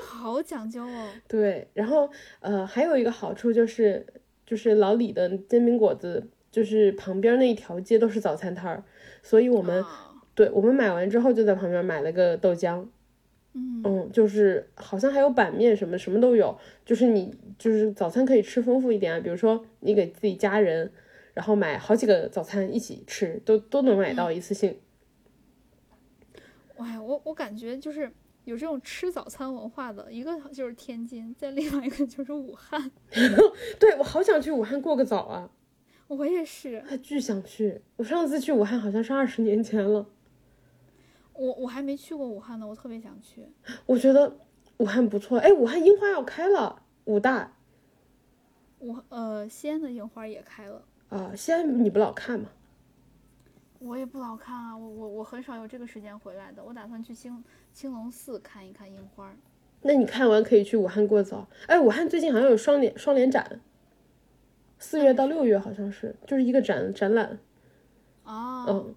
[0.02, 2.10] 好 讲究哦，对，然后
[2.40, 4.06] 呃，还有一个好处就是，
[4.46, 8.82] 就是老李的煎饼果子，就是旁边那一条街都是早餐摊儿，
[9.22, 12.86] 所以我们、啊对我们买完之后就在旁边买了个豆浆，
[13.54, 20.90] 嗯就是好像还有板面什么什么都有，就是你就是早餐可以吃丰富一点啊，比如说你给自己家人。
[21.34, 24.76] 然后买好几个早餐一起吃，都都能买到一次性。
[26.76, 28.10] 哎，我我感觉就是
[28.44, 32.90] 有这种吃早餐文化的，一个就是天津，再另外一个就是武汉。
[33.78, 35.48] 对，我好想去武汉过个早啊！
[36.08, 37.82] 我也是，还巨想去。
[37.94, 40.04] 我上次去武汉好像是二十年前了。
[41.38, 43.46] 我我还没去过武汉呢，我特别想去。
[43.86, 44.36] 我觉得
[44.78, 47.52] 武汉不错，哎，武汉樱花要开了，武大。
[48.80, 50.82] 我呃，西安的樱花也开了。
[51.10, 52.48] 啊，西安你不老看吗？
[53.78, 56.64] 我也不老看啊，我我我很少有这个时间回来的。
[56.64, 59.32] 我打算去青青龙寺看一看樱花。
[59.82, 61.46] 那你看完可以去武汉过早。
[61.68, 63.60] 哎，武汉最近好像有双联双联展，
[64.80, 67.38] 四月到六月好像是，就是一个展展览。
[68.24, 68.64] 哦。
[68.68, 68.94] 嗯，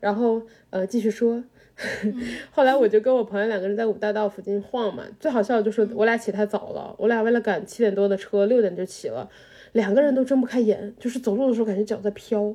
[0.00, 1.44] 然后呃，继续说。
[2.50, 9.30] 后来我就跟我朋友两个人在五大道附近晃嘛，最好笑的就是我俩起太早了，我俩为了赶七点多的车，六点就起了，
[9.72, 12.52] 两个人都睁不开眼，就是走路的时候感觉脚在飘，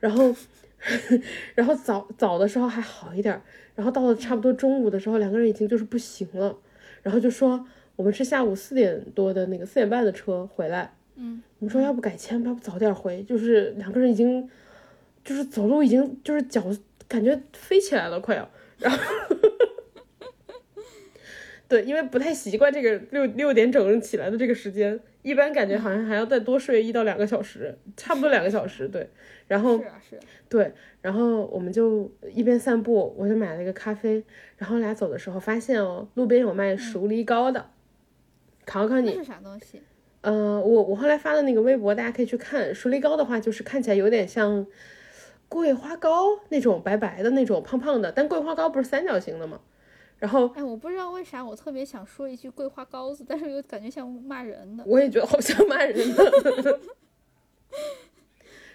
[0.00, 0.34] 然后，
[1.54, 3.38] 然后早早的时候还好一点，
[3.74, 6.56] 然后到了差不多中午的时候，两个人已经就是不行了，
[7.02, 14.48] 然后就说我们是下午四点多的那个四点半的车回来，嗯，我们说要不改签，要不早点回，就是两个人已经
[15.22, 16.64] 就是走路已经就是脚
[17.06, 18.48] 感觉飞起来了，快要。
[18.82, 18.98] 然后，
[21.68, 28.88] 对，因为不太习惯这个六六点整起来的这个时间，一般感觉好像还要再多睡一到两个小时，差不多两个小时。
[28.88, 29.08] 对，
[29.48, 34.22] 然后是啊是，对，然后我们就一边散步，我就买了一个咖啡，
[34.58, 37.70] 然后俩走的时候发现哦，路边有卖熟梨糕的，
[38.66, 39.80] 考考你是啥东西？
[40.20, 42.74] 呃，我我后来发的那个微博，大家可以去看。
[42.74, 44.66] 熟梨糕的话，就是看起来有点像。
[45.52, 49.60] 桂花糕那种白白的那种胖胖的，但桂花糕不是三角形的吗？
[50.18, 54.82] 然后，哎，我不知道为啥我特别想说一句桂花糕子，但是又感觉像骂人的。
[54.86, 56.80] 我也觉得好像骂人的。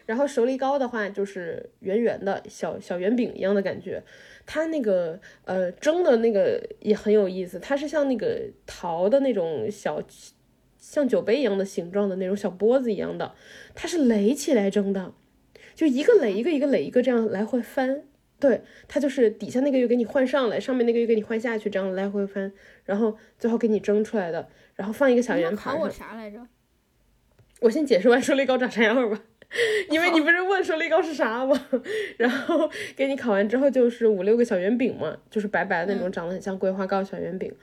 [0.05, 4.03] 然后熟梨糕的话，就是圆圆的小小圆饼一样的感觉。
[4.45, 9.99] 它那个呃蒸的那个也很有意思，它是像那个桃的那种小
[10.77, 13.33] 像酒杯一样的形状的那种小钵子一样的，
[13.73, 15.13] 它是垒起来蒸的。
[15.77, 18.01] 就一个垒一个，一个垒一个，这样来回翻。
[18.39, 22.51] 对，它就是底下那个又给你换上来，上面那个又给你换下去，这样来回翻，
[22.83, 25.75] 然后最后给你蒸出来的，然后放一个小圆盘。
[25.75, 26.39] 考我啥来着？
[27.61, 29.23] 我先解释完说梨糕长啥样吧，
[29.91, 31.67] 因为你不是问说梨糕是啥吗？
[32.17, 37.53] 然后给你烤完之后就是五六个小圆饼嘛，就是白白的那种，长得很像桂花糕小圆饼，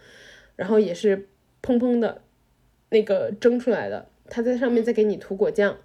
[0.54, 1.28] 然后也是
[1.62, 2.22] 蓬蓬的，
[2.90, 5.76] 那个蒸出来的，它在上面再给你涂果酱。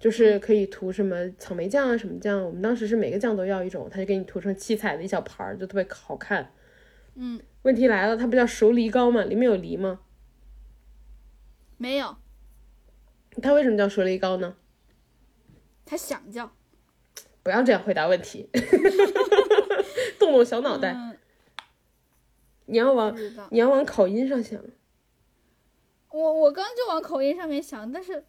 [0.00, 2.42] 就是可以涂什么草莓酱啊，什么酱？
[2.42, 6.54] 我们当时是每个酱都要一种，他就给你涂成七彩的一小盘儿，就特别好看。
[7.16, 9.22] 嗯，问题来了，它不叫熟梨膏吗？
[9.24, 10.00] 里面有梨吗？
[11.76, 12.16] 没有。
[13.42, 14.56] 它为什么叫熟梨膏呢？
[15.84, 16.50] 它想叫。
[17.42, 18.48] 不要这样回答问题，
[20.18, 20.96] 动动小脑袋。
[22.64, 23.14] 你要往
[23.50, 24.58] 你要往口音上想。
[26.08, 28.24] 我我刚就往口音上面想，但是。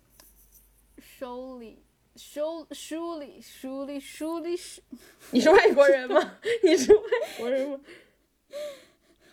[1.22, 1.78] 书里，
[2.16, 4.82] 书书里，书里，书里是。
[5.30, 6.40] 你是外国人吗？
[6.66, 7.04] 你是外
[7.38, 7.80] 国人吗？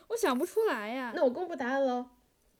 [0.08, 1.14] 我想不出来呀。
[1.16, 2.04] 那我公布答案喽。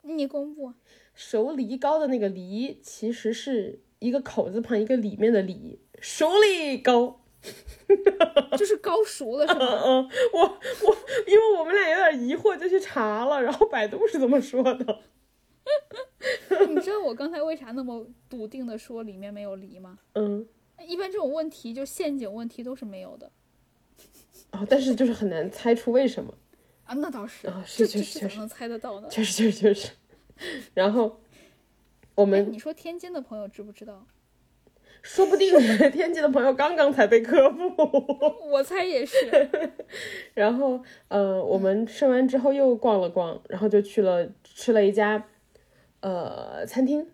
[0.01, 0.73] 你公布。
[1.13, 7.21] 熟梨糕的那个梨，其实是一个口字旁一个里面的梨，熟梨糕。
[8.57, 9.59] 就是高熟了是吗？
[9.85, 15.01] 嗯，我我，因为我们俩有点疑惑，就去查了，然后百度是怎么说的。
[16.69, 19.97] 你知道我刚才为啥那么笃定的说里面没有梨吗？
[20.13, 20.45] 嗯，
[20.85, 23.31] 一般这种问题就陷阱问题都是没有的。
[24.51, 26.33] 哦，但是就是很难猜出为什么
[26.85, 26.93] 啊？
[26.95, 29.91] 那倒是啊，是确实确实能猜得到的，确实确实确实。
[30.73, 31.19] 然后
[32.15, 34.05] 我们你说天津的朋友知不知道？
[35.01, 35.57] 说不定
[35.93, 37.69] 天津的朋友刚刚才被科普，
[38.51, 39.15] 我猜也是。
[40.33, 45.25] 然后呃，我们吃完之后又逛了逛，然后就去了吃了一家。
[46.01, 47.05] 呃，餐厅，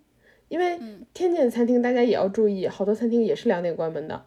[0.48, 0.80] 因为
[1.14, 4.26] 天津的餐厅大家也要注意，好多餐厅也是两点关门的。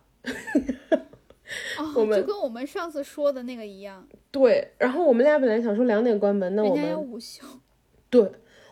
[1.79, 4.07] 哦，就跟我们上次说的那个一样。
[4.31, 7.45] 对，然后我们俩本来想说两点关门，那我们要午休。
[8.11, 8.21] 对，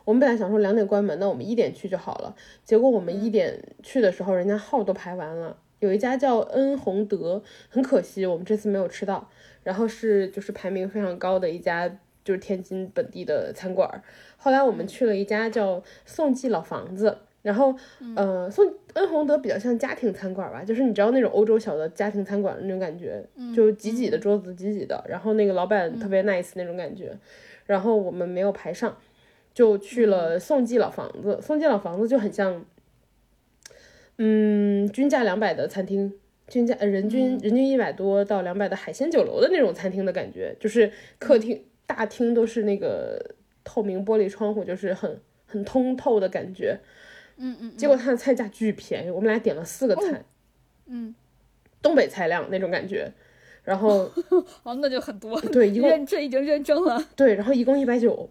[0.04, 2.34] 我们本来想说两点关门，那我们一点去就好了。
[2.64, 5.56] 结果我们一点去的时候，人家号都排完了。
[5.78, 9.30] 有一家叫恩宏德，很可惜我们这次没有吃到。
[9.62, 14.02] 然后是就是排名非常高的一家，就是天津本地的餐馆。
[14.36, 17.72] 后来我们去了一家叫宋记老房子，然后，
[18.16, 23.24] 呃，宋恩宏德比较像家庭餐馆吧，就是你知道那种欧洲小的家庭餐馆那种感觉，
[23.54, 27.16] 就挤挤的桌子，挤挤的，然后那个老板特别 nice 那种感觉，
[27.66, 28.96] 然后我们没有排上，
[29.54, 31.38] 就去了宋记老房子。
[31.40, 32.64] 宋记老房子就很像，
[34.18, 36.12] 嗯，均价两百的餐厅，
[36.48, 43.34] 均价人均人均一百多到两百的海鲜酒楼的那种餐厅的感觉，就是客厅大厅都是那个
[43.64, 46.78] 透明玻璃窗户，就是很很通透的感觉。
[47.36, 47.76] 嗯嗯。
[47.76, 50.24] 结果他的菜价巨便宜，我们俩点了四个菜。
[50.86, 51.14] 嗯。
[51.80, 53.12] 东北菜量那种感觉，
[53.64, 54.10] 然后
[54.64, 55.40] 哦，那就很多。
[55.40, 57.02] 对， 一共这已经认证了。
[57.14, 58.28] 对，然后一共一百九。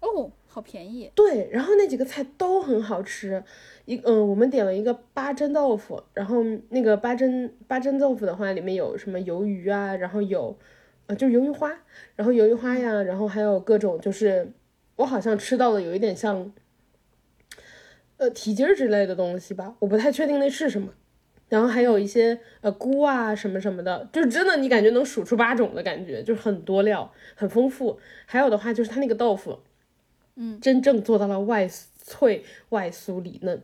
[0.00, 0.30] 哦。
[0.52, 3.40] 好便宜，对，然后那几个菜都很好吃，
[3.84, 10.58] 一嗯，我们点了一个八珍豆腐，然后那个八珍八珍豆腐的话，里面有什么鱿鱼啊，然后有，
[11.10, 11.76] 呃，就是鱿鱼花，
[12.14, 14.52] 然后鱿鱼花呀，然后还有各种，就是
[14.94, 16.52] 我好像吃到的有一点像，
[18.16, 20.94] 呃，蹄筋儿之类的东西吧，我不太确定那是什么，
[21.48, 29.58] 然后还有一些呃菇啊什么什么的，就是真的你感觉能数出八种的感觉，就是很多料，很丰富，还有的话就是它那个豆腐。
[30.36, 33.60] 嗯，真正做到了外脆外酥里嫩，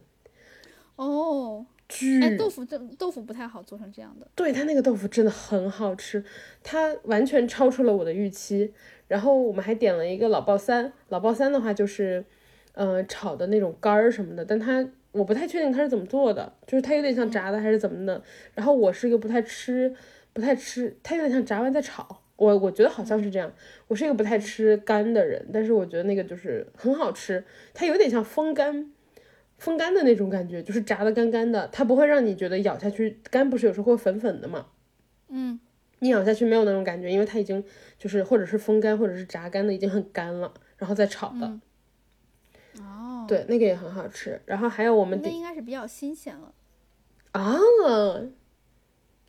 [0.97, 4.26] 哦，巨哎，豆腐这豆腐不太好做成这样的。
[4.34, 6.24] 对他那个豆腐真的很好吃，
[6.62, 8.73] 它完全超出了我的预期。
[9.08, 12.24] 然后我们还点了一个老爆三，老爆三的话就是，
[12.74, 18.20] 呃，炒的那种干儿什么的，但它我不太确定它是怎么做的，就是它有点像炸的还是怎么的。
[18.55, 19.94] 然后我是一个不太吃，
[20.32, 22.23] 不太吃，它有点像炸完再炒。
[22.34, 23.50] 我我觉得好像是这样，
[23.86, 27.42] 我是一个不太吃干的人，但是我觉得那个就是很好吃，
[27.73, 28.90] 它有点像风干，
[29.59, 34.67] 风干的那种感觉，就是炸的干干的，它不会让你觉得咬下去干，不是有时候会粉粉的嘛，
[35.28, 35.59] 嗯，
[36.01, 37.65] 你咬下去没有那种感觉，因为它已经
[37.99, 41.60] 就是或者是风干或者是炸干的已经很干了，然后再炒的，
[42.81, 46.52] 哦，对，那个也很好吃，然后还有我们那应该是比较新鲜了，
[47.33, 47.59] 啊，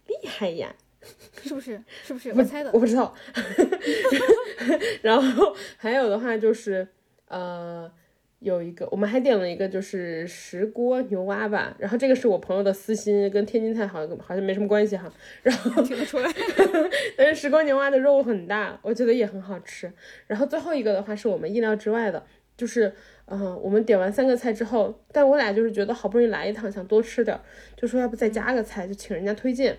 [0.08, 0.76] 厉害呀。
[1.42, 1.82] 是不是？
[2.04, 2.32] 是不是？
[2.32, 3.14] 我猜的，我不知道。
[5.02, 6.86] 然后还有的话就是，
[7.28, 7.90] 呃，
[8.40, 11.76] 有一个我们还点了一个就是石锅牛蛙吧。
[11.80, 15.12] 然后这个是我朋友的私心，跟天津菜好像好像没什么关系哈。
[15.42, 16.32] 然后听得出来，
[17.18, 19.92] 但是石锅牛蛙的肉很大，我觉得也很好吃。
[20.28, 22.24] 然后最后一个的话是我们意料之外的，
[22.56, 22.94] 就是
[23.26, 27.40] 嗯，我们点完三个菜之后，但我俩就是觉得好不容易来一趟，想多吃点，
[27.76, 29.76] 就说要不再加个菜，就请人家推荐。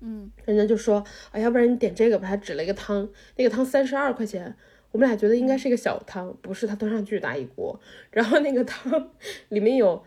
[0.00, 2.28] 嗯，人家就说啊，要不然你点这个吧。
[2.28, 4.56] 他指了一个汤，那个汤三十二块钱。
[4.92, 7.78] 我们俩觉得应该是一个小汤，不是他端上巨大一锅。
[8.10, 9.10] 然后那个汤
[9.48, 10.02] 里面有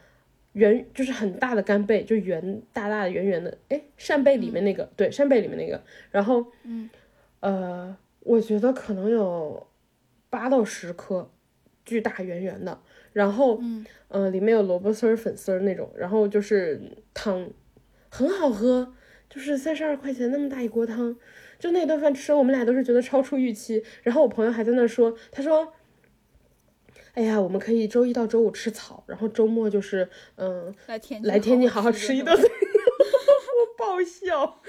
[0.54, 3.58] 圆，就是很大的干贝，就圆大大的圆圆的。
[3.70, 5.84] 哎，扇贝里面那个，对，扇贝里面那个。
[6.12, 6.90] 然后，嗯，
[7.42, 9.68] 呃，我觉得可能有
[10.30, 11.30] 八到十颗，
[11.84, 12.80] 巨大圆圆的。
[13.12, 15.92] 然后，嗯，呃，里面有萝卜丝儿、粉丝儿那种。
[15.98, 16.80] 然后就是
[17.14, 17.50] 汤，
[18.10, 18.94] 很好喝。
[19.28, 21.14] 就是三十二块钱那么大一锅汤，
[21.66, 23.84] 就那顿饭吃，我们俩都是觉得超出预期。
[24.04, 25.74] 然后我朋友还在那说，他说
[27.16, 32.38] ：“哎呀，我们可以周一到周五吃草，然后周末就是嗯来天来天津好好吃一顿。
[32.38, 32.46] ”我
[33.76, 34.62] 爆笑。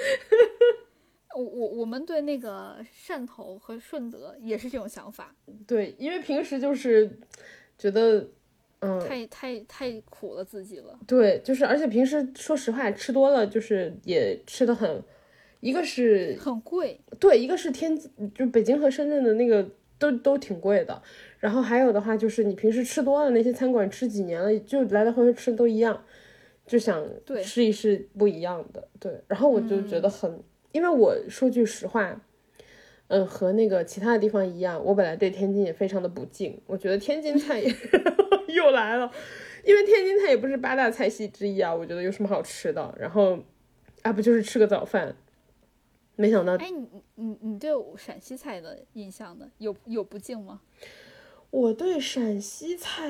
[1.37, 5.35] 我我我们对那个汕头和顺德也是这种想法。
[5.69, 7.19] 对，因为平时就是
[7.77, 8.27] 觉得。
[8.81, 10.99] 嗯，太太太苦了自己了。
[11.07, 15.03] 对，就是，而且平时说实话吃多了，就是也吃的很，
[15.67, 17.99] 一个是很贵，对，一个是天
[18.35, 21.03] 就北京和深圳的那个都都挺贵的。
[21.41, 26.05] 然后还有的话就是你平时吃多了那些餐馆吃几年了，就来来回回吃都一样，
[26.67, 27.05] 就想
[27.43, 28.87] 试一试不一样的。
[29.01, 30.41] 对，然后我就觉得很，
[30.73, 32.21] 因为我说句实话。
[33.09, 36.61] 嗯，和那个其他的地方一样，我本来对天津也非常的不敬。
[36.67, 37.73] 我觉得天津菜也
[38.53, 39.09] 又来了，
[39.65, 41.73] 因为天津菜也不是八大菜系之一啊。
[41.73, 42.93] 我觉得有什么好吃的？
[42.99, 43.39] 然后
[44.03, 45.15] 啊，不就是吃个早饭？
[46.17, 49.49] 没想到，哎，你你你对陕西菜的印象呢？
[49.59, 50.61] 有有不敬吗？
[51.51, 53.09] 我对陕西菜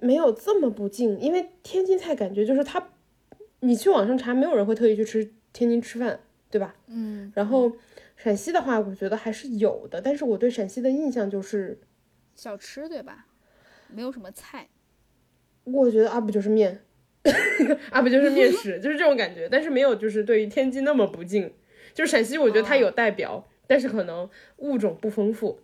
[0.00, 2.88] 没有这么不敬，因为天津菜感觉就是它，
[3.60, 6.74] 你去网上查，没有人会特意去吃天津吃饭，对吧？
[6.86, 7.72] 嗯，然后。
[8.20, 11.78] 陕西的话，我觉得还是有的，但是我对陕西的印象就是
[12.34, 13.28] 小吃，对吧？
[13.94, 14.66] 没有什么菜。
[15.62, 16.82] 我觉得啊，不就是面，
[17.92, 19.48] 啊不就是面食，就是这种感觉。
[19.48, 21.54] 但是没有就是对于天津那么不敬。
[21.98, 25.58] 就是陕西，我觉得它有代表，但是可能物种不丰富。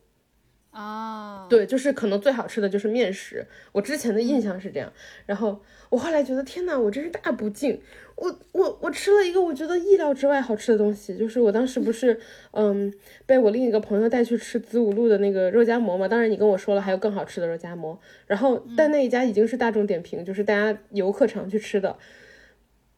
[0.72, 3.46] 啊，对，就是可能最好吃的就是面食。
[3.70, 4.92] 我之前的印象是这样，
[5.26, 7.80] 然后我后来觉得天呐，我真是大不敬。
[8.16, 12.18] 我我我吃了一个我觉得意料之外好吃的东西，就是我当时不是
[12.50, 12.92] 嗯
[13.26, 16.08] 被我另一个朋友带去吃子午路的那个肉夹馍嘛。
[16.08, 17.96] 当然你跟我说了还有更好吃的肉夹馍，
[18.26, 21.96] 然后但那一家已经是大众点评，就是大家游客常去吃的。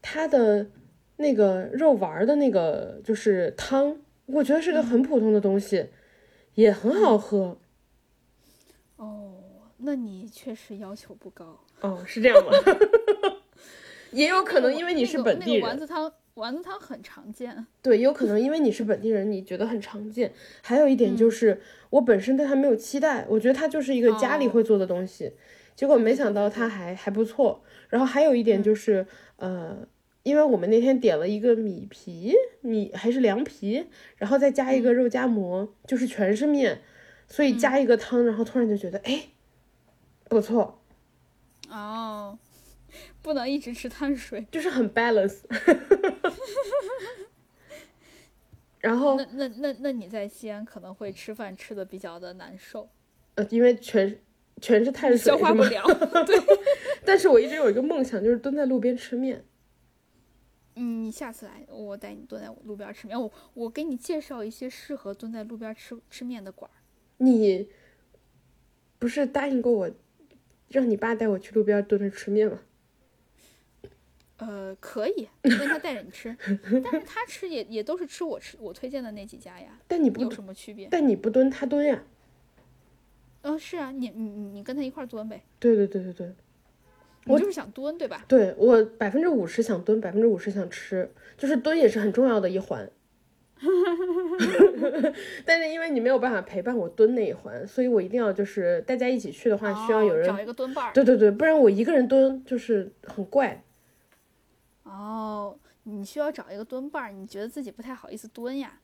[0.01, 0.65] 它的
[1.17, 5.89] 那个肉丸的那个就是汤，我觉得是个很普通的东西，
[6.55, 7.57] 也很好喝。
[8.95, 9.33] 哦，
[9.77, 12.51] 那你确实要求不高哦，是这样吗？
[14.11, 15.63] 也有可能因为你是本地人。
[15.63, 17.67] 丸子汤，丸子汤很常见。
[17.81, 20.31] 对，有可能因为你是本地人，你觉得很常见。
[20.61, 25.33] 还有一点就是，我本身对它没有期待，我觉得它就是一个家里会做的东西，
[25.75, 27.61] 结果没想到它还还不错。
[27.89, 29.05] 然后还有一点就是，
[29.35, 29.85] 呃，
[30.27, 36.81] 因为我们那天点了一个米皮，米还是凉皮，然后再加一个肉夹馍，就是全是面，
[37.29, 39.29] 所以加一个汤，然后突然就觉得，哎，
[40.27, 40.81] 不错。
[41.69, 42.37] 哦，
[43.21, 45.37] 不能一直吃碳水，就是很 balance。
[48.81, 52.89] 然后，那那那那你在西安可能会吃饭吃的比较的难受，
[53.35, 54.19] 呃，因为全
[54.61, 55.81] 全是碳水，消化不了。
[56.27, 56.37] 对。
[57.05, 59.45] 但是我一直有一个梦想，就是蹲在路边吃面。
[60.77, 63.19] 嗯，你下次来，我带你蹲在路边吃面。
[63.19, 66.77] 我我给你介绍一些适合蹲在路边吃吃面的馆儿。
[67.17, 67.67] 你
[68.99, 69.91] 不是答应过我，
[70.69, 72.59] 让你爸带我去路边蹲着吃面吗？
[74.37, 76.37] 呃，可以，让他带着你吃。
[76.83, 79.79] 但是他吃也也都是吃我吃我推荐的那几家呀。
[79.87, 80.87] 但你不有什么区别？
[80.91, 82.03] 但你不蹲，他蹲呀。
[83.41, 85.41] 嗯，是啊，你你你你跟他一块蹲呗。
[85.59, 86.35] 对对对对对。
[87.27, 88.25] 我就是想蹲，对吧？
[88.27, 92.89] 对我百分之五十想蹲，百分之五十想吃，就是蹲也是很重要的一环。
[95.45, 100.93] 但是因为你没有办法陪伴我蹲那一环，所以我一定要就是大家一起去的话，需要有人找一个蹲伴儿。
[100.93, 103.63] 对对对，不然我一个人蹲就是很怪。
[104.83, 108.79] 哦，你需要找一个蹲伴儿，你觉得自己不太好意思蹲呀？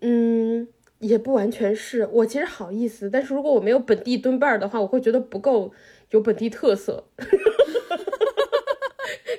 [0.00, 0.66] 嗯，
[0.98, 5.72] 也不完全是我其实好意思，但是如果我没有本地蹲伴儿的话，我会觉得不够
[6.12, 7.04] 有本地特色。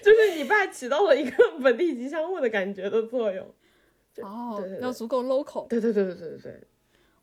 [0.03, 3.48] 就是你爸起到了一个本地吉祥物的感觉的作用，
[4.22, 5.66] 哦，要足够 local。
[5.68, 6.61] 对对对对对对对，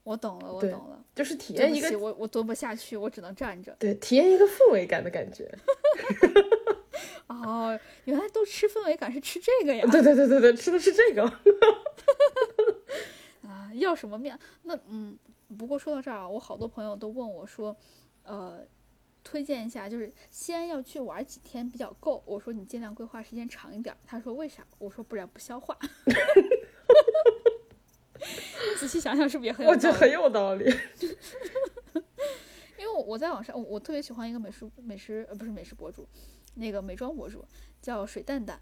[0.03, 3.77] 我懂了，我懂了，就是体验一个，我我蹲不下去，我只能站着。
[3.79, 5.53] 对，体验一个氛围感的感觉。
[7.29, 9.87] 哦，原来都吃氛围感是吃这个呀？
[9.93, 11.23] 对对对对对，吃的是这个。
[13.47, 14.39] 啊，要什么面？
[14.63, 15.19] 那嗯，
[15.59, 17.77] 不过说到这儿啊，我好多朋友都问我说，
[18.23, 18.67] 呃。
[19.31, 22.21] 推荐一下，就是西安要去玩几天比较够。
[22.27, 23.97] 我说你尽量规划时间长一点。
[24.05, 24.67] 他说为啥？
[24.79, 25.79] 我说不然不消化。
[28.77, 29.71] 仔细想想是不是也很有？
[29.71, 30.65] 我觉得很有道理。
[32.77, 36.05] 因为我在网上，我特别喜欢一个美食美食呃不是美食博主，
[36.55, 37.45] 那个美妆博主
[37.81, 38.61] 叫水蛋蛋，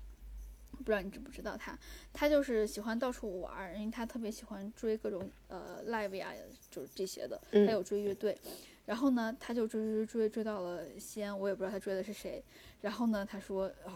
[0.76, 1.78] 不知道你知不知道他？
[2.12, 6.30] 他就是喜欢到处玩，因为他特别喜欢追各种呃 live 呀，
[6.70, 8.36] 就是这些的，还有追乐队。
[8.88, 12.42] 然后呢，他就追追追追到了西安，我也不知道他追的是谁。
[12.80, 13.92] 然后呢，他说哇，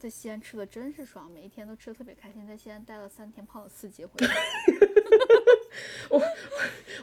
[0.00, 2.44] 在西安吃的真是爽，每一天都吃的特别开心。
[2.44, 4.34] 在西安待了三天，胖了四斤回来。
[6.10, 6.20] 我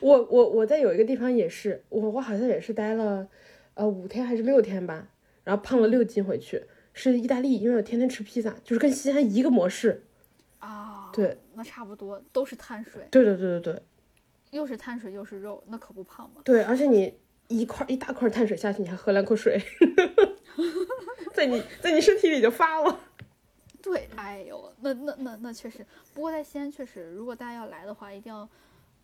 [0.02, 3.26] 我我我在有一个地方也是，我我好像也是待了
[3.76, 5.08] 呃五天还是六天吧，
[5.46, 10.04] 然后胖了六斤回去，是意大利，因为我天天吃披萨，就是跟西安一个模式。
[10.60, 13.08] 啊，对，那差不多都是碳水。
[13.10, 13.82] 对对对对对。
[14.54, 16.42] 又是碳水又是肉，那可不胖吗？
[16.46, 19.62] 对，而且你一块一大块碳水下去，你还喝两口水，
[21.34, 23.00] 在你在你身体里就发了。
[23.82, 25.86] 对，哎呦，那那那那确实。
[26.14, 28.48] 不过在西安确实，如果大家要来的话，一定要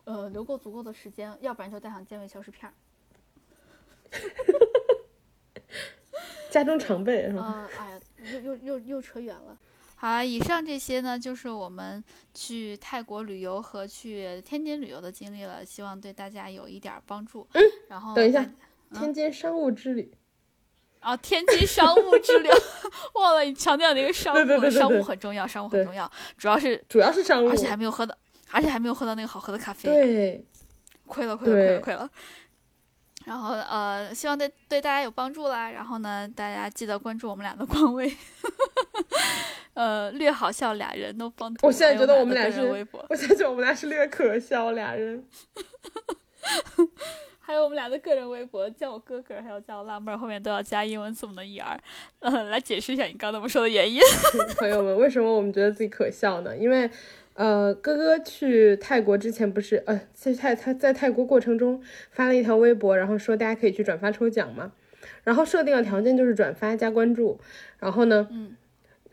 [0.05, 2.73] 呃留够足够的时间，要不然就带上健胃消食片儿。
[6.49, 7.41] 家中常备是吧？
[7.43, 7.99] 啊，哎呀，
[8.33, 9.57] 又又又又扯远了。
[10.01, 12.01] 好，以上这些呢，就是我们
[12.33, 17.45] 去泰国旅游和去天津旅游的经历了，希望对大家有一点帮助。
[17.51, 18.49] 嗯，然后等一下，
[18.93, 20.09] 天津商务之旅。
[21.01, 22.49] 啊，天津商务之旅，
[23.15, 28.17] 忘了你强调那个商务，商务很重要，商务很重要，主要是主要是商务，而且还没有喝到，
[28.51, 29.89] 而且还没有喝到那个好喝的咖啡。
[29.89, 30.45] 对，
[31.05, 32.09] 亏了，亏了，亏了，亏了。
[33.25, 35.69] 然后呃，希望对对大家有帮助啦。
[35.69, 38.11] 然后呢，大家记得关注我们俩的官微，
[39.75, 41.53] 呃，略好笑俩人都帮。
[41.61, 45.23] 我现在觉得我们俩是，微博 我现在觉得我们俩是略可笑俩人。
[47.39, 51.77] 还有我们俩的个人微博，叫我哥哥，还有叫我辣妹儿，后面都要加英文字母的 er。
[52.19, 53.99] 呃，来解释一下你刚才我们说的原因。
[54.57, 56.55] 朋友们，为什么我们觉得自己可笑呢？
[56.55, 56.89] 因为。
[57.39, 64.73] 呃，哥哥去泰国之前不是呃，在泰他在泰国过程中发了一条微博，然后说大家可以去转发抽奖嘛，
[65.23, 67.39] 然后设定的条件就是转发加关注，
[67.79, 68.57] 然后呢，嗯，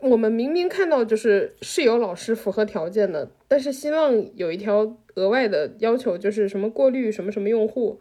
[0.01, 8.01] 我们明明看到就是是有老师符合条件的，但是新浪有一条额外的要求，就是什么过滤什么什么用户，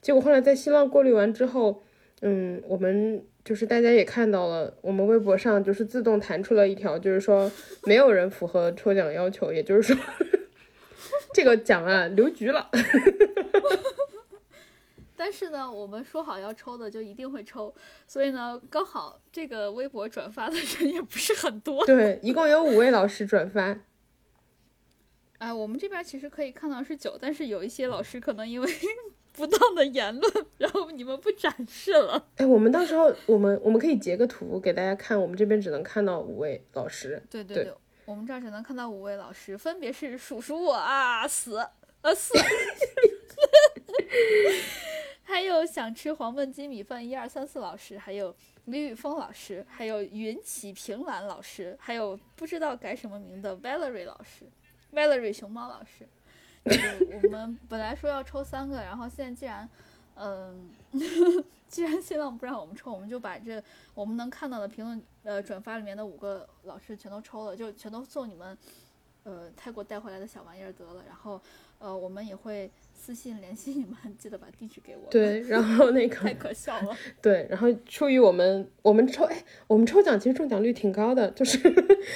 [0.00, 1.82] 结果后来在新浪过滤完之后，
[2.20, 3.24] 嗯，我们。
[3.46, 7.50] 就是大家也看到了，我们微博上就是自动弹出了一条，就是说
[7.84, 9.96] 没有人符合抽奖要求，也就是说
[11.32, 12.68] 这个奖啊留局了。
[15.14, 17.72] 但是呢，我们说好要抽的就一定会抽，
[18.08, 21.86] 所以呢，刚好这个微博转发的人也不是很多。
[21.86, 23.78] 对，一共有五位老师转发。
[25.38, 28.68] 哎，我们这边其实可以看到是九，但是有一些老师可能因为
[29.36, 32.26] 不当的言论，然后你们不展示了。
[32.36, 37.22] 哎，我们到时候我们我们可以截个图给大家看，我们这边只能看到五位老师。
[37.30, 37.74] 对对对，
[38.06, 41.70] 我们这儿只能看到五位老师，分别是数数我啊死啊
[42.14, 42.32] 死。
[45.22, 48.34] 还有想吃黄焖鸡米饭一二三四老师，还有
[48.66, 54.46] 李宇峰老师，还有云起平兰老师，还有不知道改什么名的 Valerie 老师
[54.94, 56.08] ，Valerie 熊猫老师。
[57.22, 59.68] 我们本来说要抽三个，然后现在既然，
[60.14, 60.70] 嗯，
[61.68, 63.62] 既然新浪不让我们抽，我们就把这
[63.94, 68.56] 我们能看到的评论呃转发里面的五个老师全都抽了，就全都送你们，
[69.24, 71.02] 呃，泰国带回来的小玩意儿得了。
[71.06, 71.40] 然后
[71.78, 72.70] 呃，我们也会。
[72.96, 75.08] 私信联系你们， 记得把地址给我。
[75.10, 76.96] 对， 然后那个太可笑了。
[77.22, 81.58] 对，然后出于我们我们抽哎，我们抽奖其实中奖率挺高的，就是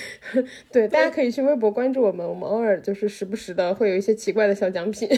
[0.73, 5.09] 对，大家可以去微博关注我们，我们偶尔就是时不时的会有一些奇怪的小奖品。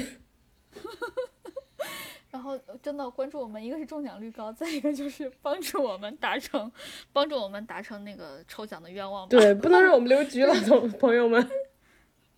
[2.31, 6.71] 然后真的关注我们，一个是中奖率高，再一个就是帮助我们达成
[7.13, 9.29] 帮助我们达成那个抽奖的愿望。
[9.29, 11.49] 对，不能让我们留局了，同朋友们。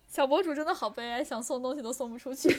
[0.07, 2.49] 小博主真的好悲哀，想送东西都送不出去。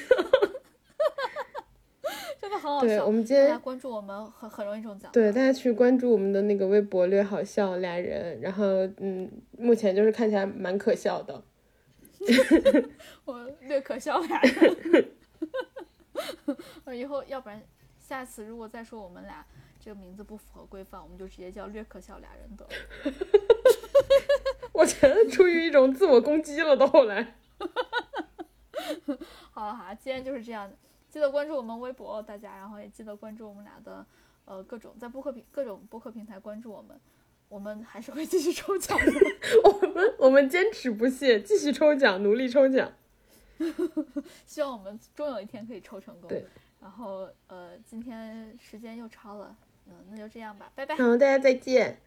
[2.81, 5.11] 对，我们今天关注我们很很容易中奖。
[5.13, 11.43] 对，大家去关注我们的那个微博“略好笑”俩人，然后嗯，目前就是看起来蛮可笑的。
[13.25, 15.09] 我略可笑俩人。
[16.85, 17.63] 我以后要不然
[17.99, 19.45] 下次如果再说我们俩
[19.79, 22.71] 这个名字不符合规范，我们就直接叫“略可笑俩人”得了。
[24.73, 27.35] 我觉得出于一种自我攻击了，到后来。
[29.53, 30.77] 好了好了，今天就是这样的。
[31.17, 34.05] 记得关注我们微博，大家，然后也记得关注我们俩的，
[34.45, 37.01] 呃，各种在播客平各种播客平台关注我们，
[37.49, 39.13] 我们还是会继续抽奖的。
[39.65, 42.93] 我们我们坚持不懈，继续抽奖，努力抽奖。
[44.45, 46.29] 希望我们终有一天可以抽成功。
[46.29, 46.45] 对。
[46.83, 50.97] 然后呃，今天时间又超了，嗯，那就这样吧，拜拜。
[50.99, 51.99] 嗯，大家再见。